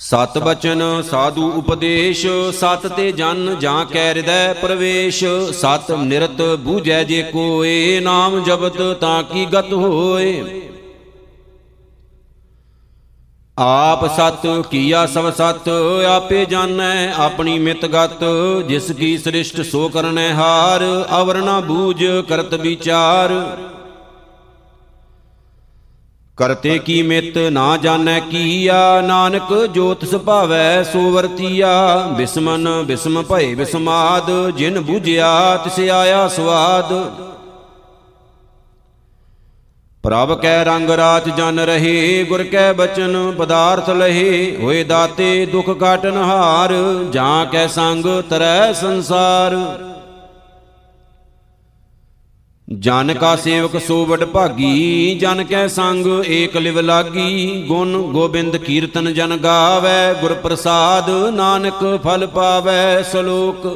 ਸਤ 0.00 0.38
ਬਚਨ 0.38 0.82
ਸਾਧੂ 1.02 1.50
ਉਪਦੇਸ਼, 1.50 2.26
ਸਤ 2.52 2.86
ਤੇ 2.86 3.10
ਜਨ 3.12 3.56
ਜਾਂ 3.60 3.84
ਕੈ 3.84 4.06
ਹਿਰਦੈ 4.08 4.52
ਪ੍ਰਵੇਸ਼, 4.52 5.24
ਸਤ 5.52 5.90
ਨਿਰਤ 5.90 6.40
ਬੂਝੈ 6.58 7.02
ਜੇ 7.04 7.22
ਕੋਏ, 7.22 8.00
ਨਾਮ 8.00 8.42
ਜਪਤ 8.44 8.80
ਤਾਂ 9.00 9.22
ਕੀ 9.22 9.44
ਗਤ 9.46 9.72
ਹੋਏ। 9.72 10.60
ਆਪ 13.58 14.06
ਸਤ, 14.06 14.46
ਕੀਆ 14.70 15.06
ਸਭ 15.06 15.30
ਸਤ, 15.30 15.68
ਆਪੇ 16.08 16.44
ਜਾਣੈ, 16.44 17.12
ਆਪਣੀ 17.16 17.58
ਮਿਤ 17.58 17.84
ਗਤ, 17.86 18.24
ਜਿਸ 18.68 18.90
ਕੀ 18.92 19.16
ਸ੍ਰਿਸ਼ਟ 19.18 19.60
ਸੋ 19.62 19.88
ਕਰਨੈ 19.88 20.32
ਹਾਰ 20.32 20.84
ਅਵਰਣਾ 21.20 21.60
ਬੂਝ 21.60 22.04
ਕਰਤ 22.28 22.54
ਵਿਚਾਰ। 22.54 23.34
ਕਰਤੇ 26.40 26.78
ਕੀ 26.78 27.02
ਮਿਤ 27.02 27.36
ਨਾ 27.38 27.76
ਜਾਣੈ 27.76 28.18
ਕੀਆ? 28.20 29.00
ਨਾਨਕ 29.00 29.52
ਜੋਤ 29.66 30.04
ਸੁਭਾਵੈ 30.04 30.82
ਸੋ 30.82 31.10
ਵਰਤੀਆ। 31.10 31.72
ਬਿਸਮਨ, 32.16 32.68
ਬਿਸਮ 32.82 33.22
ਭਏ 33.22 33.54
ਬਿਸਮਾਦ, 33.54 34.30
ਜਿਨ 34.50 34.80
ਬੂਝਿਆ 34.80 35.56
ਤਿਸ 35.56 35.78
ਆਇਆ 35.90 36.28
ਸਵਾਦ 36.28 36.92
ਪ੍ਰਭ 40.02 40.32
ਕੈ 40.40 40.64
ਰੰਗ 40.64 40.90
ਰਾਜ 40.90 41.28
ਜਨ 41.36 41.60
ਰਹੇ, 41.60 42.24
ਗੁਰ 42.24 42.42
ਕੈ 42.42 42.72
ਬਚਨ 42.72 43.32
ਪਦਾਰਥ 43.38 43.90
ਲਹੇ। 43.90 44.56
ਹੋਏ 44.62 44.84
ਦਾਤੇ 44.84 45.46
ਦੁਖ 45.46 45.70
ਕਾਟਨ 45.70 46.16
ਹਾਰ, 46.16 46.74
ਜਾਂ 47.12 47.46
ਕੈ 47.46 47.66
ਸੰਗ 47.66 48.06
ਤਰੈ 48.30 48.72
ਸੰਸਾਰ। 48.72 49.56
ਜਨ 52.70 53.12
ਕਾ 53.14 53.34
ਸੇਵਕ 53.36 53.76
ਸੋ 53.78 54.04
ਵਡ 54.06 54.24
ਭਾਗੀ, 54.24 55.14
ਜਨ 55.14 55.42
ਕੈ 55.44 55.66
ਸੰਗ 55.68 56.06
ਏਕ 56.26 56.56
ਲਿਵ 56.56 56.78
ਲਾਗੀ, 56.80 57.64
ਗੁਣ 57.68 57.96
ਗੋਬਿੰਦ 58.12 58.56
ਕੀਰਤਨ 58.56 59.12
ਜਨ 59.14 59.36
ਗਾਵੇ, 59.36 60.14
ਗੁਰ 60.20 60.34
ਪ੍ਰਸਾਦ 60.34 61.10
ਨਾਨਕ 61.34 61.84
ਫਲ 62.04 62.26
ਪਾਵੇ 62.26 63.02
ਸ਼ਲੋਕ। 63.10 63.66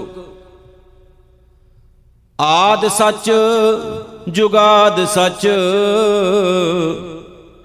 ਆਦ 2.38 2.86
ਸੱਚ, 2.88 3.30
ਜੁਗਾਦ 4.28 5.04
ਸੱਚ, 5.06 5.46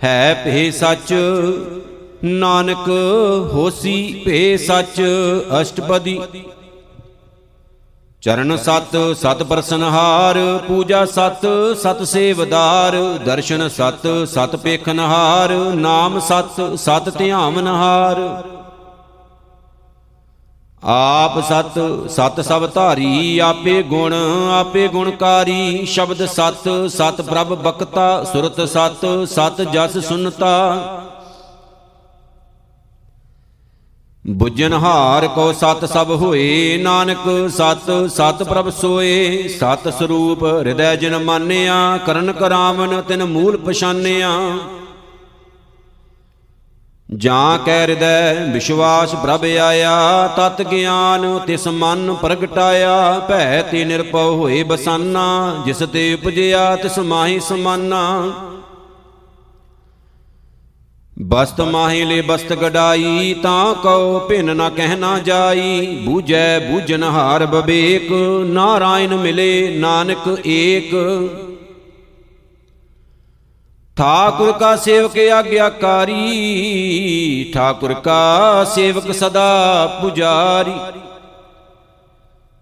ਹੈ 0.03 0.41
ਭੇ 0.45 0.69
ਸੱਚ, 0.71 1.13
ਨਾਨਕ 2.23 2.89
ਹੋਸੀ 3.53 4.21
ਭੇ 4.25 4.57
ਸੱਚ, 4.57 5.01
ਅਸ਼ਟਪਦੀ। 5.61 6.19
ਚਰਨ 8.23 8.55
ਸਤ 8.57 8.95
ਸਤ 9.17 9.41
ਪ੍ਰਸਨਹਾਰ 9.43 10.37
ਪੂਜਾ 10.67 11.03
ਸਤ 11.05 11.45
ਸਤ 11.81 12.01
ਸੇਵਦਾਰ, 12.03 12.95
ਦਰਸ਼ਨ 13.25 13.67
ਸਤ 13.69 14.07
ਸਤ 14.27 14.55
ਪੇਖਨਹਾਰ 14.55 15.53
ਨਾਮ 15.75 16.19
ਸਤ 16.19 16.59
ਸਤ 16.75 17.09
ਧਿਆਵਨਹਾਰ 17.17 18.19
ਆਪ 20.83 21.39
ਸਤ 21.47 21.79
ਸਤ 22.09 22.41
ਸਭ 22.41 22.65
ਧਾਰੀ, 22.73 23.39
ਆਪੇ 23.39 23.81
ਗੁਣ, 23.83 24.13
ਆਪੇ 24.53 24.87
ਗੁਣਕਾਰੀ, 24.87 25.85
ਸ਼ਬਦ 25.85 26.25
ਸਤ 26.25 26.67
ਸਤ 26.89 27.21
ਪ੍ਰਭ 27.21 27.53
ਬਖਤਾ, 27.63 28.23
ਸੁਰਤ 28.23 28.61
ਸਤ 28.69 29.05
ਸਤ 29.29 29.61
ਜਸ 29.73 29.97
ਸੁਨਤਾ। 30.07 30.51
ਬੁੱਝਨ 34.29 34.73
ਹਾਰ 34.73 35.27
ਕੋ 35.27 35.51
ਸਤ 35.51 35.85
ਸਭ 35.85 36.09
ਹੋਏ, 36.11 36.77
ਨਾਨਕ 36.77 37.49
ਸਤ 37.49 37.91
ਸਤ 38.07 38.43
ਪ੍ਰਭ 38.43 38.69
ਸੋਏ। 38.69 39.47
ਸਤ 39.47 39.87
ਸਰੂਪ 39.99 40.43
ਹਿਰਦੈ 40.43 40.95
ਜਿਨ 40.95 41.17
ਮਾਨਿਆ, 41.17 41.97
ਕਰਨ 41.97 42.31
ਕਰਾਵਨ 42.31 43.01
ਤਿਨ 43.01 43.23
ਮੂਲ 43.23 43.57
ਪਛਾਨਿਆ। 43.57 44.29
ਜਾਂ 47.15 47.57
ਕੈ 47.59 47.81
ਹਿਰਦੈ, 47.81 48.33
ਵਿਸ਼ਵਾਸ 48.53 49.15
ਪ੍ਰਭ 49.15 49.45
ਆਇਆ, 49.61 50.27
ਤਤ 50.37 50.61
ਗਿਆਨ 50.61 51.39
ਤਿਸ 51.47 51.67
ਮਨ 51.67 52.13
ਪ੍ਰਗਟਾਇਆ। 52.13 53.19
ਭੈ 53.19 53.61
ਤੇ 53.61 53.85
ਨਿਰਪਉ 53.85 54.35
ਹੋਏ 54.35 54.63
ਬਸਾਨਾ, 54.63 55.55
ਜਿਸ 55.65 55.77
ਤੇ 55.77 56.13
ਉਪਜਿਆ 56.13 56.75
ਤਿਸ 56.75 56.99
ਮਾਹੀ 56.99 57.39
ਸਮਾਨਾ। 57.39 58.31
ਬਸਤ 61.21 61.61
ਮਾਹੀ 61.61 62.03
ਲੈ 62.05 62.21
ਬਸਤ 62.21 62.53
ਗਡਾਈ, 62.53 63.33
ਤਾਂ 63.33 63.73
ਕਉ 63.75 64.19
ਭਿਨ 64.19 64.55
ਨਾ 64.55 64.69
ਕਹਿਣਾ 64.69 65.19
ਜਾਈ। 65.19 65.85
ਬੂਝੈ 66.05 66.59
ਬੂਝਨ 66.59 67.03
ਹਾਰ 67.03 67.45
ਬਵੇਕ, 67.45 68.11
ਨਾਰਾਇਣ 68.45 69.15
ਮਿਲੇ 69.15 69.77
ਨਾਨਕ 69.77 70.47
ਏਕ। 70.47 70.95
ਠਾਕੁਰ 73.97 74.51
ਕਾ 74.51 74.75
ਸੇਵਕ 74.75 75.17
ਆਗਿਆਕਾਰੀ, 75.33 76.15
ਠਾਕੁਰ 77.53 77.93
ਕਾ 77.93 78.63
ਸੇਵਕ 78.63 79.11
ਸਦਾ 79.11 79.85
ਪੁਜਾਰੀ। 80.01 80.73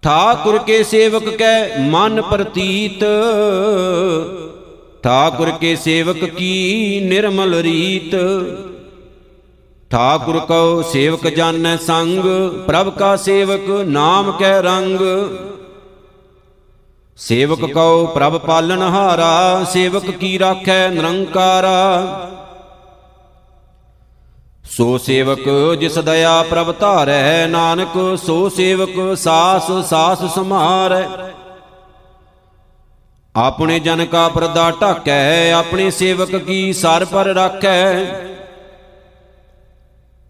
ਠਾਕੁਰ 0.02 0.58
ਕੇ 0.58 0.82
ਸੇਵਕ 0.84 1.28
ਕੈ 1.28 1.78
ਮਨ 1.80 2.22
ਪ੍ਰਤੀਤ 2.22 3.04
ਠਾਕੁਰ 5.02 5.50
ਕੇ 5.50 5.76
ਸੇਵਕ 5.76 6.24
ਕੀ 6.24 7.00
ਨਿਰਮਲ 7.04 7.54
ਰੀਤ? 7.54 8.14
ਠਾਕੁਰ 9.90 10.38
ਕਉ 10.38 10.82
ਸੇਵਕ 10.82 11.26
ਜਾਣੈ 11.28 11.76
ਸੰਗ, 11.76 12.24
ਪ੍ਰਭ 12.66 12.88
ਕਾ 12.90 13.16
ਸੇਵਕ 13.16 13.70
ਨਾਮ 13.86 14.32
ਕੈ 14.32 14.62
ਰੰਗ। 14.62 15.00
ਸੇਵਕ 17.16 17.64
ਕਉ 17.64 18.06
ਪ੍ਰਭ 18.06 18.38
ਪਾਲਨ 18.38 18.82
ਹਾਰਾ, 18.82 19.64
ਸੇਵਕ 19.64 20.10
ਕੀ 20.10 20.38
ਰਾਖੈ 20.38 20.88
ਨਿਰੰਕਾਰਾ? 20.88 21.78
ਸੋ 24.70 24.98
ਸੇਵਕ 24.98 25.74
ਜਿਸ 25.80 25.98
ਦਇਆ 25.98 26.42
ਪ੍ਰਭ 26.42 26.74
ਧਾਰੈ, 26.80 27.46
ਨਾਨਕ 27.46 28.18
ਸੋ 28.26 28.48
ਸੇਵਕ 28.48 29.18
ਸਾਸ 29.18 29.70
ਸਾਸ 29.88 30.34
ਸਮਾਰੈ 30.34 31.08
ਆਪਣੇ 33.38 33.80
ਜਨ 33.80 34.04
ਕਾ 34.04 34.28
ਪਰਦਾ 34.28 34.70
ਢਾਕੈ, 34.70 35.52
ਆਪਣੇ 35.52 35.90
ਸੇਵਕ 35.90 36.36
ਕੀ 36.36 36.72
ਸਰ 36.72 37.04
ਪਰ 37.04 37.26
ਰਾਖੈ? 37.26 38.04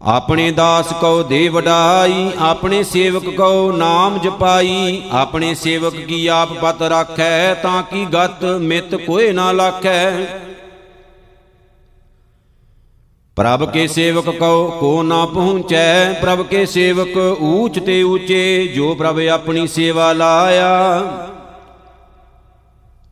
ਆਪਣੇ 0.01 0.51
ਦਾਸ 0.51 0.93
ਕਉ 1.01 1.23
ਦੇ 1.23 1.49
ਵਡਾਈ 1.49 2.31
ਆਪਣੇ 2.39 2.83
ਸੇਵਕ 2.83 3.29
ਕਉ 3.29 3.71
ਨਾਮ 3.71 4.19
ਜਪਾਈ, 4.19 5.01
ਆਪਣੇ 5.11 5.55
ਸੇਵਕ 5.55 5.95
ਕੀ 5.95 6.27
ਆਪ 6.27 6.53
ਪਤ 6.53 6.81
ਰਾਖੈ, 6.81 7.53
ਤਾਂ 7.53 7.83
ਕੀ 7.83 8.05
ਗਤ 8.05 8.45
ਮਿਤ 8.45 8.95
ਕੋਏ 8.95 9.31
ਨਾ 9.31 9.51
ਲਾਖੈ? 9.51 10.11
ਪ੍ਰਭ 13.35 13.71
ਕੇ 13.71 13.87
ਸੇਵਕ 13.87 14.29
ਕਉ 14.29 14.69
ਕੋ 14.79 15.03
ਨਾ 15.03 15.25
ਪਹੁੰਚੈ, 15.25 16.13
ਪ੍ਰਭ 16.13 16.41
ਕੇ 16.41 16.65
ਸੇਵਕ 16.65 17.17
ਊਚ 17.41 17.79
ਤੇ 17.79 18.03
ਊਚੇ, 18.03 18.67
ਜੋ 18.67 18.95
ਪ੍ਰਭ 18.95 19.19
ਆਪਣੀ 19.33 19.67
ਸੇਵਾ 19.67 20.13
ਲਾਇਆ। 20.13 20.91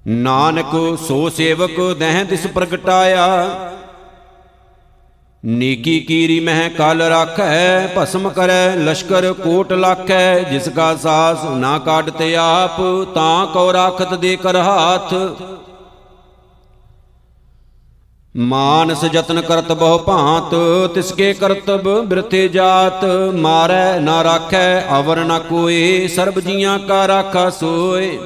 ਨਾਨਕ 0.07 0.75
ਸੋ 0.97 1.27
ਸੇਵਕ 1.29 1.79
ਦਹਿ 1.99 2.23
ਤਿਸ 2.25 2.45
ਪ੍ਰਗਟਾਇਆ 2.47 3.25
ਨੀਕੀ 5.43 5.99
ਕੀਰੀ 5.99 6.39
ਮਹਿ 6.39 6.69
ਕਲ 6.69 7.01
ਰਾਖੈ 7.03 7.87
ਭਸਮ 7.95 8.29
ਕਰੈ 8.29 8.75
ਲਸ਼ਕਰ 8.77 9.31
ਕੋਟ 9.33 9.73
ਲਾਖੈ 9.73 10.39
ਜਿਸ 10.41 10.69
ਕਾ 10.69 10.93
ਸਾਸ 10.95 11.43
ਨਾ 11.55 11.77
ਕਾਟਤੇ 11.79 12.35
ਆਪ 12.35 12.81
ਤਾਂ 13.15 13.45
ਕੋ 13.47 13.71
ਰਾਖਤ 13.73 14.13
ਦੇ 14.13 14.35
ਕਰ 14.35 14.55
ਹਾਥ 14.57 15.13
ਮਾਨਸ 18.35 19.05
ਜਤਨ 19.05 19.41
ਕਰਤ 19.41 19.71
ਬਹੁ 19.71 19.97
ਭਾਂਤ 19.97 20.55
ਤਿਸ 20.95 21.11
ਕੇ 21.13 21.33
ਕਰਤਬ 21.33 21.89
ਬਿਰਥੇ 22.07 22.47
ਜਾਤ 22.47 23.05
ਮਾਰੈ 23.35 23.99
ਨਾ 23.99 24.23
ਰਾਖੈ 24.23 24.81
ਅਵਰ 24.99 25.23
ਨਾ 25.25 25.39
ਕੋਏ 25.39 26.07
ਸਰਬ 26.07 26.39
ਜੀਆਂ 26.39 26.79
ਕਾ 26.79 27.07
ਰਾਖਾ 27.07 27.49
ਸੋਏ 27.49 28.17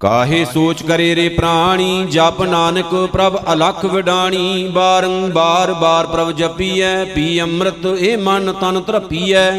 ਕਾਹੇ 0.00 0.44
ਸੋਚ 0.44 0.82
ਕਰੇ 0.82 1.14
ਰੇ 1.16 1.28
ਪ੍ਰਾਣੀ, 1.28 2.06
ਜਪ 2.10 2.42
ਨਾਨਕ 2.42 2.94
ਪ੍ਰਭ 3.12 3.36
ਅਲਖ 3.52 3.84
ਵਿਡਾਣੀ, 3.84 4.68
ਬਾਰੰਬਾਰ 4.68 5.72
ਬਾਰ 5.74 6.06
ਪ੍ਰਭ 6.06 6.30
ਜਪੀਐ, 6.30 7.04
ਪੀ 7.04 7.40
ਅੰਮ੍ਰਿਤ 7.42 7.86
ਇਹ 7.86 8.18
ਮਨ 8.18 8.52
ਤਨ 8.52 8.80
ਧਰਪੀਐ। 8.80 9.50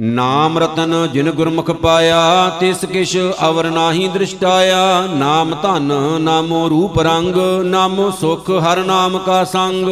ਨਾਮ 0.00 0.58
ਰਤਨ 0.58 1.08
ਜਿਨ 1.12 1.30
ਗੁਰਮੁਖ 1.30 1.70
ਪਾਇਆ, 1.70 2.48
ਤਿਸ 2.60 2.84
ਕਿਛ 2.84 3.16
ਅਵਰ 3.48 3.70
ਨਾਹੀ 3.70 4.08
ਦ੍ਰਿਸ਼ਟਾਇਆ। 4.08 5.06
ਨਾਮ 5.06 5.54
ਧਨ, 5.62 5.92
ਨਾਮੋ 6.20 6.68
ਰੂਪ 6.68 6.98
ਰੰਗ, 7.00 7.36
ਨਾਮੋ 7.64 8.10
ਸੁਖ 8.10 8.50
ਹਰ 8.50 8.84
ਨਾਮ 8.84 9.18
ਕਾ 9.18 9.44
ਸੰਗ। 9.44 9.88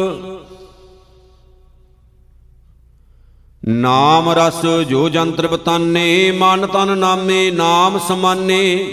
ਨਾਮ 3.67 4.29
ਰਸ 4.29 4.65
ਜੋ 4.89 5.09
ਜੰਤਰ 5.09 5.47
ਬਤਾਨੇ, 5.47 6.31
ਮਨ 6.31 6.67
ਤਨ 6.67 6.97
ਨਾਮੇ, 6.97 7.51
ਨਾਮ 7.51 7.99
ਸਮਾਨੇ। 7.99 8.87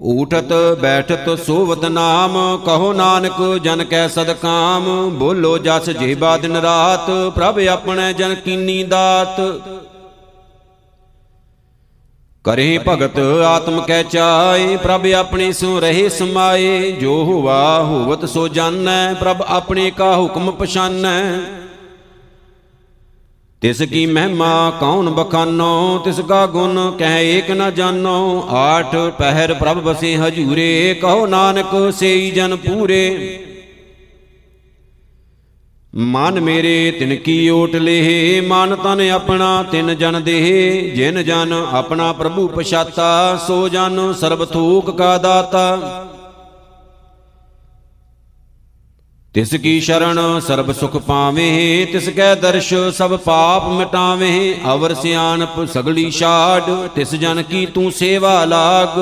ਊਠਤ 0.00 0.52
ਬੈਠਤ 0.80 1.38
ਸੋਵਤ 1.46 1.84
ਨਾਮ, 1.84 2.58
ਕਹੋ 2.66 2.92
ਨਾਨਕ 2.92 3.58
ਜਨ 3.62 3.84
ਕੈ 3.84 4.08
ਸਦਕਾਮ 4.08 5.10
ਬੋਲੋ 5.10 5.58
ਜਸ 5.58 5.90
ਜੀਬਾ 5.90 6.36
ਦਿਨ 6.36 6.56
ਰਾਤ, 6.56 7.10
ਪ੍ਰਭ 7.34 7.58
ਆਪਣੇ 7.58 8.12
ਜਨ 8.12 8.34
ਕੀਨੀ 8.34 8.82
ਦਾਤ। 8.82 9.40
ਕਰੇ 12.44 12.80
ਭਗਤ 12.88 13.18
ਆਤਮ 13.46 13.80
ਕੈ 13.80 14.02
ਚਾਏ, 14.02 14.76
ਪ੍ਰਭ 14.76 15.06
ਆਪਣੇ 15.06 15.52
ਸੋ 15.52 15.80
ਰਹੇ 15.80 16.08
ਸਮਾਏ। 16.08 16.92
ਜੋ 16.92 17.24
ਹੁਆ 17.24 17.82
ਹੋਵਤ 17.82 18.28
ਸੋ 18.28 18.48
ਜਾਣੈ 18.48 19.14
ਪ੍ਰਭ 19.14 19.42
ਆਪਣੇ 19.42 19.90
ਕਾ 19.90 20.16
ਹੁਕਮ 20.16 20.50
ਪਛਾਨੈ। 20.50 21.22
ਤਿਸ 23.62 23.80
ਕੀ 23.82 24.04
ਮਹਿਮਾ 24.06 24.70
ਕੌਣ 24.80 25.10
ਬਖਾਨੋ? 25.10 25.98
ਤਿਸ 26.04 26.20
ਕਾ 26.20 26.46
ਗੁਣ 26.46 26.78
ਕਹਿ 26.98 27.26
ਏਕ 27.30 27.50
ਨ 27.50 27.70
ਜਾਣੋ 27.74 28.48
ਆਠ 28.50 28.94
ਪਹਿਰ 29.18 29.52
ਪ੍ਰਭ 29.54 29.80
ਬਸੇ 29.80 30.16
ਹਜੂਰੇ, 30.16 30.94
ਕਹੋ 31.02 31.26
ਨਾਨਕ 31.26 31.74
ਸੇਈ 31.92 32.30
ਜਨ 32.30 32.56
ਪੂਰੇ। 32.56 33.38
ਮਨ 35.94 36.40
ਮੇਰੇ 36.40 36.90
ਤਿਨ 36.90 37.14
ਕੀ 37.16 37.48
ਓਟ 37.48 37.74
ਲੇਹ 37.76 38.42
ਮਨ 38.42 38.74
ਤਨ 38.76 39.00
ਆਪਣਾ 39.10 39.62
ਤਿਨ 39.62 39.94
ਜਨ 39.94 40.22
ਦੇਹ 40.22 40.94
ਜਿਨ 40.94 41.22
ਜਨ 41.24 41.52
ਆਪਣਾ 41.72 42.12
ਪ੍ਰਭੂ 42.12 42.46
ਪਛਾਤਾ, 42.48 43.36
ਸੋ 43.46 43.68
ਜਨ 43.68 44.12
ਸਰਬ 44.20 44.44
ਥੂਕ 44.44 44.90
ਕਾ 44.98 45.16
ਦਾਤਾ। 45.18 46.06
ਤਿਸ 49.34 49.54
ਕੀ 49.54 49.80
ਸ਼ਰਣ 49.80 50.18
ਸਰਬ 50.40 50.72
ਸੁਖ 50.72 50.96
ਪਾਵੇਂ, 50.96 51.86
ਤਿਸ 51.86 52.08
ਕੈ 52.08 52.34
ਦਰਸ਼ 52.34 52.72
ਸਭ 52.96 53.16
ਪਾਪ 53.16 53.68
ਮਿਟਾਵੇਂ, 53.68 54.54
ਅਵਰ 54.72 54.94
ਸਿਆਣਪ 54.94 55.64
ਸਗਲੀ 55.64 56.10
ਛਾੜ, 56.10 56.62
ਤਿਸ 56.94 57.14
ਜਨ 57.14 57.42
ਕੀ 57.42 57.66
ਤੂੰ 57.66 57.92
ਸੇਵਾ 57.92 58.44
ਲਾਗ। 58.44 58.98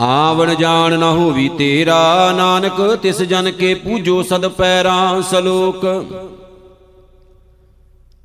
ਆਵਣ 0.00 0.54
ਜਾਣ 0.54 0.98
ਨਾ 0.98 1.10
ਹੋਵੀ 1.10 1.48
ਤੇਰਾ, 1.48 2.32
ਨਾਨਕ 2.32 2.80
ਤਿਸ 3.02 3.22
ਜਨ 3.22 3.50
ਕੇ 3.50 3.74
ਪੂਜੋ 3.74 4.22
ਸਦ 4.22 4.48
ਪੈਰਾਂ 4.48 5.22
ਸਲੋਕ। 5.22 5.86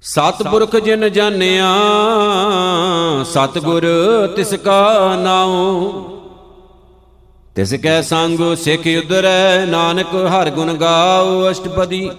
ਸਤਿਪੁਰਖ 0.04 0.76
ਜਿਨ 0.76 1.10
ਜਾਣਿਆ, 1.10 1.76
ਸਤਿਗੁਰ 3.24 3.86
ਤਿਸ 4.36 4.54
ਕਾ 4.54 5.16
ਨਾਉ। 5.16 6.15
ਤਿਸ 7.56 7.74
ਕੈ 7.74 8.02
ਸੰਗ 8.02 8.40
ਸਿੱਖ 8.56 8.88
ਉਦਰੈ, 8.98 9.66
ਨਾਨਕ 9.66 10.16
ਹਰ 10.32 10.50
ਗੁਣ 10.50 10.74
ਗਾਓ 10.74 11.50
ਅਸ਼ਟਪਦੀ। 11.52 12.10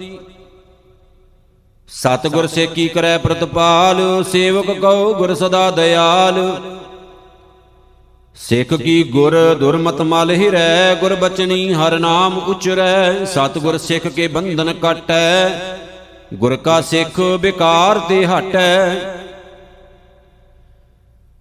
ਸਤਿਗੁਰ 1.89 2.47
ਸੇਕੀ 2.47 2.87
ਕਰੈ 2.89 3.17
ਪ੍ਰਤਪਾਲ, 3.19 4.01
ਸੇਵਕ 4.23 4.71
ਕਉ 4.81 5.13
ਗੁਰ 5.15 5.35
ਸਦਾ 5.35 5.71
ਦਇਆਲ। 5.71 6.41
ਸਿੱਖ 8.37 8.75
ਕੀ 8.75 9.03
ਗੁਰ 9.03 9.35
ਦੁਰਮਤ 9.55 10.01
ਮਲ 10.03 10.31
ਹਿਰੈ, 10.31 10.95
ਗੁਰ 10.95 11.15
ਬਚਨੀ 11.15 11.73
ਹਰ 11.73 11.99
ਨਾਮ 11.99 12.39
ਉਚਰੈ। 12.39 13.25
ਸਤਿਗੁਰ 13.25 13.79
ਸਿੱਖ 13.79 14.07
ਕੇ 14.07 14.29
ਬੰਧਨ 14.29 14.73
ਕਟੈ 14.73 15.51
ਗੁਰ 16.35 16.57
ਕਾ 16.57 16.81
ਸਿੱਖ 16.81 17.21
ਵਿਕਾਰ 17.41 17.99
ਤੇ 17.99 18.25
ਹਟੈ। 18.27 18.95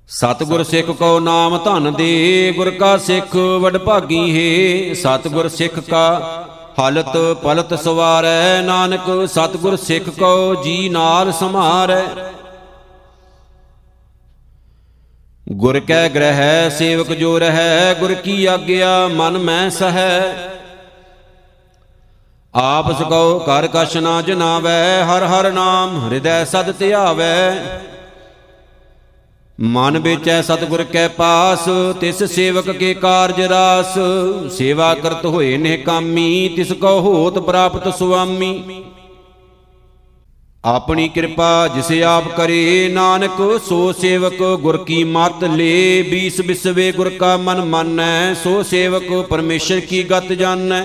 ਸਤਿਗੁਰ 0.10 0.64
ਸਿੱਖ 0.64 0.90
ਕੋ 0.90 1.20
ਨਾਮ 1.20 1.58
ਧਨ 1.58 1.94
ਦੇ, 1.94 2.54
ਗੁਰ 2.58 2.70
ਕਾ 2.72 2.98
ਸਿੱਖ 2.98 3.36
ਵਡ 3.36 3.78
ਭਾਗੀ 3.78 4.20
ਹੈ। 4.32 4.94
ਸਤਿਗੁਰ 4.94 5.48
ਸਿੱਖ 5.50 5.80
ਕਾ 5.80 6.46
ਹਲਤ 6.80 7.18
ਪਲਤ 7.44 7.74
ਸਵਾਰੈ, 7.74 8.62
ਨਾਨਕ 8.62 9.10
ਸਤਿਗੁਰ 9.28 9.76
ਸਿੱਖ 9.78 10.10
ਕੋ 10.10 10.64
ਜੀ 10.64 10.90
ਨਾਲ 10.90 11.32
ਸਮਾਰੈ। 11.32 12.04
ਗੁਰ 15.52 15.80
ਕੈ 15.80 16.08
ਗ੍ਰਹਿ, 16.10 16.70
ਸੇਵਕ 16.70 17.12
ਜੋ 17.14 17.38
ਰਹੈ, 17.40 17.94
ਗੁਰ 17.94 18.14
ਕੀ 18.14 18.46
ਆਗਿਆ, 18.46 19.08
ਮਨ 19.08 19.38
ਮੈਂ 19.38 19.70
ਸਹੈ। 19.70 20.22
ਆਪ 22.54 22.92
ਸਕਉ 22.92 23.40
ਕਰ 23.40 23.68
ਕਛ 23.68 23.98
ਨਾ 23.98 24.22
ਜਨਾਵੈ, 24.22 25.04
ਹਰ 25.04 25.26
ਹਰ 25.26 25.52
ਨਾਮ 25.52 26.00
ਹਿਰਦੈ 26.06 26.44
ਸਦ 26.46 26.72
ਧਿਆਵੈ। 26.72 27.60
ਮਨ 29.60 29.98
ਵਿਚੈ 30.00 30.42
ਸਤਿਗੁਰ 30.42 30.84
ਕੈ 30.84 31.08
ਪਾਸ, 31.08 31.68
ਤਿਸ 32.00 32.24
ਸੇਵਕ 32.24 32.70
ਕੇ 32.72 32.94
ਕਾਰਜ 32.94 33.40
ਰਾਸ। 33.42 33.94
ਸੇਵਾ 34.52 34.94
ਕਰਤ 34.94 35.26
ਹੋਏ 35.26 35.56
ਨੇ 35.58 35.78
ਕਾਮੀ, 35.78 36.50
ਤਿਸ 36.50 36.72
ਕੋ 36.72 37.00
ਹੋਤ 37.02 37.40
ਪ੍ਰਾਪਤ 37.40 37.88
ਸੁਆਮੀ। 37.96 38.84
ਆਪਣੀ 40.66 41.08
ਕਿਰਪਾ 41.08 41.68
ਜਿਸ 41.68 41.92
ਆਪ 42.04 42.28
ਕਰੇ, 42.38 42.90
ਨਾਨਕ, 42.94 43.42
ਸੋ 43.70 43.92
ਸੇਵਕ 43.94 44.44
ਗੁਰ 44.62 44.78
ਕੀ 44.78 45.04
ਮਤ 45.04 45.44
ਲੇ। 45.44 46.02
ਬੀਸ 46.02 46.42
ਬਿਸਵੇ 46.42 46.92
ਗੁਰ 46.92 47.10
ਕਾ 47.10 47.36
ਮਨ 47.38 47.64
ਮਾਨੈ, 47.66 48.34
ਸੋ 48.34 48.64
ਸੇਵਕ 48.64 49.12
ਪਰਮੇਸ਼ਰ 49.30 49.80
ਕੀ 49.80 50.04
ਗਤ 50.04 50.34
ਜਾਣੈ। 50.34 50.84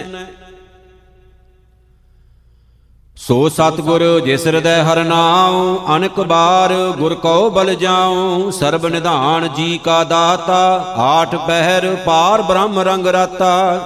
ਸੋ 3.20 3.48
ਸਤਗੁਰ 3.48 4.02
ਜਿਸ 4.20 4.46
ਹਿਰਦੈ 4.46 4.82
ਹਰ 4.82 5.02
ਨਾਉ, 5.04 5.78
ਅਨਕ 5.96 6.20
ਬਾਰ 6.20 6.72
ਗੁਰ 6.98 7.14
ਕਉ 7.14 7.50
ਬਲ 7.50 7.74
ਜਾਉ। 7.74 8.50
ਸਰਬ 8.50 8.86
ਨਿਧਾਨ 8.86 9.48
ਜੀ 9.54 9.78
ਕਾ 9.78 10.02
ਦਾਤਾ, 10.04 10.94
ਆਠ 10.98 11.34
ਪਹਿਰ 11.36 11.94
ਪਾਰ 11.96 12.42
ਬ੍ਰਹਮ 12.42 12.78
ਰੰਗ 12.80 13.06
ਰਾਤਾ। 13.06 13.80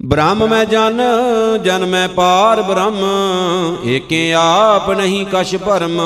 ਬ੍ਰਹਮ 0.00 0.46
ਮੈਂ 0.46 0.64
ਜਨ 0.64 1.00
ਜਨ 1.64 1.84
ਮੈਂ 1.86 2.08
ਪਾਰ 2.08 2.62
ਬ੍ਰਹਮ, 2.62 3.76
ਏਕੇ 3.86 4.32
ਆਪ 4.34 4.90
ਨਹੀਂ 4.90 5.24
ਕਛ 5.32 5.54
ਭਰਮ। 5.56 6.00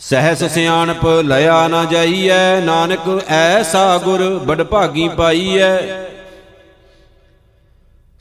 ਸਹਿਸ 0.00 0.44
ਸਿਆਣਪ 0.44 1.06
ਲਿਆ 1.24 1.66
ਨਾ 1.68 1.84
ਜਾਈਐ, 1.84 2.60
ਨਾਨਕ 2.60 3.08
ਐਸਾ 3.28 3.98
ਗੁਰ 3.98 4.28
ਬੜ 4.38 4.62
ਭਾਗੀ 4.62 5.08
ਪਾਈਐ। 5.08 5.76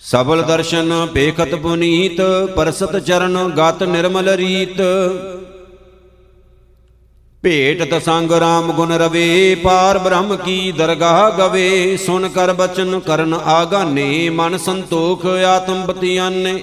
ਸਬਲ 0.02 0.42
ਦਰਸ਼ਨ 0.44 0.94
ਪੇਖਤ 1.14 1.54
ਪੁਨੀਤ 1.56 2.22
ਪਰਸਤ 2.56 2.98
ਚਰਨ 2.98 3.38
ਗਤ 3.50 3.82
ਨਿਰਮਲ 3.84 4.30
ਰੀਤ 4.32 4.82
ਭੇਟ 7.44 7.82
ਤਸੰਗ 7.92 8.32
ਰਾਮ 8.34 8.72
ਗੁਣ 8.72 8.92
ਰਵੇ 8.94 9.56
ਪਾਰ 9.56 9.98
ਬ੍ਰਹਮ 9.98 10.36
ਕੀ 10.36 10.72
ਦਰਗਾਹ 10.72 11.30
ਗਵੇ 11.38 11.98
ਸੁਨ 11.98 12.28
ਕਰ 12.28 12.54
ਬਚਨ 12.54 13.00
ਕਰਨ 13.00 13.34
ਆਗਾਨੇ 13.46 14.08
ਮਨ 14.30 14.58
ਸੰਤੋਖ 14.58 15.26
ਆਤਮ 15.26 15.86
ਬਤਿਆਨੇ 15.86 16.54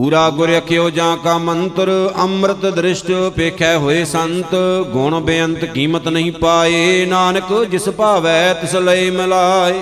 ਪੂਰਾ 0.00 0.28
ਗੁਰ 0.30 0.50
ਅਖਿਓ 0.58 0.88
ਜਾਂ 0.90 1.16
ਕਾ 1.16 1.36
ਮੰਤਰ, 1.38 1.90
ਅੰਮ੍ਰਿਤ 2.18 2.64
ਦ੍ਰਿਸ਼ਟ 2.66 3.10
ਪੇਖੈ 3.36 3.74
ਹੋਏ 3.76 4.04
ਸੰਤ, 4.04 4.54
ਗੁਣ 4.92 5.18
ਬੇਅੰਤ 5.20 5.64
ਕੀਮਤ 5.64 6.08
ਨਹੀਂ 6.08 6.30
ਪਾਏ, 6.32 7.04
ਨਾਨਕ 7.06 7.52
ਜਿਸ 7.64 7.88
ਭਾਵੈ 7.88 8.54
ਤਿਸ 8.54 8.74
ਲਈ 8.76 9.10
ਮਿਲਾਏ। 9.10 9.80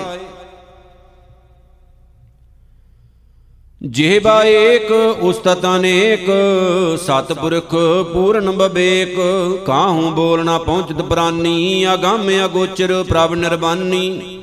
ਜਿਹਬਾ 3.82 4.42
ਏਕ 4.44 4.90
ਉਸਤਤ 5.22 5.66
ਅਨੇਕ, 5.66 6.26
ਸਤਪੁਰਖ 7.06 7.74
ਪੂਰਨ 8.12 8.50
ਬਬੇਕ 8.50 9.16
ਕਾਹੂ 9.66 10.10
ਬੋਲਣਾ 10.10 10.58
ਪਹੁੰਚਤ 10.58 11.02
ਪ੍ਰਾਨੀ, 11.02 11.86
ਅਗੰਮ 11.94 12.30
ਅਗੋਚਰ 12.44 13.02
ਪ੍ਰਭ 13.02 13.34
ਨਿਰਬਾਨੀ 13.34 14.40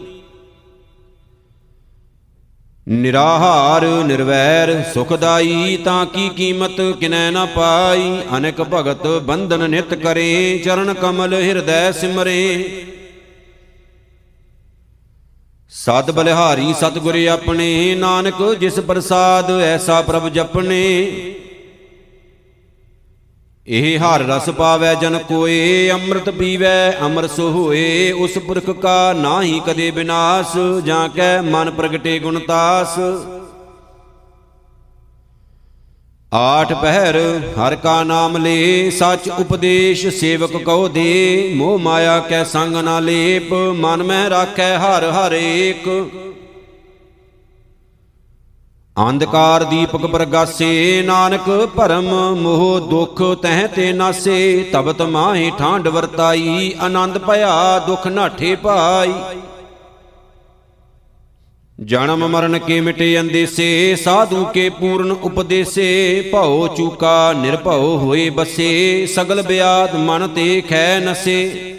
ਨਿਰਾਹਾਰ 2.87 3.85
ਨਿਰਵੈਰ 4.05 4.83
ਸੁਖਦਾਈ 4.93 5.77
ਤਾਂ 5.77 6.05
ਕੀ 6.05 6.29
ਕੀਮਤ 6.29 6.81
ਕਿਨੈ 6.99 7.31
ਨਾ 7.31 7.45
ਪਾਈ? 7.45 8.21
ਅਨੇਕ 8.37 8.61
ਭਗਤ 8.61 9.07
ਬੰਧਨ 9.07 9.69
ਨਿਤ 9.69 9.93
ਕਰੇ, 9.93 10.61
ਚਰਨ 10.65 10.93
ਕਮਲ 10.93 11.33
ਹਿਰਦੈ 11.33 11.91
ਸਿਮਰੇ। 11.91 12.83
ਸਤ 15.69 16.11
ਬਲਿਹਾਰੀ 16.11 16.73
ਸਤਗੁਰ 16.73 17.27
ਆਪਣੇ, 17.27 17.95
ਨਾਨਕ 17.95 18.53
ਜਿਸ 18.59 18.79
ਪ੍ਰਸਾਦ 18.79 19.51
ਐਸਾ 19.51 20.01
ਪ੍ਰਭ 20.01 20.29
ਜਪਨੇ 20.29 21.07
ਇਹ 23.67 23.99
ਹਰ 23.99 24.21
ਰਸ 24.21 24.49
ਪਾਵੈ 24.49 24.93
ਜਨ 24.95 25.17
ਕੋਏ, 25.17 25.89
ਅੰਮ੍ਰਿਤ 25.91 26.29
ਪੀਵੈ 26.29 26.97
ਅਮਰ 27.05 27.27
ਸੋ 27.27 27.49
ਹੋਏ, 27.49 28.11
ਉਸ 28.11 28.37
ਪੁਰਖ 28.37 28.69
ਕਾ 28.69 29.13
ਨਾਹੀ 29.13 29.61
ਕਦੇ 29.65 29.91
ਬਿਨਾਸ਼, 29.91 30.57
ਜਾਂ 30.85 31.09
ਕੈ 31.09 31.41
ਮਨ 31.41 31.71
ਪ੍ਰਗਟੇ 31.71 32.19
ਗੁਣਤਾਸ 32.19 32.99
ਆਠ 36.33 36.73
ਪਹਿਰ, 36.73 37.17
ਹਰ 37.57 37.75
ਕਾ 37.75 38.03
ਨਾਮ 38.03 38.37
ਲੇ, 38.37 38.89
ਸਚ 38.91 39.29
ਉਪਦੇਸ਼ 39.29 40.07
ਸੇਵਕ 40.07 40.55
ਕਉ 40.57 40.87
ਦੇ, 40.87 41.53
ਮੋਹ 41.55 41.79
ਮਾਇਆ 41.79 42.19
ਕੈ 42.19 42.43
ਸੰਗ 42.43 42.75
ਨਾ 42.75 42.99
ਲੇਪ, 42.99 43.53
ਮਨ 43.53 44.03
ਮਹਿ 44.03 44.29
ਰਾਖੈ 44.29 44.77
ਹਰ 44.77 45.09
ਹਰ 45.11 45.33
ਏਕ। 45.33 45.89
ਅੰਧਕਾਰ 48.97 49.63
ਦੀਪਕ 49.63 50.05
ਪ੍ਰਗਾਸੇ, 50.05 51.01
ਨਾਨਕ 51.05 51.49
ਭਰਮ 51.75 52.05
ਮੋਹ 52.35 52.79
ਦੁਖ 52.79 53.21
ਤਹਿ 53.41 53.67
ਤੇ 53.67 53.91
ਨਾਸੇ 53.93 54.69
ਤਬਤ 54.73 55.01
ਮਾਹੇ 55.01 55.51
ਠਾਂਡ 55.57 55.87
ਵਰਤਾਈ, 55.87 56.73
ਆਨੰਦ 56.81 57.17
ਭਇਆ 57.17 57.79
ਦੁਖ 57.79 58.07
ਨਾਠੇ 58.07 58.55
ਪਾਈ। 58.55 59.13
ਜਨਮ 61.79 62.27
ਮਰਨ 62.27 62.57
ਕੇ 62.59 62.79
ਮਿਟੇ 62.81 63.19
ਅੰਦੇਸੇ, 63.19 63.95
ਸਾਧੂ 63.95 64.45
ਕੇ 64.45 64.69
ਪੂਰਨ 64.69 65.11
ਉਪਦੇਸੇ, 65.11 66.21
ਭਉ 66.31 66.67
ਚੂਕਾ 66.67 67.33
ਨਿਰਭਉ 67.33 67.97
ਹੋਏ 67.97 68.29
ਬਸੇ, 68.29 69.05
ਸਗਲ 69.05 69.41
ਬਿਆਦ 69.41 69.95
ਮਨ 69.95 70.27
ਤੇ 70.27 70.61
ਖੈ 70.61 70.99
ਨਸੇ। 70.99 71.74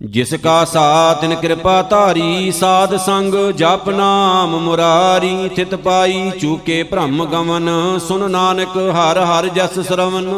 ਜਿਸ 0.00 0.32
ਕਾ 0.34 0.64
ਸਾ 0.64 1.14
ਤਿਨ 1.20 1.34
ਕਿਰਪਾ 1.34 1.80
ਧਾਰੀ, 1.82 2.50
ਸਾਧ 2.50 2.96
ਸੰਗ 2.96 3.34
ਜਪ 3.50 3.88
ਨਾਮ 3.88 4.56
ਮੁਰਾਰੀ, 4.58 5.48
ਥਿਤ 5.48 5.74
ਪਾਈ 5.74 6.30
ਚੂਕੇ 6.30 6.82
ਭ੍ਰਮ 6.82 7.24
ਗਮਨ 7.24 7.68
ਸੁਨ 7.98 8.30
ਨਾਨਕ 8.30 8.76
ਹਰ 8.90 9.18
ਹਰ 9.20 9.48
ਜਸ 9.48 9.78
ਸਰਵਨ। 9.78 10.30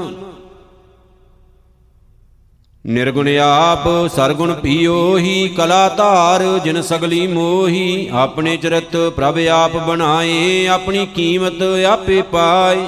ਨਿਰਗੁਣ 2.87 3.29
ਆਪ, 3.39 3.89
ਸਰਗੁਣ 4.17 4.53
ਪੀਓ 4.55 5.17
ਹੀ 5.19 5.49
ਕਲਾ 5.49 5.89
ਧਾਰ, 5.89 6.43
ਜਿਨ 6.65 6.83
ਸਗਲੀ 6.83 7.27
ਮੋਹੀ, 7.27 8.09
ਆਪਣੇ 8.13 8.57
ਚਰਿਤ 8.57 8.97
ਪ੍ਰਭ 9.17 9.39
ਆਪ 9.53 9.77
ਬਣਾਏ, 9.77 10.67
ਆਪਣੀ 10.67 11.07
ਕੀਮਤ 11.07 11.63
ਆਪੇ 11.87 12.23
ਪਾਏ। 12.23 12.87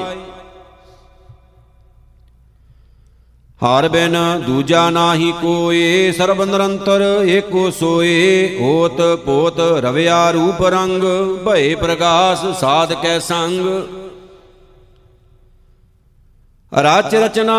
ਹਰ 3.61 3.89
ਬਿਨ 3.89 4.17
ਦੂਜਾ 4.47 4.89
ਨਾਹੀ 4.91 5.33
ਕੋਏ, 5.33 6.13
ਸਰਬ 6.13 6.43
ਨਿਰੰਤਰ 6.43 7.03
ਏਕੋ 7.27 7.71
ਸੋਏ। 7.71 8.59
ਓਤ 8.63 9.01
ਪੋਤ 9.25 9.61
ਰਵਿਆ 9.61 10.31
ਰੂਪ 10.31 10.63
ਰੰਗ, 10.63 11.03
ਭਏ 11.45 11.75
ਪ੍ਰਗਾਸ 11.75 12.45
ਸਾਧ 12.61 12.93
ਕੈ 12.93 13.19
ਸੰਗ। 13.19 13.67
ਰਾਚ 16.73 17.15
ਰਚਨਾ 17.15 17.57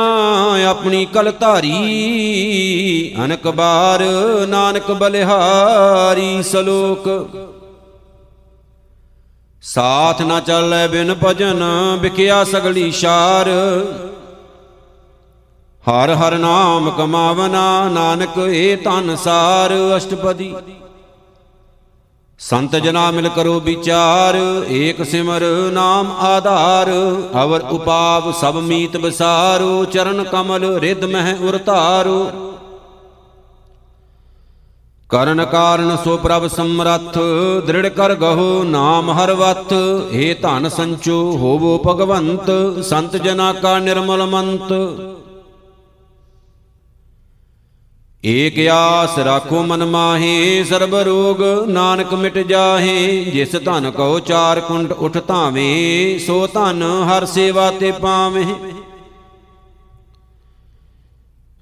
ਆਪਣੀ 0.70 1.06
ਕਲ 1.06 1.32
ਧਾਰੀ, 1.32 1.72
ਅਨਕ 3.26 3.48
ਬਾਰ 3.48 4.04
ਨਾਨਕ 4.48 4.92
ਬਲਿਹਾਰੀ 4.92 6.44
ਸਲੋਕ। 6.44 7.10
ਸਾਥ 9.64 10.22
ਨਾ 10.22 10.40
ਚੱਲੈ 10.40 10.88
ਬਿਨ 10.88 11.16
ਭਜਨ, 11.24 11.64
ਵਿਖਿਆ 12.02 12.44
ਸਗਲੀ 12.44 12.92
ਸ਼ਾਰ। 12.92 13.50
ਹਰ 15.90 16.14
ਹਰ 16.16 16.38
ਨਾਮ 16.38 16.90
ਕਮਾਵਨਾ 16.91 17.90
ਨਾਨਕ, 17.90 18.38
ਏ 18.38 18.76
ਧਨ 18.76 19.16
ਸਾਰ 19.16 19.74
ਅਸ਼ਟਪਦੀ। 19.98 20.56
ਸੰਤ 22.40 22.76
ਜਨਾ 22.76 23.12
ਮਿਲ 23.12 23.30
ਕਰੋ 23.30 23.60
ਵਿਚਾਰ, 23.60 24.36
ਏਕ 24.70 25.03
ਸਿਮਰ 25.03 25.44
ਨਾਮ 25.72 26.12
ਆਧਾਰ। 26.12 26.90
ਅਵਰ 27.44 27.62
ਉਪਾਵ 27.62 28.32
ਸਭ 28.32 28.56
ਮੀਤ 28.56 28.98
ਬਸਾਰੋ, 28.98 29.86
ਚਰਨ 29.86 30.24
ਕਮਲ 30.24 30.80
ਰਿਦ 30.80 31.06
ਮਹਿ 31.06 31.36
ਉਰਤਾਰੋ। 31.41 32.32
ਕਰਨ 35.10 35.45
ਕਾਰਨ 35.45 35.98
ਸੋ 36.03 36.18
ਪ੍ਰਭ 36.18 36.48
ਸਮਰੱਥ, 36.48 37.18
ਦ੍ਰਿੜ 37.68 37.88
ਕਰ 37.88 38.16
ਗਹੋ 38.16 38.64
ਨਾਮ 38.64 39.12
ਹਰ 39.12 39.34
ਵਤ। 39.34 39.74
ਏ 40.12 40.34
ਧਨ 40.34 40.70
ਸੰਚੋ 40.70 41.32
ਹੋਵੋ 41.32 41.78
ਭਗਵੰਤ, 41.88 42.52
ਸੰਤ 42.84 43.18
ਜਨਾ 43.18 43.53
ਕਾ 43.53 43.80
ਨਿਰਮਲ 43.80 44.26
ਮੰਤ। 44.26 44.74
ਏਕ 48.26 48.56
ਆਸ 48.68 49.18
ਰਾਖੋ 49.19 49.61
ਮਨ 49.64 49.85
ਮਾਹੇ, 49.85 50.64
ਸਰਬ 50.64 50.95
ਰੋਗ 50.95 51.41
ਨਾਨਕ 51.69 52.14
ਮਿਟ 52.14 52.38
ਜਾਹੇ। 52.38 53.23
ਜਿਸ 53.26 53.56
ਧਨ 53.56 53.91
ਕੋ 53.91 54.19
ਚਾਰ 54.19 54.60
ਕੁੰਡ 54.60 54.91
ਉਠ 54.91 55.18
ਧਾਵੇਂ, 55.18 56.19
ਸੋ 56.19 56.47
ਧਨ 56.47 56.84
ਹਰ 57.10 57.26
ਸੇਵਾ 57.26 57.69
ਤੇ 57.72 57.91
ਪਾਵੇਂ। 57.91 58.45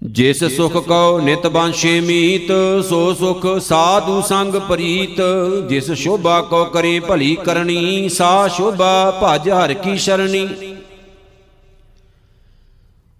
ਜਿਸ 0.01 0.43
ਸੁਖ 0.43 0.77
ਕਉ 0.77 1.19
ਨਿਤ 1.19 1.47
ਬਾਂਸ਼ੇ 1.47 1.99
ਮੀਤ, 1.99 2.51
ਸੋ 2.89 3.13
ਸੁਖ 3.13 3.45
ਸਾਧੂ 3.59 4.21
ਸੰਗ 4.21 4.55
ਪ੍ਰੀਤ। 4.55 5.21
ਜਿਸ 5.69 5.91
ਸ਼ੋਭਾ 5.91 6.41
ਕੋ 6.41 6.63
ਕਰੇ 6.65 6.99
ਭਲੀ 6.99 7.35
ਕਰਨੀ, 7.35 8.09
ਸਾ 8.09 8.47
ਸ਼ੋਭਾ 8.47 9.21
ਭਜ 9.23 9.49
ਹਰ 9.49 9.73
ਕੀ 9.73 9.97
ਸ਼ਰਣੀ। 9.97 10.47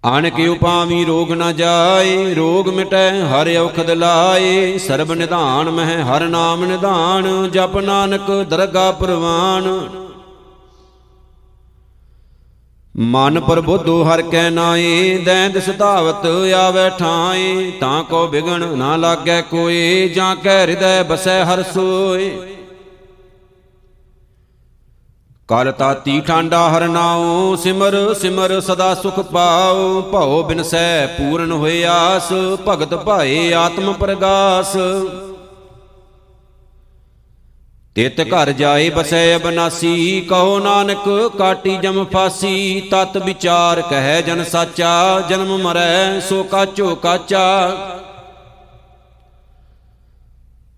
ਆਣਕ 0.04 0.40
ਉਪਾਵੀ 0.50 1.04
ਰੋਗ 1.04 1.32
ਨ 1.32 1.52
ਜਾਏ, 1.56 2.34
ਰੋਗ 2.34 2.68
ਮਿਟੈ, 2.68 3.10
ਹਰ 3.20 3.56
ਔਖਦ 3.56 3.90
ਲਾਏ। 3.90 4.78
ਸਰਬ 4.78 5.12
ਨਿਧਾਨ 5.12 5.70
ਮਹਿ, 5.70 6.02
ਹਰ 6.02 6.24
ਨਾਮ 6.28 6.64
ਨਿਧਾਨ, 6.64 7.50
ਜਪ 7.50 7.76
ਨਾਨਕ 7.76 8.30
ਦਰਗਾ 8.48 8.92
ਪ੍ਰਵਾਨ। 8.92 9.88
ਮਨ 12.96 13.40
ਪ੍ਰਬੁੱਧੋ 13.40 14.04
ਹਰ 14.04 14.22
ਕੈ 14.22 14.50
ਨਾਏ, 14.50 15.18
ਦੈਂਦ 15.18 15.58
ਸਤਾਵਤ 15.58 16.26
ਆਵੇ 16.54 16.90
ਠਾਏ। 16.98 17.70
ਤਾਂ 17.70 18.02
ਕੋ 18.02 18.26
ਬਿਗਣ 18.26 18.66
ਨਾ 18.76 18.96
ਲਾਗੈ 18.96 19.40
ਕੋਏ, 19.40 20.08
ਜਾਂ 20.08 20.36
ਕੈ 20.36 20.60
ਹਿਰਦੈ 20.60 21.02
ਬਸੈ 21.02 21.44
ਹਰ 21.44 21.62
ਸੋਏ। 21.62 22.53
ਕਲ 25.48 25.70
ਤਾਤੀ 25.72 26.20
ਠਾਂਡਾ 26.20 26.68
ਹਰ 26.68 26.86
ਨਾਉ 26.88 27.56
ਸਿਮਰ 27.56 27.94
ਸਿਮਰ 28.14 28.60
ਸਦਾ 28.60 28.94
ਸੁਖ 28.94 29.18
ਪਾਉ। 29.20 30.00
ਭਉ 30.02 30.42
ਬਿਨਸੈ 30.42 31.06
ਪੂਰਨ 31.06 31.52
ਹੋਏ 31.52 31.84
ਆਸ, 31.84 32.32
ਭਗਤ 32.68 32.94
ਭਾਏ 32.94 33.52
ਆਤਮ 33.52 33.92
ਪ੍ਰਗਾਸ। 33.92 34.76
ਤਿਤ 37.94 38.20
ਘਰ 38.20 38.50
ਜਾਏ 38.52 38.88
ਬਸੈ 38.90 39.36
ਅਬਨਾਸੀ, 39.36 40.20
ਕਹੋ 40.20 40.58
ਨਾਨਕ 40.58 41.08
ਕਾਟੀ 41.38 41.76
ਜਮ 41.76 42.04
ਫਾਸੀ। 42.04 42.80
ਤਤ 42.90 43.16
ਵਿਚਾਰ 43.16 43.82
ਕਹਿ 43.82 44.22
ਜਨ 44.22 44.44
ਸਾਚਾ, 44.44 45.20
ਜਨਮ 45.28 45.56
ਮਰੈ 45.58 46.20
ਸੋ 46.20 46.42
ਕਾਚੋ 46.42 46.94
ਕਾਚਾ 46.94 47.44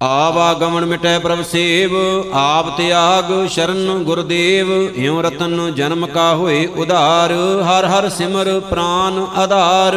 ਆਵਾਗਮਨ 0.03 0.85
ਮਿਟੈ 0.85 1.19
ਪ੍ਰਭ 1.19 1.43
ਸੇਵ, 1.43 1.93
ਆਪ 2.35 2.77
ਤਿਆਗ 2.77 3.47
ਸ਼ਰਨ 3.47 4.03
ਗੁਰਦੇਵ 4.05 4.71
ਹਿਉ 4.99 5.23
ਰਤਨ 5.23 5.75
ਜਨਮ 5.75 6.07
ਕਾ 6.07 6.35
ਹੋਏ 6.35 6.67
ਉਧਾਰ, 6.67 7.33
ਹਰ 7.63 7.87
ਹਰ 7.87 8.09
ਸਿਮਰ 8.09 8.61
ਪ੍ਰਾਨ 8.61 9.27
ਆਧਾਰ। 9.37 9.97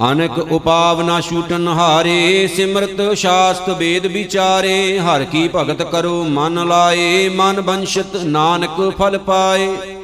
ਅਨਕ 0.00 0.38
ਉਪਾਵ 0.38 1.02
ਨਾ 1.02 1.20
ਛੂਟਨ 1.20 1.68
ਹਾਰੇ, 1.68 2.48
ਸਿਮਰਤ 2.56 3.14
ਸ਼ਾਸਤ 3.14 3.68
ਵੇਦ 3.70 4.06
ਵਿਚਾਰੇ, 4.06 4.98
ਹਰ 4.98 5.24
ਕੀ 5.24 5.48
ਭਗਤ 5.56 5.82
ਕਰੋ 5.82 6.24
ਮਨ 6.24 6.66
ਲਾਏ, 6.68 7.28
ਮਨ 7.28 7.60
ਬੰਸ਼ਤ 7.60 8.16
ਨਾਨਕ 8.16 8.80
ਫਲ 8.98 9.18
ਪਾਏ। 9.18 9.99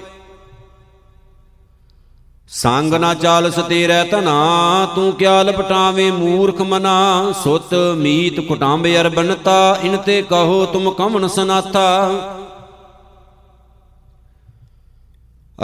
ਸੰਗ 2.51 2.95
ਨਾ 2.95 3.13
ਚਾਲਸ 3.15 3.55
ਤੇਰੇ 3.55 4.03
ਧਨਾ, 4.05 4.89
ਤੂੰ 4.95 5.13
ਕਿਆ 5.13 5.43
ਲਪਟਾਵੇਂ 5.43 6.13
ਮੂਰਖ 6.13 6.61
ਮਨਾ? 6.61 7.33
ਸੁਤ 7.45 7.75
ਮੀਤ 7.97 8.41
ਕੁਟਾਂਬ 8.41 8.87
ਅਰ 8.87 9.09
ਬਨਤਾ 9.09 9.79
ਇਨ 9.83 9.97
ਤੇ 9.97 10.23
ਕਹੋ 10.23 10.65
ਤੁਮ 10.67 10.91
ਕਮਨ 10.91 11.29
ਸਨਾਥਾ। 11.29 12.11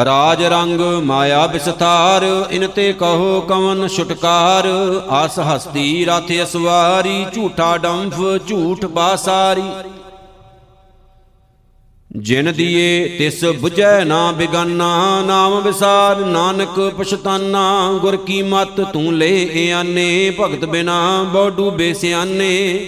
ਰਾਜ 0.04 0.42
ਰੰਗ 0.42 0.80
ਮਾਇਆ 1.04 1.46
ਵਿਸਥਾਰ 1.46 2.22
ਇਨ 2.50 2.66
ਤੇ 2.66 2.92
ਕਹੋ 2.92 3.40
ਕਵਨ 3.40 3.88
ਛੁਟਕਾਰ। 3.88 4.68
ਆਸ 5.10 5.38
ਹਸਤੀ 5.38 6.04
ਰਥ 6.04 6.32
ਅਸਵਾਰੀ, 6.42 7.24
ਝੂਠਾ 7.34 7.76
ਡੰਫ, 7.78 8.20
ਝੂਠ 8.48 8.84
ਬਾਸਾਰੀ। 8.84 9.70
ਜਿਨ 12.16 12.52
ਦੀਏ 12.52 13.16
ਤਿਸ 13.18 13.44
부ਝੈ 13.44 14.05
ਨਾ 14.05 14.32
ਬਿਗਾਨਾ, 14.32 15.22
ਨਾਮ 15.26 15.60
ਵਿਸਾਰ 15.60 16.16
ਨਾਨਕ 16.16 16.94
ਪਛਤਾਨਾ, 16.98 17.93
ਗੁਰ 18.02 18.16
ਕੀ 18.16 18.43
ਮਤ 18.43 18.80
ਤੂੰ 18.93 19.18
ਲੈ 19.18 19.72
ਆਨੇ, 19.72 20.32
ਭਗਤ 20.40 20.64
ਬਿਨਾ 20.64 21.22
ਬਹੁ 21.22 21.51
ਡੂਬੇ 21.51 21.94
ਸਿਆਨੇ। 21.94 22.80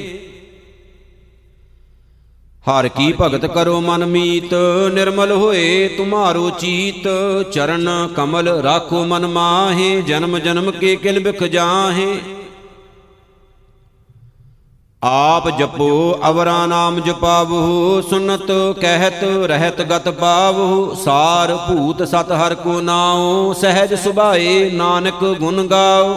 ਹਰ 2.70 2.88
ਕੀ 2.88 3.14
ਭਗਤ 3.20 3.46
ਕਰੋ 3.46 3.80
ਮਨ 3.80 4.06
ਮੀਤ, 4.06 4.54
ਨਿਰਮਲ 4.94 5.32
ਹੋਏ 5.32 5.88
ਤੁਮਾਰੋ 5.88 6.50
ਚੀਤ, 6.50 7.08
ਚਰਨ 7.52 8.08
ਕਮਲ 8.16 8.48
ਰਾਖੋ 8.48 9.04
ਮਨ 9.04 9.26
ਮਾਹੇ, 9.26 10.02
ਜਨਮ 10.02 10.38
ਜਨਮ 10.38 10.70
ਕੇ 10.70 10.96
ਕਿਲ 10.96 11.18
ਬਿਖ 11.18 11.44
ਜਾਹੇ। 11.44 12.16
ਆਪ 15.04 15.48
ਜਪੋ, 15.58 16.18
ਅਵਰਾ 16.28 16.64
ਨਾਮ 16.66 17.00
ਜਪਾਵਹੁ, 17.00 18.00
ਸੁਨਤ 18.00 18.50
ਕਹਿਤ 18.80 19.24
ਰਹਿਤ 19.46 19.80
ਗਤ 19.82 20.08
ਪਾਵਹੁ, 20.10 20.94
ਸਾਰ 20.94 21.54
ਭੂਤ 21.66 22.02
ਸਤ 22.02 22.32
ਹਰ 22.32 22.54
ਕੋ 22.54 22.80
ਨਾਉ, 22.80 23.52
ਸਹਿਜ 23.52 23.94
ਸੁਭਾਏ 23.94 24.70
ਨਾਨਕ 24.70 25.24
ਗੁਣ 25.40 25.66
ਗਾਓ 25.66 26.14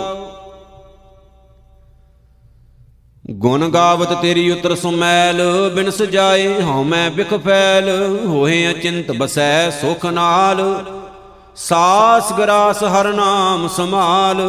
ਗੁਣ 3.35 3.67
ਗਾਵਤ 3.69 4.13
ਤੇਰੀ 4.13 4.49
ਉਤਰ 4.51 4.75
ਸੁਮੈਲ 4.75 5.41
ਬਿਨ 5.75 5.89
ਸਜਾਏ 5.89 6.61
ਹਉ 6.61 6.83
ਮੈਂ 6.83 7.09
ਬਿਖ 7.11 7.33
ਫੈਲ, 7.35 7.89
ਹੋਏ 8.27 8.69
ਅਚਿੰਤ 8.71 9.11
ਬਸੈ 9.11 9.69
ਸੁਖ 9.81 10.05
ਨਾਲ। 10.05 10.63
ਸਾਸ 11.57 12.31
ਗਰਾਸ 12.33 12.83
ਹਰ 12.83 13.13
ਨਾਮ 13.13 13.67
ਸਮਾਲ 13.67 14.41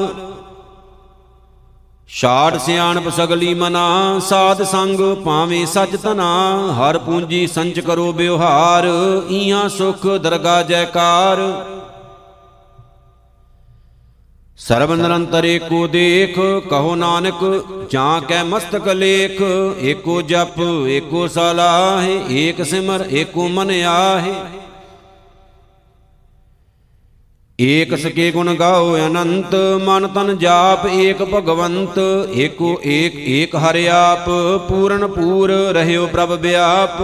ਛਾੜ 2.10 2.56
ਸਿਆਣਪ 2.56 3.08
ਸਗਲੀ 3.08 3.52
ਮਨਾ, 3.54 4.18
ਸਾਧ 4.18 4.62
ਸੰਗ 4.62 5.00
ਪਾਵੇਂ 5.24 5.66
ਸਚ 5.66 5.96
ਤਨਾ 5.96 6.28
ਹਰ 6.72 6.98
ਪੂੰਜੀ 6.98 7.46
ਸੰਚ 7.46 7.80
ਕਰੋ 7.80 8.12
ਬਿਵਹਾਰ 8.12 8.86
ਈਆਂ 9.30 9.68
ਸੁਖ 9.68 10.06
ਦਰਗਾ 10.22 10.62
ਜੈਕਾਰ। 10.62 11.38
ਸਰਬ 14.58 14.92
ਨਿਰੰਤਰ 14.92 15.44
ਏਕੋ 15.44 15.86
ਦੇਖ, 15.86 16.38
ਕਹੋ 16.70 16.94
ਨਾਨਕ, 16.94 17.44
ਜਾਂ 17.90 18.20
ਕੈ 18.20 18.42
ਮਸਤਕ 18.44 18.88
ਲੇਖ, 18.88 19.42
ਏਕੋ 19.82 20.20
ਜਪ, 20.22 20.60
ਏਕੋ 20.88 21.26
ਸਲਾਹ, 21.28 22.06
ਏਕ 22.30 22.64
ਸਿਮਰ, 22.64 23.04
ਏਕੋ 23.10 23.48
ਮਨ 23.48 23.70
ਆਹੇ। 23.86 24.34
ਏਕ 27.58 27.94
ਸਕੇ 27.94 28.30
ਗੁਣ 28.30 28.54
ਗਾਓ 28.54 28.94
ਅਨੰਤ, 28.96 29.54
ਮਨ 29.84 30.06
ਤਨ 30.06 30.36
ਜਾਪ 30.38 30.86
ਏਕ 30.86 31.22
ਭਗਵੰਤ, 31.22 31.98
ਏਕੋ 32.34 32.78
ਏਕ 32.86 33.14
ਏਕ 33.28 33.56
ਹਰਿ 33.56 33.86
ਆਪ, 33.88 34.28
ਪੂਰਨ 34.68 35.06
ਪੂਰ 35.06 35.50
ਰਹਿਓ 35.72 36.06
ਪ੍ਰਭ 36.06 36.32
ਵਿਆਪ 36.32 37.02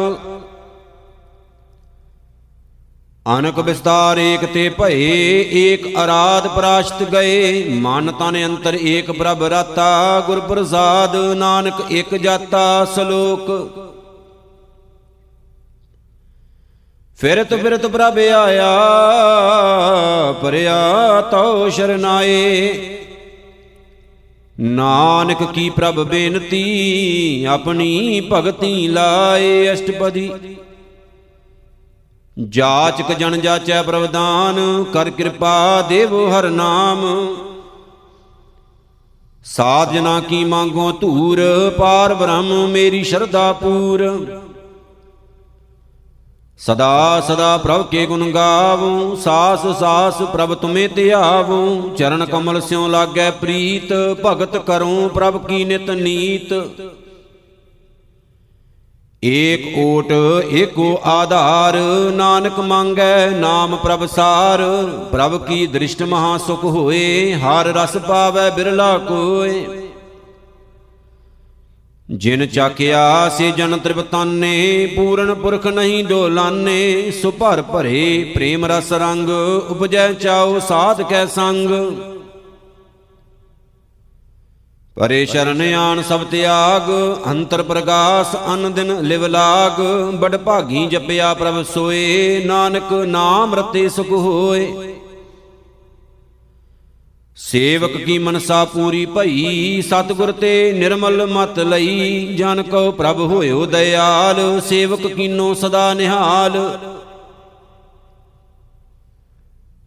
ਅਨਕ 3.26 3.58
ਵਿਸਤਾਰ 3.58 4.18
ਏਕ 4.18 4.44
ਤੇ 4.44 4.68
ਭਏ, 4.68 5.10
ਏਕ 5.54 5.86
ਅਰਾਧ 6.04 6.46
ਪ੍ਰਾਸ਼ਤ 6.46 7.02
ਗਏ, 7.02 7.64
ਮਨ 7.80 8.12
ਤਨ 8.12 8.44
ਅੰਤਰ 8.44 8.74
ਏਕ 8.74 9.10
ਪ੍ਰਭ 9.10 9.42
ਰਾਤਾ, 9.42 10.20
ਗੁਰ 10.26 10.40
ਪ੍ਰਸਾਦ 10.40 11.16
ਨਾਨਕ 11.36 11.90
ਇਕ 11.90 12.14
ਜਾਤਾ, 12.14 12.84
ਸਲੋਕ। 12.84 13.83
ਫਿਰਤ 17.18 17.54
ਫਿਰਤ 17.54 17.86
ਪ੍ਰਭ 17.86 18.18
ਆਇਆ 18.18 18.70
ਪਰਿਆ 20.42 21.20
ਤਉ 21.20 21.68
ਸ਼ਰਨਾਏ। 21.68 22.74
ਨਾਨਕ 24.60 25.42
ਕੀ 25.52 25.70
ਪ੍ਰਭ 25.70 26.00
ਬੇਨਤੀ, 26.00 27.44
ਆਪਣੀ 27.44 28.20
ਭਗਤੀ 28.32 28.88
ਲਾਏ 28.88 29.72
ਅਸ਼ਟਪਦੀ। 29.72 30.30
ਜਾਚਕ 32.48 33.12
ਜਨ 33.12 33.40
ਜਾਚੈ 33.40 33.82
ਪ੍ਰਵਦਾਨ 33.82 34.84
ਕਰ 34.84 35.10
ਕਿਰਪਾ 35.10 35.82
ਦੇਵੋ 35.82 36.26
ਹਰ 36.28 36.50
ਨਾਮ। 36.50 37.04
ਸਾਧ 39.44 39.92
ਜਨਾ 39.92 40.20
ਕੀ 40.20 40.44
ਮੰਗੋ 40.44 40.92
ਧੂਰ, 40.92 41.40
ਪਾਰ 41.78 42.14
ਬ੍ਰਹਮ 42.14 42.68
ਮੇਰੀ 42.68 43.04
ਸ਼ਰਧਾ 43.04 43.52
ਪੂਰ। 43.52 44.02
ਸਦਾ 46.66 47.20
ਸਦਾ 47.20 47.56
ਪ੍ਰਭ 47.56 47.86
ਕੇ 47.86 48.06
ਗੁਣ 48.06 48.30
ਗਾਵੂੰ, 48.32 49.16
ਸਾਸ 49.16 49.66
ਸਾਸ 49.78 50.22
ਪ੍ਰਭ 50.22 50.54
ਤੁਮੇ 50.54 50.86
ਧਿਆਵੂੰ, 50.88 51.94
ਚਰਨ 51.96 52.24
ਕਮਲ 52.24 52.60
ਸਿਉ 52.60 52.86
ਲਾਗੈ 52.88 53.30
ਪ੍ਰੀਤ, 53.30 53.92
ਭਗਤ 54.26 54.56
ਕਰੂੰ 54.56 55.08
ਪ੍ਰਭ 55.08 55.46
ਕੀ 55.46 55.64
ਨਿਤ 55.64 55.90
ਨੀਤ। 55.90 56.52
ਏਕ 59.22 59.78
ਓਟ, 59.78 60.12
ਏਕੋ 60.52 61.00
ਆਧਾਰ, 61.04 61.76
ਨਾਨਕ 62.14 62.58
ਮੰਗੈ 62.60 63.28
ਨਾਮ 63.30 63.76
ਪ੍ਰਭ 63.76 64.06
ਸਾਰ, 64.06 64.62
ਪ੍ਰਭ 65.12 65.44
ਕੀ 65.44 65.66
ਦ੍ਰਿਸ਼ਟ 65.66 66.02
ਮਹਾ 66.02 66.36
ਸੁਖ 66.38 66.64
ਹੋਏ, 66.64 67.34
ਹਰ 67.34 67.66
ਰਸ 67.66 67.96
ਪਾਵੈ 67.98 68.50
ਬਿਰਲਾ 68.50 68.98
ਕੋਏ। 68.98 69.83
ਜਿਨ 72.10 72.46
ਚਾਖਿਆ 72.46 73.28
ਸੇ 73.28 73.50
ਜਨ 73.50 73.78
ਤ੍ਰਿਪਤਾਨੇ 73.78 74.86
ਪੂਰਨ 74.96 75.34
ਪੁਰਖ 75.34 75.66
ਨਹੀਂ 75.66 76.04
ਡੋਲਾਨੇ 76.04 77.10
ਸੁ 77.10 77.30
ਭਰ 77.30 77.62
ਭਰੇ 77.62 78.32
ਪ੍ਰੇਮ 78.34 78.66
ਰਸ 78.66 78.92
ਰੰਗ, 78.92 79.28
ਉਪਜੈ 79.70 80.12
ਚਾਉ 80.12 80.58
ਸਾਧ 80.58 81.02
ਕੈ 81.02 81.26
ਸੰਗ। 81.26 81.68
ਪਰੇ 84.96 85.26
ਸ਼ਰਨ 85.26 85.74
ਆਣ 85.74 86.02
ਸਭ 86.02 86.24
ਤਿਆਗ, 86.24 86.82
ਅੰਤਰ 87.26 87.62
ਪ੍ਰਗਾਸ 87.62 88.36
ਅਨ 88.54 88.72
ਦਿਨ 88.72 89.00
ਲਿਵ 89.00 89.26
ਲਾਗ, 89.26 89.80
ਬੜ 90.14 90.36
ਭਾਗੀ 90.36 90.86
ਜਪਿਆ 90.86 91.34
ਪ੍ਰਭ 91.34 91.62
ਸੋਏ, 91.62 92.42
ਨਾਨਕ 92.44 92.92
ਨਾਮ 92.92 93.54
ਰਤੇ 93.54 93.88
ਸੁਖ 93.88 94.10
ਹੋਏ। 94.10 94.94
ਸੇਵਕ 97.36 97.96
ਕੀ 97.96 98.18
ਮਨਸਾ 98.18 98.64
ਪੂਰੀ 98.64 99.06
ਭਈ, 99.06 99.82
ਸਤਗੁਰ 99.82 100.32
ਤੇ 100.32 100.72
ਨਿਰਮਲ 100.72 101.26
ਮਤ 101.26 101.58
ਲਈ। 101.58 102.34
ਜਨ 102.36 102.62
ਕੋ 102.62 102.90
ਪ੍ਰਭ 102.90 103.20
ਹੋਇਓ 103.20 103.66
ਦਇਆਲ, 103.66 104.60
ਸੇਵਕ 104.60 105.06
ਕੀਨੋ 105.06 105.54
ਸਦਾ 105.54 105.94
ਨਿਹਾਲ। 105.94 106.78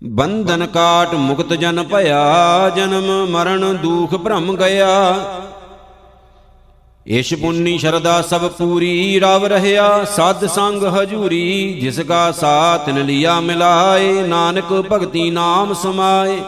ਬੰਧਨ 0.03 0.65
ਕਾਟ 0.65 1.13
ਮੁਕਤ 1.13 1.53
ਜਨ 1.53 1.83
ਭਇਆ, 1.83 2.69
ਜਨਮ 2.75 3.27
ਮਰਨ 3.29 3.77
ਦੂਖ 3.77 4.15
ਭ੍ਰਮ 4.15 4.55
ਗਿਆ। 4.55 5.15
ਇਸ਼ 7.07 7.33
ਪੁੰਨੀ 7.33 7.77
ਸ਼ਰਦਾ 7.77 8.21
ਸਭ 8.21 8.49
ਪੂਰੀ, 8.51 9.19
ਰਵ 9.19 9.45
ਰਹਿਆ 9.45 10.03
ਸਦ 10.03 10.45
ਸੰਗ 10.45 10.83
ਹਜੂਰੀ। 10.83 11.79
ਜਿਸ 11.81 11.99
ਕਾ 11.99 12.31
ਸਾਥ 12.31 12.85
ਤਿਨ 12.85 13.05
ਲਿਆ 13.05 13.39
ਮਿਲਾਏ, 13.39 14.13
ਨਾਨਕ 14.27 14.73
ਭਗਤੀ 14.91 15.29
ਨਾਮ 15.29 15.73
ਸਮਾਏ। 15.73 16.39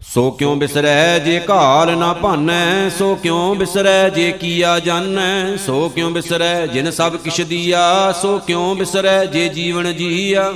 ਸੋ 0.00 0.30
ਕਿਉ 0.30 0.54
ਬਿਸਰੈ 0.54 1.18
ਜੇ 1.18 1.40
ਘਾਲ 1.50 1.98
ਨਾ 1.98 2.12
ਭਾਨੈ? 2.12 2.88
ਸੋ 2.88 3.14
ਕਿਉ 3.14 3.54
ਬਿਸਰੈ 3.54 4.08
ਜੇ 4.08 4.32
ਕੀਆ 4.32 4.78
ਜਾਣੈ 4.78 5.56
ਸੋ 5.56 5.88
ਕਿਉ 5.88 6.10
ਬਿਸਰੈ 6.10 6.66
ਜਿਨ 6.66 6.90
ਸਭ 6.90 7.16
ਕਿਛ 7.16 7.40
ਦੀਆ? 7.40 8.12
ਸੋ 8.12 8.38
ਕਿਉ 8.38 8.74
ਬਿਸਰੈ 8.74 9.24
ਜੇ 9.24 9.48
ਜੀਵਨ 9.48 9.92
ਜੀਆ? 9.92 10.52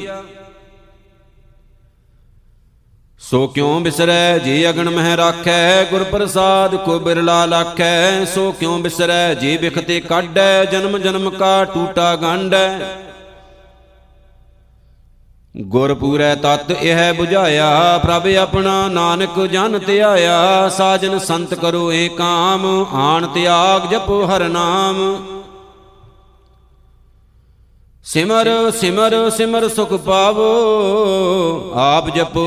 ਸੋ 3.18 3.46
ਕਿਉ 3.46 3.80
ਬਿਸਰੈ 3.80 4.38
ਜੇ 4.38 4.70
ਅਗਨ 4.70 4.90
ਮਹਿ 4.90 5.16
ਰਾਖੈ? 5.16 5.84
ਗੁਰ 5.84 6.04
ਪ੍ਰਸਾਦ 6.04 6.76
ਕੋ 6.76 6.98
ਬਿਰਲਾ 6.98 7.46
ਲਾਖੈ। 7.46 8.24
ਸੋ 8.24 8.52
ਕਿਉ 8.52 8.78
ਬਿਸਰੈ 8.78 9.34
ਜੇ 9.34 9.56
ਬਿਖਤੇ 9.56 10.00
ਕਾਢੈ? 10.00 10.64
ਜਨਮ 10.64 10.98
ਜਨਮ 10.98 11.30
ਕਾ 11.30 11.64
ਟੂਟਾ 11.64 12.16
ਗੰਢੈ 12.16 12.78
ਗੁਰ 15.54 15.94
ਪੂਰੈ 15.94 16.34
ਤਤ 16.34 16.70
ਇਹ 16.70 16.96
부ਝਾਇਆ 17.14 17.98
ਪ੍ਰਭ 17.98 18.26
ਆਪਣਾ 18.26 18.88
ਨਾਨਕ 18.88 19.38
ਜਨ 19.46 19.78
ਧਿਆਇਆ, 19.78 20.68
ਸਾਜਨ 20.68 21.18
ਸੰਤ 21.18 21.54
ਕਰੋ 21.54 21.92
ਏ 21.92 22.08
ਕਾਮ, 22.08 22.86
ਆਣ 22.94 23.26
ਤਿਆਗ 23.26 23.86
ਜਪੋ 23.90 24.24
ਹਰ 24.24 24.48
ਨਾਮ। 24.48 25.16
ਸਿਮਰ 28.04 28.70
ਸਿਮਰ 28.70 29.30
ਸਿਮਰ 29.30 29.68
ਸੁਖ 29.68 29.92
ਪਾਵੋ, 29.92 30.48
ਆਪ 31.74 32.08
ਜਪੋ, 32.14 32.46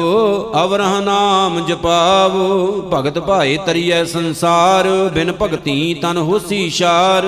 ਅਵਰਹ 0.64 1.02
ਨਾਮ 1.02 1.66
ਜਪਾਵੋ। 1.66 2.82
ਭਗਤ 2.94 3.20
ਭਾਏ 3.20 3.58
ਤਰੀਐ 3.66 4.04
ਸੰਸਾਰ, 4.04 4.88
ਬਿਨ 5.14 5.34
ਭਗਤੀ 5.42 5.94
ਤਨ 5.94 6.18
ਹੋਸੀ 6.18 6.70
ਸ਼ਾਰ। 6.70 7.26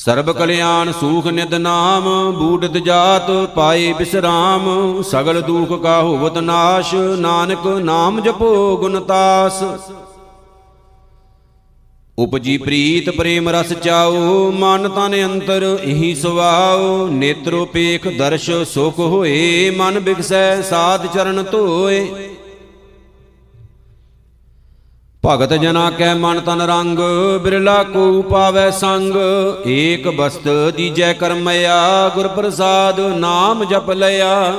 ਸਰਬ 0.00 0.30
ਕਲਿਆਣ 0.32 0.90
ਸੂਖ 0.92 1.26
ਨਿਦ 1.26 1.54
ਨਾਮ 1.54 2.04
ਬੂਡਤ 2.32 2.76
ਜਾਤ 2.76 3.30
ਪਾਏ 3.54 3.92
ਬਿਸਰਾਮ, 3.92 5.02
ਸਗਲ 5.02 5.40
ਦੁਖ 5.40 5.72
ਕਾ 5.82 6.00
ਹੋਵਤ 6.00 6.38
ਨਾਸ਼, 6.38 6.94
ਨਾਨਕ 6.94 7.66
ਨਾਮ 7.80 8.20
ਜਪੋ 8.20 8.76
ਗੁਣਤਾਸ 8.76 9.62
ਉਪਜੀ 12.18 12.56
ਪ੍ਰੀਤ 12.58 13.10
ਪ੍ਰੇਮ 13.10 13.48
ਰਸ 13.48 13.72
ਚਾਓ 13.74 14.50
ਮਨ 14.52 14.88
ਤਨ 14.88 15.14
ਅੰਤਰ 15.24 15.64
ਇਹੀ 15.82 16.14
ਸੁਵਾਓ 16.14 17.06
ਨੇਤਰੋ 17.08 17.64
ਪੇਖ 17.64 18.08
ਦਰਸ਼ 18.18 18.50
ਸੁਖ 18.64 18.98
ਹੋਏ, 18.98 19.70
ਮਨ 19.70 20.00
ਬਿਗਸੈ 20.00 20.60
ਸਾਧ 20.62 21.06
ਚਰਨ 21.14 21.44
ਧੋਏ। 21.52 22.29
ਭਗਤ 25.26 25.52
ਜਨਾ 25.52 25.90
ਕੈ 25.90 26.14
ਮਨ 26.14 26.40
ਤਨ 26.40 26.60
ਰੰਗ, 26.60 26.98
ਬਿਰਲਾ 27.42 27.82
ਕੋ 27.82 28.22
ਪਾਵੈ 28.22 28.70
ਸੰਗ। 28.70 29.16
ਏਕ 29.66 30.08
ਬਸਤ 30.08 30.48
ਦੀਜੈ 30.76 31.12
ਕਰਮਇਆ 31.12 32.08
ਗੁਰ 32.08 32.28
ਪ੍ਰਸਾਦ 32.28 33.00
ਨਾਮ 33.00 33.64
ਜਪ 33.64 33.90
ਲਿਆ। 33.90 34.54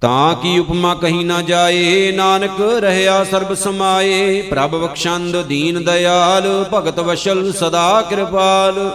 ਤਾਂ 0.00 0.34
ਕੀ 0.34 0.58
ਉਪਮਾ 0.58 0.94
ਕਹੀ 0.94 1.24
ਨਾ 1.24 1.42
ਜਾਏ, 1.42 2.12
ਨਾਨਕ 2.12 2.60
ਰਹਿਆ 2.60 3.24
ਸਰਬ 3.24 3.54
ਸਮਾਏ। 3.54 4.42
ਪ੍ਰਭ 4.42 4.70
ਬਖਸ਼ੰਦ 4.70 5.36
ਦੀਨ 5.42 5.84
ਦਇਆਲ, 5.84 6.64
ਭਗਤ 6.74 7.00
ਵਸ਼ਲ 7.00 7.52
ਸਦਾ 7.52 8.02
ਕਿਰਪਾਲ। 8.02 8.90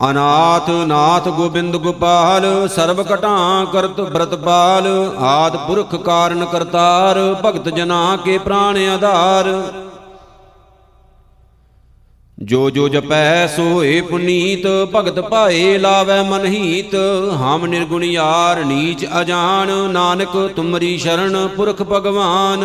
ਅਨਾਥ 0.00 0.70
ਨਾਥ 0.70 1.28
ਗੋਬਿੰਦ 1.28 1.76
ਗੋਪਾਲ, 1.76 2.68
ਸਰਬ 2.68 3.00
ਘਟਾਂ 3.14 3.66
ਕਰਤ 3.66 4.00
ਬ੍ਰਤਪਾਲ 4.00 4.86
ਆਦ 5.18 5.56
ਪੁਰਖ 5.56 5.94
ਕਾਰਨ 5.94 6.44
ਕਰਤਾਰ, 6.44 7.18
ਭਗਤ 7.44 7.68
ਜਨਾ 7.68 8.16
ਕੇ 8.24 8.38
ਪ੍ਰਾਣ 8.38 8.78
ਆਧਾਰ। 8.88 9.50
ਜੋ 12.42 12.70
ਜੋ 12.70 12.88
ਜਪੈ 12.88 13.46
ਸੋਏ 13.46 14.00
ਪੁਨੀਤ, 14.00 14.66
ਭਗਤ 14.94 15.20
ਭਾਏ 15.20 15.78
ਲਾਵੈ 15.78 16.22
ਮਨਹੀਤ। 16.22 16.94
ਹਮ 17.36 17.66
ਨਿਰਗੁਣ 17.66 18.04
ਯਾਰ 18.04 18.64
ਨੀਚ 18.64 19.06
ਅਜਾਨ, 19.20 19.70
ਨਾਨਕ 19.90 20.36
ਤੁਮਰੀ 20.56 20.96
ਸ਼ਰਨ 20.98 21.48
ਪੁਰਖ 21.48 21.82
ਭਗਵਾਨ। 21.82 22.64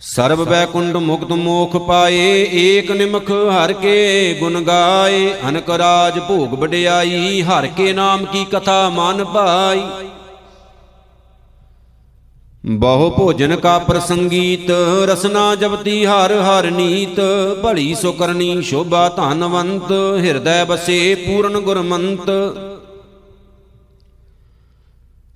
ਸਰਬ 0.00 0.42
ਬੈਕੁੰਡ 0.44 0.96
ਮੁਕਤ 0.96 1.30
ਮੋਖ 1.32 1.76
ਪਾਏ, 1.76 2.48
ਏਕ 2.52 2.90
ਨਿਮਖ 2.90 3.30
ਹਰ 3.30 3.72
ਕੇ 3.72 4.36
ਗੁਣ 4.40 4.60
ਗਾਏ, 4.60 5.34
ਅਨਕ 5.48 5.70
ਰਾਜ 5.70 6.18
ਭੋਗ 6.18 6.54
ਵਡਿਆਈ, 6.54 7.42
ਹਰ 7.42 7.66
ਕੇ 7.66 7.92
ਨਾਮ 7.92 8.24
ਕੀ 8.24 8.44
ਕਥਾ 8.44 8.88
ਮਨ 8.88 9.24
ਭਾਈ। 9.24 9.82
ਬਹੁ 12.64 13.10
ਭੋਜਨ 13.10 13.56
ਕਾ 13.56 13.78
ਪ੍ਰਸੰਗੀਤ, 13.78 14.70
ਰਸਨਾ 15.06 15.54
ਜਪਤੀ 15.54 16.04
ਹਰ 16.06 16.32
ਹਰ 16.40 16.70
ਨੀਤ, 16.70 17.20
ਭਲੀ 17.62 17.94
ਸੋ 17.94 18.12
ਕਰਨੀ 18.12 18.62
ਸ਼ੋਭਾ 18.62 19.08
ਧਨਵੰਤ, 19.08 19.92
ਹਿਰਦੈ 20.24 20.64
ਬਸੇ 20.64 21.14
ਪੂਰਨ 21.14 21.58
ਗੁਰਮੰਤ। 21.60 22.30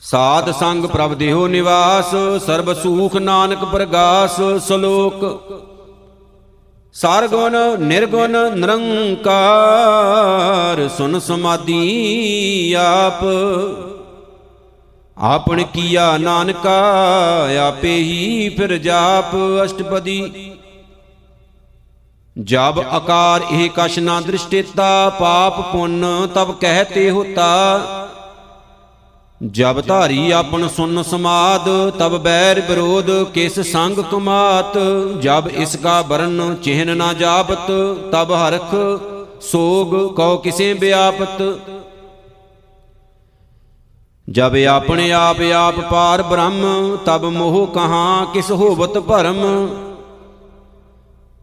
ਸਾਧ 0.02 0.50
ਸੰਗ 0.50 0.84
ਪ੍ਰਭ 0.84 1.14
ਦੇਹੋ 1.14 1.48
ਨਿਵਾਸ 1.48 2.10
ਸਰਬ 2.46 2.74
ਸੂਖ 2.74 3.16
ਨਾਨਕ 3.16 3.64
ਪ੍ਰਗਾਸ 3.64 4.40
ਸ਼ਲੋਕ। 4.66 5.42
ਸਰਗੁਣ 6.94 7.80
ਨਿਰਗੁਣ 7.80 8.56
ਨਿਰੰਕਾਰ 8.56 10.88
ਸੁਨ 10.88 11.18
ਸਮਾਧੀ 11.18 12.72
ਆਪ। 12.72 13.24
ਆਪਣ 15.16 15.62
ਕੀਆ 15.62 16.18
ਨਾਨਕਾ 16.18 16.80
ਆਪੇ 17.68 17.98
ਹੀ 17.98 18.48
ਫਿਰ 18.48 18.78
ਜਾਪ 18.78 19.36
ਅਸ਼ਟਪਦੀ। 19.64 20.50
ਜਬ 22.36 22.84
ਆਕਾਰ 22.90 23.40
ਇਹ 23.50 23.70
ਕਛ 23.76 23.98
ਨਾ 23.98 24.20
ਦ੍ਰਿਸ਼ਟੇਤਾ 24.20 25.10
ਪਾਪ 25.10 25.72
ਪੁੰਨ 25.72 26.28
ਤਬ 26.34 26.54
ਕਹਤੇ 26.54 27.10
ਹੋਤਾ। 27.10 27.78
ਜਬ 29.40 29.80
ਧਾਰੀ 29.80 30.30
ਆਪਨ 30.30 30.68
ਸੁਨ 30.68 31.02
ਸਮਾਦ, 31.02 31.68
ਤਬ 31.98 32.16
ਬੈਰ 32.16 32.60
ਵਿਰੋਧ, 32.60 33.10
ਕਿਸ 33.24 33.58
ਸੰਗ 33.60 33.98
ਕੁਮਾਤ? 34.10 34.76
ਜਬ 35.20 35.48
ਇਸ 35.48 35.76
ਕਾ 35.76 36.02
ਬਰਨ 36.02 36.54
ਚਿਹਨ 36.54 36.96
ਨਾ 36.96 37.12
ਜਾਪਤ, 37.12 37.70
ਤਬ 38.12 38.32
ਹਰਖ 38.32 38.74
ਸੋਗ 39.42 39.94
ਕਉ 40.16 40.36
ਕਿਸੇ 40.36 40.72
ਬਿਆਪਤ 40.74 41.42
ਜਬ 44.28 44.56
ਆਪਣੇ 44.70 45.10
ਆਪ 45.12 45.40
ਆਪ 45.54 45.80
ਪਾਰ 45.80 46.22
ਬ੍ਰਹਮ, 46.22 46.96
ਤਬ 47.06 47.24
ਮੋਹ 47.24 47.66
ਕਹਾਂ 47.66 48.26
ਕਿਸ 48.26 48.50
ਹੋਵਤ 48.50 48.98
ਭਰਮ? 48.98 49.42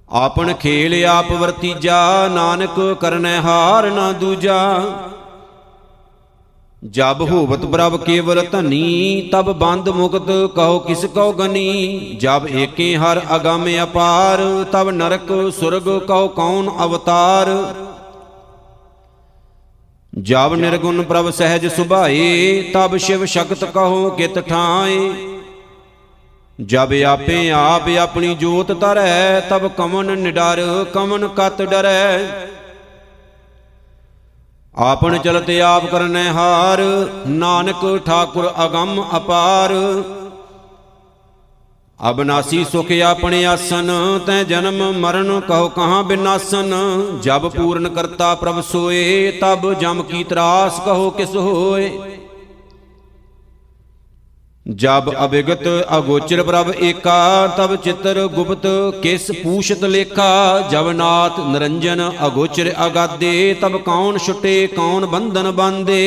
ਆਪਣ 0.10 0.54
ਖੇਲ 0.54 1.06
ਆਪ 1.06 1.32
ਵਰਤੀਜਾ, 1.32 2.28
ਨਾਨਕ 2.28 2.98
ਕਰਨੈ 3.02 3.38
ਹਾਰ 3.42 3.92
ਨਾ 3.92 4.12
ਦੂਜਾ। 4.12 4.84
ਜਬ 6.92 7.22
ਹੋਵਤ 7.22 7.66
ਪ੍ਰਭ 7.66 7.96
ਕੇਵਲ 8.04 8.42
ਧਨੀ, 8.52 9.30
ਤਬ 9.32 9.52
ਬੰਦ 9.52 9.90
ਮੁਕਤ 9.90 10.28
ਕਹੋ 10.56 10.80
ਕਿਸ 10.80 11.06
ਕਉ 11.06 11.32
ਗਨੀ। 11.34 12.18
ਜਬ 12.22 12.48
ਏਕੇ 12.52 12.96
ਹਰ 12.98 13.22
ਅਗੰਮ 13.36 13.68
ਅਪਾਰ, 13.84 14.42
ਤਬ 14.72 14.90
ਨਰਕ 14.90 15.52
ਸੁਰਗ 15.60 15.90
ਕਉ 16.08 16.28
ਕੌਣ 16.28 16.70
ਅਵਤਾਰ। 16.86 17.50
ਜਬ 20.22 20.56
ਨਿਰਗੁਣ 20.56 21.02
ਪ੍ਰਭ 21.04 21.30
ਸਹਿਜ 21.30 21.68
ਸੁਭਾਏ, 21.68 22.62
ਤਬ 22.74 22.98
ਸ਼ਿਵ 22.98 23.26
ਸ਼ਕਤ 23.26 23.66
ਕਹੋ 23.66 24.10
ਕਿਤ 24.10 24.40
ਠਾਏ। 24.40 25.12
ਜਬ 26.62 26.94
ਆਪੇ 27.08 27.50
ਆਪ 27.52 27.90
ਆਪਣੀ 28.00 28.36
ਜੋਤ 28.36 28.72
ਤਰੈ 28.72 29.40
ਤਬ 29.40 29.68
ਕਮਨ 29.68 30.18
ਨਿਡਰ, 30.18 30.86
ਕਮਨ 30.94 31.28
ਕਤ 31.28 31.62
ਡਰੈ। 31.62 32.20
ਆਪਨ 34.78 35.18
ਚਲਤ 35.18 35.50
ਆਪ 35.50 35.86
ਕਰਨੈ 35.86 36.30
ਹਾਰ, 36.34 36.82
ਨਾਨਕ 37.28 37.86
ਠਾਕੁਰ 38.06 38.52
ਅਗੰਮ 38.66 39.04
ਅਪਾਰ। 39.18 39.74
ਅਬਨਾਸੀ 42.10 42.64
ਸੁਖ 42.64 42.92
ਆਪਣੇ 43.06 43.46
ਆਸਨ, 43.46 43.90
ਤੈ 44.26 44.44
ਜਨਮ 44.44 44.92
ਮਰਨ 44.92 45.40
ਕਹੋ 45.40 45.70
ਕਹਾਂ 45.70 46.04
ਬਿਨਾਸਨ। 46.04 46.74
ਜਬ 47.22 47.48
ਪੂਰਨ 47.50 47.90
ਕਰਤਾ 47.90 48.36
ਪ੍ਰਭ 48.36 48.62
ਸੋਏ, 48.62 49.32
ਤਬ 49.32 49.74
ਜਮ 49.74 50.04
ਕੀ 50.04 50.24
ਤਰਾਸ 50.24 50.80
ਕਹੋ 50.86 51.10
ਕਿਸ 51.10 51.36
ਹੋਏ। 51.36 51.90
ਜਬ 54.68 55.10
ਅਵਿਗਤ 55.16 55.68
ਅਗੋਚਰ 55.98 56.42
ਪ੍ਰਭ 56.44 56.72
ਏਕਾ 56.78 57.48
ਤਬ 57.58 57.76
ਚਿਤਰ 57.76 58.18
ਗੁਪਤ 58.28 58.66
ਕਿਸ 59.04 59.32
ਪੂਛਤ 59.44 59.84
ਲੇਖਾ 59.86 60.60
ਜਬ 60.72 60.90
ਨਾਥ 60.92 61.40
ਨਿਰੰਜਨ 61.42 62.02
ਅਗੋਚਰ 62.26 62.72
ਅਗਾਦੇ 62.86 63.54
ਤਬ 63.62 63.78
ਕੌਣ 63.78 64.18
ਛੁਟੇ 64.18 64.66
ਕੌਣ 64.68 65.06
ਬੰਧਨ 65.06 65.52
ਬੰਦੇ 65.52 66.04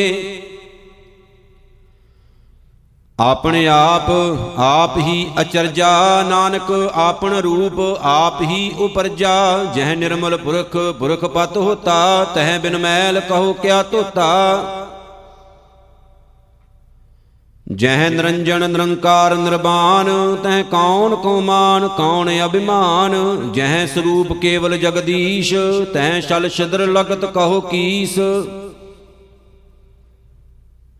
ਆਪਣੇ 3.18 3.66
ਆਪ 3.68 4.10
ਆਪ 4.58 4.96
ਹੀ 4.98 5.26
ਅਚਰਜਾ 5.40 5.90
ਨਾਨਕ 6.28 6.70
ਆਪਣ 6.94 7.34
ਰੂਪ 7.38 7.80
ਆਪ 8.02 8.40
ਹੀ 8.42 8.70
ਉਪਰਜਾ 8.78 9.32
ਜਹ 9.74 9.94
ਨਿਰਮਲ 9.96 10.36
ਪੁਰਖ 10.36 10.76
ਪੁਰਖ 10.98 11.24
ਪਤ 11.24 11.56
ਹੋਤਾ 11.56 12.24
ਤਹ 12.34 12.58
ਬਿਨ 12.58 12.76
ਮੈਲ 12.78 13.20
ਕਹੋ 13.20 13.52
ਕਿਆ 13.52 13.82
ਧੋਤਾ 13.82 14.28
ਜਹ 17.76 18.10
ਨਿਰੰਜਨ 18.10 18.70
ਨਿਰੰਕਾਰ 18.70 19.34
ਨਿਰਵਾਨ 19.34 20.36
ਤਹ 20.36 20.62
ਕੌਣ 20.70 21.14
ਕੋ 21.16 21.40
ਮਾਨ 21.40 21.88
ਕੌਣ 21.88 22.30
ਅਭਿਮਾਨ? 22.46 23.12
ਜਹ 23.52 23.86
ਸਰੂਪ 23.86 24.32
ਕੇਵਲ 24.32 24.78
ਜਗਦੀਸ਼, 24.78 25.54
ਤਹ 25.94 26.20
ਛਲ 26.20 26.48
ਛਿਦਰ 26.48 26.86
ਲਗਤ 26.86 27.24
ਕਹੋ 27.24 27.60
ਕੀਸ। 27.60 28.18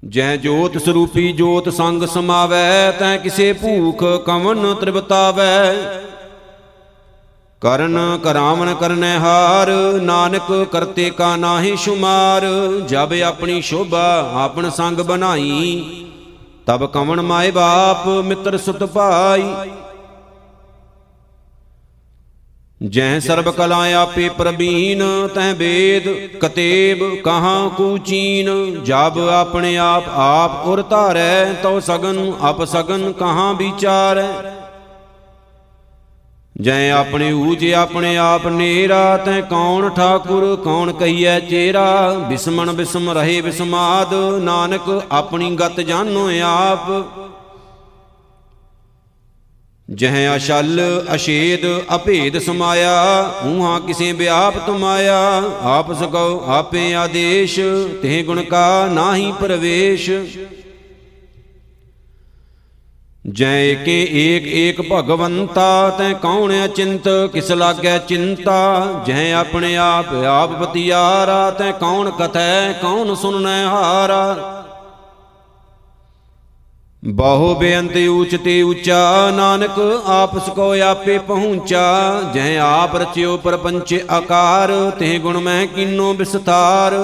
ਜਹ 0.09 0.37
ਜੋਤ 0.37 0.79
ਸਰੂਪੀ 0.79 1.33
ਜੋਤ 1.33 1.69
ਸੰਗ 1.69 2.03
ਸਮਾਵੈ 2.03 2.91
ਤੈ 2.91 3.17
ਕਿਸੇ 3.17 3.53
ਭੂਖ 3.53 4.05
ਕਵਨ 4.27 4.75
ਤ੍ਰਿਵਤਾਵੈ। 4.75 5.75
ਕਰਨ 7.61 8.19
ਕਰਾਵਨ 8.23 8.75
ਕਰਨੈ 8.75 9.19
ਹਾਰ, 9.19 9.71
ਨਾਨਕ 10.03 10.67
ਕਰਤੇ 10.73 11.11
ਕਾ 11.11 11.37
ਨਾਹੀ 11.37 11.77
ਸ਼ੁਮਾਰ, 11.77 12.47
ਜਬ 12.89 13.13
ਆਪਣੀ 13.27 13.63
ਸ਼ੋਭਾ 13.63 14.31
ਆਪਣ 14.35 14.71
ਸੰਗ 14.71 15.01
ਬਣਾਈ। 15.01 16.07
ਤਬ 16.71 16.85
ਕਵਨ 16.87 17.21
ਮਾਏ 17.21 17.51
ਬਾਪ, 17.51 18.07
ਮਿੱਤਰ 18.25 18.57
ਸੁਤ 18.59 18.85
ਭਾਈ। 18.85 19.71
ਜੈ 22.89 23.19
ਸਰਬ 23.19 23.51
ਕਲਾ 23.51 23.79
ਆਪੇ 23.95 24.29
ਪ੍ਰਬੀਨ 24.29 25.03
ਤੈ 25.35 25.53
ਵੇਦ 25.55 26.09
ਕਤੇਬ, 26.39 27.03
ਕਹਾਂ 27.23 27.69
ਕੂ 27.71 27.99
ਚੀਨ। 27.99 28.51
ਜਬ 28.85 29.19
ਆਪਣੇ 29.31 29.77
ਆਪ 29.77 30.05
ਆਪ 30.09 30.67
ਉਰ 30.67 30.83
ਧਾਰੈ, 30.83 31.53
ਤਉ 31.53 31.81
ਸਗਨ, 31.81 32.33
ਅਪ 32.51 32.65
ਸਗਨ 32.65 33.13
ਕਹਾਂ 33.13 33.53
ਵਿਚਾਰੈ। 33.55 34.29
ਜੈ 36.61 36.91
ਆਪਣੇ 36.91 37.33
ਊਜ 37.33 37.73
ਆਪਣੇ 37.73 38.17
ਆਪ 38.17 38.47
ਨੇਰਾ, 38.47 39.17
ਤੈ 39.17 39.41
ਕੌਣ 39.41 39.89
ਠਾਕੁਰ, 39.89 40.57
ਕੌਣ 40.65 40.93
ਕਹੀਐ 40.93 41.41
ਚੇਰਾ? 41.41 42.15
ਬਿਸਮਣ 42.29 42.73
ਬਿਸਮ 42.73 43.11
ਰਹੇ 43.11 43.41
ਬਿਸਮਾਦ, 43.41 44.15
ਨਾਨਕ 44.43 45.03
ਆਪਣੀ 45.13 45.57
ਗਤ 45.57 45.81
ਜਾਣੋ 45.81 46.31
ਆਪ। 46.45 47.05
ਜਹ 49.91 50.37
ਅਸ਼ਲ 50.37 50.81
ਅਸ਼ੇਦ 51.15 51.95
ਅਭੇਦ 51.95 52.39
ਸਮਾਇਆ, 52.39 52.93
ਊਹਾ 53.47 53.79
ਕਿਸੇ 53.79 54.13
ਵਿਆਪ 54.13 54.59
ਤੁਮਾਇਆ। 54.67 55.43
ਆਪ 55.63 55.93
ਸਕਉ 55.93 56.43
ਆਪੇ 56.47 56.95
ਆਦੇਸ਼ 56.95 57.61
ਤੇ 58.03 58.23
ਗੁਣ 58.23 58.43
ਕਾ 58.43 58.89
ਨਾਹੀ 58.93 59.33
ਪ੍ਰਵੇਸ਼। 59.41 60.11
ਜੈ 63.27 63.75
ਕੇ 63.75 64.09
ਏਕ 64.13 64.47
ਏਕ 64.47 64.81
ਭਗਵੰਤਾ, 64.93 65.91
ਤੈ 65.91 66.13
ਕੌਣ 66.13 66.53
ਅਚਿੰਤ 66.65 67.09
ਕਿਸ 67.33 67.51
ਲਾਗੈ 67.51 67.99
ਚਿੰਤਾ? 67.99 69.03
ਜੈ 69.07 69.33
ਆਪਣੇ 69.33 69.77
ਆਪ 69.77 70.15
ਆਪ 70.15 70.51
ਬਤਿਆਰਾ, 70.51 71.51
ਤੈ 71.51 71.71
ਕੌਣ 71.73 72.11
ਕਥੈ, 72.11 72.73
ਕੌਣ 72.73 73.15
ਸੁਨਨੈ 73.15 73.65
ਹਾਰਾ? 73.65 74.37
ਬਹੁ 77.05 77.55
ਬੇਅੰਤ 77.55 77.97
ਊਚ 78.09 78.37
ਤੇ 78.45 78.63
ਉੱਚਾ 78.63 79.31
ਨਾਨਕ 79.31 79.79
ਆਪਸ 80.07 80.49
ਕੋ 80.49 80.73
ਆਪੇ 80.81 81.19
ਪਹੁੰਚਾ। 81.19 82.21
ਜੈ 82.35 82.59
ਆਪ 82.59 82.97
ਰਚਿਓ 82.97 83.37
ਪਰਪੰਚ 83.37 83.95
ਆਕਾਰ 84.11 84.93
ਤੇ 84.99 85.19
ਗੁਣ 85.19 85.39
ਮੈਂ 85.39 85.67
ਕਿਨੋ 85.67 86.13
ਵਿਸਥਾਰ 86.15 86.95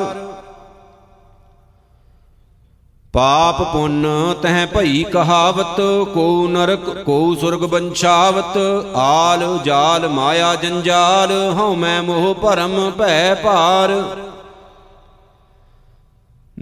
ਪਾਪ 3.16 3.60
ਪੁੰਨ 3.72 4.06
ਤਹ 4.42 4.66
ਭਈ 4.66 5.02
ਕਹਾਵਤ, 5.02 5.76
ਕੋ 6.14 6.46
ਨਰਕ, 6.48 6.88
ਕੋ 7.04 7.34
ਸੁਰਗ 7.34 7.64
ਬੰਛਾਵਤ, 7.64 8.58
ਆਲ 8.96 9.58
ਜਾਲ 9.64 10.08
ਮਾਇਆ 10.08 10.54
ਜੰਜਾਲ, 10.54 11.32
ਹਉ 11.58 11.74
ਮੈਂ 11.74 12.02
ਮੋਹ 12.02 12.34
ਭਰਮ 12.34 12.90
ਭੈ 12.90 13.34
ਭਾਰ। 13.34 13.92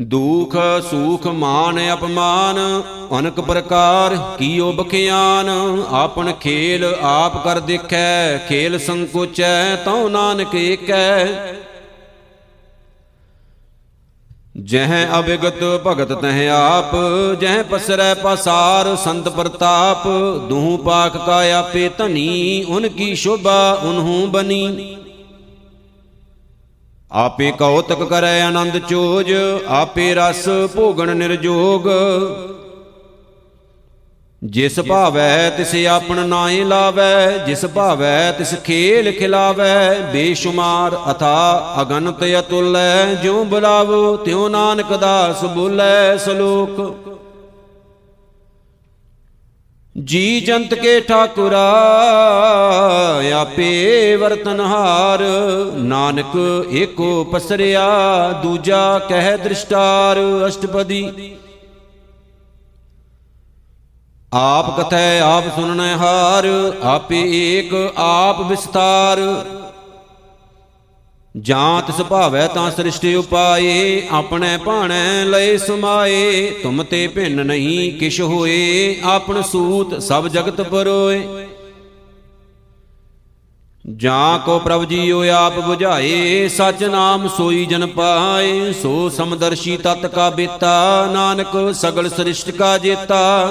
ਦੁਖ 0.01 0.57
ਸੂਖ 0.91 1.27
ਮਾਨ 1.27 1.81
ਅਪਮਾਨ, 1.93 2.59
ਅਨਕ 3.19 3.41
ਪ੍ਰਕਾਰ 3.41 4.17
ਕੀਓ 4.39 4.73
ਬਖਿਆਨ। 4.73 5.51
ਆਪਨ 5.93 6.33
ਖੇਲ 6.33 6.95
ਆਪ 7.03 7.45
ਕਰ 7.45 7.61
ਦੇਖੈ, 7.61 8.39
ਖੇਲ 8.49 8.79
ਸੰਕੋਚੈ, 8.79 9.77
ਤਉ 9.77 10.09
ਨਾਨਕ 10.09 10.55
ਏਕੈ। 10.55 11.27
ਜਹ 14.55 14.93
ਅਵਿਗਤ 15.19 15.63
ਭਗਤ 15.87 16.13
ਤਹ 16.13 16.49
ਆਪ, 16.51 16.95
ਜਹ 17.41 17.63
ਪਸਰੈ 17.63 18.15
ਪਸਾਰ 18.15 18.97
ਸੰਤ 18.97 19.29
ਪ੍ਰਤਾਪ, 19.29 20.07
ਦੂਹ 20.49 20.79
ਪਾਖ 20.79 21.17
ਕਾ 21.27 21.41
ਆਪੇ 21.59 21.89
ਧਨੀ, 21.99 22.65
ਉਨ 22.69 22.89
ਕੀ 22.89 23.15
ਸ਼ੋਭਾ 23.15 23.73
ਉਨਹੂ 23.83 24.27
ਬਨੀ। 24.27 24.97
ਆਪੇ 27.13 27.51
ਕੌਤਕ 27.51 28.05
ਕਰੈ 28.05 28.41
ਆਨੰਦ 28.43 28.79
ਚੋਜ, 28.79 29.33
ਆਪੇ 29.69 30.15
ਰਸ 30.15 30.49
ਭੋਗਣ 30.75 31.15
ਨਿਰਜੋਗ 31.17 31.89
ਜਿਸ 34.45 34.79
ਭਾਵੈ 34.81 35.51
ਤਿਸ 35.51 35.75
ਆਪਣ 35.89 36.27
ਨਾਏ 36.29 36.65
ਲਾਵੈ, 36.65 37.39
ਜਿਸ 37.39 37.65
ਭਾਵੈ 37.67 38.33
ਤਿਸ 38.33 38.55
ਖੇਲ 38.65 39.11
ਖਿਲਾਵੈ, 39.13 39.95
ਬੇਸ਼ੁਮਾਰ 40.13 40.97
ਅਥਾ 41.11 41.75
ਅਗਨਤ 41.81 42.25
ਅਤੁਲੈ, 42.39 43.15
ਜਿਉ 43.15 43.45
ਬੁਲਾਵੋ 43.45 44.17
ਤਿਉ 44.17 44.49
ਨਾਨਕ 44.49 44.93
ਦਾਸ 44.93 45.45
ਬੋਲੇ 45.45 46.19
ਸਲੋਕ। 46.19 46.81
ਜੀ 49.97 50.41
ਜੰਤ 50.41 50.75
ਕੇ 50.75 51.01
ਠਾਕੁਰਾ, 51.01 51.65
ਆਪੇ 53.37 54.17
ਵਰਤਨਹਾਰ 54.17 55.23
ਨਾਨਕ 55.75 56.37
ਏਕੋ 56.73 57.25
ਪਸਰਿਆ, 57.25 57.89
ਦੂਜਾ 58.43 58.99
ਕਹਿ 58.99 59.37
ਦ੍ਰਿਸ਼ਟਾਰ, 59.37 60.21
ਅਸ਼ਟਪਦੀ। 60.47 61.35
ਆਪ 64.35 64.81
ਕਥੈ, 64.81 65.21
ਆਪ 65.21 65.45
ਸੁਨਣੈ 65.57 65.97
ਹਾਰ, 65.97 66.47
ਆਪੇ 66.83 67.21
ਏਕ, 67.33 67.93
ਆਪ 67.97 68.41
ਵਿਸਤਾਰ। 68.41 69.21
ਜਾਂ 71.37 71.83
ਤਿਸ 71.83 72.01
ਭਾਵੈ 72.03 72.47
ਤਾਂ 72.47 72.71
ਸ੍ਰਿਸ਼ਟਿ 72.71 73.15
ਉਪਾਏ, 73.15 74.03
ਆਪਣੇ 74.11 74.57
ਭਾਣੈ 74.57 75.25
ਲਏ 75.25 75.57
ਸਮਾਏ, 75.59 76.51
ਤੁਮ 76.63 76.83
ਤੇ 76.83 77.07
ਭਿੰਨ 77.09 77.47
ਨਹੀਂ 77.47 77.93
ਕਿਛ 77.99 78.21
ਹੋਏ 78.21 79.01
ਆਪਨ 79.05 79.43
ਸੂਤ 79.43 80.03
ਸਭ 80.03 80.29
ਜਗਤ 80.29 80.61
ਪਰੋਏ। 80.61 81.47
ਜਾਂ 83.97 84.39
ਕੋ 84.39 84.59
ਪ੍ਰਭ 84.59 84.85
ਜੀਓ 84.85 85.25
ਆਪ 85.31 85.59
부ਝਾਏ 85.59 86.49
ਸਚ 86.49 86.85
ਨਾਮ 86.85 87.29
ਸੋਈ 87.29 87.65
ਜਨ 87.67 87.87
ਪਾਏ, 87.87 88.73
ਸੋ 88.73 89.09
ਸਮਦਰਸ਼ੀ 89.09 89.77
ਤਤ 89.77 90.07
ਕਾ 90.07 90.31
ਬੇਤਾ, 90.31 91.09
ਨਾਨਕ 91.13 91.75
ਸਗਲ 91.75 92.09
ਸ੍ਰਿਸ਼ਟ 92.09 92.51
ਕਾ 92.51 92.79
ਜੇਤਾ। 92.79 93.51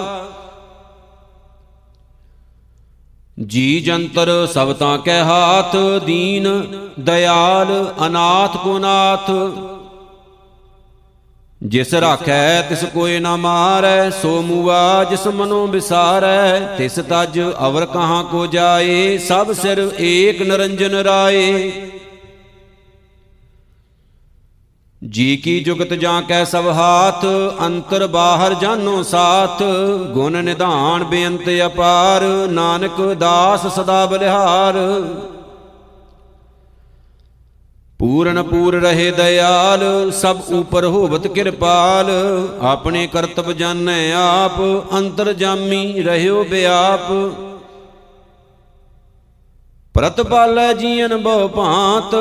ਜੀ 3.40 3.80
ਜੰਤਰ 3.80 4.48
ਸਭ 4.54 4.74
ਤਾਂ 4.74 4.98
ਕੈ 4.98 5.24
ਹਾਥ, 5.24 5.76
ਦੀਨ, 6.06 6.64
ਦਇਆਲ, 7.00 7.94
ਅਨਾਥ 8.06 8.58
ਕੋ 8.58 8.80
ਨਾਥ। 8.80 9.32
ਜਿਸ 11.64 11.94
ਰਾਖੈ, 11.94 12.62
ਤਿਸ 12.62 12.84
ਕੋਏ 12.84 13.20
ਨਾ 13.20 13.36
ਮਾਰੈ, 13.36 14.10
ਸੋ 14.10 14.42
ਮੂਆ 14.42 15.04
ਜਿਸ 15.04 15.28
ਮਨੋ 15.28 15.68
ਵਿਸਾਰੈ। 15.68 16.60
ਤਿਸ 16.78 16.96
ਤਜ 16.96 17.40
ਅਵਰ 17.68 17.86
ਕਹਾਂ 17.86 18.24
ਕੋ 18.24 18.46
ਜਾਏ, 18.48 19.18
ਸਭ 19.18 19.52
ਸਿਰ 19.52 19.92
ਏਕ 20.00 20.42
ਨਰੰਜਨ 20.42 20.96
ਰਾਏ। 20.96 21.72
ਜੀ 25.12 25.38
ਕੀ 25.38 25.60
ਜੁਗਤ 25.60 25.94
ਜਾਂ 25.94 26.22
ਕੈ 26.22 26.44
ਸਭ 26.44 26.68
ਹਾਥ 26.68 27.26
ਅੰਤਰ 27.66 28.08
ਬਾਹਰ 28.08 28.54
ਜਾਨੋ 28.54 29.04
ਸਾਥ। 29.04 29.64
ਗੁਣ 30.14 30.44
ਨਿਧਾਨ 30.44 31.04
ਬੇਅੰਤ 31.04 31.50
ਅਪਾਰ 31.66 32.24
ਨਾਨਕ 32.50 33.02
ਦਾਸ 33.14 33.68
ਸਦਾ 33.68 34.06
ਬਲਿਹਾਰ। 34.06 34.78
ਪੂਰਨ 38.00 38.44
ਪੂਰ 38.44 38.82
ਰਹੇ 38.82 39.12
ਦਇਆਲ 39.12 40.12
ਸਭ 40.12 40.38
ਉਪਰ 40.52 40.86
ਹੋਵਤ 40.86 41.28
ਕਿਰਪਾਲ। 41.28 42.12
ਆਪਣੇ 42.62 43.08
ਕਰਤਬ 43.08 43.52
ਜਾਣੈ 43.52 44.12
ਆਪ 44.12 44.62
ਅੰਤਰ 44.94 45.34
ਜਾਮੀ 45.34 46.04
ਰਹਿਓ 46.04 46.44
ਬਿਆਪ। 46.44 47.12
ਪ੍ਰਤਪਾਲੈ 49.96 50.72
ਜੀਨ 50.74 51.16
ਬਹੁ 51.18 51.48
ਭਾਂਤ, 51.48 52.16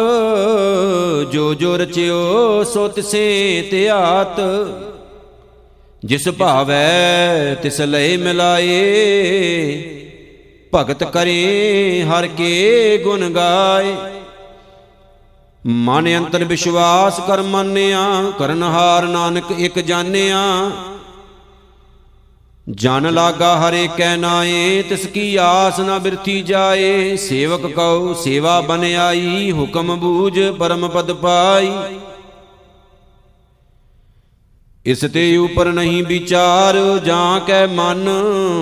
ਜੋ 1.32 1.53
ਜੋ 1.55 1.77
ਰਚਿਓ 1.77 2.65
ਸੋ 2.65 2.86
ਤਿਸੇ 2.89 3.69
ਧਿਆਤ 3.70 4.40
ਜਿਸ 6.05 6.28
ਭਾਵੈ 6.28 7.55
ਤਿਸ 7.62 7.81
ਲਈ 7.81 8.16
ਮਿਲਾਏ, 8.16 8.69
ਭਗਤ 10.73 11.05
ਕਰੇ 11.05 12.03
ਹਰ 12.03 12.27
ਕੇ 12.27 12.99
ਗੁਣ 12.99 13.28
ਗਾਏ। 13.31 13.94
ਮਨ 15.66 16.09
ਅੰਤਰ 16.16 16.44
ਵਿਸ਼ਵਾਸ 16.44 17.20
ਕਰ 17.27 17.43
ਮੰਨਿਆ 17.43 18.07
ਕਰਨਹਾਰ 18.39 19.07
ਨਾਨਕ 19.07 19.51
ਇਕ 19.59 19.78
ਜਾਣਿਆ 19.81 20.40
ਜਨ 22.70 23.12
ਲਾਗਾ 23.14 23.55
ਹਰੇ 23.56 23.89
ਕੈ 23.97 24.16
ਨਾਏ, 24.16 24.82
ਤਿਸ 24.82 25.06
ਕੀ 25.06 25.36
ਆਸ 25.36 25.80
ਨਾ 25.80 25.98
ਬਿਰਥੀ 25.98 26.43
ਜਾਏ। 26.43 27.16
ਸੇਵਕ 27.16 27.66
ਕਉ, 27.66 28.14
ਸੇਵਾ 28.14 28.60
ਬਨ 28.60 28.84
ਆਈ, 28.84 29.52
ਹੁਕਮ 29.52 29.97
ਬੂਝ 29.97 30.40
ਪਰਮ 30.59 30.89
ਪਦ 30.89 31.12
ਪਾਈ। 31.12 31.72
ਇਸ 34.86 35.01
ਤੇ 35.01 35.36
ਉਪਰ 35.36 35.72
ਨਹੀਂ 35.72 36.05
ਵਿਚਾਰ, 36.05 37.01
ਜਾਂ 37.05 37.40
ਕੈ 37.40 37.66
ਮਨ 37.66 38.09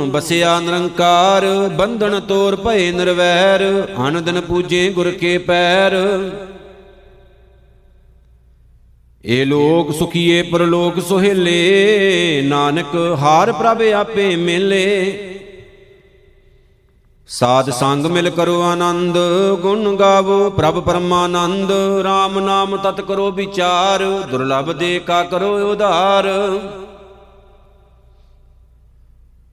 ਬਸਿਆ 0.06 0.60
ਨਿਰੰਕਾਰ। 0.60 1.47
ਬੰਧਨ 1.68 2.20
ਤੋਰ 2.20 2.56
ਭਏ 2.56 2.90
ਨਿਰਵੈਰ, 2.93 3.89
ਅਨ 4.09 4.24
ਦਿਨ 4.24 4.40
ਪੂਜੇ 4.40 4.90
ਗੁਰ 4.90 5.10
ਕੇ 5.10 5.39
ਪੈਰ। 5.39 5.94
ਏ 9.24 9.44
ਲੋਕ 9.44 9.92
ਸੁਖੀਏ 9.92 10.42
ਪਰਲੋਕ 10.42 11.01
ਸੁਹੇਲੇ, 11.01 12.42
ਨਾਨਕ 12.44 12.94
ਹਾਰ 13.18 13.52
ਪ੍ਰਭ 13.52 13.82
ਆਪੇ 13.82 14.36
ਮਿਲੇ। 14.36 15.18
ਸਾਧ 17.28 17.70
ਸੰਗ 17.70 18.06
ਮਿਲ 18.06 18.30
ਕਰੋ 18.30 18.60
ਆਨੰਦ, 18.62 19.18
ਗੁਣ 19.62 19.97
ਗਾਵੋ 19.97 20.51
ਪ੍ਰਭ 20.51 20.80
ਪਰਮਾਨੰਦ 20.80 21.72
RAM 22.01 22.40
ਨਾਮ 22.40 22.76
ਤਤ 22.76 23.01
ਕਰੋ 23.01 23.30
ਵਿਚਾਰ, 23.30 24.05
ਦੁਰਲਭ 24.30 24.72
ਦੇ 24.72 24.98
ਕਾ 24.98 25.22
ਕਰੋ 25.24 25.70
ਉਧਾਰ। 25.72 26.28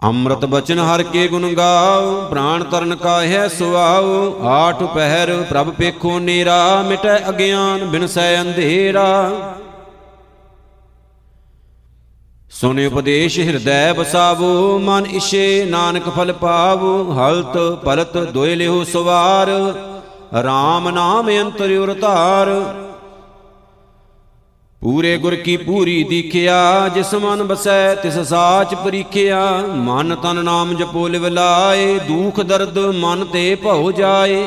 ਅੰਮ੍ਰਿਤ 0.03 0.45
ਬਚਨ 0.45 0.80
ਹਰ 0.80 1.02
ਕੇ 1.03 1.28
ਗੁਣ 1.28 1.53
ਗਾਓ, 1.53 2.28
ਪ੍ਰਾਣ 2.30 2.64
ਤਰਨ 2.64 2.95
ਕਾਹੈ 2.95 3.48
ਸੁਆਓ, 3.48 4.41
ਆਠ 4.45 4.84
ਪਹਿਰ 4.84 5.32
ਪ੍ਰਭ 5.44 5.69
ਪੇਖੋ 5.69 6.19
ਨੀਰਾ, 6.19 6.84
ਮਿਟੈ 6.84 7.18
ਅਗਿਆਨ 7.30 7.86
ਬਿਨਸੈ 7.86 8.41
ਅੰਧੇਰਾ। 8.41 9.07
ਸੁਨੇ 12.52 12.86
ਉਪਦੇਸ਼ 12.86 13.40
ਹਿਰਦੈ 13.40 13.94
ਬਸਾਵੋ 13.94 14.78
ਮਨ 14.80 15.06
ਇਛੇ 15.06 15.65
ਨਾਨਕ 15.65 16.10
ਫਲ 16.10 16.34
ਪਾਵੋ, 16.34 17.14
ਹਲਤ 17.14 17.57
ਪਲਤ 17.84 18.18
ਦੋਇ 18.18 18.56
ਲਿਓ 18.56 18.84
ਸਵਾਰ 18.84 19.49
RAM 20.45 20.91
ਨਾਮ 20.94 21.30
ਅੰਤਰ 21.41 21.78
ਉਰ 21.78 21.94
ਧਾਰ 21.94 22.49
ਪੂਰੇ 24.82 25.18
ਗੁਰ 25.18 25.36
ਕੀ 25.36 25.56
ਪੂਰੀ 25.58 26.04
ਦੀਖਿਆ, 26.04 26.88
ਜਿਸ 26.88 27.14
ਮਨ 27.14 27.44
ਬਸੈ 27.44 27.95
ਤਿਸ 27.95 28.18
ਸਾਚ 28.20 28.74
ਪਰੀਖਿਆ। 28.76 29.40
ਮਨ 29.76 30.16
ਤਨ 30.16 30.44
ਨਾਮ 30.45 30.74
ਜਪੋ 30.76 31.08
ਲਿਵ 31.08 31.28
ਲਾਏ, 31.28 31.98
ਦੁਖ 31.99 32.40
ਦਰਦ 32.40 32.78
ਮਨ 32.95 33.26
ਤੇ 33.26 33.56
ਭਉ 33.56 33.91
ਜਾਏ। 33.91 34.45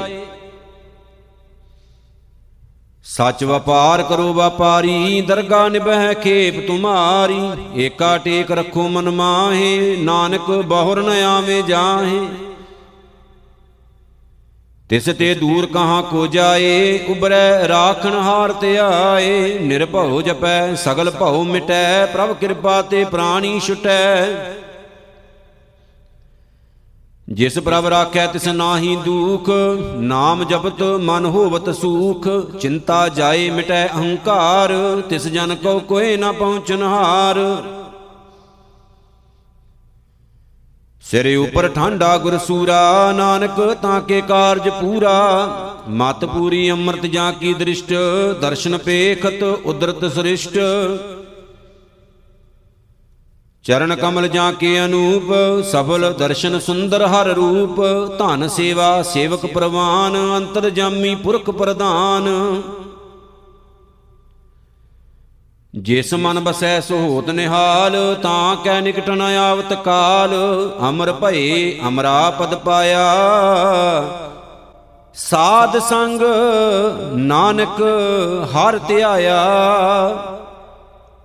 ਸੱਚ 3.05 3.45
ਵਪਾਰ 3.45 4.03
ਕਰੋ 4.03 4.33
ਵਪਾਰੀ 4.33 5.21
ਦਰਗਾ 5.21 5.69
ਨਿਬਹਿ 5.69 6.15
ਖੇਪ 6.15 6.67
ਤੁਮਾਰੀ। 6.67 7.41
ਏਕਾ 7.77 8.17
ਟੇਕ 8.19 8.51
ਰੱਖੋ 8.51 8.89
ਮਨ 8.89 9.11
ਮਾਹੇ, 9.11 9.97
ਨਾਨਕ 9.97 10.51
ਬਹੁਰ 10.51 11.03
ਨ 11.03 11.23
ਆਵੇ 11.25 11.63
ਜਾਹੇ। 11.63 12.21
ਤਿਸ 14.91 15.05
ਤੇ 15.19 15.35
ਦੂਰ 15.35 15.67
ਕਹਾਂ 15.67 16.03
ਕੋ 16.03 16.27
ਜਾਏ 16.27 17.07
ਉਬਰੈ 17.09 17.69
ਰਾਖਣ 17.69 18.15
ਹਾਰ 18.15 18.53
ਤੇ 18.53 18.79
ਆਏ। 18.79 19.59
ਨਿਰਭਉ 19.59 20.21
ਜਪੈ, 20.23 20.75
ਸਗਲ 20.75 21.11
ਭਉ 21.11 21.43
ਮਿਟੈ, 21.45 22.07
ਪ੍ਰਭ 22.07 22.33
ਕਿਰਪਾ 22.33 22.81
ਤੇ 22.83 23.05
ਪ੍ਰਾਣੀ 23.05 23.61
ਛੁਟੈ। 23.61 24.27
ਜਿਸ 27.29 27.59
ਪ੍ਰਭ 27.59 27.87
ਰਾਖੈ 27.87 28.27
ਤਿਸ 28.27 28.47
ਨਾਹੀ 28.49 28.97
ਦੁਖ, 28.97 29.51
ਨਾਮ 29.97 30.45
ਜਪਤ 30.45 30.83
ਮਨ 30.83 31.27
ਹੋਵਤ 31.27 31.71
ਸੂਖ। 31.71 32.29
ਚਿੰਤਾ 32.61 33.09
ਜਾਏ 33.09 33.51
ਮਿਟੈ 33.51 33.87
ਅਹੰਕਾਰ, 33.87 34.73
ਤਿਸ 35.09 35.29
ਜਨ 35.29 35.55
ਕੋ 35.55 35.79
ਕੋਏ 35.79 36.17
ਨਾ 36.17 36.33
ਪਹੁੰਚਨ 36.33 36.83
ਹਾਰ। 36.83 37.39
ਸਿਰੇ 41.03 41.37
ਉਪਰ 41.37 41.69
ਠਾਂਡਾ 41.69 42.19
ਗੁਰ 42.19 42.39
ਸੂਰਾ, 42.39 43.13
ਨਾਨਕ 43.13 43.79
ਤਾਂ 43.83 44.01
ਕੇ 44.01 44.21
ਕਾਰਜ 44.21 44.69
ਪੂਰਾ। 44.69 45.15
ਮਤ 45.89 46.25
ਪੂਰੀ 46.25 46.71
ਅੰਮ੍ਰਿਤ 46.71 47.07
ਜਾਂ 47.07 47.33
ਕੀ 47.33 47.55
ਦ੍ਰਿਸ਼ਟ, 47.55 47.93
ਦਰਸ਼ਨ 48.41 48.79
ਪੇਖਤ 48.79 49.43
ਉਦਰਤ 49.43 50.05
ਸ੍ਰਿਸ਼ਟ। 50.05 50.59
ਚਰਨ 53.65 53.95
ਕਮਲ 53.95 54.29
ਜਾਂ 54.29 54.53
ਕੇ 54.53 54.85
ਅਨੂਪ, 54.85 55.33
ਸਫਲ 55.65 56.15
ਦਰਸ਼ਨ 56.19 56.59
ਸੁੰਦਰ 56.59 57.07
ਹਰ 57.07 57.27
ਰੂਪ। 57.27 57.81
ਧਨ 58.19 58.49
ਸੇਵਾ 58.49 59.03
ਸੇਵਕ 59.03 59.47
ਪ੍ਰਵਾਨ, 59.47 60.17
ਅੰਤਰ 60.37 60.71
ਜਾਮੀ 60.71 61.15
ਪੁਰਖ 61.15 61.51
ਪ੍ਰਧਾਨ। 61.51 62.29
ਜਿਸ 65.75 66.15
ਮਨ 66.15 66.41
ਬਸੈ 66.41 66.81
ਸੋ 66.81 66.97
ਹੋਤ 66.97 67.31
ਨਿਹਾਲ, 67.31 68.17
ਤਾਂ 68.23 68.57
ਕੈ 68.57 68.81
ਨਿਕਟ 68.81 69.11
ਨ 69.11 69.21
ਆਵਤ 69.21 69.73
ਕਾਲ। 69.73 70.31
ਅਮਰ 70.89 71.13
ਭਏ 71.13 71.79
ਅਮਰਾ 71.89 72.31
ਪਦ 72.31 72.55
ਪਾਇਆ। 72.55 73.15
ਸਾਧ 75.15 75.79
ਸੰਗ 75.79 76.21
ਨਾਨਕ 77.17 77.83
ਹਰ 78.45 78.79
ਧਿਆਇਆ। 78.79 79.45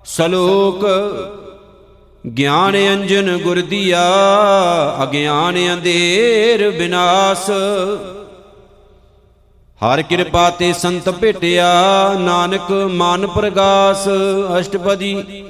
ਸਲੋਕ, 0.05 0.85
ਗਿਆਨ 2.29 2.77
ਅੰਜਨ 2.77 3.37
ਗੁਰ 3.37 3.61
ਦੀਆ, 3.61 4.03
ਅਗਿਆਨ 5.03 5.55
ਅੰਧੇਰ 5.73 6.71
ਬਿਨਾਸ਼। 6.71 7.51
ਹਰ 9.81 10.01
ਕਿਰਪਾ 10.01 10.49
ਤੇ 10.49 10.71
ਸੰਤ 10.73 11.09
ਭੇਟਿਆ, 11.11 11.65
ਨਾਨਕ 12.19 12.71
ਮਨ 12.91 13.27
ਪ੍ਰਗਾਸ, 13.27 14.07
ਅਸ਼ਟਪਦੀ। 14.59 15.43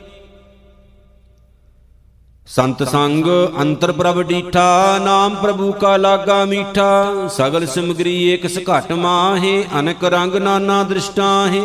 ਸੰਤ 2.47 2.83
ਸੰਗ 2.83 3.25
ਅੰਤਰ 3.61 3.91
ਪ੍ਰਭ 3.91 4.21
ਡੀਠਾ, 4.21 4.99
ਨਾਮ 5.03 5.35
ਪ੍ਰਭੂ 5.35 5.71
ਕਾ 5.71 5.95
ਲਾਗਾ 5.97 6.43
ਮੀਠਾ, 6.45 7.27
ਸਗਲ 7.27 7.65
ਸਿਮਗਰੀ 7.65 8.15
ਏਕ 8.23 8.45
ਘਟ 8.69 8.91
ਮਾਹੇ, 8.93 9.63
ਅਨਕ 9.79 10.03
ਰੰਗ 10.05 10.35
ਨਾਨਾ 10.35 10.81
ਦ੍ਰਿਸ਼ਟਾਹੇ 10.83 11.63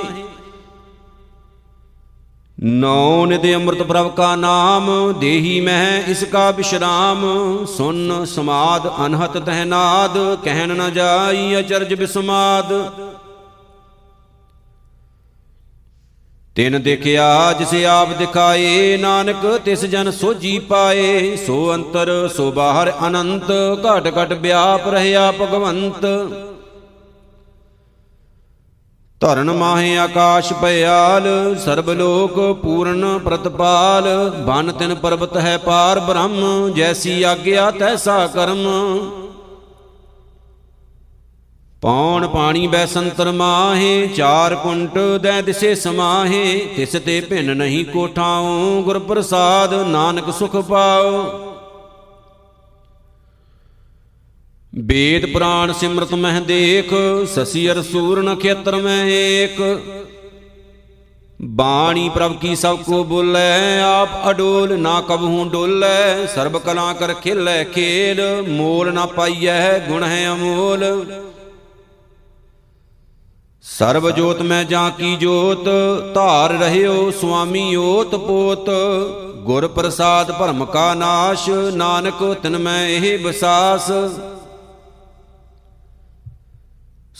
ਨੌ 2.62 3.26
ਨਿਦ 3.26 3.44
ਅੰਮ੍ਰਿਤ 3.54 3.82
ਪ੍ਰਭ 3.82 4.08
ਕਾ 4.10 4.34
ਨਾਮ, 4.36 4.90
ਦੇਹੀ 5.20 5.60
ਮਹਿ 5.60 6.02
ਇਸ 6.08 6.24
ਕਾ 6.24 6.50
ਬਿਸ਼ਰਾਮ। 6.50 7.24
ਸੁਨ 7.66 8.24
ਸਮਾਦ 8.24 8.88
ਅਨਹਤ 9.06 9.38
ਤਹਿ 9.38 9.64
ਨਾਦ, 9.64 10.18
ਕਹਿਣ 10.44 10.74
ਨ 10.76 10.90
ਜਾਈ 10.92 11.58
ਅਚਰਜ 11.60 11.94
ਬਿਸਮਾਦ। 11.94 12.72
ਤਿਨ 16.54 16.82
ਦੇਖਿਆ 16.82 17.52
ਜਿਸ 17.52 17.74
ਆਪ 17.84 18.12
ਦਿਖਾਏ, 18.12 18.96
ਨਾਨਕ 18.96 19.46
ਤਿਸ 19.64 19.84
ਜਨ 19.84 20.10
ਸੋਜੀ 20.10 20.58
ਪਾਏ। 20.58 21.36
ਸੋ 21.36 21.74
ਅੰਤਰ 21.74 22.28
ਸੋ 22.36 22.50
ਬਾਹਰ 22.52 22.92
ਅਨੰਤ, 23.06 23.52
ਘਟ 23.86 24.12
ਘਟ 24.18 24.32
ਵਿਆਪ 24.32 24.88
ਰਹਿਆ 24.88 25.30
ਭਗਵੰਤ। 25.32 26.06
ਧਰਨ 29.20 29.50
ਮਾਹੇ 29.50 29.96
ਆਕਾਸ਼ 29.98 30.52
ਭਇਆਲ, 30.52 31.56
ਸਰਬ 31.64 31.90
ਲੋਕ 31.90 32.38
ਪੂਰਨ 32.62 33.18
ਪ੍ਰਤਪਾਲ। 33.18 34.06
ਬਨ 34.46 34.72
ਤਿਨ 34.72 34.94
ਪਰਬਤ 34.94 35.36
ਹੈ 35.36 35.56
ਪਾਰ 35.58 35.98
ਬ੍ਰਹਮ, 36.00 36.70
ਜੈਸੀ 36.76 37.22
ਆਗਿਆ 37.22 37.70
ਤੈਸਾ 37.70 38.26
ਕਰਮ। 38.26 38.64
ਪੌਣ 41.82 42.26
ਪਾਣੀ 42.28 42.66
ਬੈ 42.66 42.84
ਸੰਤਰ 42.86 43.30
ਮਾਹੇ, 43.32 44.06
ਚਾਰ 44.06 44.54
ਕੁੰਟ 44.54 44.98
ਦੈ 45.22 45.40
ਦਿਸੇ 45.42 45.74
ਸਮਾਹੇ। 45.74 46.56
ਤਿਸ 46.76 46.96
ਤੇ 47.06 47.20
ਭਿੰਨ 47.20 47.56
ਨਹੀਂ 47.56 47.84
ਕੋਠਾਉ 47.84 48.82
ਗੁਰ 48.82 48.98
ਪ੍ਰਸਾਦ 48.98 49.74
ਨਾਨਕ 49.74 50.32
ਸੁਖ 50.32 50.56
ਪਾਉ। 50.56 51.24
ਵੇਦ 54.72 55.24
ਪੁਰਾਣ 55.32 55.72
ਸਿਮਰਤ 55.72 56.12
ਮਹਿ 56.14 56.40
ਦੇਖ, 56.40 56.92
ਸਸੀ 57.34 57.70
ਅਰ 57.70 57.82
ਸੂਰ 57.82 58.22
ਨਖੇਤਰ 58.22 58.76
ਮੈਂ 58.76 59.04
ਏਕ। 59.06 59.60
ਬਾਣੀ 61.40 62.08
ਪ੍ਰਭ 62.08 62.36
ਕੀ 62.36 62.54
ਸਭ 62.56 62.82
ਕੋ 62.82 63.02
ਬੋਲੇ, 63.04 63.80
ਆਪ 63.80 64.30
ਅਡੋਲ 64.30 64.78
ਨਾ 64.78 65.00
ਕਬਹੂ 65.00 65.48
ਡੋਲੇ, 65.48 66.26
ਸਰਬ 66.34 66.58
ਕਲਾ 66.58 66.92
ਕਰ 66.92 67.14
ਖੇਲੇ 67.14 67.64
ਖੇਲ, 67.64 68.20
ਮੋਲ 68.48 68.92
ਨਾ 68.94 69.06
ਪਾਈਐ 69.06 69.78
ਗੁਣ 69.78 70.04
ਹੈ 70.04 70.32
ਅਮੋਲ। 70.32 70.84
ਸਰਬ 73.64 74.10
ਜੋਤ 74.10 74.42
ਮੈਂ 74.42 74.64
ਜਾਂ 74.64 74.90
ਕੀ 74.90 75.16
ਜੋਤ, 75.16 75.68
ਧਾਰ 76.14 76.50
ਰਹਿਓ 76.50 77.10
ਸੁਆਮੀ 77.10 77.76
ਓਤ 77.76 78.14
ਪੋਤ। 78.16 78.70
ਗੁਰ 79.44 79.66
ਪ੍ਰਸਾਦ 79.68 80.32
ਭਰਮ 80.32 80.64
ਕਾ 80.64 80.92
ਨਾਸ਼, 80.94 81.50
ਨਾਨਕ 81.74 82.22
ਤਿਨ 82.42 82.58
ਮੈਂ 82.58 82.88
ਇਹ 82.88 83.18
ਵਿਸਾਸ। 83.18 83.90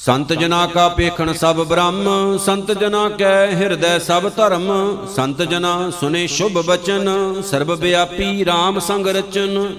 ਸੰਤ 0.00 0.32
ਜਨਾ 0.32 0.66
ਕਾ 0.66 0.88
ਪੇਖਣ 0.88 1.32
ਸਭ 1.32 1.56
ਬ੍ਰਹਮ, 1.56 2.36
ਸੰਤ 2.38 2.70
ਜਨਾ 2.72 3.08
ਕੈ 3.08 3.46
ਹਿਰਦੈ 3.46 3.98
ਸਭ 3.98 4.28
ਧਰਮ, 4.36 4.70
ਸੰਤ 5.06 5.42
ਜਨਾ 5.42 5.90
ਸੁਨੇ 5.90 6.26
ਸ਼ੁਭ 6.26 6.52
ਬਚਨ, 6.52 7.10
ਸਰਬ 7.42 7.70
ਵਿਆਪੀ 7.72 8.44
RAM 8.44 8.80
ਸੰਗ 8.80 9.06
ਰਚਨ। 9.06 9.74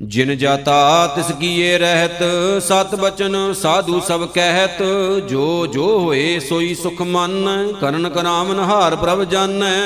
ਜਿਨ 0.00 0.36
ਜਾਤਾ 0.38 1.06
ਤਿਸ 1.06 1.32
ਕੀਏ 1.32 1.78
ਰਹਿਤ, 1.78 2.22
ਸਤ 2.62 2.94
ਬਚਨ 2.94 3.52
ਸਾਧੂ 3.52 4.00
ਸਭ 4.00 4.26
ਕਹਿਤ, 4.26 4.82
ਜੋ 5.28 5.66
ਜੋ 5.66 5.98
ਹੋਏ 5.98 6.38
ਸੋਈ 6.38 6.74
ਸੁਖ 6.74 7.02
ਮਨ, 7.02 7.72
ਕਰਨ 7.80 8.08
ਕਰਾਮਨ 8.08 8.58
ਹਾਰ 8.60 8.96
ਪ੍ਰਭ 8.96 9.24
ਜਾਣੈ। 9.24 9.80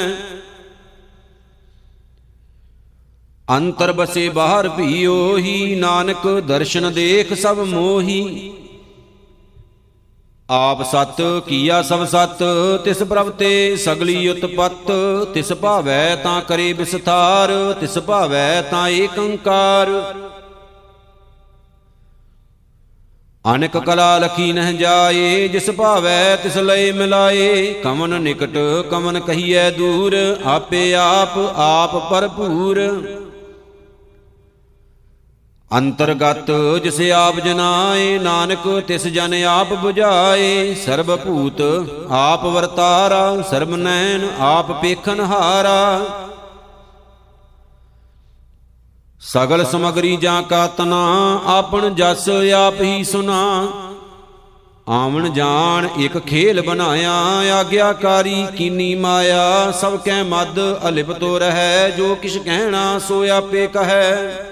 ਅੰਤਰ 3.50 3.92
ਬਸੇ 3.92 4.28
ਬਾਹਰ 4.28 4.68
ਵੀ 4.68 5.04
ਉਹੀ 5.06 5.74
ਨਾਨਕ 5.74 6.26
ਦਰਸ਼ਨ 6.40 6.92
ਦੇਖ 6.92 7.32
ਸਭ 7.34 7.58
ਮੋਹੀ। 7.58 8.52
ਆਪ 10.48 10.82
ਸਤ, 10.82 11.20
ਕੀਆ 11.46 11.80
ਸਭ 11.82 12.04
ਸਤ, 12.04 12.42
ਤਿਸ 12.84 13.02
ਪ੍ਰਭ 13.02 13.30
ਤੇ 13.30 13.76
ਸਗਲੀ 13.76 14.28
ਉਤਪਤ, 14.28 14.90
ਤਿਸ 15.34 15.52
ਭਾਵੈ 15.52 16.16
ਤਾਂ 16.16 16.40
ਕਰੇ 16.40 16.72
ਵਿਸਥਾਰ, 16.72 17.50
ਤਿਸ 17.80 17.98
ਭਾਵੈ 17.98 18.62
ਤਾਂ 18.62 18.88
ਏਕੰਕਾਰ 18.88 19.90
ਅਨੇਕ 23.44 23.76
ਕਲਾ 23.78 24.18
ਲਖੀ 24.18 24.52
ਨਹਿ 24.52 24.72
ਜਾਏ, 24.72 25.48
ਜਿਸ 25.48 25.70
ਭਾਵੈ 25.70 26.36
ਤਿਸ 26.36 26.56
ਲਈ 26.56 26.92
ਮਿਲਾਏ। 26.92 27.72
ਕਮਨ 27.74 28.20
ਨਿਕਟ 28.22 28.58
ਕਮਨ 28.90 29.20
ਕਹੀਐ 29.20 29.70
ਦੂਰ, 29.70 30.16
ਆਪੇ 30.44 30.94
ਆਪ 30.94 31.38
ਆਪ 31.56 31.96
ਭਰਪੂਰ। 32.10 32.80
ਅੰਤਰਗਤ 35.70 36.50
ਜਿਸ 36.82 37.00
ਆਪ 37.14 37.38
ਜਨਾਏ, 37.40 38.18
ਨਾਨਕ 38.18 38.66
ਤਿਸ 38.88 39.06
ਜਨ 39.06 39.34
ਆਪ 39.44 39.72
부ਝਾਏ 39.72 40.74
ਸਰਬ 40.74 41.14
ਭੂਤ 41.16 41.60
ਆਪ 42.10 42.44
ਵਰਤਾਰਾ 42.44 43.42
ਸਰਬ 43.50 43.76
ਨੈਣ 43.76 44.26
ਆਪ 44.40 44.72
ਪੇਖਨ 44.82 45.20
ਹਾਰਾ। 45.20 46.00
ਸਗਲ 49.22 49.64
ਸਮਗਰੀ 49.64 50.16
ਜਾਂ 50.16 50.42
ਕਾ 50.42 50.66
ਤਨਾ, 50.66 51.40
ਆਪਣ 51.46 51.94
ਜਸ 51.94 52.28
ਆਪ 52.56 52.80
ਹੀ 52.80 53.04
ਸੁਨਾ। 53.04 53.68
ਆਵਣ 54.88 55.28
ਜਾਣ 55.28 55.88
ਇੱਕ 55.98 56.18
ਖੇਲ 56.18 56.60
ਬਣਾਇਆ, 56.62 57.12
ਆਗਿਆਕਾਰੀ 57.54 58.46
ਕੀਨੀ 58.56 58.94
ਮਾਇਆ, 58.94 59.70
ਸਭ 59.70 59.96
ਕੈ 59.96 60.22
ਮਦ 60.22 60.58
ਅਲਿਪਤੋ 60.88 61.38
ਰਹੈ, 61.38 61.90
ਜੋ 61.90 62.14
ਕਿਛ 62.14 62.38
ਕਹਿਣਾ 62.38 62.98
ਸੋ 62.98 63.24
ਆਪੇ 63.30 63.66
ਕਹੈ। 63.66 64.49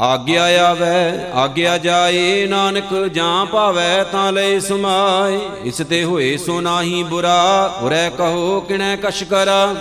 ਆਗਿਆ 0.00 0.44
ਆਵੈ, 0.70 1.30
ਆਗਿਆ 1.34 1.78
ਜਾਏ, 1.78 2.46
ਨਾਨਕ 2.46 2.94
ਜਾਂ 3.14 3.46
ਭਾਵੈ 3.46 4.04
ਤਾਂ 4.04 4.32
ਲੈ 4.32 4.58
ਸਮਾਏ। 4.58 5.38
ਇਸ 5.64 5.76
ਤੇ 5.88 6.04
ਹੋਏ 6.04 6.36
ਸੋ 6.36 6.60
ਨਾਹੀ 6.60 7.02
ਬੁਰਾ, 7.02 7.74
ਉਰੈ 7.82 8.08
ਕਹੋ 8.10 8.60
ਕਿਣੈ 8.60 8.96
ਕਛ 8.96 9.22
ਕਰਾ। 9.24 9.76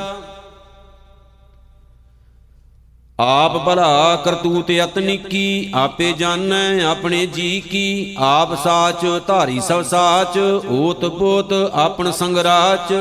ਆਪ 3.20 3.58
ਭਲਾ 3.66 4.16
ਕਰਤੂਤ 4.16 4.70
ਯਤਨਿਕੀ 4.72 5.72
ਆਪੇ 5.76 6.14
ਜਾਣੈ 6.14 6.84
ਆਪਣੇ 6.84 7.26
ਜੀ 7.26 7.62
ਕੀ। 7.62 8.16
ਆਪ 8.20 8.56
ਸਾਚ 8.64 9.06
ਧਾਰੀ 9.28 9.60
ਸਭ 9.60 9.82
ਸਾਚ 9.82 10.38
ਓਤ 10.70 11.06
ਪੋਤ 11.06 11.54
ਆਪਣ 11.74 12.12
ਸੰਗਰਾਚ। 12.12 12.94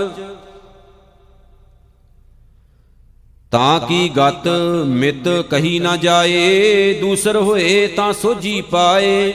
ਤਾਂ 3.53 3.81
ਕੀ 3.81 4.09
ਗਤ 4.09 4.47
ਮਿਤ 4.87 5.29
ਕਹੀ 5.51 5.79
ਨਾ 5.79 5.97
ਜਾਏ, 5.97 6.93
ਦੂਸਰ 7.01 7.37
ਹੋਏ 7.37 7.87
ਤਾਂ 7.87 8.13
ਸੋਜੀ 8.13 8.61
ਪਾਏ। 8.61 9.33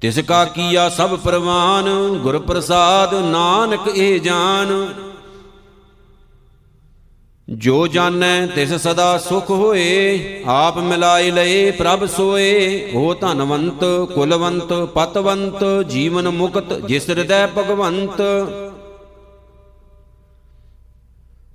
ਤਿਸ 0.00 0.18
ਕਾ 0.18 0.44
ਕੀਆ 0.44 0.88
ਸਭ 0.88 1.16
ਪ੍ਰਵਾਨ 1.18 1.88
ਗੁਰ 2.22 2.38
ਪ੍ਰਸਾਦ 2.38 3.14
ਨਾਨਕ 3.14 3.88
ਇਹ 3.94 4.20
ਜਾਣ 4.20 4.86
ਜੋ 7.48 7.86
ਜਾਣੈ 7.86 8.46
ਤਿਸ 8.46 8.72
ਸਦਾ 8.74 9.16
ਸੁਖ 9.18 9.50
ਹੋਏ, 9.50 10.42
ਆਪ 10.46 10.78
ਮਿਲਾਈ 10.78 11.30
ਲਏ 11.30 11.70
ਪ੍ਰਭ 11.70 12.04
ਸੋਏ। 12.06 12.90
ਹੋ 12.94 13.14
ਧਨਵੰਤ, 13.14 13.84
ਕੁਲਵੰਤ, 14.14 14.72
ਪਤਵੰਤ, 14.94 15.64
ਜੀਵਨ 15.88 16.28
ਮੁਕਤ, 16.28 16.72
ਜਿਸ 16.86 17.08
ਹਿਰਦੈ 17.10 17.46
ਭਗਵੰਤ। 17.46 18.22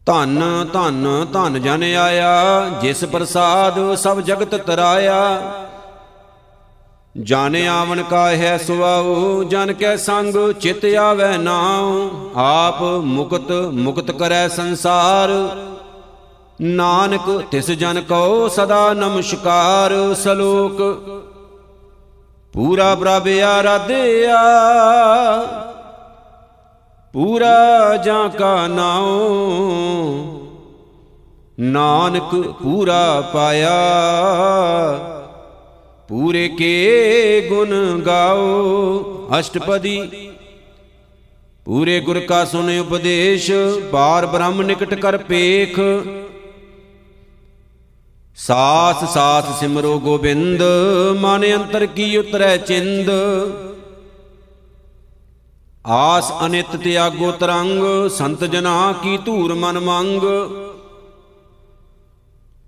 ਧਨ 0.06 0.66
ਧਨ 0.74 1.26
ਧਨ 1.34 1.62
ਜਨ 1.62 1.84
ਆਇਆ, 1.84 2.70
ਜਿਸ 2.82 3.04
ਪ੍ਰਸਾਦ 3.04 3.96
ਸਭ 3.96 4.20
ਜਗਤ 4.20 4.56
ਤਰਾਇਆ। 4.56 5.42
ਜਨ 7.22 7.56
ਆਵਨ 7.68 8.04
ਕਾ 8.04 8.30
ਹੈ 8.30 8.58
ਸੁਆਉ, 8.58 9.44
ਜਨ 9.44 9.74
ਕੈ 9.74 9.96
ਸੰਗ 9.96 10.52
ਚਿਤ 10.52 10.86
ਆਵੈ 10.86 11.38
ਨਾਉ। 11.38 12.10
ਆਪ 12.36 12.82
ਮੁਕਤ 12.84 13.52
ਮੁਕਤ 13.52 14.12
ਕਰੈ 14.12 14.48
ਸੰਸਾਰ। 14.48 15.30
ਨਾਨਕ, 16.62 17.44
ਤਿਸ 17.52 17.72
ਜਨ 17.72 18.02
ਕਉ 18.02 18.48
ਸਦਾ 18.48 18.94
ਨਮਸਕਾਰ, 18.94 20.14
ਸਲੋਕ। 20.14 21.02
ਪੂਰਾ 22.54 22.96
ਪ੍ਰਭ 22.96 23.28
ਆਰਾਧਿਆ। 23.44 24.44
ਪੂਰਾ 27.14 27.98
ਜਾਂ 27.98 28.30
ਕਾ 28.30 28.68
ਨਾਉ? 28.68 29.10
ਨਾਨਕ 31.60 32.53
ਪੂਰਾ 32.64 33.31
ਪਾਇਆ। 33.34 33.73
ਪੂਰੇ 36.10 36.48
ਕੇ 36.48 37.45
ਗੁਣ 37.49 38.02
ਗਾਓ। 38.02 38.40
ਅਸ਼ਟਪਦੀ। 39.40 40.30
ਪੂਰੇ 41.65 41.99
ਗੁਰ 41.99 42.19
ਕਾ 42.19 42.45
ਸੁਨੇ 42.45 42.80
ਉਪਦੇਸ਼, 42.80 43.52
ਬਾਰ 43.91 44.26
ਬ੍ਰਹਮ 44.26 44.61
ਨਿਕਟ 44.61 44.94
ਕਰ 44.94 45.18
ਪੇਖ। 45.18 45.80
ਸਾਸ 48.35 49.14
ਸਾਸ 49.14 49.60
ਸਿਮਰੋ 49.60 49.99
ਗੋਬਿੰਦ, 49.99 50.64
ਮਨ 51.19 51.53
ਅੰਤਰ 51.53 51.85
ਕੀ 51.85 52.18
ਉਤਰੈ 52.18 52.57
ਚਿੰਦ। 52.57 53.11
ਆਸ 55.86 56.32
ਅਨਿਤ 56.46 56.76
ਤਿਆਗੋ 56.76 57.32
ਤਰੰਗ, 57.32 57.84
ਸੰਤ 58.10 58.44
ਜਨਾ 58.44 58.94
ਕੀ 59.04 59.18
ਧੂਰ 59.18 59.54
ਮਨ 59.54 59.80
ਮੰਗ। 59.80 60.24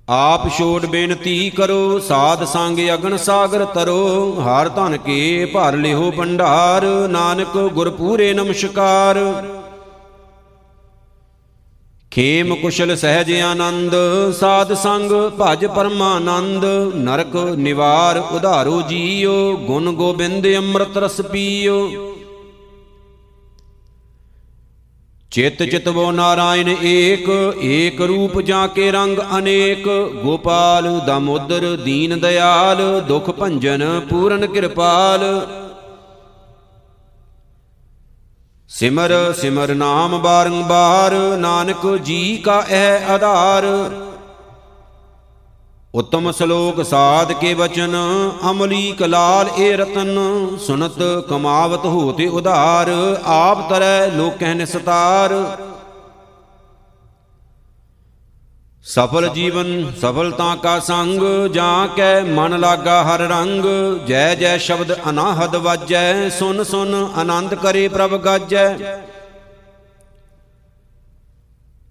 ਆਪ 0.07 0.47
ਛੋੜ 0.57 0.85
ਬੇਨਤੀ 0.85 1.49
ਕਰੋ, 1.49 1.99
ਸਾਧ 1.99 2.43
ਸੰਗ 2.43 2.79
ਅਗਨ 2.93 3.17
ਸਾਗਰ 3.17 3.63
ਤਰੋ, 3.65 4.35
ਹਾਰ 4.39 4.69
ਧਨ 4.69 4.97
ਕੇ 4.97 5.45
ਭਰ 5.45 5.75
ਲਿਓ 5.75 6.11
ਭੰਡਾਰ, 6.11 6.85
ਨਾਨਕ 7.07 7.57
ਗੁਰ 7.73 7.89
ਪੂਰੇ 7.89 8.33
ਨਮਸਕਾਰ। 8.33 9.19
ਖੇਮ 12.11 12.53
ਕੁਸ਼ਲ 12.55 12.95
ਸਹਿਜ 12.95 13.31
ਆਨੰਦ, 13.41 13.95
ਸਾਧ 14.31 14.73
ਸੰਗ 14.73 15.11
ਭਜ 15.39 15.65
ਪਰਮਾਨੰਦ, 15.65 16.65
ਨਰਕ 16.95 17.35
ਨਿਵਾਰ 17.57 18.17
ਉਧਾਰੋ 18.31 18.81
ਜੀਓ, 18.81 19.55
ਗੁਣ 19.57 19.91
ਗੋਬਿੰਦ 19.91 20.47
ਅੰਮ੍ਰਿਤ 20.57 20.97
ਰਸ 20.97 21.21
ਪੀਓ। 21.21 22.14
ਚਿਤ 25.35 25.63
ਚਿਤਵੋ 25.63 26.11
ਨਾਰਾਇਣ 26.11 26.69
ਏਕ 26.83 27.29
ਏਕ 27.61 28.01
ਰੂਪ 28.01 28.41
ਜਾਂ 28.41 28.67
ਕੇ 28.67 28.91
ਰੰਗ 28.91 29.17
ਅਨੇਕ, 29.37 29.87
ਗੋਪਾਲ 30.23 30.99
ਦਮੋਦਰ 30.99 31.75
ਦੀਨ 31.75 32.19
ਦਿਆਲ 32.19 33.01
ਦੁਖ 33.01 33.29
ਭੰਜਨ 33.29 33.83
ਪੂਰਨ 34.09 34.47
ਕਿਰਪਾਲ। 34.47 35.25
ਸਿਮਰ 38.69 39.33
ਸਿਮਰ 39.33 39.73
ਨਾਮ 39.75 40.17
ਬਾਰੰਬਾਰ, 40.21 41.13
ਨਾਨਕ 41.37 41.85
ਜੀ 41.97 42.37
ਕਾ 42.37 42.63
ਇਹ 42.69 43.11
ਆਧਾਰ। 43.11 43.65
ਉਤਮ 45.95 46.31
ਸ਼ਲੋਕ 46.31 46.81
ਸਾਧ 46.83 47.31
ਕੇ 47.31 47.53
ਬਚਨ 47.53 47.95
ਅਮਲੀ 48.49 48.91
ਕਲਾਲ 48.91 49.49
ਏ 49.57 49.75
ਰਤਨ, 49.77 50.17
ਸੁਨਤ 50.59 50.97
ਕਮਾਵਤ 51.29 51.85
ਹੋਤੇ 51.85 52.27
ਉਧਾਰ, 52.27 52.89
ਆਪ 53.25 53.69
ਤਰੈ 53.69 54.07
ਲੋਕਹਿ 54.07 54.53
ਨਿਸਤਾਰ। 54.55 55.33
ਸਫਲ 58.85 59.29
ਜੀਵਨ 59.29 59.93
ਸਫਲਤਾ 60.01 60.55
ਕਾ 60.55 60.77
ਸੰਗ, 60.79 61.21
ਜਾਂ 61.53 61.87
ਕੈ 61.87 62.21
ਮਨ 62.23 62.59
ਲਾਗਾ 62.59 63.01
ਹਰ 63.03 63.19
ਰੰਗ, 63.19 63.65
ਜੈ 64.07 64.35
ਜੈ 64.35 64.57
ਸ਼ਬਦ 64.57 64.95
ਅਨਾਹਦ 65.09 65.55
ਵਾਜੈ, 65.55 66.29
ਸੁਨ 66.29 66.63
ਸੁਨ 66.63 66.93
ਆਨੰਦ 67.17 67.55
ਕਰੇ 67.55 67.87
ਪ੍ਰਭ 67.87 68.17
ਗਾਜੈ। 68.17 68.77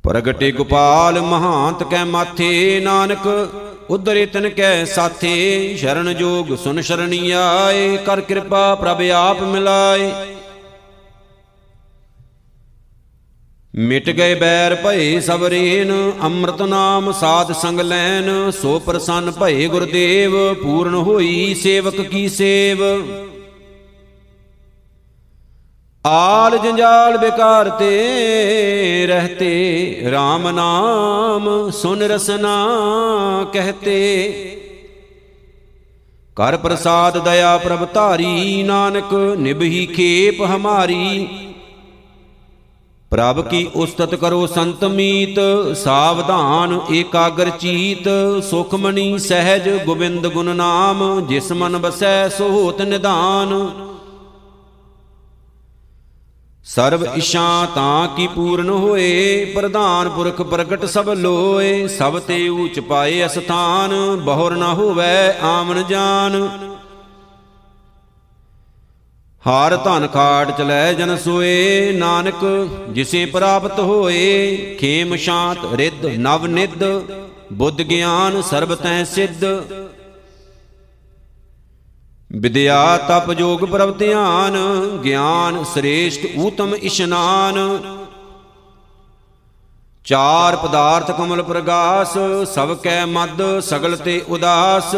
ਪ੍ਰਗਟੇ 0.05 0.53
ਗੋਪਾਲ 0.53 1.21
ਮਹਾਂਤ 1.21 1.83
ਕੈ 1.83 2.05
ਮਾਥੇ 2.05 2.81
ਨਾਨਕ 2.85 3.29
ਉਧਰੇ 3.91 4.25
ਤਨ 4.27 4.49
ਕੈ 4.49 4.85
ਸਾਥੇ, 4.85 5.75
ਸ਼ਰਨ 5.79 6.13
ਜੋਗ 6.15 6.55
ਸੁਨ 6.57 6.81
ਸ਼ਰਣੀ 6.81 7.31
ਆਏ, 7.31 7.97
ਕਰ 7.97 8.21
ਕਿਰਪਾ 8.21 8.75
ਪ੍ਰਭ 8.75 9.03
ਆਪ 9.13 9.43
ਮਿਲਾਏ। 9.43 10.11
ਮਿਟ 13.75 14.09
ਗਏ 14.11 14.35
ਬੈਰ 14.35 14.75
ਭਏ 14.75 15.21
ਸਭ 15.21 15.45
ਰੇਨ 15.45 15.93
ਅੰਮ੍ਰਿਤ 16.23 16.63
ਨਾਮ 16.63 17.13
ਸਾਧ 17.13 17.53
ਸੰਗ 17.53 17.81
ਲੈਨ, 17.81 18.51
ਸੋ 18.51 18.79
ਪ੍ਰਸੰਨ 18.79 19.31
ਭਏ 19.31 19.67
ਗੁਰਦੇਵ, 19.67 20.55
ਪੂਰਨ 20.55 20.95
ਹੋਈ 20.95 21.55
ਸੇਵਕ 21.55 22.01
ਕੀ 22.01 22.29
ਸੇਵ। 22.29 22.83
ਆਲ 26.07 26.59
ਜੰਜਾਲ 26.59 27.19
ਬਿਕਾਰ 27.19 27.69
ਤੇ 27.69 29.07
ਰਹਤੇ 29.07 30.03
RAM 30.07 30.51
ਨਾਮ 30.53 31.71
ਸੁਨ 31.71 32.03
ਰਸਨਾ 32.03 32.57
ਕਹਤੇ। 33.53 34.35
ਕਰ 36.37 36.57
ਪ੍ਰਸਾਦ 36.57 37.19
ਦਇਆ 37.25 37.59
ਪ੍ਰਭ 37.59 37.87
ਧਾਰੀ, 37.95 38.63
ਨਾਨਕ 38.63 39.15
ਨਿਭਹੀ 39.39 39.87
ਖੇਪ 39.87 40.43
ਹਮਾਰੀ। 40.43 41.27
ਪ੍ਰਭ 43.11 43.49
ਕੀ 43.49 43.71
ਉਸਤਤ 43.77 44.15
ਕਰੋ 44.15 44.47
ਸੰਤ 44.47 44.85
ਮੀਤ, 44.85 45.39
ਸਾਵਧਾਨ 45.77 46.81
ਏਕਾਗਰ 46.93 47.51
ਚੀਤ। 47.51 48.09
ਸੁਖਮਣੀ 48.51 49.19
ਸਹਿਜ 49.19 49.69
ਗੋਬਿੰਦ 49.85 50.27
ਗੁਣ 50.27 50.57
ਨਾਮ, 50.57 51.27
ਜਿਸ 51.27 51.53
ਮਨ 51.53 51.79
ਬਸੈ 51.79 52.29
ਸੋ 52.29 52.49
ਹੋਤ 52.49 52.83
ਨਿਧਾਨ। 52.83 53.71
ਸਰਬ 56.67 57.05
ਇਸ਼ਾ 57.17 57.67
ਤਾਂ 57.75 58.09
ਕੀ 58.09 58.27
ਪੂਰਨ 58.27 58.69
ਹੋਏ, 58.69 59.45
ਪ੍ਰਧਾਨ 59.45 60.09
ਪੁਰਖ 60.09 60.41
ਪ੍ਰਗਟ 60.43 60.85
ਸਭ 60.85 61.09
ਲੋਏ, 61.11 61.87
ਸਭ 61.89 62.19
ਤੇ 62.19 62.49
ਊਚ 62.49 62.79
ਪਾਏ 62.81 63.25
ਅਸਥਾਨ, 63.27 63.93
ਬਹੁਰ 64.17 64.57
ਨਾ 64.57 64.73
ਹੋਵੇ 64.75 65.05
ਆਮਨ 65.43 65.83
ਜਾਨ। 65.89 66.49
ਹਾਰ 69.45 69.77
ਧਨ 69.77 70.07
ਖਾਟ 70.07 70.57
ਚਲੈ 70.59 70.93
ਜਨ 70.93 71.17
ਸੋਏ, 71.17 71.93
ਨਾਨਕ 71.93 72.45
ਜਿਸੇ 72.91 73.25
ਪ੍ਰਾਪਤ 73.27 73.81
ਹੋਏ, 73.81 74.77
ਖੇਮ 74.81 75.17
ਸ਼ਾਂਤ 75.17 75.75
ਰਿੱਧ 75.75 76.07
ਨਵ 76.07 76.47
ਨਿੱਧ, 76.47 76.85
ਬੁੱਧ 77.53 77.83
ਗਿਆਨ 77.83 78.43
ਸਰਬ 78.43 78.75
ਤੈ 78.75 79.03
ਸਿੱਧ। 79.05 79.45
ਵਿਦਿਆ 82.31 82.97
ਤਪ 83.09 83.33
ਜੋਗ 83.33 83.61
ਪ੍ਰਭ 83.61 83.99
ਧਿਆਨ, 83.99 84.57
ਗਿਆਨ 85.05 85.63
ਸ੍ਰੇਸ਼ਟ 85.65 86.27
ਊਤਮ 86.39 86.75
ਇਸ਼ਨਾਨ। 86.75 87.59
ਚਾਰ 90.05 90.57
ਪਦਾਰਥ 90.57 91.11
ਕਮਲ 91.11 91.43
ਪ੍ਰਗਾਸ, 91.43 92.17
ਸਭ 92.55 92.75
ਕੈ 92.77 93.05
ਮਦ, 93.07 93.43
ਸਗਲ 93.61 93.97
ਤੇ 93.97 94.21
ਉਦਾਸ। 94.29 94.95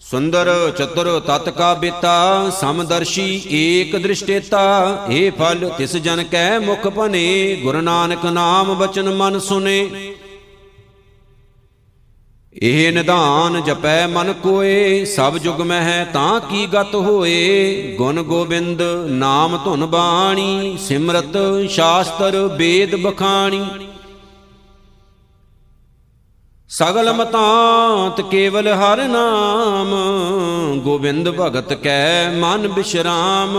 ਸੁੰਦਰ 0.00 0.72
ਚਤੁਰ 0.78 1.08
ਤਤ 1.20 1.48
ਕਾ 1.48 1.72
ਬੇਤਾ 1.74 2.50
ਸਮਦਰਸ਼ੀ 2.50 3.42
ਏਕ 3.50 3.96
ਦ੍ਰਿਸ਼ਟੇਤਾ। 3.96 5.06
ਏ 5.10 5.30
ਫਲ, 5.30 5.68
ਤਿਸ 5.78 5.96
ਜਨ 5.96 6.22
ਕੈ 6.24 6.58
ਮੁਖ 6.58 6.86
ਭਨੇ, 6.86 7.56
ਗੁਰੂ 7.62 7.80
ਨਾਨਕ 7.80 8.24
ਨਾਮ 8.26 8.74
ਬਚਨ 8.74 9.14
ਮਨ 9.14 9.38
ਸੁਨੇ। 9.38 10.14
ਇਹ 12.54 12.92
ਨਿਧਾਨ 12.92 13.60
ਜਪੈ 13.62 14.06
ਮਨ 14.06 14.32
ਕੋਏ, 14.32 15.04
ਸਭ 15.04 15.36
ਜੁਗ 15.38 15.60
ਮਹਿ 15.60 16.04
ਤਾਂ 16.04 16.40
ਕੀ 16.40 16.66
ਗਤ 16.66 16.94
ਹੋਏ? 16.94 17.94
ਗੁਣ 17.98 18.22
ਗੋਬਿੰਦ 18.22 18.82
ਨਾਮ 19.08 19.56
ਧੁਨ 19.64 19.86
ਬਾਣੀ, 19.86 20.76
ਸਿਮਰਤ 20.80 21.36
ਸ਼ਾਸਤਰ 21.70 22.36
ਵੇਦ 22.56 22.96
ਬਖਾਣੀ। 22.96 23.64
ਸਗਲ 26.68 27.12
ਮਤਾਂਤ 27.12 28.20
ਕੇਵਲ 28.20 28.68
ਹਰ 28.68 29.02
ਨਾਮ, 29.08 29.94
ਗੋਬਿੰਦ 30.80 31.30
ਭਗਤ 31.30 31.72
ਕੈ 31.74 32.30
ਮਨ 32.30 32.68
ਬਿਸ਼ਰਾਮ। 32.68 33.58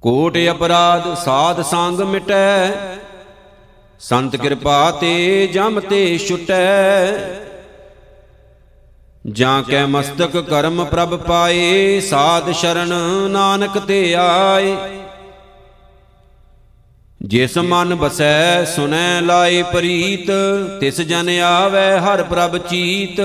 ਕੋਟ 0.00 0.38
ਅਪਰਾਧ 0.50 1.14
ਸਾਧ 1.14 1.62
ਸੰਗ 1.62 2.00
ਮਿਟੈ 2.00 2.70
ਸੰਤ 4.00 4.36
ਕਿਰਪਾ 4.36 4.90
ਤੇ 4.90 5.46
ਜਮ 5.46 5.80
ਤੇ 5.80 6.18
ਛੁਟੈ। 6.18 7.12
ਜਾਂ 9.26 9.62
ਕੈ 9.62 9.86
ਮਸਤਕ 9.86 10.36
ਕਰਮ 10.40 10.84
ਪ੍ਰਭ 10.84 11.18
ਪਾਏ, 11.18 12.00
ਸਾਧ 12.00 12.50
ਸ਼ਰਨ 12.52 12.94
ਨਾਨਕ 13.30 13.78
ਤੇ 13.78 14.14
ਆਏ। 14.14 14.76
ਜਿਸ 17.22 17.58
ਮਨ 17.58 17.94
ਬਸੈ, 17.94 18.64
ਸੁਨੈ 18.64 19.20
ਲਾਏ 19.20 19.62
ਪ੍ਰੀਤ, 19.62 20.30
ਤਿਸ 20.80 21.00
ਜਨ 21.00 21.28
ਆਵੈ 21.40 21.98
ਹਰ 21.98 22.22
ਪ੍ਰਭ 22.22 22.58
ਚੀਤ। 22.58 23.20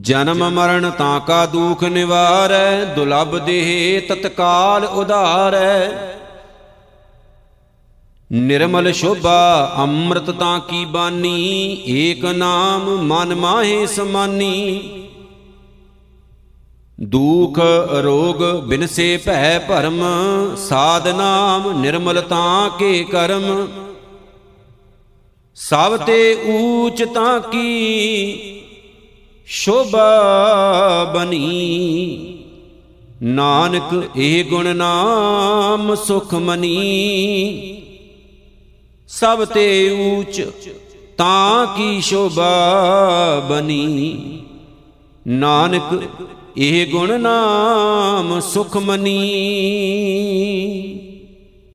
ਜਨਮ 0.00 0.50
ਮਰਨ 0.50 0.90
ਤਾਂ 0.90 1.20
ਕਾ 1.20 1.46
ਦੁਖ 1.46 1.84
ਨਿਵਾਰੈ 1.84 2.84
ਦੁਲਬ 2.84 3.38
ਦੇਹ 3.38 4.00
ਤਤਕਾਲ 4.08 4.84
ਉਧਾਰੈ। 4.84 5.90
ਨਿਰਮਲ 8.32 8.92
ਸ਼ੋਭਾ, 8.92 9.74
ਅੰਮ੍ਰਿਤ 9.78 10.30
ਤਾਂ 10.30 10.60
ਕੀ 10.60 10.84
ਬਾਨੀ? 10.84 11.82
ਏਕ 11.86 12.24
ਨਾਮ 12.24 12.84
ਮਨ 13.06 13.34
ਮਾਹੇ 13.34 13.86
ਸਮਾਨੀ। 13.86 14.80
ਦੁਖ, 17.00 17.58
ਰੋਗ 18.02 18.60
ਬਿਨਸੇ 18.60 19.16
ਭੈ 19.16 19.58
ਭਰਮ, 19.58 20.00
ਸਾਧ 20.56 21.08
ਨਾਮ 21.08 21.80
ਨਿਰਮਲ 21.80 22.20
ਤਾਂ 22.20 22.70
ਕੇ 22.70 23.04
ਕਰਮ। 23.04 23.68
ਸਭ 25.54 25.96
ਤੇ 25.96 26.42
ਊਚ 26.48 27.04
ਤਾਂ 27.04 27.40
ਕੀ 27.40 28.62
ਸ਼ੋਭਾ 29.46 30.04
ਬਣੀ 31.14 32.38
ਨਾਨਕ 33.22 34.10
ਇਹ 34.16 34.44
ਗੁਣ 34.44 34.76
ਨਾਮ 34.76 35.94
ਸੁਖ 35.94 36.34
ਮਨੀ। 36.34 37.79
ਸਭ 39.12 39.44
ਤੇ 39.44 39.90
ਊਚ 39.90 40.40
ਤਾਂ 41.18 41.66
ਕੀ 41.66 42.00
ਸ਼ੋਭਾ 42.00 43.46
ਬਣੀ 43.50 44.42
ਨਾਨਕ 45.26 46.02
ਇਹ 46.56 46.86
ਗੁਣ 46.86 47.20
ਨਾਮ 47.20 48.40
ਸੁਖ 48.40 48.76
ਮਨੀ। 48.76 49.16